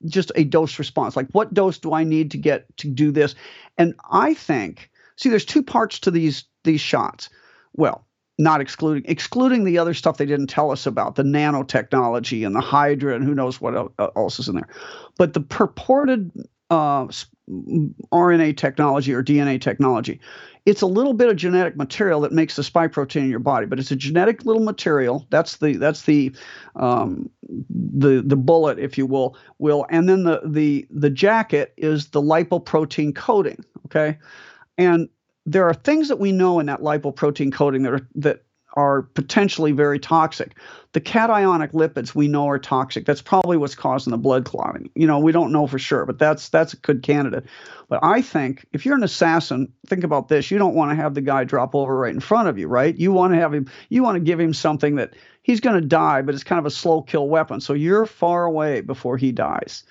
just 0.05 0.31
a 0.35 0.45
dose 0.45 0.79
response. 0.79 1.15
Like, 1.15 1.29
what 1.31 1.53
dose 1.53 1.77
do 1.77 1.93
I 1.93 2.03
need 2.03 2.31
to 2.31 2.39
get 2.39 2.65
to 2.77 2.87
do 2.87 3.11
this? 3.11 3.35
And 3.77 3.93
I 4.09 4.33
think 4.33 4.89
See, 5.21 5.29
there's 5.29 5.45
two 5.45 5.61
parts 5.61 5.99
to 5.99 6.11
these 6.11 6.45
these 6.63 6.81
shots. 6.81 7.29
Well, 7.73 8.07
not 8.39 8.59
excluding 8.59 9.03
excluding 9.05 9.65
the 9.65 9.77
other 9.77 9.93
stuff 9.93 10.17
they 10.17 10.25
didn't 10.25 10.47
tell 10.47 10.71
us 10.71 10.87
about 10.87 11.15
the 11.15 11.21
nanotechnology 11.21 12.43
and 12.43 12.55
the 12.55 12.61
hydra 12.61 13.15
and 13.15 13.23
who 13.23 13.35
knows 13.35 13.61
what 13.61 13.93
else 14.15 14.39
is 14.39 14.47
in 14.47 14.55
there. 14.55 14.69
But 15.19 15.33
the 15.33 15.41
purported 15.41 16.31
uh, 16.71 17.05
rna 18.13 18.55
technology 18.55 19.13
or 19.13 19.21
dna 19.21 19.59
technology 19.59 20.21
it's 20.65 20.81
a 20.81 20.87
little 20.87 21.13
bit 21.13 21.27
of 21.27 21.35
genetic 21.35 21.75
material 21.75 22.21
that 22.21 22.31
makes 22.31 22.55
the 22.55 22.63
spike 22.63 22.93
protein 22.93 23.25
in 23.25 23.29
your 23.29 23.39
body 23.39 23.65
but 23.65 23.77
it's 23.77 23.91
a 23.91 23.95
genetic 23.95 24.45
little 24.45 24.63
material. 24.63 25.27
That's 25.29 25.57
the 25.57 25.73
that's 25.75 26.03
the 26.03 26.31
um, 26.77 27.29
the 27.69 28.23
the 28.25 28.37
bullet 28.37 28.79
if 28.79 28.97
you 28.97 29.05
will 29.05 29.37
will 29.59 29.85
and 29.91 30.09
then 30.09 30.23
the 30.23 30.41
the 30.45 30.87
the 30.89 31.09
jacket 31.11 31.73
is 31.77 32.07
the 32.07 32.21
lipoprotein 32.21 33.13
coating 33.13 33.63
okay 33.85 34.17
and 34.77 35.09
there 35.45 35.67
are 35.67 35.73
things 35.73 36.07
that 36.09 36.19
we 36.19 36.31
know 36.31 36.59
in 36.59 36.67
that 36.67 36.81
lipoprotein 36.81 37.51
coating 37.51 37.83
that 37.83 37.93
are 37.93 38.07
that 38.15 38.43
are 38.73 39.01
potentially 39.01 39.73
very 39.73 39.99
toxic. 39.99 40.55
The 40.93 41.01
cationic 41.01 41.73
lipids 41.73 42.15
we 42.15 42.27
know 42.27 42.47
are 42.47 42.59
toxic. 42.59 43.05
That's 43.05 43.21
probably 43.21 43.57
what's 43.57 43.75
causing 43.75 44.11
the 44.11 44.17
blood 44.17 44.45
clotting. 44.45 44.89
You 44.95 45.07
know, 45.07 45.19
we 45.19 45.31
don't 45.31 45.51
know 45.51 45.67
for 45.67 45.79
sure, 45.79 46.05
but 46.05 46.19
that's 46.19 46.49
that's 46.49 46.73
a 46.73 46.77
good 46.77 47.03
candidate. 47.03 47.45
But 47.89 47.99
I 48.03 48.21
think 48.21 48.65
if 48.71 48.85
you're 48.85 48.95
an 48.95 49.03
assassin, 49.03 49.73
think 49.87 50.03
about 50.03 50.29
this. 50.29 50.51
You 50.51 50.57
don't 50.57 50.75
want 50.75 50.91
to 50.91 50.95
have 50.95 51.13
the 51.13 51.21
guy 51.21 51.43
drop 51.43 51.75
over 51.75 51.95
right 51.95 52.13
in 52.13 52.21
front 52.21 52.47
of 52.47 52.57
you, 52.57 52.67
right? 52.67 52.95
You 52.95 53.11
want 53.11 53.33
to 53.33 53.39
have 53.39 53.53
him 53.53 53.69
you 53.89 54.03
want 54.03 54.15
to 54.15 54.21
give 54.21 54.39
him 54.39 54.53
something 54.53 54.95
that 54.95 55.13
he's 55.43 55.59
going 55.59 55.79
to 55.79 55.87
die, 55.87 56.21
but 56.21 56.35
it's 56.35 56.43
kind 56.43 56.59
of 56.59 56.65
a 56.65 56.71
slow 56.71 57.01
kill 57.01 57.27
weapon. 57.27 57.59
So 57.61 57.73
you're 57.73 58.05
far 58.05 58.45
away 58.45 58.81
before 58.81 59.17
he 59.17 59.31
dies. 59.31 59.83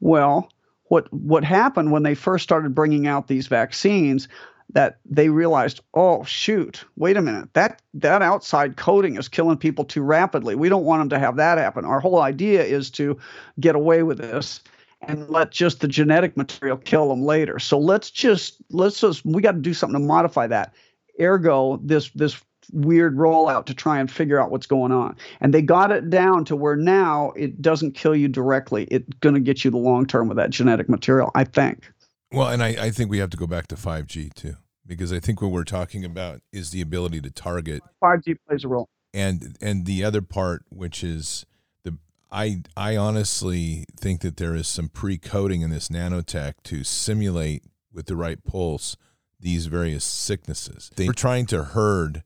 Well, 0.00 0.50
what 0.92 1.10
what 1.10 1.42
happened 1.42 1.90
when 1.90 2.02
they 2.02 2.14
first 2.14 2.44
started 2.44 2.74
bringing 2.74 3.06
out 3.06 3.26
these 3.26 3.46
vaccines 3.46 4.28
that 4.74 4.98
they 5.06 5.30
realized, 5.30 5.80
oh 5.94 6.22
shoot, 6.24 6.84
wait 6.96 7.16
a 7.16 7.22
minute, 7.22 7.48
that 7.54 7.80
that 7.94 8.20
outside 8.20 8.76
coating 8.76 9.16
is 9.16 9.26
killing 9.26 9.56
people 9.56 9.86
too 9.86 10.02
rapidly. 10.02 10.54
We 10.54 10.68
don't 10.68 10.84
want 10.84 11.00
them 11.00 11.08
to 11.08 11.18
have 11.18 11.36
that 11.36 11.56
happen. 11.56 11.86
Our 11.86 11.98
whole 11.98 12.20
idea 12.20 12.62
is 12.62 12.90
to 12.90 13.18
get 13.58 13.74
away 13.74 14.02
with 14.02 14.18
this 14.18 14.60
and 15.00 15.30
let 15.30 15.50
just 15.50 15.80
the 15.80 15.88
genetic 15.88 16.36
material 16.36 16.76
kill 16.76 17.08
them 17.08 17.22
later. 17.22 17.58
So 17.58 17.78
let's 17.78 18.10
just 18.10 18.58
let's 18.68 19.00
just 19.00 19.24
we 19.24 19.40
got 19.40 19.52
to 19.52 19.60
do 19.60 19.72
something 19.72 19.98
to 19.98 20.06
modify 20.06 20.46
that. 20.48 20.74
Ergo, 21.18 21.78
this 21.82 22.10
this 22.10 22.38
weird 22.72 23.16
rollout 23.16 23.66
to 23.66 23.74
try 23.74 23.98
and 23.98 24.10
figure 24.10 24.40
out 24.40 24.50
what's 24.50 24.66
going 24.66 24.92
on. 24.92 25.16
And 25.40 25.52
they 25.52 25.62
got 25.62 25.90
it 25.92 26.10
down 26.10 26.44
to 26.46 26.56
where 26.56 26.76
now 26.76 27.32
it 27.36 27.60
doesn't 27.62 27.92
kill 27.92 28.16
you 28.16 28.28
directly. 28.28 28.84
It's 28.90 29.06
going 29.20 29.34
to 29.34 29.40
get 29.40 29.64
you 29.64 29.70
the 29.70 29.78
long 29.78 30.06
term 30.06 30.28
with 30.28 30.36
that 30.38 30.50
genetic 30.50 30.88
material, 30.88 31.30
I 31.34 31.44
think. 31.44 31.90
Well, 32.32 32.48
and 32.48 32.62
I, 32.62 32.68
I 32.68 32.90
think 32.90 33.10
we 33.10 33.18
have 33.18 33.30
to 33.30 33.36
go 33.36 33.46
back 33.46 33.66
to 33.68 33.74
5G 33.74 34.32
too, 34.34 34.56
because 34.86 35.12
I 35.12 35.20
think 35.20 35.42
what 35.42 35.50
we're 35.50 35.64
talking 35.64 36.04
about 36.04 36.40
is 36.52 36.70
the 36.70 36.80
ability 36.80 37.20
to 37.20 37.30
target. 37.30 37.82
5G 38.02 38.36
plays 38.48 38.64
a 38.64 38.68
role. 38.68 38.88
And 39.14 39.58
and 39.60 39.84
the 39.84 40.02
other 40.04 40.22
part, 40.22 40.64
which 40.70 41.04
is 41.04 41.44
the 41.84 41.98
I 42.30 42.62
I 42.74 42.96
honestly 42.96 43.84
think 44.00 44.22
that 44.22 44.38
there 44.38 44.54
is 44.54 44.66
some 44.66 44.88
pre-coding 44.88 45.60
in 45.60 45.68
this 45.68 45.88
nanotech 45.88 46.54
to 46.64 46.82
simulate 46.82 47.62
with 47.92 48.06
the 48.06 48.16
right 48.16 48.42
pulse 48.42 48.96
these 49.38 49.66
various 49.66 50.04
sicknesses. 50.04 50.90
They're 50.96 51.12
trying 51.12 51.44
to 51.46 51.64
herd 51.64 52.22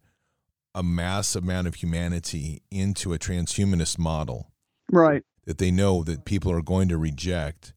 a 0.76 0.82
mass 0.82 1.34
amount 1.34 1.66
of 1.66 1.76
humanity 1.76 2.60
into 2.70 3.14
a 3.14 3.18
transhumanist 3.18 3.98
model 3.98 4.52
right. 4.92 5.22
that 5.46 5.56
they 5.56 5.70
know 5.70 6.04
that 6.04 6.26
people 6.26 6.52
are 6.52 6.60
going 6.60 6.86
to 6.86 6.98
reject. 6.98 7.72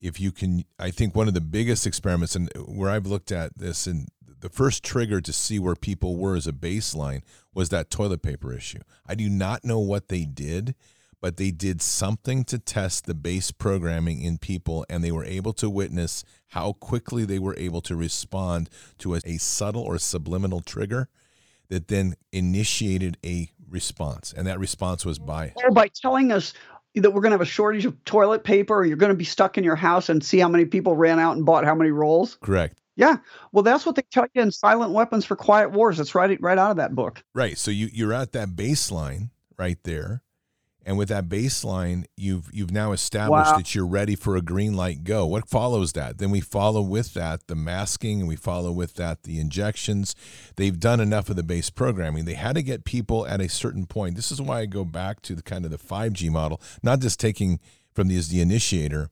If 0.00 0.20
you 0.20 0.32
can, 0.32 0.64
I 0.76 0.90
think 0.90 1.14
one 1.14 1.28
of 1.28 1.34
the 1.34 1.40
biggest 1.40 1.86
experiments, 1.86 2.34
and 2.34 2.50
where 2.66 2.90
I've 2.90 3.06
looked 3.06 3.30
at 3.30 3.56
this, 3.56 3.86
and 3.86 4.08
the 4.40 4.48
first 4.48 4.82
trigger 4.82 5.20
to 5.20 5.32
see 5.32 5.60
where 5.60 5.76
people 5.76 6.16
were 6.16 6.34
as 6.34 6.48
a 6.48 6.52
baseline 6.52 7.22
was 7.54 7.68
that 7.68 7.88
toilet 7.88 8.20
paper 8.20 8.52
issue. 8.52 8.80
I 9.06 9.14
do 9.14 9.28
not 9.28 9.64
know 9.64 9.78
what 9.78 10.08
they 10.08 10.24
did, 10.24 10.74
but 11.20 11.36
they 11.36 11.52
did 11.52 11.80
something 11.80 12.42
to 12.44 12.58
test 12.58 13.04
the 13.04 13.14
base 13.14 13.52
programming 13.52 14.22
in 14.22 14.38
people, 14.38 14.84
and 14.90 15.04
they 15.04 15.12
were 15.12 15.24
able 15.24 15.52
to 15.52 15.70
witness 15.70 16.24
how 16.48 16.72
quickly 16.72 17.24
they 17.24 17.38
were 17.38 17.56
able 17.56 17.82
to 17.82 17.94
respond 17.94 18.68
to 18.98 19.14
a, 19.14 19.20
a 19.24 19.36
subtle 19.36 19.82
or 19.82 19.98
subliminal 19.98 20.62
trigger 20.62 21.08
that 21.70 21.88
then 21.88 22.14
initiated 22.32 23.16
a 23.24 23.50
response. 23.68 24.34
And 24.36 24.46
that 24.46 24.58
response 24.58 25.06
was 25.06 25.18
by. 25.18 25.54
Oh, 25.64 25.72
by 25.72 25.88
telling 25.88 26.32
us 26.32 26.52
that 26.94 27.10
we're 27.10 27.20
going 27.20 27.30
to 27.30 27.34
have 27.34 27.40
a 27.40 27.46
shortage 27.46 27.86
of 27.86 28.04
toilet 28.04 28.44
paper 28.44 28.74
or 28.74 28.84
you're 28.84 28.96
going 28.96 29.12
to 29.12 29.16
be 29.16 29.24
stuck 29.24 29.56
in 29.56 29.64
your 29.64 29.76
house 29.76 30.08
and 30.08 30.22
see 30.22 30.38
how 30.38 30.48
many 30.48 30.64
people 30.64 30.96
ran 30.96 31.18
out 31.18 31.36
and 31.36 31.46
bought 31.46 31.64
how 31.64 31.74
many 31.74 31.90
rolls. 31.90 32.36
Correct. 32.42 32.76
Yeah. 32.96 33.18
Well, 33.52 33.62
that's 33.62 33.86
what 33.86 33.94
they 33.94 34.02
tell 34.10 34.26
you 34.34 34.42
in 34.42 34.50
Silent 34.50 34.92
Weapons 34.92 35.24
for 35.24 35.36
Quiet 35.36 35.70
Wars. 35.70 35.96
That's 35.96 36.14
right 36.14 36.38
right 36.42 36.58
out 36.58 36.72
of 36.72 36.76
that 36.78 36.94
book. 36.94 37.22
Right. 37.34 37.56
So 37.56 37.70
you 37.70 37.88
you're 37.92 38.12
at 38.12 38.32
that 38.32 38.50
baseline 38.50 39.30
right 39.56 39.78
there. 39.84 40.22
And 40.90 40.98
with 40.98 41.08
that 41.10 41.28
baseline, 41.28 42.06
you've 42.16 42.50
you've 42.52 42.72
now 42.72 42.90
established 42.90 43.52
Wow. 43.52 43.56
that 43.58 43.76
you're 43.76 43.86
ready 43.86 44.16
for 44.16 44.34
a 44.34 44.42
green 44.42 44.74
light 44.74 45.04
go. 45.04 45.24
What 45.24 45.48
follows 45.48 45.92
that? 45.92 46.18
Then 46.18 46.32
we 46.32 46.40
follow 46.40 46.82
with 46.82 47.14
that 47.14 47.46
the 47.46 47.54
masking 47.54 48.18
and 48.18 48.28
we 48.28 48.34
follow 48.34 48.72
with 48.72 48.94
that 48.94 49.22
the 49.22 49.38
injections. 49.38 50.16
They've 50.56 50.80
done 50.80 50.98
enough 50.98 51.30
of 51.30 51.36
the 51.36 51.44
base 51.44 51.70
programming. 51.70 52.24
They 52.24 52.34
had 52.34 52.56
to 52.56 52.62
get 52.62 52.84
people 52.84 53.24
at 53.24 53.40
a 53.40 53.48
certain 53.48 53.86
point. 53.86 54.16
This 54.16 54.32
is 54.32 54.42
why 54.42 54.62
I 54.62 54.66
go 54.66 54.84
back 54.84 55.22
to 55.22 55.36
the 55.36 55.42
kind 55.44 55.64
of 55.64 55.70
the 55.70 55.78
5G 55.78 56.28
model, 56.28 56.60
not 56.82 56.98
just 56.98 57.20
taking 57.20 57.60
from 57.94 58.08
the 58.08 58.16
as 58.16 58.26
the 58.30 58.40
initiator, 58.40 59.10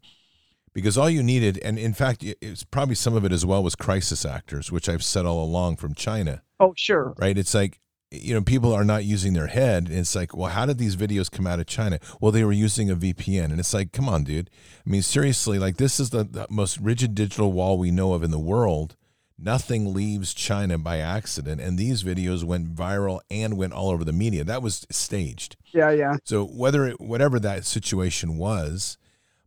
because 0.75 0.99
all 0.99 1.09
you 1.09 1.23
needed, 1.23 1.59
and 1.63 1.79
in 1.79 1.95
fact, 1.95 2.25
it's 2.25 2.65
probably 2.65 2.97
some 2.97 3.15
of 3.15 3.25
it 3.25 3.31
as 3.31 3.47
well 3.47 3.63
was 3.63 3.77
crisis 3.77 4.25
actors, 4.25 4.73
which 4.73 4.89
I've 4.89 5.05
said 5.05 5.27
all 5.27 5.45
along 5.45 5.77
from 5.77 5.95
China 5.95 6.43
Oh, 6.59 6.75
sure. 6.77 7.15
right? 7.19 7.39
It's 7.39 7.55
like, 7.55 7.79
you 8.11 8.35
know, 8.35 8.41
people 8.41 8.73
are 8.73 8.85
not 8.85 9.05
using 9.05 9.35
their 9.35 9.49
head. 9.49 9.89
It's 9.91 10.15
like, 10.15 10.35
well, 10.35 10.51
how 10.51 10.65
did 10.67 10.79
these 10.79 10.97
videos 10.97 11.31
come 11.31 11.47
out 11.47 11.61
of 11.61 11.67
China? 11.67 11.99
Well, 12.21 12.33
they 12.33 12.45
were 12.45 12.53
using 12.53 12.91
a 12.91 12.97
VPN. 12.97 13.47
And 13.47 13.61
it's 13.61 13.75
like, 13.75 13.93
come 13.93 14.09
on, 14.09 14.25
dude. 14.25 14.51
I 14.87 14.91
mean, 14.91 15.03
seriously, 15.03 15.59
like, 15.59 15.77
this 15.77 16.01
is 16.01 16.11
the, 16.11 16.25
the 16.25 16.47
most 16.49 16.79
rigid 16.79 17.15
digital 17.15 17.53
wall 17.53 17.79
we 17.79 17.91
know 17.91 18.15
of 18.15 18.23
in 18.23 18.31
the 18.31 18.39
world. 18.39 18.97
Nothing 19.39 19.93
leaves 19.93 20.33
China 20.33 20.79
by 20.79 20.99
accident. 20.99 21.61
And 21.61 21.79
these 21.79 22.03
videos 22.03 22.45
went 22.45 22.75
viral 22.75 23.21
and 23.31 23.59
went 23.59 23.75
all 23.75 23.91
over 23.91 24.05
the 24.05 24.13
media. 24.13 24.43
That 24.43 24.63
was 24.63 24.87
staged. 24.91 25.57
Yeah, 25.73 25.91
yeah. 25.91 26.17
So 26.25 26.45
whether 26.45 26.87
it, 26.87 27.01
whatever 27.01 27.39
that 27.41 27.67
situation 27.67 28.39
was, 28.39 28.97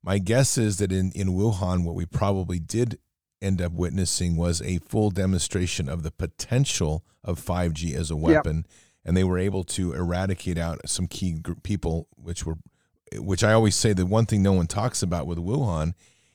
my 0.04 0.20
guess 0.20 0.58
is 0.58 0.78
that 0.78 0.92
in, 0.92 1.12
in 1.12 1.30
Wuhan, 1.30 1.84
what 1.84 1.96
we 1.96 2.06
probably 2.06 2.60
did 2.60 3.00
end 3.42 3.62
up 3.62 3.72
witnessing 3.74 4.36
was 4.36 4.62
a 4.62 4.78
full 4.80 5.10
demonstration 5.10 5.90
of 5.90 6.04
the 6.04 6.12
potential 6.12 7.04
of 7.24 7.44
5G 7.44 7.96
as 7.96 8.12
a 8.12 8.16
weapon, 8.16 8.66
and 9.04 9.18
they 9.18 9.24
were 9.24 9.40
able 9.40 9.64
to 9.64 9.94
eradicate 9.94 10.58
out 10.58 10.88
some 10.88 11.08
key 11.08 11.38
people, 11.64 12.08
which 12.16 12.46
were, 12.46 12.58
which 13.18 13.44
I 13.44 13.54
always 13.54 13.76
say 13.76 13.94
the 13.94 14.06
one 14.06 14.26
thing 14.26 14.44
no 14.44 14.54
one 14.54 14.68
talks 14.68 15.02
about 15.02 15.28
with 15.28 15.38
Wuhan 15.38 15.94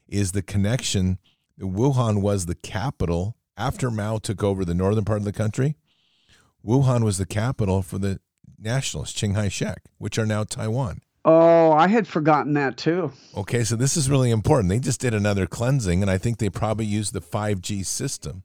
is 0.08 0.32
the 0.32 0.42
connection. 0.42 1.18
Wuhan 1.60 2.20
was 2.22 2.46
the 2.46 2.54
capital 2.54 3.36
after 3.56 3.90
Mao 3.90 4.18
took 4.18 4.42
over 4.42 4.64
the 4.64 4.74
northern 4.74 5.04
part 5.04 5.18
of 5.18 5.24
the 5.24 5.32
country. 5.32 5.76
Wuhan 6.64 7.04
was 7.04 7.18
the 7.18 7.26
capital 7.26 7.82
for 7.82 7.98
the 7.98 8.20
nationalists, 8.58 9.12
Chiang 9.12 9.34
Kai 9.34 9.48
shek, 9.48 9.84
which 9.98 10.18
are 10.18 10.26
now 10.26 10.44
Taiwan. 10.44 11.00
Oh, 11.28 11.72
I 11.72 11.88
had 11.88 12.06
forgotten 12.06 12.52
that 12.52 12.76
too. 12.76 13.10
Okay, 13.36 13.64
so 13.64 13.74
this 13.74 13.96
is 13.96 14.08
really 14.08 14.30
important. 14.30 14.68
They 14.68 14.78
just 14.78 15.00
did 15.00 15.12
another 15.12 15.44
cleansing, 15.44 16.00
and 16.00 16.08
I 16.08 16.18
think 16.18 16.38
they 16.38 16.48
probably 16.48 16.86
used 16.86 17.12
the 17.12 17.20
5G 17.20 17.84
system, 17.84 18.44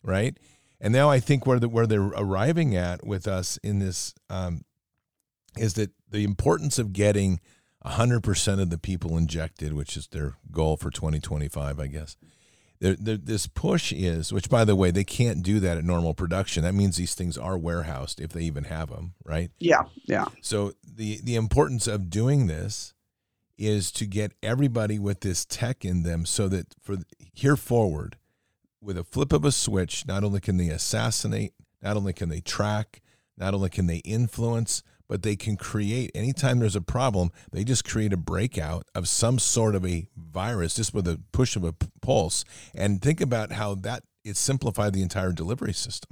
right? 0.00 0.38
And 0.80 0.92
now 0.92 1.10
I 1.10 1.18
think 1.18 1.44
where 1.44 1.58
the, 1.58 1.68
where 1.68 1.88
they're 1.88 2.00
arriving 2.00 2.76
at 2.76 3.04
with 3.04 3.26
us 3.26 3.58
in 3.64 3.80
this 3.80 4.14
um, 4.30 4.62
is 5.58 5.74
that 5.74 5.90
the 6.08 6.22
importance 6.22 6.78
of 6.78 6.92
getting 6.92 7.40
100% 7.84 8.60
of 8.60 8.70
the 8.70 8.78
people 8.78 9.18
injected, 9.18 9.72
which 9.72 9.96
is 9.96 10.06
their 10.06 10.34
goal 10.52 10.76
for 10.76 10.90
2025, 10.90 11.80
I 11.80 11.86
guess. 11.88 12.16
There, 12.84 12.96
there, 12.96 13.16
this 13.16 13.46
push 13.46 13.94
is, 13.94 14.30
which 14.30 14.50
by 14.50 14.66
the 14.66 14.76
way, 14.76 14.90
they 14.90 15.04
can't 15.04 15.42
do 15.42 15.58
that 15.58 15.78
at 15.78 15.84
normal 15.84 16.12
production. 16.12 16.64
That 16.64 16.74
means 16.74 16.98
these 16.98 17.14
things 17.14 17.38
are 17.38 17.56
warehoused 17.56 18.20
if 18.20 18.34
they 18.34 18.42
even 18.42 18.64
have 18.64 18.90
them, 18.90 19.14
right? 19.24 19.50
Yeah, 19.58 19.84
yeah. 20.04 20.26
So 20.42 20.74
the 20.84 21.18
the 21.24 21.34
importance 21.34 21.86
of 21.86 22.10
doing 22.10 22.46
this 22.46 22.92
is 23.56 23.90
to 23.92 24.04
get 24.04 24.32
everybody 24.42 24.98
with 24.98 25.20
this 25.20 25.46
tech 25.46 25.82
in 25.82 26.02
them 26.02 26.26
so 26.26 26.46
that 26.48 26.74
for 26.78 26.98
here 27.32 27.56
forward 27.56 28.18
with 28.82 28.98
a 28.98 29.04
flip 29.04 29.32
of 29.32 29.46
a 29.46 29.52
switch 29.52 30.06
not 30.06 30.22
only 30.22 30.40
can 30.40 30.58
they 30.58 30.68
assassinate 30.68 31.54
not 31.80 31.96
only 31.96 32.12
can 32.12 32.28
they 32.28 32.40
track 32.40 33.00
not 33.38 33.54
only 33.54 33.70
can 33.70 33.86
they 33.86 33.98
influence 33.98 34.82
but 35.14 35.22
they 35.22 35.36
can 35.36 35.56
create 35.56 36.10
anytime 36.12 36.58
there's 36.58 36.74
a 36.74 36.80
problem 36.80 37.30
they 37.52 37.62
just 37.62 37.84
create 37.84 38.12
a 38.12 38.16
breakout 38.16 38.84
of 38.96 39.06
some 39.06 39.38
sort 39.38 39.76
of 39.76 39.86
a 39.86 40.08
virus 40.16 40.74
just 40.74 40.92
with 40.92 41.06
a 41.06 41.20
push 41.30 41.54
of 41.54 41.62
a 41.62 41.72
p- 41.72 41.86
pulse 42.02 42.44
and 42.74 43.00
think 43.00 43.20
about 43.20 43.52
how 43.52 43.76
that 43.76 44.02
it 44.24 44.36
simplified 44.36 44.92
the 44.92 45.02
entire 45.02 45.30
delivery 45.30 45.72
system 45.72 46.10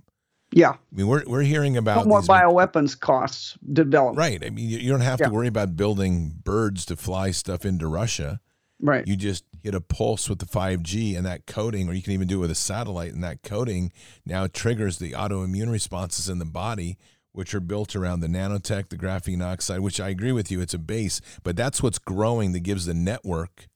Yeah. 0.53 0.75
i 0.75 0.77
mean 0.93 1.09
we're, 1.09 1.25
we're 1.27 1.43
hearing 1.43 1.77
about 1.77 2.07
What 2.07 2.07
more 2.07 2.21
bioweapons 2.23 2.97
costs 3.01 3.59
development? 3.73 4.19
Right. 4.19 4.45
I 4.47 4.51
mean, 4.51 4.69
you, 4.69 4.79
you 4.79 4.91
don't 4.93 5.01
have 5.01 5.19
Yeah. 5.19 5.27
to 5.27 5.33
worry 5.33 5.49
about 5.49 5.75
building 5.77 6.35
birds 6.45 6.87
to 6.87 6.95
fly 6.95 7.33
stuff 7.33 7.65
into 7.65 7.89
Russia. 7.89 8.39
Right. 8.81 9.05
You 9.07 9.17
just 9.17 9.43
hit 9.61 9.75
a 9.75 9.81
pulse 9.81 10.29
with 10.29 10.39
the 10.41 10.47
5G 10.47 11.17
and 11.17 11.25
that 11.27 11.47
coding, 11.47 11.89
or 11.89 11.93
you 11.93 12.03
can 12.03 12.13
even 12.13 12.29
do 12.29 12.39
it 12.39 12.41
with 12.43 12.51
a 12.51 12.55
satellite, 12.57 13.13
and 13.13 13.23
that 13.25 13.43
coding 13.43 13.93
now 14.27 14.47
triggers 14.47 14.99
the 14.99 15.13
autoimmune 15.13 15.71
responses 15.73 16.29
in 16.29 16.39
the 16.41 16.45
body, 16.45 16.99
which 17.33 17.55
are 17.55 17.61
built 17.61 17.97
around 17.97 18.21
the 18.21 18.27
nanotech, 18.27 18.89
the 18.89 18.97
graphene 18.97 19.43
oxide, 19.45 19.81
which 19.81 20.01
I 20.01 20.09
agree 20.11 20.33
with 20.33 20.51
you, 20.51 20.61
it's 20.61 20.75
a 20.75 20.79
base, 20.79 21.21
but 21.43 21.57
that's 21.57 21.83
what's 21.83 21.99
growing 21.99 22.53
that 22.53 22.61
gives 22.61 22.87
the 22.87 22.95
network, 22.95 23.69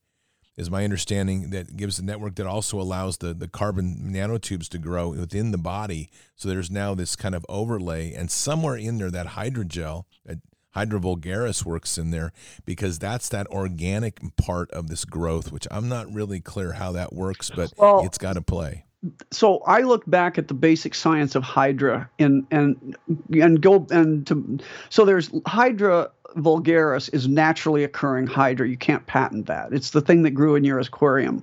is 0.56 0.70
my 0.70 0.84
understanding, 0.84 1.50
that 1.50 1.76
gives 1.76 1.96
the 1.96 2.02
network 2.02 2.36
that 2.36 2.46
also 2.46 2.80
allows 2.80 3.18
the, 3.18 3.34
the 3.34 3.48
carbon 3.48 4.10
nanotubes 4.12 4.68
to 4.68 4.78
grow 4.78 5.10
within 5.10 5.50
the 5.50 5.58
body. 5.58 6.10
So 6.34 6.48
there's 6.48 6.70
now 6.70 6.94
this 6.94 7.16
kind 7.16 7.34
of 7.34 7.44
overlay, 7.48 8.12
and 8.14 8.30
somewhere 8.30 8.76
in 8.76 8.98
there, 8.98 9.10
that 9.10 9.28
hydrogel, 9.28 10.04
that 10.24 10.38
Hydra 10.76 11.00
vulgaris 11.00 11.64
works 11.64 11.96
in 11.96 12.10
there 12.10 12.32
because 12.66 12.98
that's 12.98 13.30
that 13.30 13.46
organic 13.46 14.20
part 14.36 14.70
of 14.72 14.88
this 14.88 15.06
growth, 15.06 15.50
which 15.50 15.66
I'm 15.70 15.88
not 15.88 16.12
really 16.12 16.38
clear 16.38 16.72
how 16.72 16.92
that 16.92 17.14
works, 17.14 17.50
but 17.50 17.72
Well- 17.78 18.04
it's 18.04 18.18
got 18.18 18.34
to 18.34 18.42
play. 18.42 18.84
So 19.30 19.58
I 19.66 19.82
look 19.82 20.04
back 20.06 20.38
at 20.38 20.48
the 20.48 20.54
basic 20.54 20.94
science 20.94 21.34
of 21.34 21.42
Hydra 21.42 22.08
and 22.18 22.46
and 22.50 22.96
and 23.32 23.60
go 23.60 23.86
and 23.90 24.26
to 24.26 24.58
so 24.88 25.04
there's 25.04 25.30
Hydra 25.46 26.10
vulgaris 26.36 27.12
is 27.12 27.28
naturally 27.28 27.84
occurring 27.84 28.26
Hydra. 28.26 28.68
You 28.68 28.76
can't 28.76 29.06
patent 29.06 29.46
that. 29.46 29.72
It's 29.72 29.90
the 29.90 30.00
thing 30.00 30.22
that 30.22 30.30
grew 30.30 30.54
in 30.54 30.64
your 30.64 30.78
aquarium. 30.78 31.42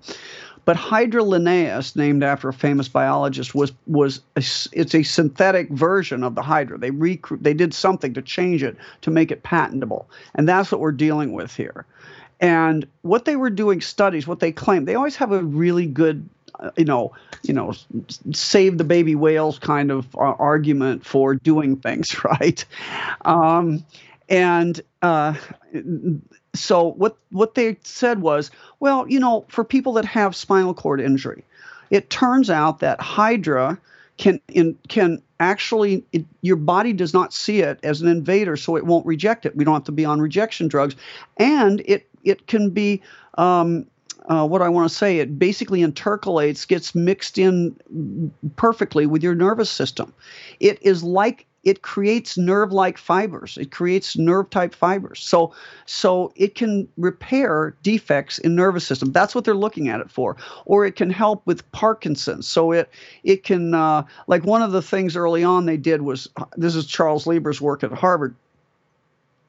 But 0.65 0.77
Hydra 0.77 1.23
linnaeus, 1.23 1.95
named 1.95 2.23
after 2.23 2.47
a 2.47 2.53
famous 2.53 2.87
biologist, 2.87 3.53
was 3.53 3.73
was 3.85 4.21
a 4.35 4.43
it's 4.71 4.95
a 4.95 5.03
synthetic 5.03 5.69
version 5.69 6.23
of 6.23 6.35
the 6.35 6.41
Hydra. 6.41 6.77
They 6.77 6.91
recru- 6.91 7.41
they 7.41 7.53
did 7.53 7.73
something 7.73 8.13
to 8.13 8.21
change 8.21 8.63
it 8.63 8.77
to 9.01 9.11
make 9.11 9.31
it 9.31 9.43
patentable, 9.43 10.09
and 10.35 10.47
that's 10.47 10.71
what 10.71 10.79
we're 10.79 10.91
dealing 10.91 11.33
with 11.33 11.55
here. 11.55 11.85
And 12.39 12.85
what 13.03 13.25
they 13.25 13.35
were 13.35 13.49
doing 13.49 13.79
studies, 13.79 14.27
what 14.27 14.39
they 14.39 14.51
claim, 14.51 14.85
they 14.85 14.95
always 14.95 15.15
have 15.15 15.31
a 15.31 15.43
really 15.43 15.85
good, 15.85 16.27
you 16.77 16.85
know, 16.85 17.11
you 17.43 17.53
know, 17.53 17.73
save 18.31 18.77
the 18.77 18.83
baby 18.83 19.15
whales 19.15 19.59
kind 19.59 19.91
of 19.91 20.15
uh, 20.15 20.35
argument 20.39 21.05
for 21.05 21.35
doing 21.35 21.77
things 21.77 22.23
right. 22.41 22.63
Um, 23.25 23.85
and 24.29 24.81
uh, 25.01 25.35
so 26.55 26.93
what 26.93 27.17
what 27.31 27.55
they 27.55 27.77
said 27.83 28.21
was, 28.21 28.51
well, 28.79 29.07
you 29.07 29.19
know, 29.19 29.45
for 29.49 29.63
people 29.63 29.93
that 29.93 30.05
have 30.05 30.35
spinal 30.35 30.73
cord 30.73 31.01
injury, 31.01 31.43
it 31.89 32.09
turns 32.09 32.49
out 32.49 32.79
that 32.79 33.01
Hydra 33.01 33.79
can 34.17 34.39
in 34.47 34.77
can 34.87 35.21
actually 35.39 36.03
it, 36.13 36.25
your 36.41 36.55
body 36.55 36.93
does 36.93 37.13
not 37.13 37.33
see 37.33 37.61
it 37.61 37.79
as 37.83 38.01
an 38.01 38.07
invader, 38.07 38.55
so 38.55 38.75
it 38.77 38.85
won't 38.85 39.05
reject 39.05 39.45
it. 39.45 39.55
We 39.55 39.65
don't 39.65 39.73
have 39.73 39.83
to 39.85 39.91
be 39.91 40.05
on 40.05 40.21
rejection 40.21 40.67
drugs, 40.67 40.95
and 41.37 41.81
it 41.85 42.07
it 42.23 42.47
can 42.47 42.69
be. 42.69 43.01
Um, 43.37 43.87
uh, 44.29 44.47
what 44.47 44.61
I 44.61 44.69
want 44.69 44.89
to 44.89 44.95
say, 44.95 45.19
it 45.19 45.37
basically 45.37 45.81
intercalates, 45.81 46.67
gets 46.67 46.95
mixed 46.95 47.37
in 47.37 48.31
perfectly 48.55 49.05
with 49.05 49.23
your 49.23 49.35
nervous 49.35 49.69
system. 49.69 50.13
It 50.59 50.79
is 50.81 51.03
like 51.03 51.45
it 51.63 51.81
creates 51.81 52.37
nerve-like 52.37 52.97
fibers. 52.97 53.57
It 53.57 53.71
creates 53.71 54.17
nerve-type 54.17 54.75
fibers. 54.75 55.21
So, 55.21 55.53
so 55.85 56.33
it 56.35 56.55
can 56.55 56.89
repair 56.97 57.73
defects 57.83 58.37
in 58.37 58.53
nervous 58.53 58.85
system. 58.85 59.13
That's 59.13 59.33
what 59.33 59.45
they're 59.45 59.53
looking 59.53 59.87
at 59.87 60.01
it 60.01 60.11
for. 60.11 60.35
Or 60.65 60.85
it 60.85 60.97
can 60.97 61.09
help 61.09 61.41
with 61.45 61.69
Parkinson's. 61.71 62.47
So 62.47 62.73
it 62.73 62.89
it 63.23 63.43
can 63.43 63.73
uh, 63.73 64.03
like 64.27 64.43
one 64.43 64.61
of 64.61 64.73
the 64.73 64.81
things 64.81 65.15
early 65.15 65.43
on 65.43 65.65
they 65.65 65.77
did 65.77 66.01
was 66.01 66.27
this 66.57 66.75
is 66.75 66.85
Charles 66.85 67.25
Lieber's 67.25 67.61
work 67.61 67.83
at 67.83 67.93
Harvard 67.93 68.35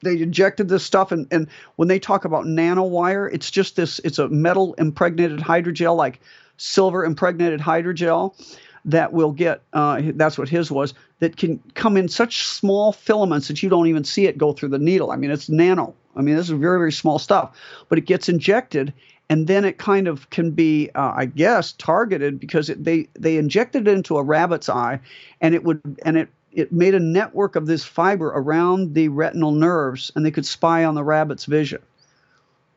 they 0.05 0.21
injected 0.21 0.69
this 0.69 0.85
stuff 0.85 1.11
and, 1.13 1.27
and 1.31 1.49
when 1.77 1.89
they 1.89 1.99
talk 1.99 2.25
about 2.25 2.45
nanowire 2.45 3.33
it's 3.33 3.51
just 3.51 3.77
this 3.77 3.99
it's 4.05 4.19
a 4.19 4.29
metal 4.29 4.75
impregnated 4.75 5.41
hydrogel 5.41 5.97
like 5.97 6.21
silver 6.57 7.05
impregnated 7.05 7.61
hydrogel 7.61 8.35
that 8.85 9.13
will 9.13 9.33
get 9.33 9.63
uh, 9.73 10.01
that's 10.15 10.37
what 10.37 10.49
his 10.49 10.71
was 10.71 10.95
that 11.21 11.37
can 11.37 11.59
come 11.75 11.97
in 11.97 12.09
such 12.09 12.47
small 12.47 12.93
filaments 12.93 13.49
that 13.49 13.63
you 13.63 13.69
don't 13.69 13.87
even 13.87 14.05
see 14.05 14.27
it 14.27 14.37
go 14.37 14.53
through 14.53 14.69
the 14.69 14.79
needle. 14.79 15.11
I 15.11 15.17
mean 15.17 15.31
it's 15.31 15.49
nano. 15.49 15.95
I 16.15 16.21
mean 16.21 16.37
this 16.37 16.47
is 16.47 16.51
very 16.51 16.79
very 16.79 16.93
small 16.93 17.19
stuff 17.19 17.57
but 17.89 17.99
it 17.99 18.03
gets 18.03 18.29
injected 18.29 18.93
and 19.31 19.47
then 19.47 19.65
it 19.65 19.79
kind 19.79 20.07
of 20.07 20.29
can 20.31 20.51
be 20.51 20.91
uh, 20.95 21.13
i 21.17 21.25
guess 21.25 21.73
targeted 21.73 22.39
because 22.39 22.69
it, 22.69 22.85
they 22.85 23.09
they 23.19 23.37
injected 23.37 23.89
it 23.89 23.91
into 23.91 24.17
a 24.19 24.23
rabbit's 24.23 24.69
eye 24.69 25.01
and 25.41 25.55
it 25.55 25.65
would 25.65 25.81
and 26.05 26.17
it 26.17 26.29
it 26.55 26.73
made 26.73 26.95
a 26.95 27.01
network 27.01 27.57
of 27.57 27.67
this 27.67 27.85
fiber 27.85 28.29
around 28.29 28.95
the 28.95 29.09
retinal 29.09 29.51
nerves 29.51 30.11
and 30.15 30.25
they 30.25 30.31
could 30.31 30.47
spy 30.47 30.85
on 30.85 30.95
the 30.95 31.05
rabbit's 31.05 31.45
vision 31.45 31.83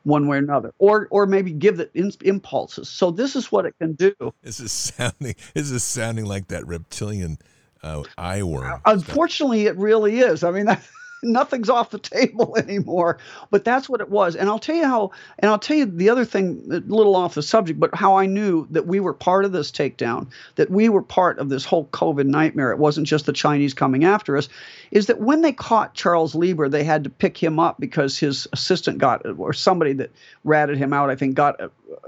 one 0.03 0.27
way 0.27 0.37
or 0.37 0.39
another 0.39 0.73
or 0.79 1.07
or 1.11 1.25
maybe 1.25 1.51
give 1.51 1.79
it 1.79 1.91
in, 1.93 2.11
impulses 2.23 2.89
so 2.89 3.11
this 3.11 3.35
is 3.35 3.51
what 3.51 3.65
it 3.65 3.75
can 3.79 3.93
do 3.93 4.13
this 4.41 4.59
is 4.59 4.71
sounding 4.71 5.35
this 5.53 5.69
is 5.69 5.83
sounding 5.83 6.25
like 6.25 6.47
that 6.47 6.65
reptilian 6.65 7.37
uh, 7.83 8.03
eye 8.17 8.41
worm 8.41 8.81
unfortunately 8.85 9.65
stuff. 9.65 9.75
it 9.75 9.79
really 9.79 10.19
is 10.19 10.43
i 10.43 10.51
mean 10.51 10.65
that, 10.65 10.81
nothing's 11.23 11.69
off 11.69 11.89
the 11.89 11.99
table 11.99 12.55
anymore. 12.57 13.17
But 13.49 13.63
that's 13.63 13.89
what 13.89 14.01
it 14.01 14.09
was. 14.09 14.35
And 14.35 14.49
I'll 14.49 14.59
tell 14.59 14.75
you 14.75 14.85
how, 14.85 15.11
and 15.39 15.49
I'll 15.49 15.59
tell 15.59 15.77
you 15.77 15.85
the 15.85 16.09
other 16.09 16.25
thing, 16.25 16.63
a 16.71 16.79
little 16.79 17.15
off 17.15 17.35
the 17.35 17.43
subject, 17.43 17.79
but 17.79 17.93
how 17.95 18.17
I 18.17 18.25
knew 18.25 18.67
that 18.71 18.87
we 18.87 18.99
were 18.99 19.13
part 19.13 19.45
of 19.45 19.51
this 19.51 19.71
takedown, 19.71 20.27
that 20.55 20.69
we 20.69 20.89
were 20.89 21.01
part 21.01 21.39
of 21.39 21.49
this 21.49 21.65
whole 21.65 21.85
COVID 21.87 22.25
nightmare. 22.25 22.71
It 22.71 22.79
wasn't 22.79 23.07
just 23.07 23.25
the 23.25 23.33
Chinese 23.33 23.73
coming 23.73 24.03
after 24.03 24.37
us, 24.37 24.49
is 24.91 25.07
that 25.07 25.19
when 25.19 25.41
they 25.41 25.53
caught 25.53 25.93
Charles 25.93 26.35
Lieber, 26.35 26.69
they 26.69 26.83
had 26.83 27.03
to 27.03 27.09
pick 27.09 27.37
him 27.37 27.59
up 27.59 27.79
because 27.79 28.17
his 28.17 28.47
assistant 28.53 28.97
got, 28.97 29.25
or 29.37 29.53
somebody 29.53 29.93
that 29.93 30.11
ratted 30.43 30.77
him 30.77 30.93
out, 30.93 31.09
I 31.09 31.15
think, 31.15 31.35
got 31.35 31.59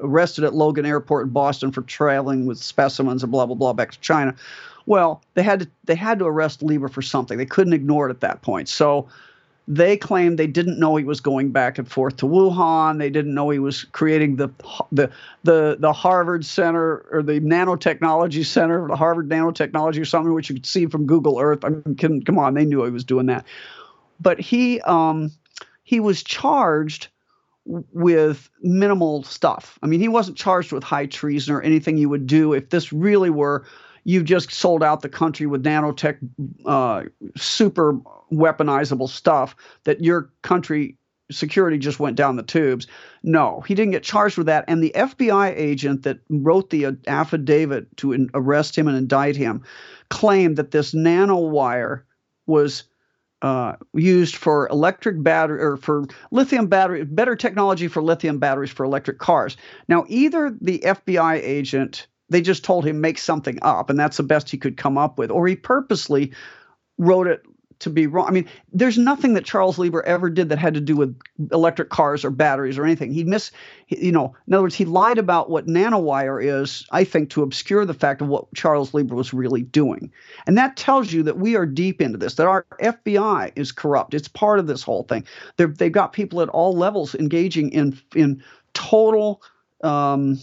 arrested 0.01 0.43
at 0.43 0.53
Logan 0.53 0.85
Airport 0.85 1.27
in 1.27 1.33
Boston 1.33 1.71
for 1.71 1.81
traveling 1.81 2.45
with 2.45 2.57
specimens 2.57 3.23
and 3.23 3.31
blah, 3.31 3.45
blah, 3.45 3.55
blah 3.55 3.73
back 3.73 3.91
to 3.91 3.99
China. 3.99 4.35
Well, 4.89 5.21
they 5.35 5.43
had 5.43 5.59
to 5.59 5.67
they 5.83 5.93
had 5.93 6.17
to 6.17 6.25
arrest 6.25 6.63
Lieber 6.63 6.87
for 6.87 7.03
something. 7.03 7.37
They 7.37 7.45
couldn't 7.45 7.73
ignore 7.73 8.07
it 8.07 8.09
at 8.09 8.21
that 8.21 8.41
point. 8.41 8.67
So 8.67 9.07
they 9.67 9.95
claimed 9.95 10.39
they 10.39 10.47
didn't 10.47 10.79
know 10.79 10.95
he 10.95 11.03
was 11.03 11.21
going 11.21 11.51
back 11.51 11.77
and 11.77 11.87
forth 11.87 12.17
to 12.17 12.25
Wuhan. 12.25 12.97
They 12.97 13.11
didn't 13.11 13.35
know 13.35 13.51
he 13.51 13.59
was 13.59 13.83
creating 13.83 14.37
the 14.37 14.49
the 14.91 15.11
the 15.43 15.77
the 15.79 15.93
Harvard 15.93 16.43
Center 16.43 17.05
or 17.11 17.21
the 17.21 17.39
Nanotechnology 17.39 18.43
Center, 18.43 18.87
the 18.87 18.95
Harvard 18.95 19.29
Nanotechnology 19.29 20.01
or 20.01 20.05
something, 20.05 20.33
which 20.33 20.49
you 20.49 20.55
could 20.55 20.65
see 20.65 20.87
from 20.87 21.05
Google 21.05 21.39
Earth. 21.39 21.63
I 21.63 21.69
mean, 21.69 21.95
can, 21.95 22.23
come 22.23 22.39
on, 22.39 22.55
they 22.55 22.65
knew 22.65 22.83
he 22.83 22.89
was 22.89 23.03
doing 23.03 23.27
that. 23.27 23.45
But 24.19 24.39
he 24.39 24.81
um, 24.81 25.31
he 25.83 25.99
was 25.99 26.23
charged 26.23 27.09
with 27.65 28.49
minimal 28.63 29.21
stuff. 29.21 29.77
I 29.83 29.85
mean, 29.85 29.99
he 29.99 30.07
wasn't 30.07 30.35
charged 30.35 30.71
with 30.71 30.83
high 30.83 31.05
treason 31.05 31.53
or 31.53 31.61
anything 31.61 31.97
you 31.97 32.09
would 32.09 32.25
do 32.25 32.53
if 32.53 32.71
this 32.71 32.91
really 32.91 33.29
were 33.29 33.67
you've 34.03 34.25
just 34.25 34.51
sold 34.51 34.83
out 34.83 35.01
the 35.01 35.09
country 35.09 35.45
with 35.45 35.63
nanotech 35.63 36.17
uh, 36.65 37.03
super 37.35 37.99
weaponizable 38.31 39.09
stuff 39.09 39.55
that 39.83 40.03
your 40.03 40.29
country 40.41 40.97
security 41.31 41.77
just 41.77 41.99
went 41.99 42.15
down 42.15 42.35
the 42.35 42.43
tubes. 42.43 42.87
No, 43.23 43.61
he 43.61 43.75
didn't 43.75 43.91
get 43.91 44.03
charged 44.03 44.37
with 44.37 44.47
that. 44.47 44.65
And 44.67 44.83
the 44.83 44.93
FBI 44.95 45.53
agent 45.55 46.03
that 46.03 46.19
wrote 46.29 46.69
the 46.69 46.97
affidavit 47.07 47.95
to 47.97 48.13
in- 48.13 48.29
arrest 48.33 48.77
him 48.77 48.87
and 48.87 48.97
indict 48.97 49.35
him 49.35 49.63
claimed 50.09 50.57
that 50.57 50.71
this 50.71 50.93
nanowire 50.93 52.01
was 52.47 52.83
uh, 53.41 53.75
used 53.93 54.35
for 54.35 54.67
electric 54.67 55.21
battery 55.23 55.61
or 55.61 55.77
for 55.77 56.05
lithium 56.31 56.67
battery, 56.67 57.05
better 57.05 57.35
technology 57.35 57.87
for 57.87 58.01
lithium 58.01 58.39
batteries 58.39 58.71
for 58.71 58.83
electric 58.83 59.19
cars. 59.19 59.55
Now, 59.87 60.05
either 60.07 60.55
the 60.59 60.79
FBI 60.79 61.35
agent 61.35 62.07
they 62.29 62.41
just 62.41 62.63
told 62.63 62.85
him 62.85 63.01
make 63.01 63.17
something 63.17 63.59
up, 63.61 63.89
and 63.89 63.99
that's 63.99 64.17
the 64.17 64.23
best 64.23 64.49
he 64.49 64.57
could 64.57 64.77
come 64.77 64.97
up 64.97 65.17
with, 65.17 65.31
or 65.31 65.47
he 65.47 65.55
purposely 65.55 66.31
wrote 66.97 67.27
it 67.27 67.43
to 67.79 67.89
be 67.89 68.07
wrong. 68.07 68.27
I 68.27 68.31
mean, 68.31 68.47
there's 68.73 68.97
nothing 68.97 69.33
that 69.33 69.45
Charles 69.45 69.77
Lieber 69.77 70.03
ever 70.03 70.29
did 70.29 70.49
that 70.49 70.59
had 70.59 70.73
to 70.73 70.81
do 70.81 70.95
with 70.95 71.17
electric 71.51 71.89
cars 71.89 72.25
or 72.25 72.29
batteries 72.29 72.77
or 72.77 72.83
anything. 72.83 73.13
He 73.13 73.23
miss, 73.23 73.51
you 73.87 74.11
know, 74.11 74.35
in 74.47 74.53
other 74.53 74.63
words, 74.63 74.75
he 74.75 74.85
lied 74.85 75.17
about 75.17 75.49
what 75.49 75.67
nanowire 75.67 76.43
is, 76.43 76.85
I 76.91 77.05
think, 77.05 77.29
to 77.31 77.43
obscure 77.43 77.85
the 77.85 77.93
fact 77.93 78.21
of 78.21 78.27
what 78.27 78.53
Charles 78.53 78.93
Lieber 78.93 79.15
was 79.15 79.33
really 79.33 79.61
doing. 79.61 80.11
And 80.45 80.57
that 80.57 80.75
tells 80.75 81.13
you 81.13 81.23
that 81.23 81.37
we 81.37 81.55
are 81.55 81.65
deep 81.65 82.01
into 82.01 82.17
this, 82.17 82.35
that 82.35 82.47
our 82.47 82.65
FBI 82.81 83.53
is 83.55 83.71
corrupt. 83.71 84.13
It's 84.13 84.27
part 84.27 84.59
of 84.59 84.67
this 84.67 84.83
whole 84.83 85.03
thing. 85.03 85.25
they 85.55 85.63
have 85.79 85.91
got 85.91 86.13
people 86.13 86.41
at 86.41 86.49
all 86.49 86.75
levels 86.75 87.15
engaging 87.15 87.71
in 87.71 87.97
in 88.13 88.43
total 88.73 89.41
um, 89.83 90.37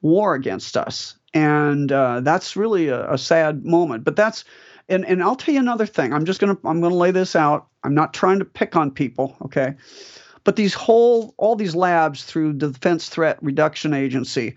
war 0.00 0.34
against 0.34 0.76
us. 0.76 1.16
And 1.34 1.92
uh, 1.92 2.20
that's 2.20 2.56
really 2.56 2.88
a, 2.88 3.12
a 3.12 3.18
sad 3.18 3.64
moment. 3.64 4.04
But 4.04 4.16
that's 4.16 4.44
and 4.88 5.04
and 5.04 5.22
I'll 5.22 5.36
tell 5.36 5.54
you 5.54 5.60
another 5.60 5.86
thing. 5.86 6.12
I'm 6.12 6.24
just 6.24 6.40
gonna 6.40 6.56
I'm 6.64 6.80
gonna 6.80 6.94
lay 6.94 7.10
this 7.10 7.36
out. 7.36 7.68
I'm 7.84 7.94
not 7.94 8.14
trying 8.14 8.38
to 8.38 8.44
pick 8.44 8.76
on 8.76 8.90
people, 8.90 9.36
okay? 9.42 9.74
But 10.44 10.56
these 10.56 10.74
whole 10.74 11.34
all 11.36 11.56
these 11.56 11.76
labs 11.76 12.24
through 12.24 12.54
Defense 12.54 13.08
Threat 13.08 13.38
Reduction 13.42 13.92
Agency, 13.92 14.56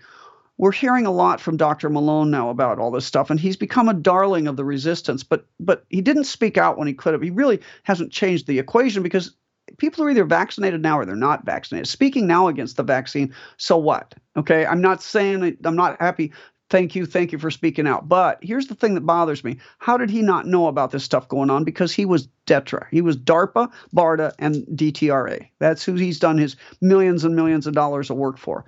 we're 0.56 0.72
hearing 0.72 1.06
a 1.06 1.10
lot 1.10 1.40
from 1.40 1.56
Dr. 1.56 1.90
Malone 1.90 2.30
now 2.30 2.48
about 2.48 2.78
all 2.78 2.90
this 2.90 3.04
stuff, 3.04 3.30
and 3.30 3.38
he's 3.38 3.56
become 3.56 3.88
a 3.88 3.94
darling 3.94 4.46
of 4.46 4.56
the 4.56 4.64
resistance. 4.64 5.22
But 5.22 5.46
but 5.60 5.84
he 5.90 6.00
didn't 6.00 6.24
speak 6.24 6.56
out 6.56 6.78
when 6.78 6.88
he 6.88 6.94
could 6.94 7.12
have. 7.12 7.22
He 7.22 7.30
really 7.30 7.60
hasn't 7.82 8.12
changed 8.12 8.46
the 8.46 8.58
equation 8.58 9.02
because 9.02 9.34
people 9.78 10.04
are 10.04 10.10
either 10.10 10.24
vaccinated 10.24 10.82
now 10.82 10.98
or 10.98 11.04
they're 11.04 11.16
not 11.16 11.44
vaccinated. 11.44 11.88
Speaking 11.88 12.26
now 12.26 12.48
against 12.48 12.76
the 12.76 12.82
vaccine, 12.82 13.34
so 13.56 13.76
what? 13.76 14.14
Okay, 14.36 14.66
I'm 14.66 14.80
not 14.80 15.02
saying 15.02 15.56
I'm 15.64 15.76
not 15.76 16.00
happy. 16.00 16.32
Thank 16.70 16.94
you, 16.94 17.04
thank 17.04 17.32
you 17.32 17.38
for 17.38 17.50
speaking 17.50 17.86
out. 17.86 18.08
But 18.08 18.38
here's 18.42 18.68
the 18.68 18.74
thing 18.74 18.94
that 18.94 19.06
bothers 19.06 19.44
me: 19.44 19.58
How 19.78 19.96
did 19.96 20.10
he 20.10 20.22
not 20.22 20.46
know 20.46 20.68
about 20.68 20.90
this 20.90 21.04
stuff 21.04 21.28
going 21.28 21.50
on? 21.50 21.64
Because 21.64 21.92
he 21.92 22.04
was 22.04 22.28
DETRA, 22.46 22.86
he 22.90 23.00
was 23.00 23.16
DARPA, 23.16 23.70
BARDA, 23.94 24.32
and 24.38 24.66
DTRA. 24.74 25.46
That's 25.58 25.84
who 25.84 25.94
he's 25.94 26.18
done 26.18 26.38
his 26.38 26.56
millions 26.80 27.24
and 27.24 27.36
millions 27.36 27.66
of 27.66 27.74
dollars 27.74 28.10
of 28.10 28.16
work 28.16 28.38
for. 28.38 28.64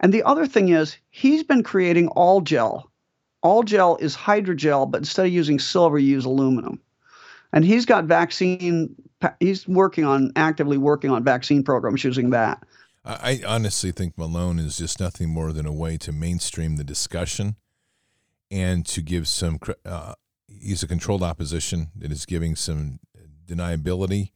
And 0.00 0.14
the 0.14 0.22
other 0.22 0.46
thing 0.46 0.68
is, 0.68 0.96
he's 1.10 1.42
been 1.42 1.64
creating 1.64 2.08
all 2.08 2.40
gel. 2.40 2.90
All 3.42 3.62
gel 3.62 3.96
is 3.96 4.16
hydrogel, 4.16 4.90
but 4.90 4.98
instead 4.98 5.26
of 5.26 5.32
using 5.32 5.58
silver, 5.58 5.98
you 5.98 6.08
use 6.08 6.24
aluminum 6.24 6.80
and 7.52 7.64
he's 7.64 7.86
got 7.86 8.04
vaccine 8.04 8.94
he's 9.40 9.66
working 9.66 10.04
on 10.04 10.32
actively 10.36 10.78
working 10.78 11.10
on 11.10 11.24
vaccine 11.24 11.62
programs 11.62 12.04
using 12.04 12.30
that. 12.30 12.62
I 13.04 13.40
honestly 13.46 13.90
think 13.90 14.18
malone 14.18 14.58
is 14.58 14.76
just 14.76 15.00
nothing 15.00 15.30
more 15.30 15.52
than 15.52 15.66
a 15.66 15.72
way 15.72 15.96
to 15.98 16.12
mainstream 16.12 16.76
the 16.76 16.84
discussion 16.84 17.56
and 18.50 18.84
to 18.86 19.00
give 19.00 19.26
some 19.28 19.58
uh, 19.86 20.14
he's 20.46 20.82
a 20.82 20.88
controlled 20.88 21.22
opposition 21.22 21.88
that 21.96 22.12
is 22.12 22.26
giving 22.26 22.54
some 22.54 23.00
deniability. 23.46 24.30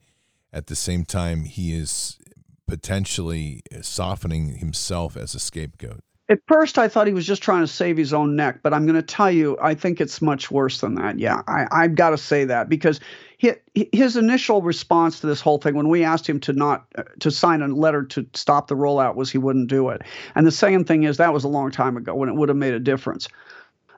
At 0.52 0.68
the 0.68 0.76
same 0.76 1.04
time 1.04 1.44
he 1.44 1.74
is 1.74 2.18
potentially 2.66 3.62
softening 3.82 4.56
himself 4.56 5.16
as 5.16 5.34
a 5.34 5.38
scapegoat 5.38 6.02
at 6.32 6.38
first 6.48 6.78
I 6.78 6.88
thought 6.88 7.06
he 7.06 7.12
was 7.12 7.26
just 7.26 7.42
trying 7.42 7.60
to 7.60 7.66
save 7.66 7.98
his 7.98 8.14
own 8.14 8.34
neck, 8.34 8.60
but 8.62 8.72
I'm 8.72 8.86
going 8.86 8.96
to 8.96 9.02
tell 9.02 9.30
you, 9.30 9.58
I 9.60 9.74
think 9.74 10.00
it's 10.00 10.22
much 10.22 10.50
worse 10.50 10.80
than 10.80 10.94
that. 10.94 11.18
Yeah, 11.18 11.42
I, 11.46 11.66
I've 11.70 11.94
got 11.94 12.10
to 12.10 12.18
say 12.18 12.46
that 12.46 12.70
because 12.70 13.00
he, 13.36 13.52
his 13.92 14.16
initial 14.16 14.62
response 14.62 15.20
to 15.20 15.26
this 15.26 15.42
whole 15.42 15.58
thing, 15.58 15.74
when 15.74 15.90
we 15.90 16.04
asked 16.04 16.26
him 16.26 16.40
to 16.40 16.54
not 16.54 16.86
uh, 16.96 17.02
to 17.20 17.30
sign 17.30 17.60
a 17.60 17.68
letter 17.68 18.02
to 18.04 18.26
stop 18.32 18.68
the 18.68 18.74
rollout, 18.74 19.14
was 19.14 19.30
he 19.30 19.36
wouldn't 19.36 19.68
do 19.68 19.90
it. 19.90 20.00
And 20.34 20.46
the 20.46 20.52
second 20.52 20.86
thing 20.86 21.02
is 21.02 21.18
that 21.18 21.34
was 21.34 21.44
a 21.44 21.48
long 21.48 21.70
time 21.70 21.98
ago 21.98 22.14
when 22.14 22.30
it 22.30 22.34
would 22.34 22.48
have 22.48 22.56
made 22.56 22.72
a 22.72 22.80
difference. 22.80 23.28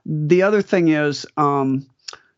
The 0.05 0.43
other 0.43 0.61
thing 0.61 0.89
is, 0.89 1.24
um, 1.36 1.86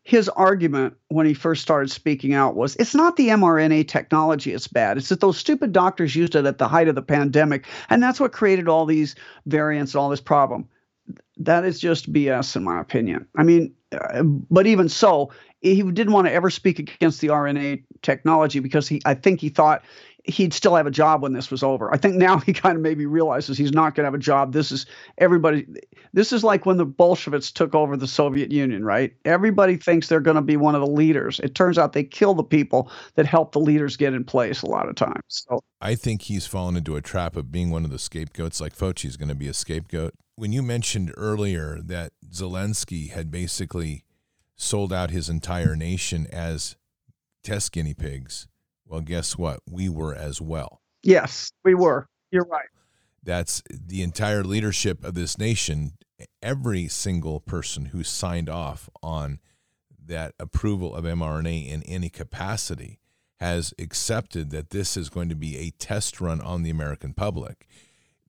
his 0.07 0.29
argument 0.29 0.93
when 1.09 1.25
he 1.25 1.33
first 1.33 1.61
started 1.61 1.91
speaking 1.91 2.33
out 2.33 2.55
was 2.55 2.77
it's 2.77 2.95
not 2.95 3.17
the 3.17 3.27
mRNA 3.27 3.89
technology 3.89 4.53
it's 4.53 4.65
bad. 4.65 4.97
It's 4.97 5.09
that 5.09 5.19
those 5.19 5.37
stupid 5.37 5.73
doctors 5.73 6.15
used 6.15 6.33
it 6.33 6.45
at 6.45 6.59
the 6.59 6.67
height 6.69 6.87
of 6.87 6.95
the 6.95 7.01
pandemic, 7.01 7.65
and 7.89 8.01
that's 8.01 8.17
what 8.17 8.31
created 8.31 8.69
all 8.69 8.85
these 8.85 9.15
variants, 9.47 9.95
all 9.95 10.07
this 10.07 10.21
problem. 10.21 10.65
That 11.35 11.65
is 11.65 11.77
just 11.77 12.11
BS, 12.13 12.55
in 12.55 12.63
my 12.63 12.79
opinion. 12.79 13.27
I 13.35 13.43
mean, 13.43 13.73
uh, 13.91 14.23
but 14.23 14.65
even 14.65 14.87
so, 14.87 15.29
he 15.59 15.83
didn't 15.83 16.13
want 16.13 16.27
to 16.27 16.33
ever 16.33 16.49
speak 16.49 16.79
against 16.79 17.19
the 17.19 17.27
RNA 17.27 17.83
technology 18.01 18.61
because 18.61 18.87
he, 18.87 19.01
I 19.03 19.13
think 19.13 19.41
he 19.41 19.49
thought 19.49 19.83
he'd 20.27 20.53
still 20.53 20.75
have 20.75 20.85
a 20.85 20.91
job 20.91 21.21
when 21.21 21.33
this 21.33 21.49
was 21.49 21.63
over. 21.63 21.91
I 21.93 21.97
think 21.97 22.15
now 22.15 22.37
he 22.45 22.53
kind 22.53 22.75
of 22.75 22.81
maybe 22.81 23.05
realizes 23.05 23.57
he's 23.57 23.71
not 23.71 23.95
going 23.95 24.03
to 24.03 24.07
have 24.07 24.13
a 24.13 24.19
job. 24.19 24.53
This 24.53 24.71
is 24.71 24.85
everybody. 25.17 25.65
This 26.13 26.33
is 26.33 26.43
like 26.43 26.65
when 26.65 26.77
the 26.77 26.85
Bolsheviks 26.85 27.51
took 27.51 27.73
over 27.73 27.97
the 27.97 28.07
Soviet 28.07 28.51
Union, 28.51 28.83
right? 28.83 29.13
Everybody 29.25 29.77
thinks 29.77 30.07
they're 30.07 30.19
going 30.19 30.35
to 30.35 30.41
be 30.41 30.57
one 30.57 30.75
of 30.75 30.81
the 30.81 30.87
leaders. 30.87 31.39
It 31.39 31.55
turns 31.55 31.77
out 31.77 31.93
they 31.93 32.03
kill 32.03 32.33
the 32.33 32.43
people 32.43 32.91
that 33.15 33.25
help 33.25 33.53
the 33.53 33.59
leaders 33.59 33.97
get 33.97 34.13
in 34.13 34.23
place 34.23 34.61
a 34.61 34.67
lot 34.67 34.89
of 34.89 34.95
times. 34.95 35.21
So 35.29 35.61
I 35.81 35.95
think 35.95 36.23
he's 36.23 36.45
fallen 36.45 36.75
into 36.75 36.95
a 36.95 37.01
trap 37.01 37.35
of 37.35 37.51
being 37.51 37.69
one 37.69 37.85
of 37.85 37.91
the 37.91 37.99
scapegoats, 37.99 38.59
like 38.59 38.75
Fauci's 38.75 39.17
going 39.17 39.29
to 39.29 39.35
be 39.35 39.47
a 39.47 39.53
scapegoat. 39.53 40.13
When 40.35 40.51
you 40.51 40.61
mentioned 40.61 41.13
earlier 41.17 41.79
that 41.81 42.11
Zelensky 42.31 43.09
had 43.09 43.31
basically 43.31 44.03
sold 44.55 44.91
out 44.91 45.09
his 45.09 45.29
entire 45.29 45.75
nation 45.75 46.27
as 46.31 46.75
test 47.43 47.71
guinea 47.71 47.93
pigs 47.93 48.47
Well, 48.87 49.01
guess 49.01 49.37
what? 49.37 49.59
We 49.69 49.89
were 49.89 50.15
as 50.15 50.41
well. 50.41 50.81
Yes, 51.03 51.51
we 51.63 51.75
were. 51.75 52.07
You're 52.31 52.45
right. 52.45 52.67
That's 53.23 53.61
the 53.69 54.01
entire 54.01 54.43
leadership 54.43 55.03
of 55.03 55.13
this 55.13 55.37
nation. 55.37 55.93
Every 56.41 56.87
single 56.87 57.39
person 57.39 57.85
who 57.87 58.03
signed 58.03 58.49
off 58.49 58.89
on 59.03 59.39
that 60.05 60.33
approval 60.39 60.95
of 60.95 61.03
mRNA 61.03 61.69
in 61.69 61.83
any 61.83 62.09
capacity 62.09 62.99
has 63.39 63.73
accepted 63.77 64.49
that 64.51 64.69
this 64.71 64.97
is 64.97 65.09
going 65.09 65.29
to 65.29 65.35
be 65.35 65.57
a 65.57 65.71
test 65.71 66.19
run 66.21 66.41
on 66.41 66.63
the 66.63 66.69
American 66.69 67.13
public. 67.13 67.67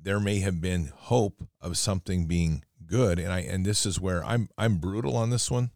There 0.01 0.21
may 0.21 0.41
have 0.41 0.61
been 0.61 0.93
hope 0.95 1.49
of 1.61 1.79
something 1.79 2.27
being 2.27 2.65
good, 2.85 3.19
and 3.19 3.33
I 3.33 3.41
and 3.41 3.65
this 3.65 3.87
is 3.87 4.01
where 4.01 4.25
I'm 4.25 4.49
I'm 4.59 4.79
brutal 4.79 5.17
on 5.17 5.31
this 5.31 5.51
one, 5.51 5.71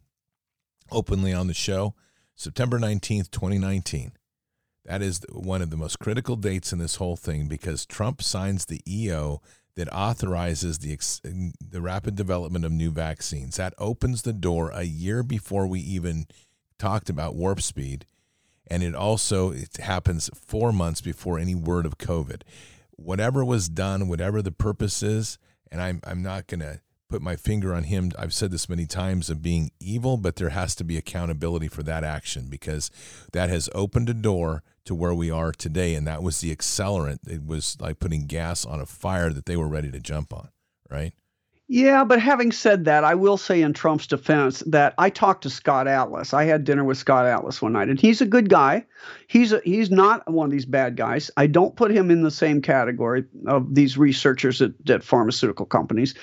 openly 0.91 1.33
on 1.33 1.47
the 1.47 1.53
show. 1.53 1.95
September 2.35 2.79
nineteenth, 2.79 3.31
twenty 3.31 3.57
nineteen. 3.57 4.13
That 4.85 5.01
is 5.01 5.21
one 5.31 5.61
of 5.61 5.69
the 5.69 5.77
most 5.77 5.99
critical 5.99 6.35
dates 6.35 6.73
in 6.73 6.79
this 6.79 6.97
whole 6.97 7.15
thing 7.15 7.47
because 7.47 7.85
Trump 7.85 8.21
signs 8.21 8.65
the 8.65 8.81
EO 8.87 9.41
that 9.75 9.91
authorizes 9.91 10.79
the 10.79 10.97
the 11.61 11.81
rapid 11.81 12.15
development 12.15 12.65
of 12.65 12.71
new 12.71 12.91
vaccines. 12.91 13.57
That 13.57 13.73
opens 13.77 14.21
the 14.21 14.33
door 14.33 14.71
a 14.71 14.83
year 14.83 15.23
before 15.23 15.67
we 15.67 15.79
even 15.79 16.27
talked 16.77 17.09
about 17.09 17.35
warp 17.35 17.61
speed, 17.61 18.05
and 18.67 18.83
it 18.83 18.93
also 18.93 19.51
it 19.51 19.77
happens 19.77 20.29
four 20.33 20.71
months 20.71 21.01
before 21.01 21.39
any 21.39 21.55
word 21.55 21.85
of 21.85 21.97
COVID. 21.97 22.41
Whatever 22.91 23.43
was 23.43 23.69
done, 23.69 24.07
whatever 24.07 24.41
the 24.41 24.51
purpose 24.51 25.01
is, 25.01 25.39
and 25.71 25.81
I'm 25.81 26.01
I'm 26.03 26.21
not 26.21 26.47
gonna 26.47 26.81
put 27.09 27.21
my 27.21 27.35
finger 27.35 27.73
on 27.73 27.83
him. 27.83 28.11
I've 28.17 28.33
said 28.33 28.51
this 28.51 28.69
many 28.69 28.85
times 28.85 29.29
of 29.29 29.41
being 29.41 29.71
evil, 29.79 30.17
but 30.17 30.35
there 30.35 30.49
has 30.49 30.75
to 30.75 30.83
be 30.83 30.97
accountability 30.97 31.67
for 31.67 31.83
that 31.83 32.03
action 32.03 32.47
because 32.49 32.91
that 33.31 33.49
has 33.49 33.69
opened 33.73 34.09
a 34.09 34.13
door 34.13 34.61
to 34.85 34.95
where 34.95 35.13
we 35.13 35.31
are 35.31 35.51
today. 35.51 35.95
And 35.95 36.05
that 36.07 36.23
was 36.23 36.41
the 36.41 36.55
accelerant. 36.55 37.19
It 37.27 37.45
was 37.45 37.77
like 37.79 37.99
putting 37.99 38.27
gas 38.27 38.65
on 38.65 38.79
a 38.79 38.85
fire 38.85 39.31
that 39.31 39.45
they 39.45 39.57
were 39.57 39.67
ready 39.67 39.91
to 39.91 39.99
jump 39.99 40.33
on, 40.33 40.49
right? 40.89 41.13
Yeah, 41.69 42.03
but 42.03 42.19
having 42.19 42.51
said 42.51 42.85
that, 42.85 43.05
I 43.05 43.15
will 43.15 43.37
say 43.37 43.61
in 43.61 43.71
Trump's 43.73 44.05
defense 44.05 44.59
that 44.67 44.93
I 44.97 45.09
talked 45.09 45.43
to 45.43 45.49
Scott 45.49 45.87
Atlas. 45.87 46.33
I 46.33 46.43
had 46.43 46.65
dinner 46.65 46.83
with 46.83 46.97
Scott 46.97 47.25
Atlas 47.25 47.61
one 47.61 47.71
night, 47.71 47.87
and 47.87 47.99
he's 47.99 48.19
a 48.19 48.25
good 48.25 48.49
guy. 48.49 48.85
He's 49.27 49.53
a, 49.53 49.61
he's 49.63 49.89
not 49.89 50.29
one 50.29 50.45
of 50.45 50.51
these 50.51 50.65
bad 50.65 50.97
guys. 50.97 51.31
I 51.37 51.47
don't 51.47 51.75
put 51.75 51.89
him 51.89 52.11
in 52.11 52.21
the 52.21 52.31
same 52.31 52.61
category 52.61 53.23
of 53.47 53.73
these 53.73 53.97
researchers 53.97 54.61
at, 54.61 54.71
at 54.89 55.03
pharmaceutical 55.03 55.65
companies, 55.65 56.13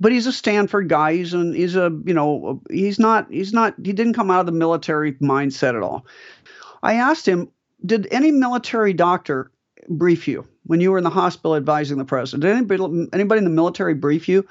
but 0.00 0.12
he's 0.12 0.26
a 0.26 0.32
Stanford 0.32 0.90
guy. 0.90 1.14
He's 1.14 1.32
an 1.32 1.54
he's 1.54 1.76
a 1.76 1.90
you 2.04 2.14
know 2.14 2.60
he's 2.70 2.98
not 2.98 3.26
he's 3.32 3.54
not 3.54 3.74
he 3.82 3.94
didn't 3.94 4.14
come 4.14 4.30
out 4.30 4.40
of 4.40 4.46
the 4.46 4.52
military 4.52 5.14
mindset 5.14 5.76
at 5.76 5.82
all. 5.82 6.06
I 6.82 6.94
asked 6.94 7.26
him, 7.26 7.50
did 7.84 8.08
any 8.10 8.30
military 8.30 8.92
doctor 8.92 9.50
brief 9.88 10.28
you 10.28 10.46
when 10.64 10.80
you 10.80 10.90
were 10.90 10.98
in 10.98 11.04
the 11.04 11.10
hospital 11.10 11.56
advising 11.56 11.98
the 11.98 12.04
president? 12.04 12.42
Did 12.42 12.56
anybody 12.56 13.08
anybody 13.12 13.38
in 13.38 13.44
the 13.44 13.50
military 13.50 13.94
brief 13.94 14.28
you? 14.28 14.46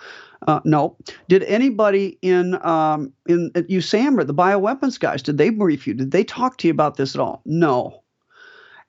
Uh, 0.47 0.61
no. 0.63 0.95
Did 1.27 1.43
anybody 1.43 2.17
in 2.21 2.55
um, 2.65 3.13
in 3.27 3.51
at 3.55 3.67
USAMR, 3.67 4.25
the 4.25 4.33
bioweapons 4.33 4.99
guys, 4.99 5.21
did 5.21 5.37
they 5.37 5.49
brief 5.49 5.85
you? 5.87 5.93
Did 5.93 6.11
they 6.11 6.23
talk 6.23 6.57
to 6.57 6.67
you 6.67 6.71
about 6.71 6.95
this 6.97 7.15
at 7.15 7.21
all? 7.21 7.41
No. 7.45 8.03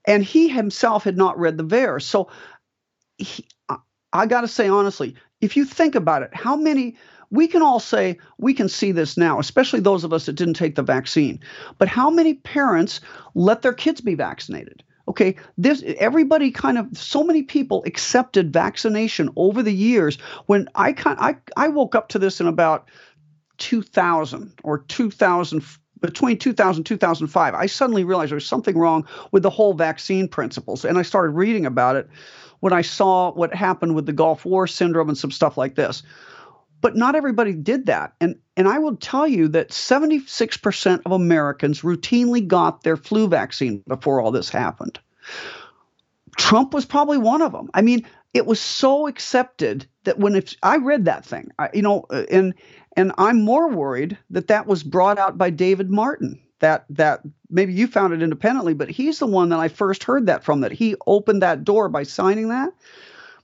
And 0.06 0.24
he 0.24 0.48
himself 0.48 1.04
had 1.04 1.16
not 1.16 1.38
read 1.38 1.58
the 1.58 1.64
VAERS. 1.64 2.02
So 2.02 2.30
he, 3.18 3.46
I, 3.68 3.76
I 4.12 4.26
got 4.26 4.40
to 4.42 4.48
say 4.48 4.68
honestly, 4.68 5.14
if 5.40 5.56
you 5.56 5.64
think 5.64 5.94
about 5.94 6.22
it, 6.22 6.30
how 6.32 6.56
many 6.56 6.96
we 7.30 7.46
can 7.46 7.62
all 7.62 7.80
say 7.80 8.18
we 8.38 8.54
can 8.54 8.68
see 8.68 8.92
this 8.92 9.16
now, 9.16 9.38
especially 9.38 9.80
those 9.80 10.04
of 10.04 10.12
us 10.12 10.26
that 10.26 10.34
didn't 10.34 10.54
take 10.54 10.74
the 10.74 10.82
vaccine. 10.82 11.40
But 11.78 11.88
how 11.88 12.10
many 12.10 12.34
parents 12.34 13.00
let 13.34 13.62
their 13.62 13.72
kids 13.72 14.00
be 14.00 14.14
vaccinated? 14.14 14.82
Okay, 15.08 15.34
this 15.58 15.82
everybody 15.98 16.50
kind 16.50 16.78
of 16.78 16.86
so 16.96 17.24
many 17.24 17.42
people 17.42 17.82
accepted 17.84 18.52
vaccination 18.52 19.30
over 19.36 19.62
the 19.62 19.74
years. 19.74 20.18
When 20.46 20.68
I 20.74 20.92
kind 20.92 21.18
I 21.20 21.36
I 21.56 21.68
woke 21.68 21.94
up 21.94 22.08
to 22.10 22.18
this 22.18 22.40
in 22.40 22.46
about 22.46 22.88
2000 23.58 24.52
or 24.62 24.78
2000 24.78 25.62
between 26.00 26.38
2000 26.38 26.84
2005 26.84 27.54
i 27.54 27.66
suddenly 27.66 28.04
realized 28.04 28.30
there 28.30 28.36
was 28.36 28.46
something 28.46 28.78
wrong 28.78 29.06
with 29.32 29.42
the 29.42 29.50
whole 29.50 29.74
vaccine 29.74 30.26
principles 30.26 30.82
and 30.82 30.96
i 30.96 31.02
started 31.02 31.32
reading 31.32 31.66
about 31.66 31.94
it 31.94 32.08
when 32.60 32.72
i 32.72 32.80
saw 32.80 33.30
what 33.32 33.54
happened 33.54 33.94
with 33.94 34.06
the 34.06 34.14
gulf 34.14 34.46
war 34.46 34.66
syndrome 34.66 35.10
and 35.10 35.18
some 35.18 35.30
stuff 35.30 35.58
like 35.58 35.74
this 35.74 36.02
but 36.80 36.96
not 36.96 37.14
everybody 37.14 37.52
did 37.52 37.86
that. 37.86 38.14
And 38.20 38.36
and 38.56 38.68
i 38.68 38.78
will 38.78 38.96
tell 38.96 39.26
you 39.26 39.48
that 39.48 39.70
76% 39.70 41.02
of 41.06 41.12
americans 41.12 41.82
routinely 41.82 42.46
got 42.46 42.82
their 42.82 42.96
flu 42.96 43.28
vaccine 43.28 43.82
before 43.86 44.20
all 44.20 44.30
this 44.30 44.48
happened. 44.48 44.98
Trump 46.38 46.72
was 46.72 46.84
probably 46.84 47.18
one 47.18 47.42
of 47.42 47.52
them. 47.52 47.70
I 47.74 47.82
mean 47.82 48.06
it 48.32 48.46
was 48.46 48.60
so 48.60 49.06
accepted 49.06 49.86
that 50.04 50.18
when 50.18 50.36
if 50.36 50.54
i 50.62 50.76
read 50.76 51.04
that 51.04 51.24
thing 51.24 51.50
I, 51.58 51.70
you 51.74 51.82
know 51.82 52.04
uh, 52.10 52.24
and 52.30 52.54
and 52.96 53.12
i'm 53.18 53.42
more 53.42 53.68
worried 53.68 54.16
that 54.30 54.48
that 54.48 54.66
was 54.66 54.82
brought 54.82 55.18
out 55.18 55.36
by 55.36 55.50
david 55.50 55.90
martin 55.90 56.40
that 56.60 56.84
that 56.90 57.20
maybe 57.48 57.72
you 57.72 57.86
found 57.86 58.12
it 58.12 58.22
independently 58.22 58.74
but 58.74 58.90
he's 58.90 59.18
the 59.18 59.26
one 59.26 59.48
that 59.48 59.58
i 59.58 59.68
first 59.68 60.04
heard 60.04 60.26
that 60.26 60.44
from 60.44 60.60
that 60.60 60.72
he 60.72 60.94
opened 61.06 61.42
that 61.42 61.64
door 61.64 61.88
by 61.88 62.02
signing 62.02 62.48
that. 62.48 62.72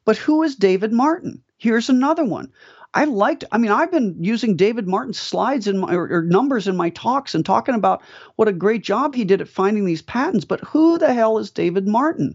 But 0.04 0.16
who 0.16 0.42
is 0.44 0.54
david 0.54 0.92
martin? 0.92 1.42
Here's 1.58 1.88
another 1.88 2.24
one 2.24 2.52
I 2.96 3.04
liked, 3.04 3.44
I 3.52 3.58
mean, 3.58 3.70
I've 3.70 3.90
been 3.90 4.16
using 4.18 4.56
David 4.56 4.88
Martin's 4.88 5.20
slides 5.20 5.66
in 5.66 5.80
my, 5.80 5.94
or, 5.94 6.10
or, 6.10 6.22
numbers 6.22 6.66
in 6.66 6.78
my 6.78 6.88
talks 6.88 7.34
and 7.34 7.44
talking 7.44 7.74
about 7.74 8.02
what 8.36 8.48
a 8.48 8.54
great 8.54 8.82
job 8.82 9.14
he 9.14 9.22
did 9.22 9.42
at 9.42 9.50
finding 9.50 9.84
these 9.84 10.00
patents. 10.00 10.46
But 10.46 10.60
who 10.60 10.96
the 10.96 11.12
hell 11.12 11.36
is 11.36 11.50
David 11.50 11.86
Martin? 11.86 12.34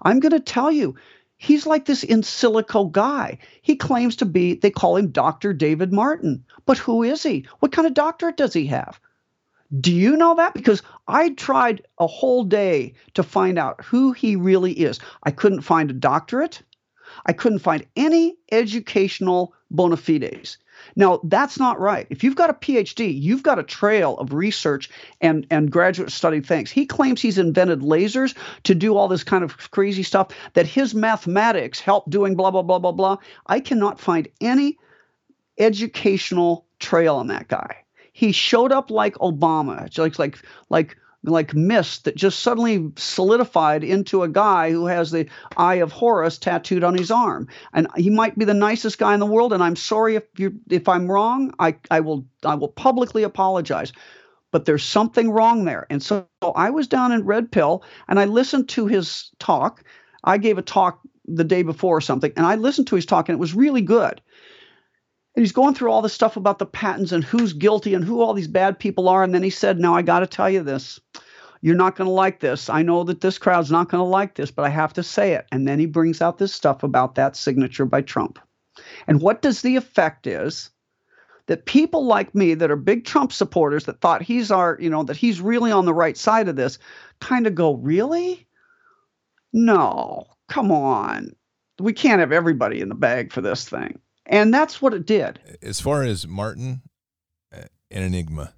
I'm 0.00 0.18
going 0.18 0.32
to 0.32 0.40
tell 0.40 0.72
you, 0.72 0.94
he's 1.36 1.66
like 1.66 1.84
this 1.84 2.04
in 2.04 2.22
silico 2.22 2.90
guy. 2.90 3.36
He 3.60 3.76
claims 3.76 4.16
to 4.16 4.24
be, 4.24 4.54
they 4.54 4.70
call 4.70 4.96
him 4.96 5.10
Dr. 5.10 5.52
David 5.52 5.92
Martin. 5.92 6.42
But 6.64 6.78
who 6.78 7.02
is 7.02 7.22
he? 7.22 7.46
What 7.58 7.72
kind 7.72 7.86
of 7.86 7.92
doctorate 7.92 8.38
does 8.38 8.54
he 8.54 8.64
have? 8.68 8.98
Do 9.78 9.92
you 9.92 10.16
know 10.16 10.36
that? 10.36 10.54
Because 10.54 10.82
I 11.06 11.34
tried 11.34 11.86
a 11.98 12.06
whole 12.06 12.44
day 12.44 12.94
to 13.12 13.22
find 13.22 13.58
out 13.58 13.84
who 13.84 14.12
he 14.12 14.36
really 14.36 14.72
is. 14.72 15.00
I 15.24 15.32
couldn't 15.32 15.60
find 15.60 15.90
a 15.90 15.94
doctorate. 15.94 16.62
I 17.26 17.34
couldn't 17.34 17.58
find 17.58 17.86
any 17.94 18.38
educational 18.50 19.52
bona 19.70 19.96
fides. 19.96 20.58
Now, 20.96 21.20
that's 21.24 21.58
not 21.58 21.80
right. 21.80 22.06
If 22.10 22.22
you've 22.22 22.36
got 22.36 22.50
a 22.50 22.54
PhD, 22.54 23.20
you've 23.20 23.42
got 23.42 23.58
a 23.58 23.62
trail 23.62 24.16
of 24.18 24.32
research 24.32 24.90
and, 25.20 25.46
and 25.50 25.70
graduate 25.70 26.12
study 26.12 26.40
things. 26.40 26.70
He 26.70 26.86
claims 26.86 27.20
he's 27.20 27.38
invented 27.38 27.80
lasers 27.80 28.36
to 28.62 28.74
do 28.74 28.96
all 28.96 29.08
this 29.08 29.24
kind 29.24 29.44
of 29.44 29.56
crazy 29.70 30.02
stuff, 30.02 30.28
that 30.54 30.66
his 30.66 30.94
mathematics 30.94 31.80
help 31.80 32.08
doing 32.08 32.36
blah, 32.36 32.50
blah, 32.50 32.62
blah, 32.62 32.78
blah, 32.78 32.92
blah. 32.92 33.16
I 33.46 33.60
cannot 33.60 34.00
find 34.00 34.28
any 34.40 34.78
educational 35.58 36.64
trail 36.78 37.16
on 37.16 37.26
that 37.26 37.48
guy. 37.48 37.84
He 38.12 38.32
showed 38.32 38.72
up 38.72 38.90
like 38.90 39.14
Obama. 39.16 39.96
Like, 39.98 40.18
like, 40.18 40.38
like 40.70 40.96
like 41.24 41.54
mist 41.54 42.04
that 42.04 42.16
just 42.16 42.40
suddenly 42.40 42.90
solidified 42.96 43.82
into 43.82 44.22
a 44.22 44.28
guy 44.28 44.70
who 44.70 44.86
has 44.86 45.10
the 45.10 45.26
eye 45.56 45.76
of 45.76 45.92
Horus 45.92 46.38
tattooed 46.38 46.84
on 46.84 46.94
his 46.94 47.10
arm. 47.10 47.48
And 47.72 47.88
he 47.96 48.10
might 48.10 48.38
be 48.38 48.44
the 48.44 48.54
nicest 48.54 48.98
guy 48.98 49.14
in 49.14 49.20
the 49.20 49.26
world. 49.26 49.52
And 49.52 49.62
I'm 49.62 49.76
sorry 49.76 50.16
if 50.16 50.24
you 50.36 50.58
if 50.70 50.88
I'm 50.88 51.10
wrong. 51.10 51.52
I, 51.58 51.76
I 51.90 52.00
will 52.00 52.26
I 52.44 52.54
will 52.54 52.68
publicly 52.68 53.22
apologize. 53.22 53.92
But 54.50 54.64
there's 54.64 54.84
something 54.84 55.30
wrong 55.30 55.64
there. 55.64 55.86
And 55.90 56.02
so 56.02 56.26
I 56.54 56.70
was 56.70 56.86
down 56.86 57.12
in 57.12 57.26
Red 57.26 57.52
Pill 57.52 57.82
and 58.08 58.18
I 58.18 58.24
listened 58.24 58.68
to 58.70 58.86
his 58.86 59.30
talk. 59.38 59.84
I 60.24 60.38
gave 60.38 60.56
a 60.56 60.62
talk 60.62 61.00
the 61.26 61.44
day 61.44 61.62
before 61.62 61.98
or 61.98 62.00
something, 62.00 62.32
and 62.36 62.46
I 62.46 62.54
listened 62.54 62.86
to 62.88 62.96
his 62.96 63.06
talk, 63.06 63.28
and 63.28 63.36
it 63.36 63.40
was 63.40 63.54
really 63.54 63.82
good 63.82 64.20
and 65.38 65.44
he's 65.44 65.52
going 65.52 65.72
through 65.72 65.92
all 65.92 66.02
this 66.02 66.12
stuff 66.12 66.36
about 66.36 66.58
the 66.58 66.66
patents 66.66 67.12
and 67.12 67.22
who's 67.22 67.52
guilty 67.52 67.94
and 67.94 68.04
who 68.04 68.20
all 68.20 68.34
these 68.34 68.48
bad 68.48 68.76
people 68.76 69.08
are. 69.08 69.22
And 69.22 69.32
then 69.32 69.44
he 69.44 69.50
said, 69.50 69.78
Now 69.78 69.94
I 69.94 70.02
got 70.02 70.18
to 70.18 70.26
tell 70.26 70.50
you 70.50 70.64
this. 70.64 70.98
You're 71.60 71.76
not 71.76 71.94
going 71.94 72.08
to 72.08 72.12
like 72.12 72.40
this. 72.40 72.68
I 72.68 72.82
know 72.82 73.04
that 73.04 73.20
this 73.20 73.38
crowd's 73.38 73.70
not 73.70 73.88
going 73.88 74.00
to 74.00 74.04
like 74.04 74.34
this, 74.34 74.50
but 74.50 74.64
I 74.64 74.68
have 74.70 74.92
to 74.94 75.04
say 75.04 75.34
it. 75.34 75.46
And 75.52 75.68
then 75.68 75.78
he 75.78 75.86
brings 75.86 76.20
out 76.20 76.38
this 76.38 76.52
stuff 76.52 76.82
about 76.82 77.14
that 77.14 77.36
signature 77.36 77.84
by 77.84 78.00
Trump. 78.00 78.40
And 79.06 79.22
what 79.22 79.40
does 79.40 79.62
the 79.62 79.76
effect 79.76 80.26
is 80.26 80.70
that 81.46 81.66
people 81.66 82.04
like 82.04 82.34
me 82.34 82.54
that 82.54 82.72
are 82.72 82.76
big 82.76 83.04
Trump 83.04 83.32
supporters 83.32 83.84
that 83.84 84.00
thought 84.00 84.22
he's 84.22 84.50
our, 84.50 84.76
you 84.80 84.90
know, 84.90 85.04
that 85.04 85.16
he's 85.16 85.40
really 85.40 85.70
on 85.70 85.84
the 85.84 85.94
right 85.94 86.18
side 86.18 86.48
of 86.48 86.56
this 86.56 86.80
kind 87.20 87.46
of 87.46 87.54
go, 87.54 87.74
Really? 87.74 88.44
No, 89.52 90.26
come 90.48 90.72
on. 90.72 91.36
We 91.78 91.92
can't 91.92 92.18
have 92.18 92.32
everybody 92.32 92.80
in 92.80 92.88
the 92.88 92.96
bag 92.96 93.32
for 93.32 93.40
this 93.40 93.68
thing. 93.68 94.00
And 94.28 94.52
that's 94.52 94.80
what 94.82 94.94
it 94.94 95.06
did. 95.06 95.40
As 95.62 95.80
far 95.80 96.02
as 96.02 96.26
Martin, 96.26 96.82
uh, 97.52 97.62
an 97.90 98.02
enigma. 98.02 98.52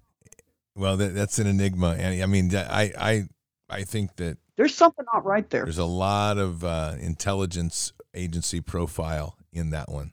Well, 0.74 0.96
that, 0.96 1.14
that's 1.14 1.38
an 1.38 1.46
enigma. 1.46 1.96
And 1.98 2.22
I 2.22 2.26
mean, 2.26 2.54
I, 2.54 2.92
I, 2.98 3.28
I 3.68 3.84
think 3.84 4.16
that 4.16 4.38
there's 4.56 4.74
something 4.74 5.06
not 5.14 5.24
right 5.24 5.48
there. 5.48 5.64
There's 5.64 5.78
a 5.78 5.84
lot 5.84 6.36
of 6.36 6.64
uh, 6.64 6.94
intelligence 7.00 7.92
agency 8.14 8.60
profile 8.60 9.36
in 9.52 9.70
that 9.70 9.88
one 9.88 10.12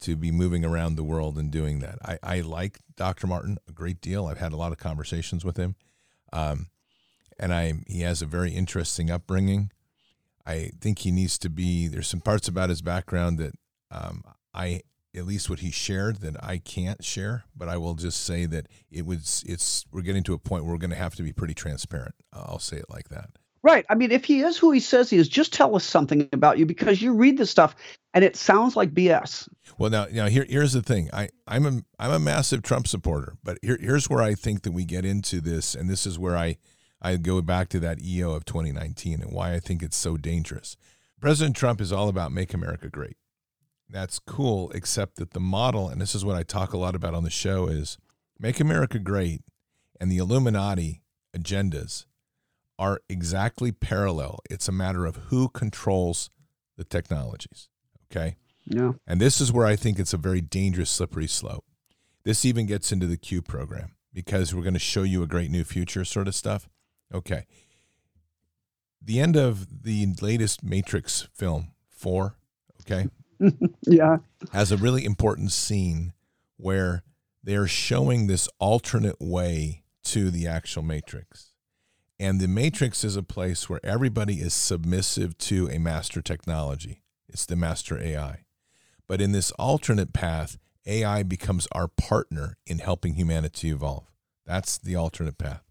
to 0.00 0.16
be 0.16 0.30
moving 0.30 0.64
around 0.64 0.96
the 0.96 1.04
world 1.04 1.38
and 1.38 1.50
doing 1.50 1.80
that. 1.80 1.98
I, 2.04 2.18
I 2.22 2.40
like 2.40 2.78
Dr. 2.96 3.26
Martin 3.26 3.58
a 3.68 3.72
great 3.72 4.00
deal. 4.00 4.26
I've 4.26 4.38
had 4.38 4.52
a 4.52 4.56
lot 4.56 4.72
of 4.72 4.78
conversations 4.78 5.44
with 5.44 5.56
him. 5.56 5.76
Um, 6.32 6.68
and 7.38 7.54
I 7.54 7.74
he 7.86 8.00
has 8.00 8.20
a 8.20 8.26
very 8.26 8.50
interesting 8.50 9.10
upbringing. 9.10 9.70
I 10.44 10.72
think 10.80 11.00
he 11.00 11.10
needs 11.10 11.38
to 11.38 11.50
be. 11.50 11.88
There's 11.88 12.08
some 12.08 12.20
parts 12.20 12.48
about 12.48 12.70
his 12.70 12.82
background 12.82 13.38
that 13.38 13.54
um, 13.90 14.24
I, 14.54 14.82
at 15.14 15.26
least 15.26 15.50
what 15.50 15.60
he 15.60 15.70
shared, 15.70 16.20
that 16.20 16.42
I 16.42 16.58
can't 16.58 17.04
share. 17.04 17.44
But 17.56 17.68
I 17.68 17.76
will 17.76 17.94
just 17.94 18.24
say 18.24 18.46
that 18.46 18.66
it 18.90 19.06
was. 19.06 19.44
It's 19.46 19.84
we're 19.92 20.02
getting 20.02 20.24
to 20.24 20.34
a 20.34 20.38
point 20.38 20.64
where 20.64 20.72
we're 20.72 20.78
going 20.78 20.90
to 20.90 20.96
have 20.96 21.14
to 21.16 21.22
be 21.22 21.32
pretty 21.32 21.54
transparent. 21.54 22.14
I'll 22.32 22.58
say 22.58 22.76
it 22.76 22.90
like 22.90 23.08
that. 23.08 23.30
Right. 23.62 23.84
I 23.88 23.96
mean, 23.96 24.12
if 24.12 24.24
he 24.24 24.40
is 24.40 24.56
who 24.56 24.70
he 24.70 24.80
says 24.80 25.10
he 25.10 25.16
is, 25.16 25.28
just 25.28 25.52
tell 25.52 25.74
us 25.74 25.84
something 25.84 26.28
about 26.32 26.58
you 26.58 26.66
because 26.66 27.02
you 27.02 27.12
read 27.12 27.36
this 27.36 27.50
stuff 27.50 27.74
and 28.14 28.24
it 28.24 28.36
sounds 28.36 28.76
like 28.76 28.94
BS. 28.94 29.48
Well, 29.78 29.90
now, 29.90 30.06
now 30.10 30.26
here, 30.26 30.46
here's 30.48 30.72
the 30.72 30.82
thing. 30.82 31.10
I, 31.12 31.28
I'm 31.46 31.66
a, 31.66 31.80
I'm 31.98 32.12
a 32.12 32.18
massive 32.18 32.62
Trump 32.62 32.86
supporter, 32.86 33.36
but 33.42 33.58
here, 33.62 33.78
here's 33.80 34.08
where 34.08 34.22
I 34.22 34.34
think 34.34 34.62
that 34.62 34.72
we 34.72 34.84
get 34.84 35.04
into 35.04 35.40
this, 35.40 35.74
and 35.74 35.90
this 35.90 36.06
is 36.06 36.18
where 36.18 36.36
I, 36.36 36.56
I 37.02 37.16
go 37.16 37.42
back 37.42 37.68
to 37.70 37.80
that 37.80 38.02
EO 38.02 38.32
of 38.32 38.44
2019 38.44 39.20
and 39.20 39.32
why 39.32 39.54
I 39.54 39.60
think 39.60 39.82
it's 39.82 39.96
so 39.96 40.16
dangerous. 40.16 40.76
President 41.20 41.56
Trump 41.56 41.80
is 41.80 41.92
all 41.92 42.08
about 42.08 42.32
make 42.32 42.54
America 42.54 42.88
great. 42.88 43.16
That's 43.90 44.18
cool, 44.18 44.70
except 44.72 45.16
that 45.16 45.30
the 45.30 45.40
model, 45.40 45.88
and 45.88 46.00
this 46.00 46.14
is 46.14 46.24
what 46.24 46.36
I 46.36 46.42
talk 46.42 46.72
a 46.72 46.78
lot 46.78 46.94
about 46.94 47.14
on 47.14 47.24
the 47.24 47.30
show, 47.30 47.66
is 47.66 47.96
make 48.38 48.60
America 48.60 48.98
great, 48.98 49.42
and 49.98 50.10
the 50.10 50.18
Illuminati 50.18 51.02
agendas 51.36 52.04
are 52.78 53.00
exactly 53.08 53.72
parallel. 53.72 54.40
It's 54.50 54.68
a 54.68 54.72
matter 54.72 55.06
of 55.06 55.16
who 55.28 55.48
controls 55.48 56.30
the 56.76 56.84
technologies. 56.84 57.68
Okay. 58.10 58.36
Yeah. 58.64 58.92
And 59.06 59.20
this 59.20 59.40
is 59.40 59.52
where 59.52 59.66
I 59.66 59.76
think 59.76 59.98
it's 59.98 60.12
a 60.12 60.18
very 60.18 60.40
dangerous, 60.40 60.90
slippery 60.90 61.26
slope. 61.26 61.64
This 62.24 62.44
even 62.44 62.66
gets 62.66 62.92
into 62.92 63.06
the 63.06 63.16
Q 63.16 63.42
program 63.42 63.96
because 64.12 64.54
we're 64.54 64.62
going 64.62 64.74
to 64.74 64.78
show 64.78 65.02
you 65.02 65.22
a 65.22 65.26
great 65.26 65.50
new 65.50 65.64
future 65.64 66.04
sort 66.04 66.28
of 66.28 66.34
stuff. 66.34 66.68
Okay. 67.12 67.46
The 69.00 69.20
end 69.20 69.36
of 69.36 69.84
the 69.84 70.06
latest 70.20 70.62
Matrix 70.62 71.28
film, 71.32 71.72
four, 71.88 72.36
okay, 72.82 73.08
yeah, 73.82 74.18
has 74.52 74.72
a 74.72 74.76
really 74.76 75.04
important 75.04 75.52
scene 75.52 76.12
where 76.56 77.02
they're 77.42 77.68
showing 77.68 78.26
this 78.26 78.48
alternate 78.58 79.20
way 79.20 79.82
to 80.04 80.30
the 80.30 80.46
actual 80.46 80.82
Matrix. 80.82 81.52
And 82.20 82.40
the 82.40 82.48
matrix 82.48 83.04
is 83.04 83.14
a 83.14 83.22
place 83.22 83.68
where 83.68 83.80
everybody 83.84 84.40
is 84.40 84.52
submissive 84.52 85.38
to 85.38 85.68
a 85.70 85.78
master 85.78 86.20
technology. 86.20 87.02
It's 87.28 87.46
the 87.46 87.54
master 87.54 88.00
AI. 88.00 88.44
But 89.06 89.20
in 89.20 89.32
this 89.32 89.52
alternate 89.52 90.12
path, 90.12 90.58
AI 90.84 91.22
becomes 91.22 91.68
our 91.70 91.86
partner 91.86 92.56
in 92.66 92.80
helping 92.80 93.14
humanity 93.14 93.70
evolve. 93.70 94.10
That's 94.44 94.78
the 94.78 94.96
alternate 94.96 95.38
path. 95.38 95.62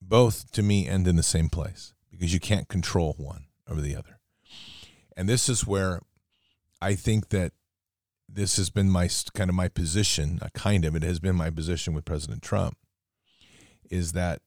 Both, 0.00 0.50
to 0.52 0.62
me, 0.62 0.86
end 0.86 1.06
in 1.06 1.16
the 1.16 1.22
same 1.22 1.50
place 1.50 1.92
because 2.10 2.32
you 2.32 2.40
can't 2.40 2.68
control 2.68 3.14
one 3.18 3.46
over 3.68 3.80
the 3.80 3.96
other. 3.96 4.20
And 5.16 5.28
this 5.28 5.48
is 5.48 5.66
where 5.66 6.00
I 6.80 6.94
think 6.94 7.30
that 7.30 7.52
this 8.28 8.56
has 8.56 8.70
been 8.70 8.90
my 8.90 9.08
kind 9.34 9.48
of 9.48 9.56
my 9.56 9.68
position, 9.68 10.38
a 10.42 10.50
kind 10.50 10.84
of 10.84 10.94
it 10.94 11.02
has 11.02 11.18
been 11.18 11.36
my 11.36 11.50
position 11.50 11.94
with 11.94 12.04
President 12.04 12.42
Trump, 12.42 12.76
is 13.90 14.12
that 14.12 14.42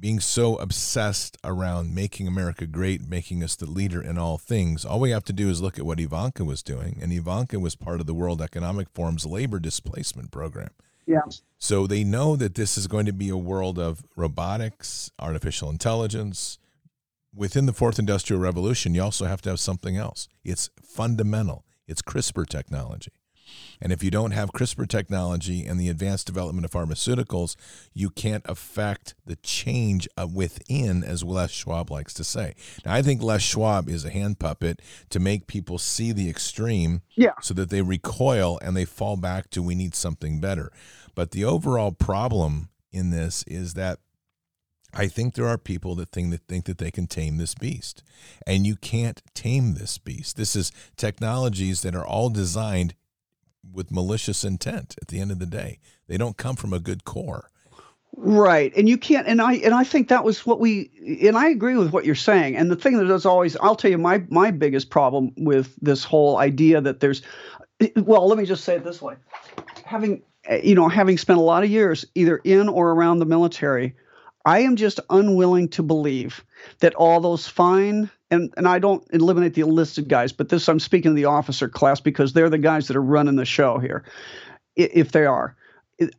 being 0.00 0.20
so 0.20 0.56
obsessed 0.56 1.36
around 1.42 1.94
making 1.94 2.28
America 2.28 2.66
great, 2.66 3.08
making 3.08 3.42
us 3.42 3.56
the 3.56 3.66
leader 3.66 4.00
in 4.00 4.16
all 4.16 4.38
things, 4.38 4.84
all 4.84 5.00
we 5.00 5.10
have 5.10 5.24
to 5.24 5.32
do 5.32 5.50
is 5.50 5.60
look 5.60 5.78
at 5.78 5.84
what 5.84 6.00
Ivanka 6.00 6.44
was 6.44 6.62
doing. 6.62 6.98
And 7.02 7.12
Ivanka 7.12 7.58
was 7.58 7.74
part 7.74 8.00
of 8.00 8.06
the 8.06 8.14
World 8.14 8.40
Economic 8.40 8.88
Forum's 8.94 9.26
labor 9.26 9.58
displacement 9.58 10.30
program. 10.30 10.70
Yeah. 11.06 11.22
So 11.58 11.86
they 11.86 12.04
know 12.04 12.36
that 12.36 12.54
this 12.54 12.78
is 12.78 12.86
going 12.86 13.06
to 13.06 13.12
be 13.12 13.28
a 13.28 13.36
world 13.36 13.78
of 13.78 14.04
robotics, 14.14 15.10
artificial 15.18 15.70
intelligence. 15.70 16.58
Within 17.34 17.66
the 17.66 17.72
fourth 17.72 17.98
industrial 17.98 18.40
revolution, 18.40 18.94
you 18.94 19.02
also 19.02 19.26
have 19.26 19.42
to 19.42 19.50
have 19.50 19.60
something 19.60 19.96
else. 19.96 20.28
It's 20.44 20.70
fundamental. 20.82 21.64
It's 21.88 22.02
CRISPR 22.02 22.46
technology. 22.46 23.12
And 23.80 23.92
if 23.92 24.02
you 24.02 24.10
don't 24.10 24.32
have 24.32 24.52
CRISPR 24.52 24.88
technology 24.88 25.64
and 25.64 25.80
the 25.80 25.88
advanced 25.88 26.26
development 26.26 26.64
of 26.64 26.70
pharmaceuticals, 26.70 27.56
you 27.94 28.10
can't 28.10 28.44
affect 28.46 29.14
the 29.24 29.36
change 29.36 30.06
uh, 30.16 30.26
within, 30.32 31.02
as 31.02 31.22
Klaus 31.22 31.50
Schwab 31.50 31.90
likes 31.90 32.12
to 32.14 32.24
say. 32.24 32.54
Now, 32.84 32.94
I 32.94 33.02
think 33.02 33.20
Klaus 33.20 33.42
Schwab 33.42 33.88
is 33.88 34.04
a 34.04 34.10
hand 34.10 34.38
puppet 34.38 34.82
to 35.10 35.18
make 35.18 35.46
people 35.46 35.78
see 35.78 36.12
the 36.12 36.28
extreme 36.28 37.02
yeah. 37.16 37.32
so 37.40 37.54
that 37.54 37.70
they 37.70 37.82
recoil 37.82 38.58
and 38.62 38.76
they 38.76 38.84
fall 38.84 39.16
back 39.16 39.50
to 39.50 39.62
we 39.62 39.74
need 39.74 39.94
something 39.94 40.40
better. 40.40 40.70
But 41.14 41.30
the 41.30 41.44
overall 41.44 41.92
problem 41.92 42.68
in 42.92 43.10
this 43.10 43.44
is 43.46 43.74
that 43.74 43.98
I 44.94 45.06
think 45.06 45.34
there 45.34 45.46
are 45.46 45.58
people 45.58 45.94
that 45.96 46.10
think 46.10 46.30
that 46.30 46.46
think 46.48 46.64
that 46.64 46.78
they 46.78 46.90
can 46.90 47.06
tame 47.06 47.36
this 47.36 47.54
beast. 47.54 48.02
And 48.46 48.66
you 48.66 48.76
can't 48.76 49.22
tame 49.34 49.74
this 49.74 49.98
beast. 49.98 50.36
This 50.36 50.56
is 50.56 50.72
technologies 50.96 51.82
that 51.82 51.94
are 51.94 52.06
all 52.06 52.30
designed 52.30 52.94
with 53.70 53.90
malicious 53.90 54.44
intent 54.44 54.96
at 55.00 55.08
the 55.08 55.20
end 55.20 55.30
of 55.30 55.38
the 55.38 55.46
day. 55.46 55.78
They 56.06 56.16
don't 56.16 56.36
come 56.36 56.56
from 56.56 56.72
a 56.72 56.80
good 56.80 57.04
core. 57.04 57.50
Right. 58.16 58.72
And 58.76 58.88
you 58.88 58.96
can't 58.96 59.28
and 59.28 59.40
I 59.40 59.54
and 59.56 59.74
I 59.74 59.84
think 59.84 60.08
that 60.08 60.24
was 60.24 60.46
what 60.46 60.58
we 60.58 60.90
and 61.22 61.36
I 61.36 61.50
agree 61.50 61.76
with 61.76 61.92
what 61.92 62.04
you're 62.04 62.14
saying. 62.14 62.56
And 62.56 62.70
the 62.70 62.76
thing 62.76 62.96
that 62.96 63.12
is 63.12 63.26
always 63.26 63.56
I'll 63.58 63.76
tell 63.76 63.90
you 63.90 63.98
my 63.98 64.22
my 64.30 64.50
biggest 64.50 64.90
problem 64.90 65.32
with 65.36 65.76
this 65.80 66.02
whole 66.02 66.38
idea 66.38 66.80
that 66.80 67.00
there's 67.00 67.22
well, 67.96 68.26
let 68.26 68.38
me 68.38 68.46
just 68.46 68.64
say 68.64 68.76
it 68.76 68.84
this 68.84 69.02
way. 69.02 69.14
Having 69.84 70.22
you 70.62 70.74
know, 70.74 70.88
having 70.88 71.18
spent 71.18 71.38
a 71.38 71.42
lot 71.42 71.62
of 71.62 71.70
years 71.70 72.06
either 72.14 72.38
in 72.38 72.68
or 72.68 72.90
around 72.92 73.18
the 73.18 73.26
military, 73.26 73.94
I 74.44 74.60
am 74.60 74.76
just 74.76 75.00
unwilling 75.10 75.68
to 75.70 75.82
believe 75.82 76.44
that 76.80 76.94
all 76.94 77.20
those 77.20 77.46
fine 77.46 78.10
and 78.30 78.52
and 78.56 78.68
I 78.68 78.78
don't 78.78 79.06
eliminate 79.12 79.54
the 79.54 79.62
enlisted 79.62 80.08
guys, 80.08 80.32
but 80.32 80.48
this 80.48 80.68
I'm 80.68 80.80
speaking 80.80 81.10
of 81.10 81.16
the 81.16 81.26
officer 81.26 81.68
class 81.68 82.00
because 82.00 82.32
they're 82.32 82.50
the 82.50 82.58
guys 82.58 82.88
that 82.88 82.96
are 82.96 83.02
running 83.02 83.36
the 83.36 83.44
show 83.44 83.78
here, 83.78 84.04
if 84.76 85.12
they 85.12 85.26
are. 85.26 85.56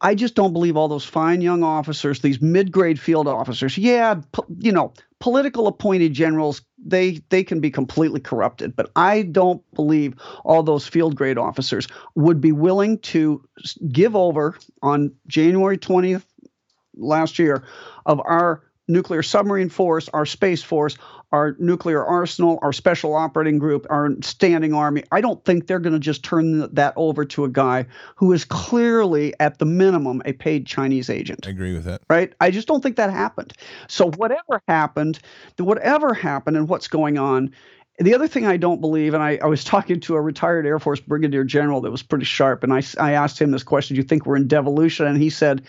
I 0.02 0.14
just 0.14 0.36
don't 0.36 0.52
believe 0.52 0.76
all 0.76 0.90
those 0.90 1.06
fine 1.06 1.40
young 1.40 1.64
officers, 1.64 2.20
these 2.20 2.42
mid-grade 2.42 3.00
field 3.00 3.30
officers. 3.30 3.78
Yeah, 3.78 4.20
you 4.58 4.74
know, 4.74 4.94
political 5.20 5.68
appointed 5.68 6.12
generals, 6.12 6.62
they 6.78 7.22
they 7.30 7.44
can 7.44 7.62
be 7.62 7.72
completely 7.72 8.20
corrupted, 8.20 8.76
but 8.76 8.92
I 8.96 9.22
don't 9.22 9.64
believe 9.74 10.16
all 10.44 10.64
those 10.64 10.86
field 10.86 11.16
grade 11.16 11.38
officers 11.38 11.88
would 12.16 12.42
be 12.42 12.52
willing 12.52 13.00
to 13.00 13.42
give 13.90 14.16
over 14.18 14.58
on 14.82 15.14
January 15.28 15.78
20th 15.78 16.26
last 17.00 17.40
year 17.40 17.64
of 18.06 18.20
our 18.20 18.64
nuclear 18.90 19.24
submarine 19.24 19.70
force, 19.70 20.10
our 20.10 20.26
space 20.26 20.64
force, 20.64 20.98
our 21.32 21.56
nuclear 21.60 22.04
arsenal, 22.04 22.58
our 22.62 22.74
special 22.74 23.14
operating 23.14 23.60
group, 23.60 23.86
our 23.90 24.10
standing 24.22 24.74
army. 24.74 25.04
I 25.12 25.22
don't 25.22 25.44
think 25.46 25.68
they're 25.68 25.80
going 25.80 25.94
to 25.94 26.00
just 26.00 26.24
turn 26.24 26.74
that 26.74 26.94
over 26.96 27.24
to 27.26 27.46
a 27.46 27.50
guy 27.50 27.86
who 28.16 28.34
is 28.34 28.46
clearly, 28.46 29.34
at 29.40 29.60
the 29.60 29.66
minimum, 29.66 30.24
a 30.26 30.34
paid 30.34 30.66
Chinese 30.66 31.10
agent. 31.10 31.46
I 31.46 31.52
agree 31.52 31.74
with 31.74 31.86
that. 31.86 32.02
Right? 32.10 32.34
I 32.42 32.50
just 32.50 32.68
don't 32.68 32.82
think 32.82 32.96
that 32.98 33.12
happened. 33.12 33.54
So, 33.88 34.12
whatever 34.12 34.62
happened, 34.68 35.20
whatever 35.58 36.14
happened, 36.14 36.58
and 36.58 36.68
what's 36.68 36.88
going 36.88 37.18
on. 37.18 37.54
The 38.00 38.16
other 38.16 38.30
thing 38.30 38.46
I 38.46 38.56
don't 38.56 38.80
believe, 38.80 39.14
and 39.14 39.22
I, 39.22 39.38
I 39.44 39.46
was 39.48 39.64
talking 39.66 40.00
to 40.02 40.16
a 40.16 40.22
retired 40.22 40.66
Air 40.66 40.80
Force 40.80 41.00
brigadier 41.00 41.44
general 41.44 41.82
that 41.82 41.92
was 41.92 42.02
pretty 42.02 42.26
sharp, 42.26 42.64
and 42.64 42.74
I, 42.74 42.82
I 43.00 43.12
asked 43.12 43.40
him 43.40 43.52
this 43.52 43.64
question 43.64 43.96
Do 43.96 44.02
you 44.02 44.08
think 44.08 44.26
we're 44.26 44.38
in 44.38 44.48
devolution? 44.48 45.06
And 45.06 45.22
he 45.22 45.30
said, 45.30 45.62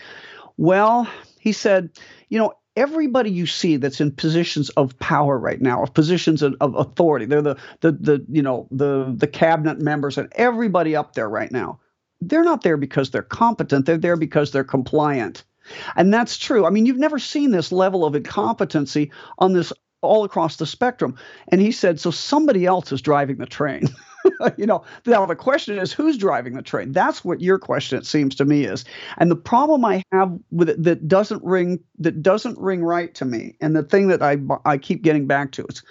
Well, 0.61 1.09
he 1.39 1.53
said, 1.53 1.89
you 2.29 2.37
know, 2.37 2.53
everybody 2.75 3.31
you 3.31 3.47
see 3.47 3.77
that's 3.77 3.99
in 3.99 4.11
positions 4.11 4.69
of 4.69 4.97
power 4.99 5.35
right 5.39 5.59
now, 5.59 5.81
of 5.81 5.95
positions 5.95 6.43
of, 6.43 6.53
of, 6.61 6.75
authority, 6.75 7.25
they're 7.25 7.41
the 7.41 7.55
the 7.79 7.93
the 7.93 8.25
you 8.29 8.43
know 8.43 8.67
the 8.69 9.11
the 9.17 9.25
cabinet 9.25 9.81
members 9.81 10.19
and 10.19 10.31
everybody 10.33 10.95
up 10.95 11.15
there 11.15 11.27
right 11.27 11.51
now. 11.51 11.79
They're 12.21 12.43
not 12.43 12.61
there 12.61 12.77
because 12.77 13.09
they're 13.09 13.23
competent. 13.23 13.87
They're 13.87 13.97
there 13.97 14.17
because 14.17 14.51
they're 14.51 14.63
compliant. 14.63 15.45
And 15.95 16.13
that's 16.13 16.37
true. 16.37 16.67
I 16.67 16.69
mean, 16.69 16.85
you've 16.85 16.97
never 16.97 17.17
seen 17.17 17.49
this 17.49 17.71
level 17.71 18.05
of 18.05 18.13
incompetency 18.13 19.11
on 19.39 19.53
this 19.53 19.73
all 20.01 20.25
across 20.25 20.57
the 20.57 20.67
spectrum. 20.67 21.17
And 21.47 21.59
he 21.59 21.71
said, 21.71 21.99
so 21.99 22.11
somebody 22.11 22.67
else 22.67 22.91
is 22.91 23.01
driving 23.01 23.37
the 23.37 23.47
train. 23.47 23.89
you 24.57 24.65
know, 24.65 24.83
now 25.05 25.25
the 25.25 25.35
question 25.35 25.77
is 25.77 25.91
who's 25.91 26.17
driving 26.17 26.53
the 26.53 26.61
train? 26.61 26.91
That's 26.91 27.23
what 27.23 27.41
your 27.41 27.59
question, 27.59 27.97
it 27.97 28.05
seems 28.05 28.35
to 28.35 28.45
me, 28.45 28.65
is. 28.65 28.85
And 29.17 29.31
the 29.31 29.35
problem 29.35 29.85
I 29.85 30.03
have 30.11 30.37
with 30.51 30.69
it 30.69 30.83
that 30.83 31.07
doesn't 31.07 31.43
ring 31.43 31.79
that 31.99 32.21
doesn't 32.21 32.57
ring 32.57 32.83
right 32.83 33.13
to 33.15 33.25
me, 33.25 33.55
and 33.61 33.75
the 33.75 33.83
thing 33.83 34.07
that 34.07 34.21
I 34.21 34.37
I 34.65 34.77
keep 34.77 35.01
getting 35.01 35.27
back 35.27 35.51
to 35.53 35.65
is 35.65 35.83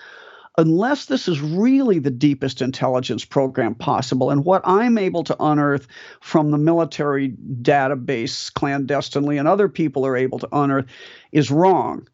unless 0.58 1.06
this 1.06 1.28
is 1.28 1.40
really 1.40 1.98
the 1.98 2.10
deepest 2.10 2.60
intelligence 2.60 3.24
program 3.24 3.74
possible, 3.74 4.30
and 4.30 4.44
what 4.44 4.62
I'm 4.64 4.98
able 4.98 5.24
to 5.24 5.36
unearth 5.40 5.86
from 6.20 6.50
the 6.50 6.58
military 6.58 7.30
database 7.62 8.52
clandestinely 8.52 9.38
and 9.38 9.48
other 9.48 9.68
people 9.68 10.06
are 10.06 10.16
able 10.16 10.38
to 10.40 10.48
unearth 10.52 10.86
is 11.32 11.50
wrong, 11.50 12.06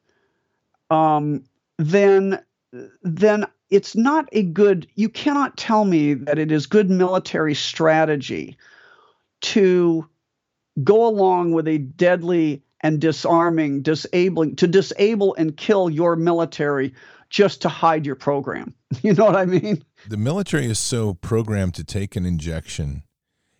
um, 0.90 1.44
then 1.78 2.40
then 3.02 3.46
it's 3.70 3.96
not 3.96 4.28
a 4.32 4.42
good 4.42 4.86
you 4.94 5.08
cannot 5.08 5.56
tell 5.56 5.84
me 5.84 6.14
that 6.14 6.38
it 6.38 6.52
is 6.52 6.66
good 6.66 6.90
military 6.90 7.54
strategy 7.54 8.56
to 9.40 10.08
go 10.82 11.06
along 11.06 11.52
with 11.52 11.68
a 11.68 11.78
deadly 11.78 12.62
and 12.80 13.00
disarming, 13.00 13.82
disabling, 13.82 14.56
to 14.56 14.66
disable 14.66 15.34
and 15.36 15.56
kill 15.56 15.90
your 15.90 16.16
military 16.16 16.94
just 17.30 17.62
to 17.62 17.68
hide 17.68 18.06
your 18.06 18.16
program. 18.16 18.74
You 19.02 19.14
know 19.14 19.24
what 19.24 19.34
I 19.34 19.46
mean? 19.46 19.84
The 20.08 20.16
military 20.16 20.66
is 20.66 20.78
so 20.78 21.14
programmed 21.14 21.74
to 21.74 21.82
take 21.82 22.14
an 22.14 22.24
injection 22.24 23.02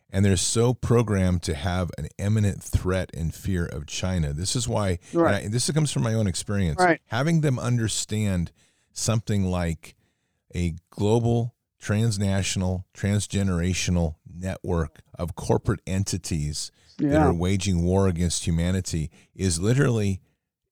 and 0.08 0.24
they're 0.24 0.36
so 0.36 0.72
programmed 0.72 1.42
to 1.42 1.54
have 1.54 1.90
an 1.98 2.06
imminent 2.16 2.62
threat 2.62 3.10
and 3.12 3.34
fear 3.34 3.66
of 3.66 3.86
China. 3.86 4.32
This 4.32 4.54
is 4.54 4.68
why, 4.68 5.00
right. 5.12 5.44
I, 5.44 5.48
this 5.48 5.68
comes 5.72 5.90
from 5.90 6.04
my 6.04 6.14
own 6.14 6.28
experience. 6.28 6.78
Right. 6.78 7.00
Having 7.06 7.40
them 7.40 7.58
understand 7.58 8.52
something 8.92 9.44
like 9.44 9.95
a 10.56 10.74
global, 10.90 11.54
transnational, 11.78 12.86
transgenerational 12.94 14.16
network 14.32 15.00
of 15.18 15.34
corporate 15.34 15.80
entities 15.86 16.70
Yeah. 16.98 17.10
that 17.10 17.20
are 17.22 17.32
waging 17.34 17.82
war 17.82 18.08
against 18.08 18.46
humanity 18.46 19.10
is 19.34 19.60
literally, 19.60 20.20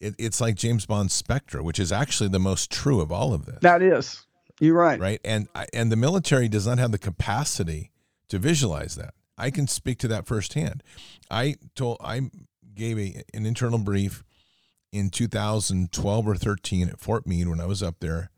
it, 0.01 0.15
it's 0.19 0.40
like 0.40 0.55
James 0.55 0.86
Bond's 0.86 1.12
Spectre, 1.12 1.62
which 1.62 1.78
is 1.78 1.93
actually 1.93 2.31
the 2.31 2.39
most 2.39 2.70
true 2.70 3.01
of 3.01 3.12
all 3.12 3.35
of 3.35 3.44
this 3.47 3.59
That 3.61 3.82
is. 3.82 4.24
You're 4.61 4.74
right. 4.74 5.01
right 5.01 5.20
and 5.24 5.48
and 5.73 5.90
the 5.90 5.97
military 5.97 6.48
does 6.48 6.65
not 6.66 6.78
have 6.78 6.93
the 6.93 6.98
capacity 6.98 7.90
to 8.28 8.39
visualize 8.39 8.94
that 8.94 9.12
i 9.36 9.51
can 9.51 9.66
speak 9.66 9.98
to 9.98 10.06
that 10.09 10.27
firsthand 10.28 10.81
i 11.28 11.56
told 11.74 11.97
i 12.01 12.20
gave 12.73 12.97
a, 12.97 13.24
an 13.35 13.47
internal 13.47 13.78
brief 13.81 14.23
in 14.93 15.11
2012 15.11 16.28
or 16.28 16.36
13 16.36 16.89
at 16.89 17.01
fort 17.01 17.27
meade 17.27 17.48
when 17.48 17.59
i 17.61 17.66
was 17.66 17.82
up 17.82 17.97
there 17.98 18.31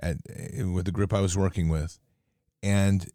at 0.00 0.16
eh, 0.28 0.62
with 0.64 0.84
the 0.84 0.92
group 0.92 1.12
i 1.12 1.20
was 1.20 1.36
working 1.36 1.68
with. 1.68 1.98
And 2.62 3.10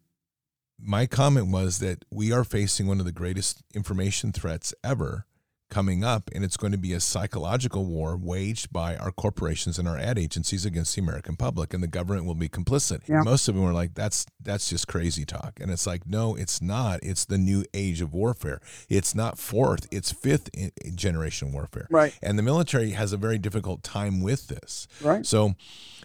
my 0.80 1.06
comment 1.06 1.48
was 1.52 1.80
that 1.80 2.04
we 2.12 2.32
are 2.32 2.44
facing 2.44 2.88
one 2.88 3.00
of 3.00 3.06
the 3.06 3.12
greatest 3.12 3.64
information 3.74 4.32
threats 4.32 4.74
ever 4.84 5.26
coming 5.70 6.04
up, 6.04 6.30
and 6.34 6.44
it's 6.44 6.58
going 6.58 6.72
to 6.72 6.78
be 6.78 6.94
a 6.94 7.00
psychological 7.00 7.86
war 7.86 8.16
waged 8.16 8.72
by 8.72 8.96
our 8.98 9.12
corporations 9.12 9.80
and 9.80 9.88
our 9.88 9.98
ad 9.98 10.18
agencies 10.18 10.66
against 10.66 10.96
the 10.96 11.02
American 11.02 11.36
public, 11.36 11.74
and 11.74 11.82
the 11.82 11.88
government 11.88 12.26
will 12.26 12.36
be 12.36 12.50
complicit. 12.50 13.08
Yeah. 13.08 13.22
Most 13.24 13.48
of 13.48 13.56
them 13.56 13.64
were 13.64 13.74
like, 13.74 13.94
"That's 13.94 14.26
that's 14.42 14.70
just 14.70 14.88
crazy 14.88 15.26
talk," 15.26 15.60
and 15.60 15.72
it's 15.72 15.88
like, 15.88 16.08
no, 16.08 16.36
it's 16.36 16.62
not. 16.62 17.00
It's 17.04 17.26
the 17.26 17.38
new 17.38 17.66
age 17.74 18.02
of 18.02 18.14
warfare. 18.14 18.62
It's 18.90 19.16
not 19.16 19.38
fourth; 19.38 19.88
it's 19.92 20.12
fifth 20.12 20.50
generation 20.96 21.52
warfare. 21.52 21.88
Right. 21.90 22.18
And 22.22 22.38
the 22.38 22.44
military 22.44 22.92
has 22.92 23.14
a 23.14 23.18
very 23.18 23.38
difficult 23.38 23.84
time 23.84 24.22
with 24.22 24.48
this. 24.48 24.88
Right. 25.02 25.26
So 25.26 25.56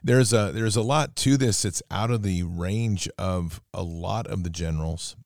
there's 0.02 0.32
a 0.32 0.52
there's 0.52 0.76
a 0.76 0.82
lot 0.82 1.16
to 1.16 1.36
this. 1.36 1.64
It's 1.64 1.82
out 1.90 2.10
of 2.10 2.22
the 2.22 2.42
range 2.42 3.08
of 3.18 3.60
a 3.74 3.82
lot 3.82 4.26
of 4.26 4.42
the 4.42 4.50
generals 4.50 5.16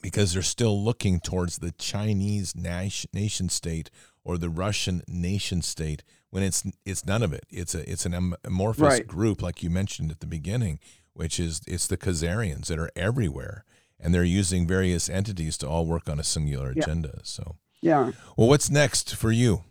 because 0.00 0.32
they're 0.32 0.42
still 0.42 0.82
looking 0.82 1.20
towards 1.20 1.58
the 1.58 1.72
Chinese 1.72 2.54
nation, 2.56 3.48
state 3.48 3.90
or 4.24 4.38
the 4.38 4.48
Russian 4.48 5.02
nation 5.08 5.62
state 5.62 6.02
when 6.30 6.42
it's 6.42 6.64
it's 6.86 7.04
none 7.04 7.22
of 7.22 7.32
it. 7.32 7.44
It's 7.50 7.74
a 7.74 7.90
it's 7.90 8.06
an 8.06 8.34
amorphous 8.44 8.80
Right. 8.82 9.06
group 9.06 9.42
like 9.42 9.62
you 9.62 9.70
mentioned 9.70 10.10
at 10.10 10.20
the 10.20 10.26
beginning, 10.26 10.78
which 11.12 11.38
is 11.40 11.60
it's 11.66 11.86
the 11.86 11.96
Khazarians 11.96 12.66
that 12.66 12.78
are 12.78 12.90
everywhere 12.96 13.64
and 14.00 14.14
they're 14.14 14.24
using 14.24 14.66
various 14.66 15.08
entities 15.08 15.56
to 15.58 15.68
all 15.68 15.86
work 15.86 16.08
on 16.08 16.18
a 16.18 16.24
singular 16.24 16.72
Yeah. 16.74 16.82
agenda. 16.82 17.20
So, 17.22 17.56
Yeah. 17.82 18.12
well, 18.36 18.48
what's 18.48 18.70
next 18.70 19.14
for 19.14 19.30
you? 19.30 19.62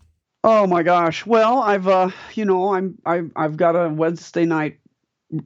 Oh 0.43 0.65
my 0.67 0.83
gosh. 0.83 1.25
Well, 1.25 1.59
I've 1.59 1.87
uh, 1.87 2.09
you 2.33 2.45
know, 2.45 2.73
I'm 2.73 2.97
I've 3.05 3.31
I've 3.35 3.57
got 3.57 3.75
a 3.75 3.89
Wednesday 3.89 4.45
night 4.45 4.77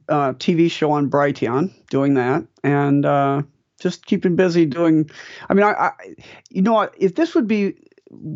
uh, 0.08 0.32
TV 0.34 0.68
show 0.70 0.90
on 0.90 1.08
Brighteon 1.10 1.72
doing 1.90 2.14
that, 2.14 2.44
and 2.64 3.04
uh, 3.06 3.42
just 3.80 4.06
keeping 4.06 4.36
busy 4.36 4.66
doing. 4.66 5.10
I 5.48 5.54
mean, 5.54 5.64
I, 5.64 5.72
I 5.72 5.90
you 6.50 6.62
know, 6.62 6.88
if 6.98 7.14
this 7.14 7.34
would 7.34 7.46
be. 7.46 7.74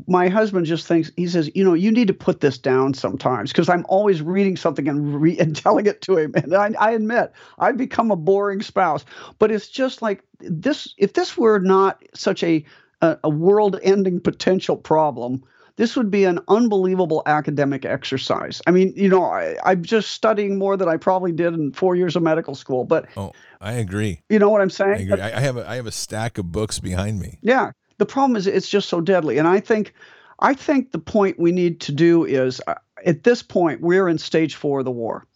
My 0.09 0.29
husband 0.29 0.67
just 0.67 0.89
thinks 0.89 1.13
he 1.17 1.29
says, 1.29 1.49
you 1.55 1.63
know, 1.63 1.75
you 1.75 1.93
need 1.93 2.09
to 2.09 2.13
put 2.13 2.41
this 2.41 2.59
down 2.59 2.93
sometimes 2.93 3.53
because 3.53 3.69
I'm 3.69 3.87
always 3.89 4.21
reading 4.21 4.57
something 4.57 4.89
and, 4.89 5.23
re- 5.23 5.39
and 5.39 5.55
telling 5.63 5.87
it 5.87 6.03
to 6.03 6.17
him. 6.17 6.33
And 6.35 6.53
I, 6.57 6.73
I 6.77 6.91
admit 6.91 7.33
I've 7.57 7.77
become 7.77 8.11
a 8.11 8.17
boring 8.17 8.63
spouse, 8.63 9.05
but 9.39 9.53
it's 9.53 9.69
just 9.69 10.03
like 10.03 10.25
this. 10.41 10.93
If 10.99 11.13
this 11.13 11.39
were 11.39 11.61
not 11.61 12.03
such 12.15 12.43
a 12.43 12.65
a, 13.01 13.19
a 13.25 13.31
world-ending 13.31 14.21
potential 14.21 14.77
problem, 14.77 15.45
this 15.81 15.97
would 15.97 16.11
be 16.11 16.25
an 16.27 16.39
unbelievable 16.49 17.23
academic 17.25 17.87
exercise. 17.87 18.61
I 18.67 18.71
mean, 18.71 18.93
you 18.95 19.09
know, 19.09 19.25
I, 19.25 19.57
I'm 19.65 19.83
just 19.83 20.11
studying 20.11 20.59
more 20.59 20.77
than 20.77 20.91
I 20.91 20.99
probably 20.99 21.33
did 21.33 21.55
in 21.55 21.73
four 21.73 21.97
years 21.97 22.17
of 22.17 22.23
medical 22.23 22.55
school. 22.55 22.85
But 22.85 23.07
Oh, 23.17 23.33
I 23.63 23.73
agree. 23.73 24.21
you 24.29 24.39
know 24.39 24.51
what 24.51 24.61
I'm 24.61 24.67
I 24.67 24.69
saying? 24.69 25.11
agree. 25.11 25.19
I 25.23 25.39
I 25.39 25.41
have 25.41 25.57
a, 25.57 25.67
I 25.67 25.77
have 25.77 25.87
a 25.87 25.93
stack 25.93 26.37
of 26.37 26.53
books 26.53 26.79
behind 26.81 27.19
me. 27.19 27.39
Yeah. 27.41 27.71
The 27.97 28.05
problem 28.05 28.37
is 28.37 28.47
it's 28.47 28.69
just 28.69 28.91
so 28.91 29.01
deadly. 29.01 29.39
And 29.39 29.49
I 29.49 29.59
think 29.61 29.95
I 30.41 30.53
think 30.53 30.93
the 30.93 30.99
point 30.99 31.39
we 31.41 31.51
need 31.51 31.81
to 31.81 31.93
do 31.93 32.27
is 32.27 32.61
uh, 32.67 32.75
at 33.07 33.23
this 33.25 33.43
point 33.43 33.81
we're 33.81 34.07
in 34.07 34.19
stage 34.19 34.57
4 34.57 34.81
of 34.81 34.85
the 34.85 34.91
war. 34.91 35.27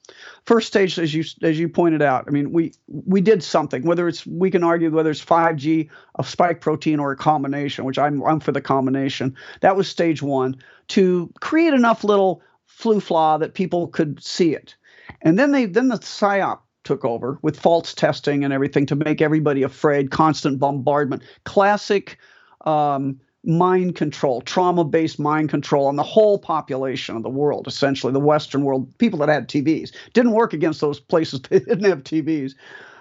First 0.46 0.66
stage 0.66 0.98
as 0.98 1.14
you 1.14 1.24
as 1.42 1.58
you 1.58 1.68
pointed 1.68 2.02
out, 2.02 2.24
I 2.28 2.30
mean 2.30 2.52
we 2.52 2.72
we 2.86 3.20
did 3.20 3.42
something 3.42 3.82
whether 3.84 4.06
it's 4.08 4.26
we 4.26 4.50
can 4.50 4.62
argue 4.62 4.90
whether 4.90 5.10
it's 5.10 5.24
5G, 5.24 5.88
a 6.18 6.24
spike 6.24 6.60
protein 6.60 7.00
or 7.00 7.12
a 7.12 7.16
combination, 7.16 7.84
which 7.84 7.98
I'm 7.98 8.22
I'm 8.24 8.40
for 8.40 8.52
the 8.52 8.60
combination. 8.60 9.34
That 9.60 9.76
was 9.76 9.88
stage 9.88 10.22
1 10.22 10.56
to 10.88 11.32
create 11.40 11.72
enough 11.72 12.04
little 12.04 12.42
flu 12.66 13.00
flaw 13.00 13.38
that 13.38 13.54
people 13.54 13.88
could 13.88 14.22
see 14.22 14.54
it. 14.54 14.74
And 15.22 15.38
then 15.38 15.52
they 15.52 15.64
then 15.64 15.88
the 15.88 15.96
psyop 15.96 16.60
took 16.84 17.04
over 17.04 17.38
with 17.40 17.58
false 17.58 17.94
testing 17.94 18.44
and 18.44 18.52
everything 18.52 18.86
to 18.86 18.96
make 18.96 19.22
everybody 19.22 19.62
afraid, 19.62 20.10
constant 20.10 20.58
bombardment. 20.58 21.22
Classic 21.44 22.18
um, 22.66 23.20
mind 23.46 23.96
control, 23.96 24.40
trauma 24.40 24.84
based 24.84 25.18
mind 25.18 25.48
control 25.50 25.86
on 25.86 25.96
the 25.96 26.02
whole 26.02 26.38
population 26.38 27.16
of 27.16 27.22
the 27.22 27.30
world, 27.30 27.66
essentially, 27.66 28.12
the 28.12 28.20
Western 28.20 28.64
world, 28.64 28.96
people 28.98 29.18
that 29.20 29.28
had 29.28 29.48
TVs. 29.48 29.92
Didn't 30.12 30.32
work 30.32 30.52
against 30.52 30.80
those 30.80 31.00
places 31.00 31.40
that 31.50 31.66
didn't 31.66 31.84
have 31.84 32.04
TVs. 32.04 32.54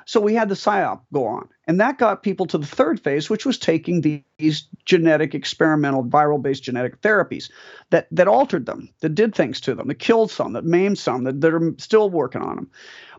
So 0.05 0.19
we 0.19 0.33
had 0.33 0.49
the 0.49 0.55
PSYOP 0.55 1.01
go 1.13 1.25
on. 1.25 1.47
And 1.65 1.79
that 1.79 1.97
got 1.97 2.23
people 2.23 2.45
to 2.47 2.57
the 2.57 2.65
third 2.65 2.99
phase, 2.99 3.29
which 3.29 3.45
was 3.45 3.57
taking 3.57 4.01
these 4.01 4.67
genetic, 4.85 5.33
experimental, 5.33 6.03
viral 6.03 6.41
based 6.41 6.63
genetic 6.63 7.01
therapies 7.01 7.49
that, 7.89 8.07
that 8.11 8.27
altered 8.27 8.65
them, 8.65 8.89
that 8.99 9.15
did 9.15 9.33
things 9.33 9.61
to 9.61 9.73
them, 9.73 9.87
that 9.87 9.99
killed 9.99 10.29
some, 10.29 10.53
that 10.53 10.65
maimed 10.65 10.99
some, 10.99 11.23
that, 11.23 11.39
that 11.39 11.53
are 11.53 11.73
still 11.77 12.09
working 12.09 12.41
on 12.41 12.55
them. 12.57 12.71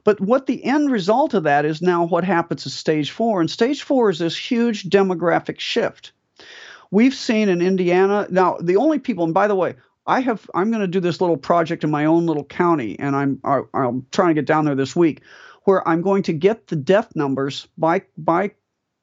But 0.05 0.20
what 0.20 0.46
the 0.46 0.62
end 0.62 0.90
result 0.90 1.32
of 1.32 1.44
that 1.44 1.64
is 1.64 1.80
now 1.80 2.05
what 2.05 2.24
happens 2.24 2.66
at 2.66 2.72
stage 2.72 3.10
four. 3.10 3.40
And 3.40 3.51
stage 3.51 3.82
four 3.82 4.10
is 4.10 4.18
this 4.18 4.36
huge 4.36 4.84
demographic 4.84 5.59
shift. 5.59 6.12
We've 6.95 7.12
seen 7.12 7.49
in 7.49 7.61
Indiana 7.61 8.29
now 8.31 8.57
the 8.61 8.77
only 8.77 9.01
people, 9.01 9.25
and 9.25 9.35
by 9.35 9.49
the 9.49 9.57
way, 9.57 9.75
I 10.07 10.21
have 10.21 10.49
I'm 10.55 10.71
going 10.71 10.81
to 10.81 10.87
do 10.87 11.01
this 11.01 11.21
little 11.21 11.37
project 11.37 11.83
in 11.83 11.91
my 11.91 12.05
own 12.05 12.25
little 12.25 12.45
county, 12.45 12.97
and 13.01 13.16
I'm 13.16 13.41
I, 13.43 13.62
I'm 13.75 14.07
trying 14.12 14.29
to 14.29 14.35
get 14.35 14.47
down 14.47 14.65
there 14.65 14.77
this 14.77 14.95
week, 14.95 15.21
where 15.65 15.87
I'm 15.89 16.03
going 16.03 16.23
to 16.23 16.33
get 16.33 16.69
the 16.69 16.77
death 16.77 17.16
numbers 17.16 17.66
by 17.77 18.03
by 18.16 18.53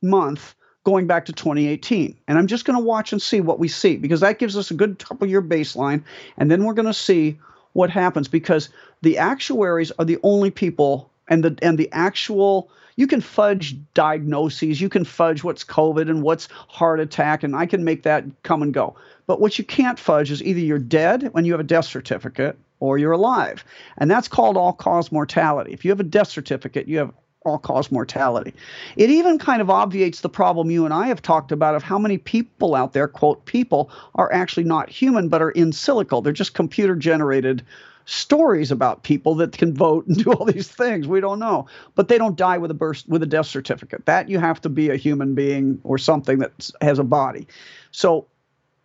month 0.02 0.56
going 0.86 1.06
back 1.06 1.26
to 1.26 1.34
2018, 1.34 2.18
and 2.30 2.38
I'm 2.38 2.48
just 2.48 2.64
going 2.64 2.80
to 2.80 2.86
watch 2.86 3.12
and 3.12 3.22
see 3.22 3.42
what 3.42 3.60
we 3.60 3.68
see 3.68 3.98
because 3.98 4.22
that 4.22 4.40
gives 4.40 4.56
us 4.56 4.72
a 4.72 4.74
good 4.74 4.98
couple 4.98 5.28
year 5.28 5.42
baseline, 5.42 6.02
and 6.38 6.50
then 6.50 6.64
we're 6.64 6.74
going 6.74 6.86
to 6.86 6.94
see 6.94 7.42
what 7.74 7.90
happens 7.90 8.30
because 8.30 8.70
the 9.02 9.18
actuaries 9.18 9.92
are 10.00 10.06
the 10.06 10.20
only 10.24 10.50
people 10.50 11.12
and 11.28 11.44
the 11.44 11.58
and 11.62 11.78
the 11.78 11.90
actual 11.92 12.72
you 12.96 13.08
can 13.08 13.22
fudge 13.22 13.76
diagnoses 13.94 14.82
you 14.82 14.90
can 14.90 15.06
fudge 15.06 15.44
what's 15.44 15.64
covid 15.64 16.10
and 16.10 16.22
what's 16.22 16.48
heart 16.52 17.00
attack 17.00 17.44
and 17.44 17.56
i 17.56 17.66
can 17.66 17.84
make 17.84 18.04
that 18.04 18.24
come 18.44 18.62
and 18.62 18.74
go 18.74 18.96
but 19.28 19.40
what 19.40 19.58
you 19.58 19.64
can't 19.64 20.00
fudge 20.00 20.32
is 20.32 20.44
either 20.44 20.60
you're 20.60 20.80
dead 20.80 21.30
when 21.34 21.46
you 21.46 21.52
have 21.52 21.62
a 21.62 21.64
death 21.64 21.86
certificate 21.86 22.58
or 22.80 22.98
you're 22.98 23.12
alive 23.12 23.64
and 23.98 24.10
that's 24.10 24.28
called 24.28 24.58
all 24.58 24.74
cause 24.74 25.12
mortality 25.12 25.72
if 25.72 25.86
you 25.86 25.92
have 25.92 26.00
a 26.00 26.04
death 26.04 26.28
certificate 26.28 26.88
you 26.88 26.98
have 26.98 27.14
all 27.44 27.58
cause 27.58 27.92
mortality. 27.92 28.54
It 28.96 29.10
even 29.10 29.40
kind 29.40 29.62
of 29.62 29.70
obviates 29.70 30.22
the 30.22 30.30
problem 30.30 30.70
you 30.70 30.86
and 30.86 30.94
I 30.94 31.08
have 31.08 31.22
talked 31.22 31.52
about 31.52 31.76
of 31.76 31.84
how 31.84 31.98
many 31.98 32.18
people 32.18 32.76
out 32.76 32.94
there, 32.94 33.08
quote, 33.08 33.46
people, 33.46 33.90
are 34.16 34.32
actually 34.32 34.66
not 34.66 34.90
human 34.90 35.28
but 35.28 35.42
are 35.42 35.52
in 35.52 35.72
silico. 35.72 36.24
They're 36.24 36.34
just 36.34 36.54
computer 36.54 36.96
generated 36.96 37.64
stories 38.06 38.72
about 38.72 39.04
people 39.04 39.36
that 39.36 39.52
can 39.52 39.74
vote 39.74 40.08
and 40.08 40.18
do 40.24 40.32
all 40.32 40.46
these 40.46 40.68
things. 40.68 41.08
We 41.08 41.22
don't 41.22 41.40
know. 41.40 41.68
But 41.96 42.08
they 42.08 42.18
don't 42.18 42.36
die 42.36 42.58
with 42.58 42.72
a 42.72 42.76
birth 42.76 43.04
with 43.08 43.24
a 43.24 43.28
death 43.28 43.48
certificate. 43.48 44.06
That 44.06 44.30
you 44.30 44.40
have 44.40 44.62
to 44.62 44.70
be 44.70 44.90
a 44.90 44.96
human 44.96 45.36
being 45.36 45.80
or 45.84 45.98
something 45.98 46.40
that 46.40 46.70
has 46.82 47.00
a 47.00 47.04
body. 47.04 47.48
So 47.92 48.28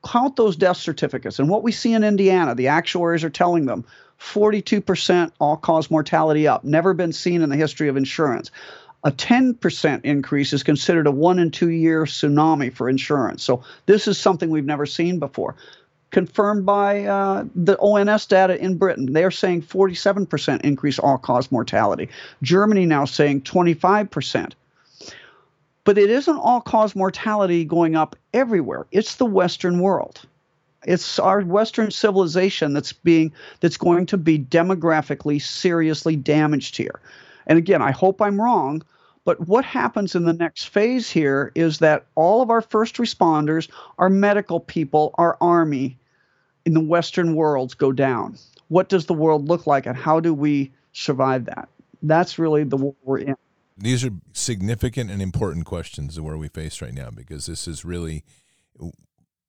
count 0.04 0.36
those 0.36 0.56
death 0.56 0.76
certificates. 0.76 1.38
And 1.38 1.48
what 1.48 1.62
we 1.62 1.72
see 1.72 1.92
in 1.92 2.04
Indiana, 2.04 2.54
the 2.54 2.68
actuaries 2.68 3.24
are 3.24 3.30
telling 3.30 3.66
them 3.66 3.84
42% 4.20 5.32
all 5.40 5.56
cause 5.56 5.90
mortality 5.90 6.48
up, 6.48 6.64
never 6.64 6.94
been 6.94 7.12
seen 7.12 7.42
in 7.42 7.50
the 7.50 7.56
history 7.56 7.88
of 7.88 7.96
insurance. 7.96 8.50
A 9.04 9.12
10% 9.12 10.04
increase 10.04 10.52
is 10.52 10.62
considered 10.62 11.06
a 11.06 11.10
one 11.10 11.38
in 11.38 11.50
two 11.50 11.70
year 11.70 12.04
tsunami 12.04 12.72
for 12.72 12.88
insurance. 12.88 13.44
So, 13.44 13.62
this 13.84 14.08
is 14.08 14.18
something 14.18 14.50
we've 14.50 14.64
never 14.64 14.86
seen 14.86 15.18
before. 15.18 15.54
Confirmed 16.10 16.64
by 16.64 17.04
uh, 17.04 17.44
the 17.54 17.78
ONS 17.78 18.26
data 18.26 18.58
in 18.62 18.78
Britain. 18.78 19.12
They're 19.12 19.30
saying 19.30 19.62
47% 19.62 20.62
increase 20.62 20.98
all 20.98 21.18
cause 21.18 21.52
mortality. 21.52 22.08
Germany 22.42 22.86
now 22.86 23.04
saying 23.04 23.42
25%. 23.42 24.52
But 25.84 25.98
it 25.98 26.10
isn't 26.10 26.36
all 26.36 26.60
cause 26.60 26.96
mortality 26.96 27.64
going 27.64 27.96
up 27.96 28.16
everywhere, 28.34 28.86
it's 28.92 29.16
the 29.16 29.26
Western 29.26 29.80
world 29.80 30.22
It's 30.84 31.18
our 31.18 31.42
Western 31.42 31.90
civilization 31.90 32.72
that's 32.72 32.92
being 32.92 33.32
that's 33.60 33.76
going 33.76 34.06
to 34.06 34.16
be 34.16 34.38
demographically 34.38 35.40
seriously 35.42 36.16
damaged 36.16 36.76
here. 36.76 37.00
And 37.46 37.58
again, 37.58 37.82
I 37.82 37.92
hope 37.92 38.20
I'm 38.22 38.40
wrong, 38.40 38.82
but 39.26 39.48
what 39.48 39.64
happens 39.64 40.14
in 40.14 40.24
the 40.24 40.32
next 40.32 40.68
phase 40.68 41.10
here 41.10 41.50
is 41.56 41.80
that 41.80 42.06
all 42.14 42.42
of 42.42 42.48
our 42.48 42.62
first 42.62 42.94
responders, 42.94 43.68
our 43.98 44.08
medical 44.08 44.60
people, 44.60 45.12
our 45.18 45.36
army 45.40 45.98
in 46.64 46.74
the 46.74 46.80
Western 46.80 47.34
worlds 47.34 47.74
go 47.74 47.90
down. 47.90 48.38
What 48.68 48.88
does 48.88 49.06
the 49.06 49.14
world 49.14 49.48
look 49.48 49.66
like, 49.66 49.84
and 49.84 49.96
how 49.96 50.20
do 50.20 50.32
we 50.32 50.70
survive 50.92 51.46
that? 51.46 51.68
That's 52.02 52.38
really 52.38 52.62
the 52.62 52.76
war 52.76 52.94
we're 53.02 53.18
in. 53.18 53.34
These 53.76 54.04
are 54.04 54.12
significant 54.32 55.10
and 55.10 55.20
important 55.20 55.66
questions 55.66 56.20
where 56.20 56.36
we 56.38 56.46
face 56.46 56.80
right 56.80 56.94
now 56.94 57.10
because 57.10 57.46
this 57.46 57.66
is 57.66 57.84
really 57.84 58.24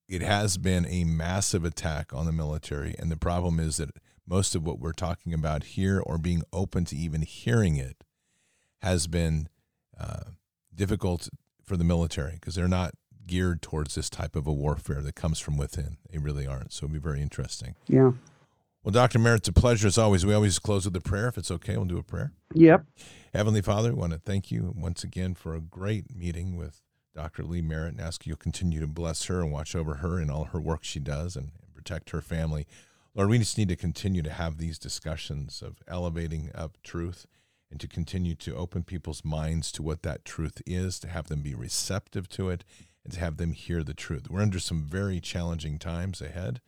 it 0.09 0.23
has 0.23 0.57
been 0.57 0.87
a 0.87 1.03
massive 1.03 1.63
attack 1.63 2.13
on 2.13 2.25
the 2.25 2.31
military 2.31 2.95
and 2.97 3.11
the 3.11 3.17
problem 3.17 3.59
is 3.59 3.77
that 3.77 3.91
most 4.25 4.55
of 4.55 4.65
what 4.65 4.79
we're 4.79 4.91
talking 4.91 5.33
about 5.33 5.63
here 5.63 5.99
or 5.99 6.17
being 6.17 6.41
open 6.51 6.83
to 6.85 6.95
even 6.95 7.21
hearing 7.21 7.77
it 7.77 8.03
has 8.81 9.07
been 9.07 9.47
uh, 9.99 10.31
difficult 10.73 11.29
for 11.63 11.77
the 11.77 11.83
military 11.83 12.33
because 12.33 12.55
they're 12.55 12.67
not 12.67 12.93
geared 13.25 13.61
towards 13.61 13.95
this 13.95 14.09
type 14.09 14.35
of 14.35 14.47
a 14.47 14.53
warfare 14.53 15.01
that 15.01 15.15
comes 15.15 15.39
from 15.39 15.57
within. 15.57 15.97
They 16.09 16.17
really 16.17 16.47
aren't. 16.47 16.71
So 16.71 16.85
it'll 16.85 16.93
be 16.93 16.99
very 16.99 17.21
interesting. 17.21 17.75
Yeah. 17.87 18.11
Well, 18.83 18.93
Dr. 18.93 19.19
Merritt, 19.19 19.41
it's 19.41 19.49
a 19.49 19.53
pleasure 19.53 19.87
as 19.87 19.97
always. 19.97 20.25
We 20.25 20.33
always 20.33 20.59
close 20.59 20.85
with 20.85 20.95
a 20.95 21.01
prayer. 21.01 21.27
If 21.27 21.37
it's 21.37 21.51
okay, 21.51 21.75
we'll 21.75 21.85
do 21.85 21.97
a 21.97 22.03
prayer. 22.03 22.31
Yep. 22.53 22.85
Heavenly 23.33 23.61
Father, 23.61 23.91
we 23.93 23.99
want 23.99 24.13
to 24.13 24.19
thank 24.19 24.49
you 24.49 24.73
once 24.77 25.03
again 25.03 25.35
for 25.35 25.53
a 25.53 25.59
great 25.59 26.15
meeting 26.15 26.55
with 26.55 26.81
Dr. 27.13 27.43
Lee 27.43 27.61
Merritt 27.61 27.93
and 27.93 28.01
ask 28.01 28.25
you 28.25 28.33
to 28.33 28.37
continue 28.37 28.79
to 28.79 28.87
bless 28.87 29.25
her 29.25 29.41
and 29.41 29.51
watch 29.51 29.75
over 29.75 29.95
her 29.95 30.19
and 30.19 30.31
all 30.31 30.45
her 30.45 30.61
work 30.61 30.83
she 30.83 30.99
does 30.99 31.35
and 31.35 31.51
protect 31.75 32.11
her 32.11 32.21
family. 32.21 32.65
Lord, 33.13 33.29
we 33.29 33.39
just 33.39 33.57
need 33.57 33.69
to 33.69 33.75
continue 33.75 34.21
to 34.21 34.31
have 34.31 34.57
these 34.57 34.79
discussions 34.79 35.61
of 35.61 35.81
elevating 35.87 36.51
up 36.55 36.77
truth 36.83 37.25
and 37.69 37.79
to 37.79 37.87
continue 37.87 38.35
to 38.35 38.55
open 38.55 38.83
people's 38.83 39.25
minds 39.25 39.71
to 39.73 39.83
what 39.83 40.03
that 40.03 40.25
truth 40.25 40.61
is, 40.65 40.99
to 40.99 41.07
have 41.07 41.27
them 41.27 41.41
be 41.41 41.53
receptive 41.53 42.29
to 42.29 42.49
it, 42.49 42.63
and 43.03 43.13
to 43.13 43.19
have 43.19 43.37
them 43.37 43.51
hear 43.51 43.83
the 43.83 43.93
truth. 43.93 44.29
We're 44.29 44.41
under 44.41 44.59
some 44.59 44.83
very 44.83 45.19
challenging 45.19 45.79
times 45.79 46.21
ahead, 46.21 46.61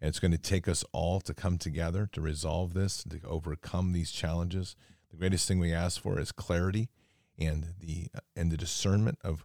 and 0.00 0.08
it's 0.08 0.20
going 0.20 0.32
to 0.32 0.38
take 0.38 0.68
us 0.68 0.84
all 0.92 1.20
to 1.20 1.34
come 1.34 1.58
together 1.58 2.08
to 2.12 2.20
resolve 2.20 2.74
this, 2.74 3.04
to 3.04 3.20
overcome 3.26 3.92
these 3.92 4.12
challenges. 4.12 4.76
The 5.10 5.16
greatest 5.16 5.48
thing 5.48 5.58
we 5.58 5.72
ask 5.72 6.00
for 6.00 6.20
is 6.20 6.32
clarity 6.32 6.88
and 7.38 7.74
the 7.80 8.08
and 8.36 8.50
the 8.50 8.56
discernment 8.56 9.18
of 9.22 9.44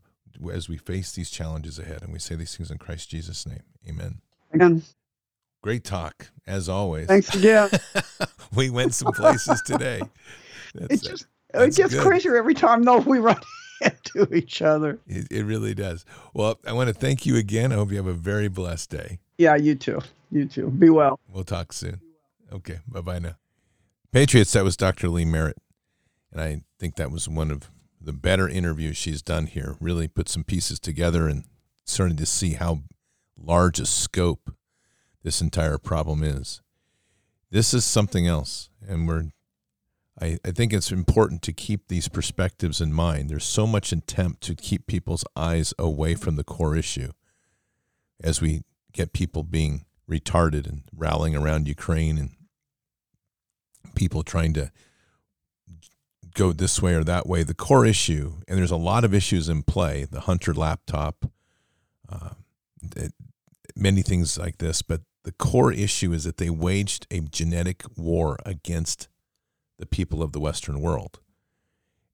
as 0.51 0.67
we 0.67 0.77
face 0.77 1.11
these 1.11 1.29
challenges 1.29 1.79
ahead. 1.79 2.01
And 2.01 2.11
we 2.11 2.19
say 2.19 2.35
these 2.35 2.55
things 2.55 2.71
in 2.71 2.77
Christ 2.77 3.09
Jesus' 3.09 3.45
name. 3.45 3.63
Amen. 3.87 4.21
Amen. 4.53 4.83
Great 5.61 5.83
talk, 5.83 6.27
as 6.45 6.67
always. 6.67 7.07
Thanks 7.07 7.33
again. 7.33 7.69
we 8.55 8.69
went 8.69 8.93
some 8.93 9.13
places 9.13 9.61
today. 9.61 10.01
That's, 10.73 11.03
it 11.03 11.09
just 11.09 11.27
it 11.53 11.75
gets 11.75 11.93
good. 11.93 12.01
crazier 12.03 12.35
every 12.35 12.53
time 12.53 12.83
though 12.83 12.97
we 12.99 13.19
run 13.19 13.39
into 13.81 14.33
each 14.33 14.61
other. 14.61 14.99
It, 15.07 15.27
it 15.31 15.43
really 15.43 15.73
does. 15.73 16.05
Well, 16.33 16.59
I 16.65 16.73
want 16.73 16.87
to 16.87 16.93
thank 16.93 17.25
you 17.25 17.35
again. 17.35 17.71
I 17.71 17.75
hope 17.75 17.91
you 17.91 17.97
have 17.97 18.07
a 18.07 18.13
very 18.13 18.47
blessed 18.47 18.89
day. 18.89 19.19
Yeah, 19.37 19.55
you 19.55 19.75
too. 19.75 20.01
You 20.31 20.45
too. 20.45 20.69
Be 20.69 20.89
well. 20.89 21.19
We'll 21.31 21.43
talk 21.43 21.73
soon. 21.73 22.01
Okay. 22.51 22.79
Bye 22.87 23.01
bye 23.01 23.19
now. 23.19 23.35
Patriots, 24.11 24.53
that 24.53 24.63
was 24.63 24.77
Dr. 24.77 25.09
Lee 25.09 25.25
Merritt. 25.25 25.57
And 26.31 26.41
I 26.41 26.61
think 26.79 26.95
that 26.95 27.11
was 27.11 27.27
one 27.27 27.51
of 27.51 27.69
the 27.99 28.13
better 28.13 28.47
interviews 28.47 28.97
she's 28.97 29.21
done 29.21 29.47
here. 29.47 29.75
Really 29.79 30.07
put 30.07 30.29
some 30.29 30.43
pieces 30.43 30.79
together 30.79 31.27
and 31.27 31.45
started 31.85 32.17
to 32.17 32.25
see 32.25 32.53
how 32.53 32.79
large 33.37 33.79
a 33.79 33.85
scope 33.85 34.53
this 35.23 35.41
entire 35.41 35.77
problem 35.77 36.23
is. 36.23 36.61
This 37.49 37.73
is 37.73 37.85
something 37.85 38.27
else. 38.27 38.69
And 38.87 39.07
we're 39.07 39.25
I, 40.21 40.37
I 40.45 40.51
think 40.51 40.73
it's 40.73 40.91
important 40.91 41.41
to 41.43 41.53
keep 41.53 41.87
these 41.87 42.07
perspectives 42.07 42.79
in 42.79 42.93
mind. 42.93 43.29
There's 43.29 43.45
so 43.45 43.65
much 43.65 43.91
attempt 43.91 44.41
to 44.43 44.55
keep 44.55 44.85
people's 44.85 45.25
eyes 45.35 45.73
away 45.79 46.15
from 46.15 46.35
the 46.35 46.43
core 46.43 46.75
issue 46.75 47.11
as 48.23 48.41
we 48.41 48.63
get 48.91 49.13
people 49.13 49.43
being 49.43 49.85
retarded 50.09 50.67
and 50.67 50.83
rallying 50.95 51.35
around 51.35 51.67
Ukraine 51.67 52.17
and 52.17 52.31
people 53.95 54.23
trying 54.23 54.53
to 54.53 54.71
go 56.33 56.51
this 56.51 56.81
way 56.81 56.93
or 56.93 57.03
that 57.03 57.27
way. 57.27 57.43
The 57.43 57.53
core 57.53 57.85
issue, 57.85 58.35
and 58.47 58.57
there's 58.57 58.71
a 58.71 58.75
lot 58.75 59.03
of 59.03 59.13
issues 59.13 59.49
in 59.49 59.63
play 59.63 60.05
the 60.05 60.21
Hunter 60.21 60.53
laptop, 60.53 61.25
uh, 62.09 62.31
many 63.75 64.01
things 64.01 64.37
like 64.37 64.59
this, 64.59 64.81
but 64.81 65.01
the 65.23 65.31
core 65.31 65.71
issue 65.71 66.11
is 66.11 66.23
that 66.25 66.37
they 66.37 66.49
waged 66.49 67.07
a 67.09 67.21
genetic 67.21 67.83
war 67.97 68.37
against 68.45 69.07
the 69.83 69.95
people 69.95 70.23
of 70.23 70.31
the 70.31 70.39
Western 70.39 70.79
world. 70.79 71.19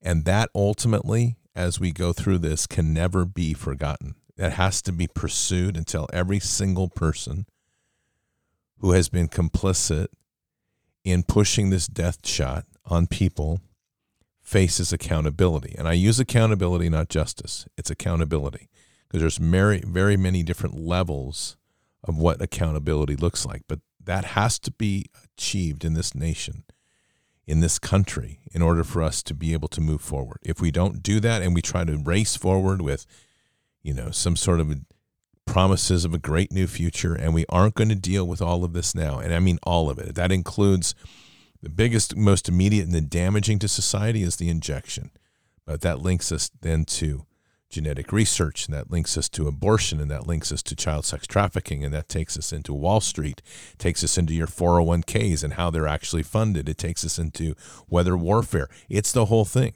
And 0.02 0.26
that 0.26 0.50
ultimately, 0.56 1.38
as 1.56 1.80
we 1.80 1.91
go 1.91 2.14
through 2.14 2.40
this, 2.40 2.66
can 2.66 2.94
never 2.96 3.26
be 3.26 3.54
forgotten. 3.54 4.16
That 4.38 4.54
has 4.54 4.82
to 4.84 4.91
be 4.91 5.06
pursued 5.08 5.78
until 5.78 6.08
every 6.12 6.40
single 6.40 6.90
person 6.90 7.46
who 8.80 8.94
has 8.94 9.08
been 9.08 9.28
complicit 9.28 10.08
in 11.04 11.22
pushing 11.22 11.70
this 11.70 11.86
death 11.86 12.26
shot 12.26 12.66
on 12.86 13.06
people 13.06 13.62
faces 14.41 14.91
accountability. 14.91 15.76
And 15.78 15.88
I 15.88 15.94
use 15.94 16.20
accountability, 16.20 16.90
not 16.90 17.10
justice. 17.10 17.68
It's 17.78 17.91
accountability 17.91 18.68
because 19.08 19.22
there's 19.22 19.38
very, 19.38 19.84
very 19.86 20.18
many 20.18 20.41
different 20.41 20.76
levels 20.76 21.56
of 22.04 22.18
what 22.18 22.41
accountability 22.41 23.16
looks 23.16 23.46
like. 23.46 23.62
But 23.68 23.82
that 24.04 24.26
has 24.26 24.58
to 24.60 24.72
be 24.72 25.06
achieved 25.24 25.86
in 25.86 25.94
this 25.94 26.16
nation 26.16 26.64
in 27.49 27.61
this 27.61 27.80
country 27.80 28.39
in 28.51 28.61
order 28.61 28.84
for 28.84 29.01
us 29.01 29.23
to 29.23 29.34
be 29.34 29.53
able 29.53 29.67
to 29.67 29.81
move 29.81 30.01
forward. 30.01 30.38
If 30.43 30.61
we 30.61 30.69
don't 30.69 31.01
do 31.01 31.19
that 31.21 31.41
and 31.41 31.55
we 31.55 31.63
try 31.63 31.84
to 31.84 31.97
race 31.97 32.35
forward 32.35 32.80
with, 32.80 33.07
you 33.81 33.91
know, 33.91 34.11
some 34.11 34.35
sort 34.35 34.59
of 34.59 34.71
promises 35.47 36.05
of 36.05 36.13
a 36.13 36.19
great 36.19 36.51
new 36.51 36.67
future, 36.67 37.15
and 37.15 37.34
we 37.34 37.47
aren't 37.49 37.73
going 37.73 37.89
to 37.89 37.95
deal 37.95 38.27
with 38.27 38.39
all 38.39 38.63
of 38.63 38.73
this 38.73 38.93
now, 38.93 39.17
and 39.17 39.34
I 39.34 39.39
mean 39.39 39.57
all 39.63 39.89
of 39.89 39.97
it, 39.97 40.13
that 40.13 40.31
includes 40.31 40.93
the 41.59 41.69
biggest, 41.69 42.15
most 42.15 42.47
immediate, 42.47 42.85
and 42.85 42.93
the 42.93 43.01
damaging 43.01 43.57
to 43.59 43.67
society 43.67 44.21
is 44.21 44.35
the 44.35 44.49
injection. 44.49 45.09
But 45.65 45.81
that 45.81 46.01
links 46.01 46.31
us 46.31 46.51
then 46.61 46.85
to 46.85 47.26
genetic 47.70 48.12
research, 48.12 48.66
and 48.66 48.74
that 48.76 48.91
links 48.91 49.18
us 49.18 49.30
to 49.30 49.48
abortion, 49.48 50.00
and 50.00 50.10
that 50.10 50.28
links 50.28 50.52
us 50.52 50.64
to 50.64 50.76
child 50.76 51.06
sex 51.06 51.28
trafficking, 51.28 51.84
and 51.84 51.94
that 51.94 52.10
takes 52.10 52.38
us 52.38 52.52
into 52.52 52.74
Wall 52.74 53.02
Street, 53.02 53.41
takes 53.78 54.04
us 54.04 54.18
into 54.18 54.34
your 54.34 54.48
401ks 54.48 55.44
and 55.44 55.54
how 55.54 55.70
they're 55.70 55.88
actually 55.88 56.24
funded. 56.24 56.68
It 56.68 56.78
takes 56.78 57.06
us 57.06 57.20
into 57.20 57.56
weather 57.88 58.18
warfare. 58.18 58.70
It's 58.90 59.12
the 59.12 59.26
whole 59.26 59.46
thing. 59.46 59.74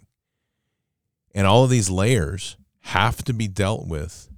And 1.36 1.48
all 1.48 1.64
of 1.64 1.70
these 1.70 1.90
layers 1.90 2.58
have 2.82 3.24
to 3.24 3.34
be 3.34 3.48
dealt 3.48 3.88
with 3.88 4.30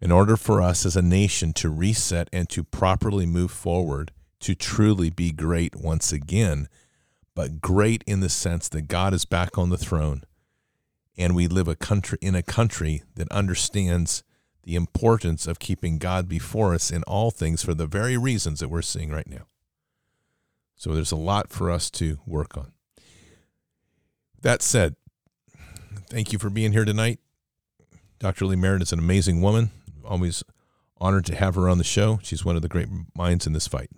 in 0.00 0.10
order 0.10 0.36
for 0.36 0.60
us 0.60 0.84
as 0.84 0.96
a 0.96 1.02
nation 1.02 1.52
to 1.54 1.70
reset 1.70 2.28
and 2.32 2.48
to 2.50 2.64
properly 2.64 3.26
move 3.26 3.50
forward 3.50 4.10
to 4.40 4.54
truly 4.54 5.08
be 5.08 5.32
great 5.32 5.74
once 5.74 6.12
again, 6.12 6.68
but 7.34 7.62
great 7.62 8.04
in 8.06 8.20
the 8.20 8.28
sense 8.28 8.68
that 8.68 8.88
God 8.88 9.14
is 9.14 9.24
back 9.24 9.56
on 9.56 9.70
the 9.70 9.78
throne 9.78 10.24
and 11.16 11.34
we 11.34 11.46
live 11.46 11.68
a 11.68 11.76
country 11.76 12.18
in 12.20 12.34
a 12.34 12.42
country 12.42 13.02
that 13.14 13.30
understands 13.30 14.22
the 14.64 14.76
importance 14.76 15.46
of 15.46 15.58
keeping 15.58 15.98
God 15.98 16.28
before 16.28 16.74
us 16.74 16.90
in 16.90 17.02
all 17.04 17.30
things 17.30 17.62
for 17.62 17.74
the 17.74 17.86
very 17.86 18.16
reasons 18.16 18.60
that 18.60 18.68
we're 18.68 18.82
seeing 18.82 19.10
right 19.10 19.28
now. 19.28 19.46
So 20.76 20.92
there's 20.92 21.12
a 21.12 21.16
lot 21.16 21.50
for 21.50 21.70
us 21.70 21.90
to 21.92 22.18
work 22.26 22.56
on. 22.56 22.72
That 24.42 24.62
said, 24.62 24.96
thank 26.08 26.32
you 26.32 26.38
for 26.38 26.50
being 26.50 26.72
here 26.72 26.84
tonight. 26.84 27.20
Dr. 28.18 28.46
Lee 28.46 28.56
Merritt 28.56 28.82
is 28.82 28.92
an 28.92 28.98
amazing 28.98 29.40
woman. 29.40 29.70
Always 30.04 30.42
honored 30.98 31.26
to 31.26 31.36
have 31.36 31.54
her 31.54 31.68
on 31.68 31.78
the 31.78 31.84
show. 31.84 32.18
She's 32.22 32.44
one 32.44 32.56
of 32.56 32.62
the 32.62 32.68
great 32.68 32.88
minds 33.14 33.46
in 33.46 33.52
this 33.52 33.68
fight. 33.68 33.90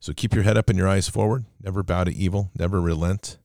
So 0.00 0.12
keep 0.12 0.34
your 0.34 0.44
head 0.44 0.56
up 0.56 0.68
and 0.68 0.78
your 0.78 0.88
eyes 0.88 1.08
forward. 1.08 1.44
Never 1.62 1.82
bow 1.82 2.04
to 2.04 2.14
evil. 2.14 2.50
Never 2.58 2.80
relent. 2.80 3.38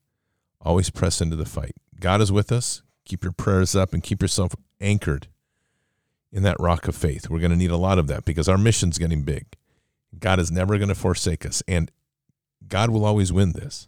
Always 0.62 0.90
press 0.90 1.22
into 1.22 1.36
the 1.36 1.46
fight. 1.46 1.76
God 2.00 2.22
is 2.22 2.32
with 2.32 2.52
us. 2.52 2.82
Keep 3.10 3.23
your 3.23 3.34
prayers 3.34 3.76
up 3.76 3.91
and 3.91 4.03
keep 4.03 4.22
yourself 4.22 4.53
anchored 4.80 5.30
in 6.31 6.44
that 6.44 6.60
rock 6.60 6.88
of 6.88 6.95
faith. 6.95 7.27
We're 7.27 7.40
going 7.40 7.49
to 7.49 7.57
need 7.57 7.72
a 7.72 7.76
lot 7.76 7.98
of 7.98 8.06
that 8.06 8.23
because 8.23 8.48
our 8.48 8.57
mission's 8.57 8.99
getting 8.99 9.23
big. 9.23 9.48
God 10.19 10.40
is 10.40 10.52
never 10.52 10.77
going 10.77 10.90
to 10.90 10.95
forsake 10.95 11.44
us, 11.44 11.64
and 11.68 11.91
God 12.68 12.91
will 12.91 13.03
always 13.03 13.34
win 13.34 13.53
this. 13.53 13.88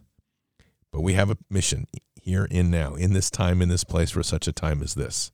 But 0.90 1.02
we 1.02 1.12
have 1.12 1.30
a 1.30 1.38
mission 1.48 1.86
here 2.20 2.48
in 2.50 2.68
now, 2.68 2.94
in 2.94 3.12
this 3.12 3.30
time, 3.30 3.62
in 3.62 3.68
this 3.68 3.84
place 3.84 4.10
for 4.10 4.24
such 4.24 4.48
a 4.48 4.52
time 4.52 4.82
as 4.82 4.94
this. 4.94 5.30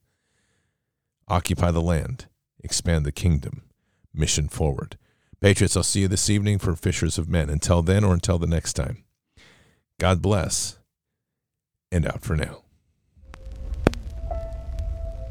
Occupy 1.27 1.71
the 1.71 1.81
land, 1.81 2.27
expand 2.63 3.07
the 3.07 3.13
kingdom, 3.13 3.63
mission 4.13 4.49
forward. 4.49 4.99
Patriots, 5.41 5.79
I'll 5.79 5.83
see 5.83 6.03
you 6.03 6.09
this 6.09 6.29
evening 6.29 6.59
for 6.59 6.77
Fishers 6.77 7.17
of 7.17 7.27
Men. 7.27 7.49
Until 7.49 7.81
then 7.81 8.05
or 8.05 8.13
until 8.13 8.39
the 8.39 8.47
next 8.47 8.75
time, 8.75 9.05
God 9.99 10.21
bless 10.21 10.79
and 11.91 12.07
out 12.07 12.21
for 12.21 12.37
now 12.37 12.65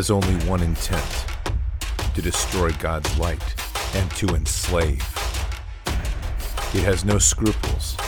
Has 0.00 0.10
only 0.10 0.34
one 0.48 0.62
intent 0.62 1.26
to 2.14 2.22
destroy 2.22 2.70
God's 2.78 3.18
light 3.18 3.54
and 3.94 4.10
to 4.12 4.28
enslave. 4.28 5.06
It 6.72 6.84
has 6.84 7.04
no 7.04 7.18
scruples. 7.18 7.98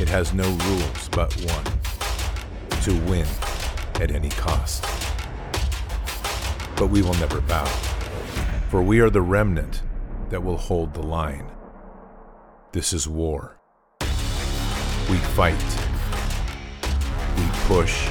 It 0.00 0.08
has 0.08 0.32
no 0.32 0.48
rules 0.48 1.08
but 1.10 1.30
one 1.42 2.80
to 2.84 2.98
win 3.10 3.26
at 3.96 4.10
any 4.10 4.30
cost. 4.30 4.82
But 6.76 6.86
we 6.86 7.02
will 7.02 7.12
never 7.20 7.42
bow, 7.42 7.66
for 8.70 8.80
we 8.80 9.00
are 9.00 9.10
the 9.10 9.20
remnant 9.20 9.82
that 10.30 10.42
will 10.42 10.56
hold 10.56 10.94
the 10.94 11.02
line. 11.02 11.50
This 12.72 12.94
is 12.94 13.06
war. 13.06 13.60
We 15.10 15.18
fight. 15.36 15.62
We 17.36 17.44
push. 17.66 18.10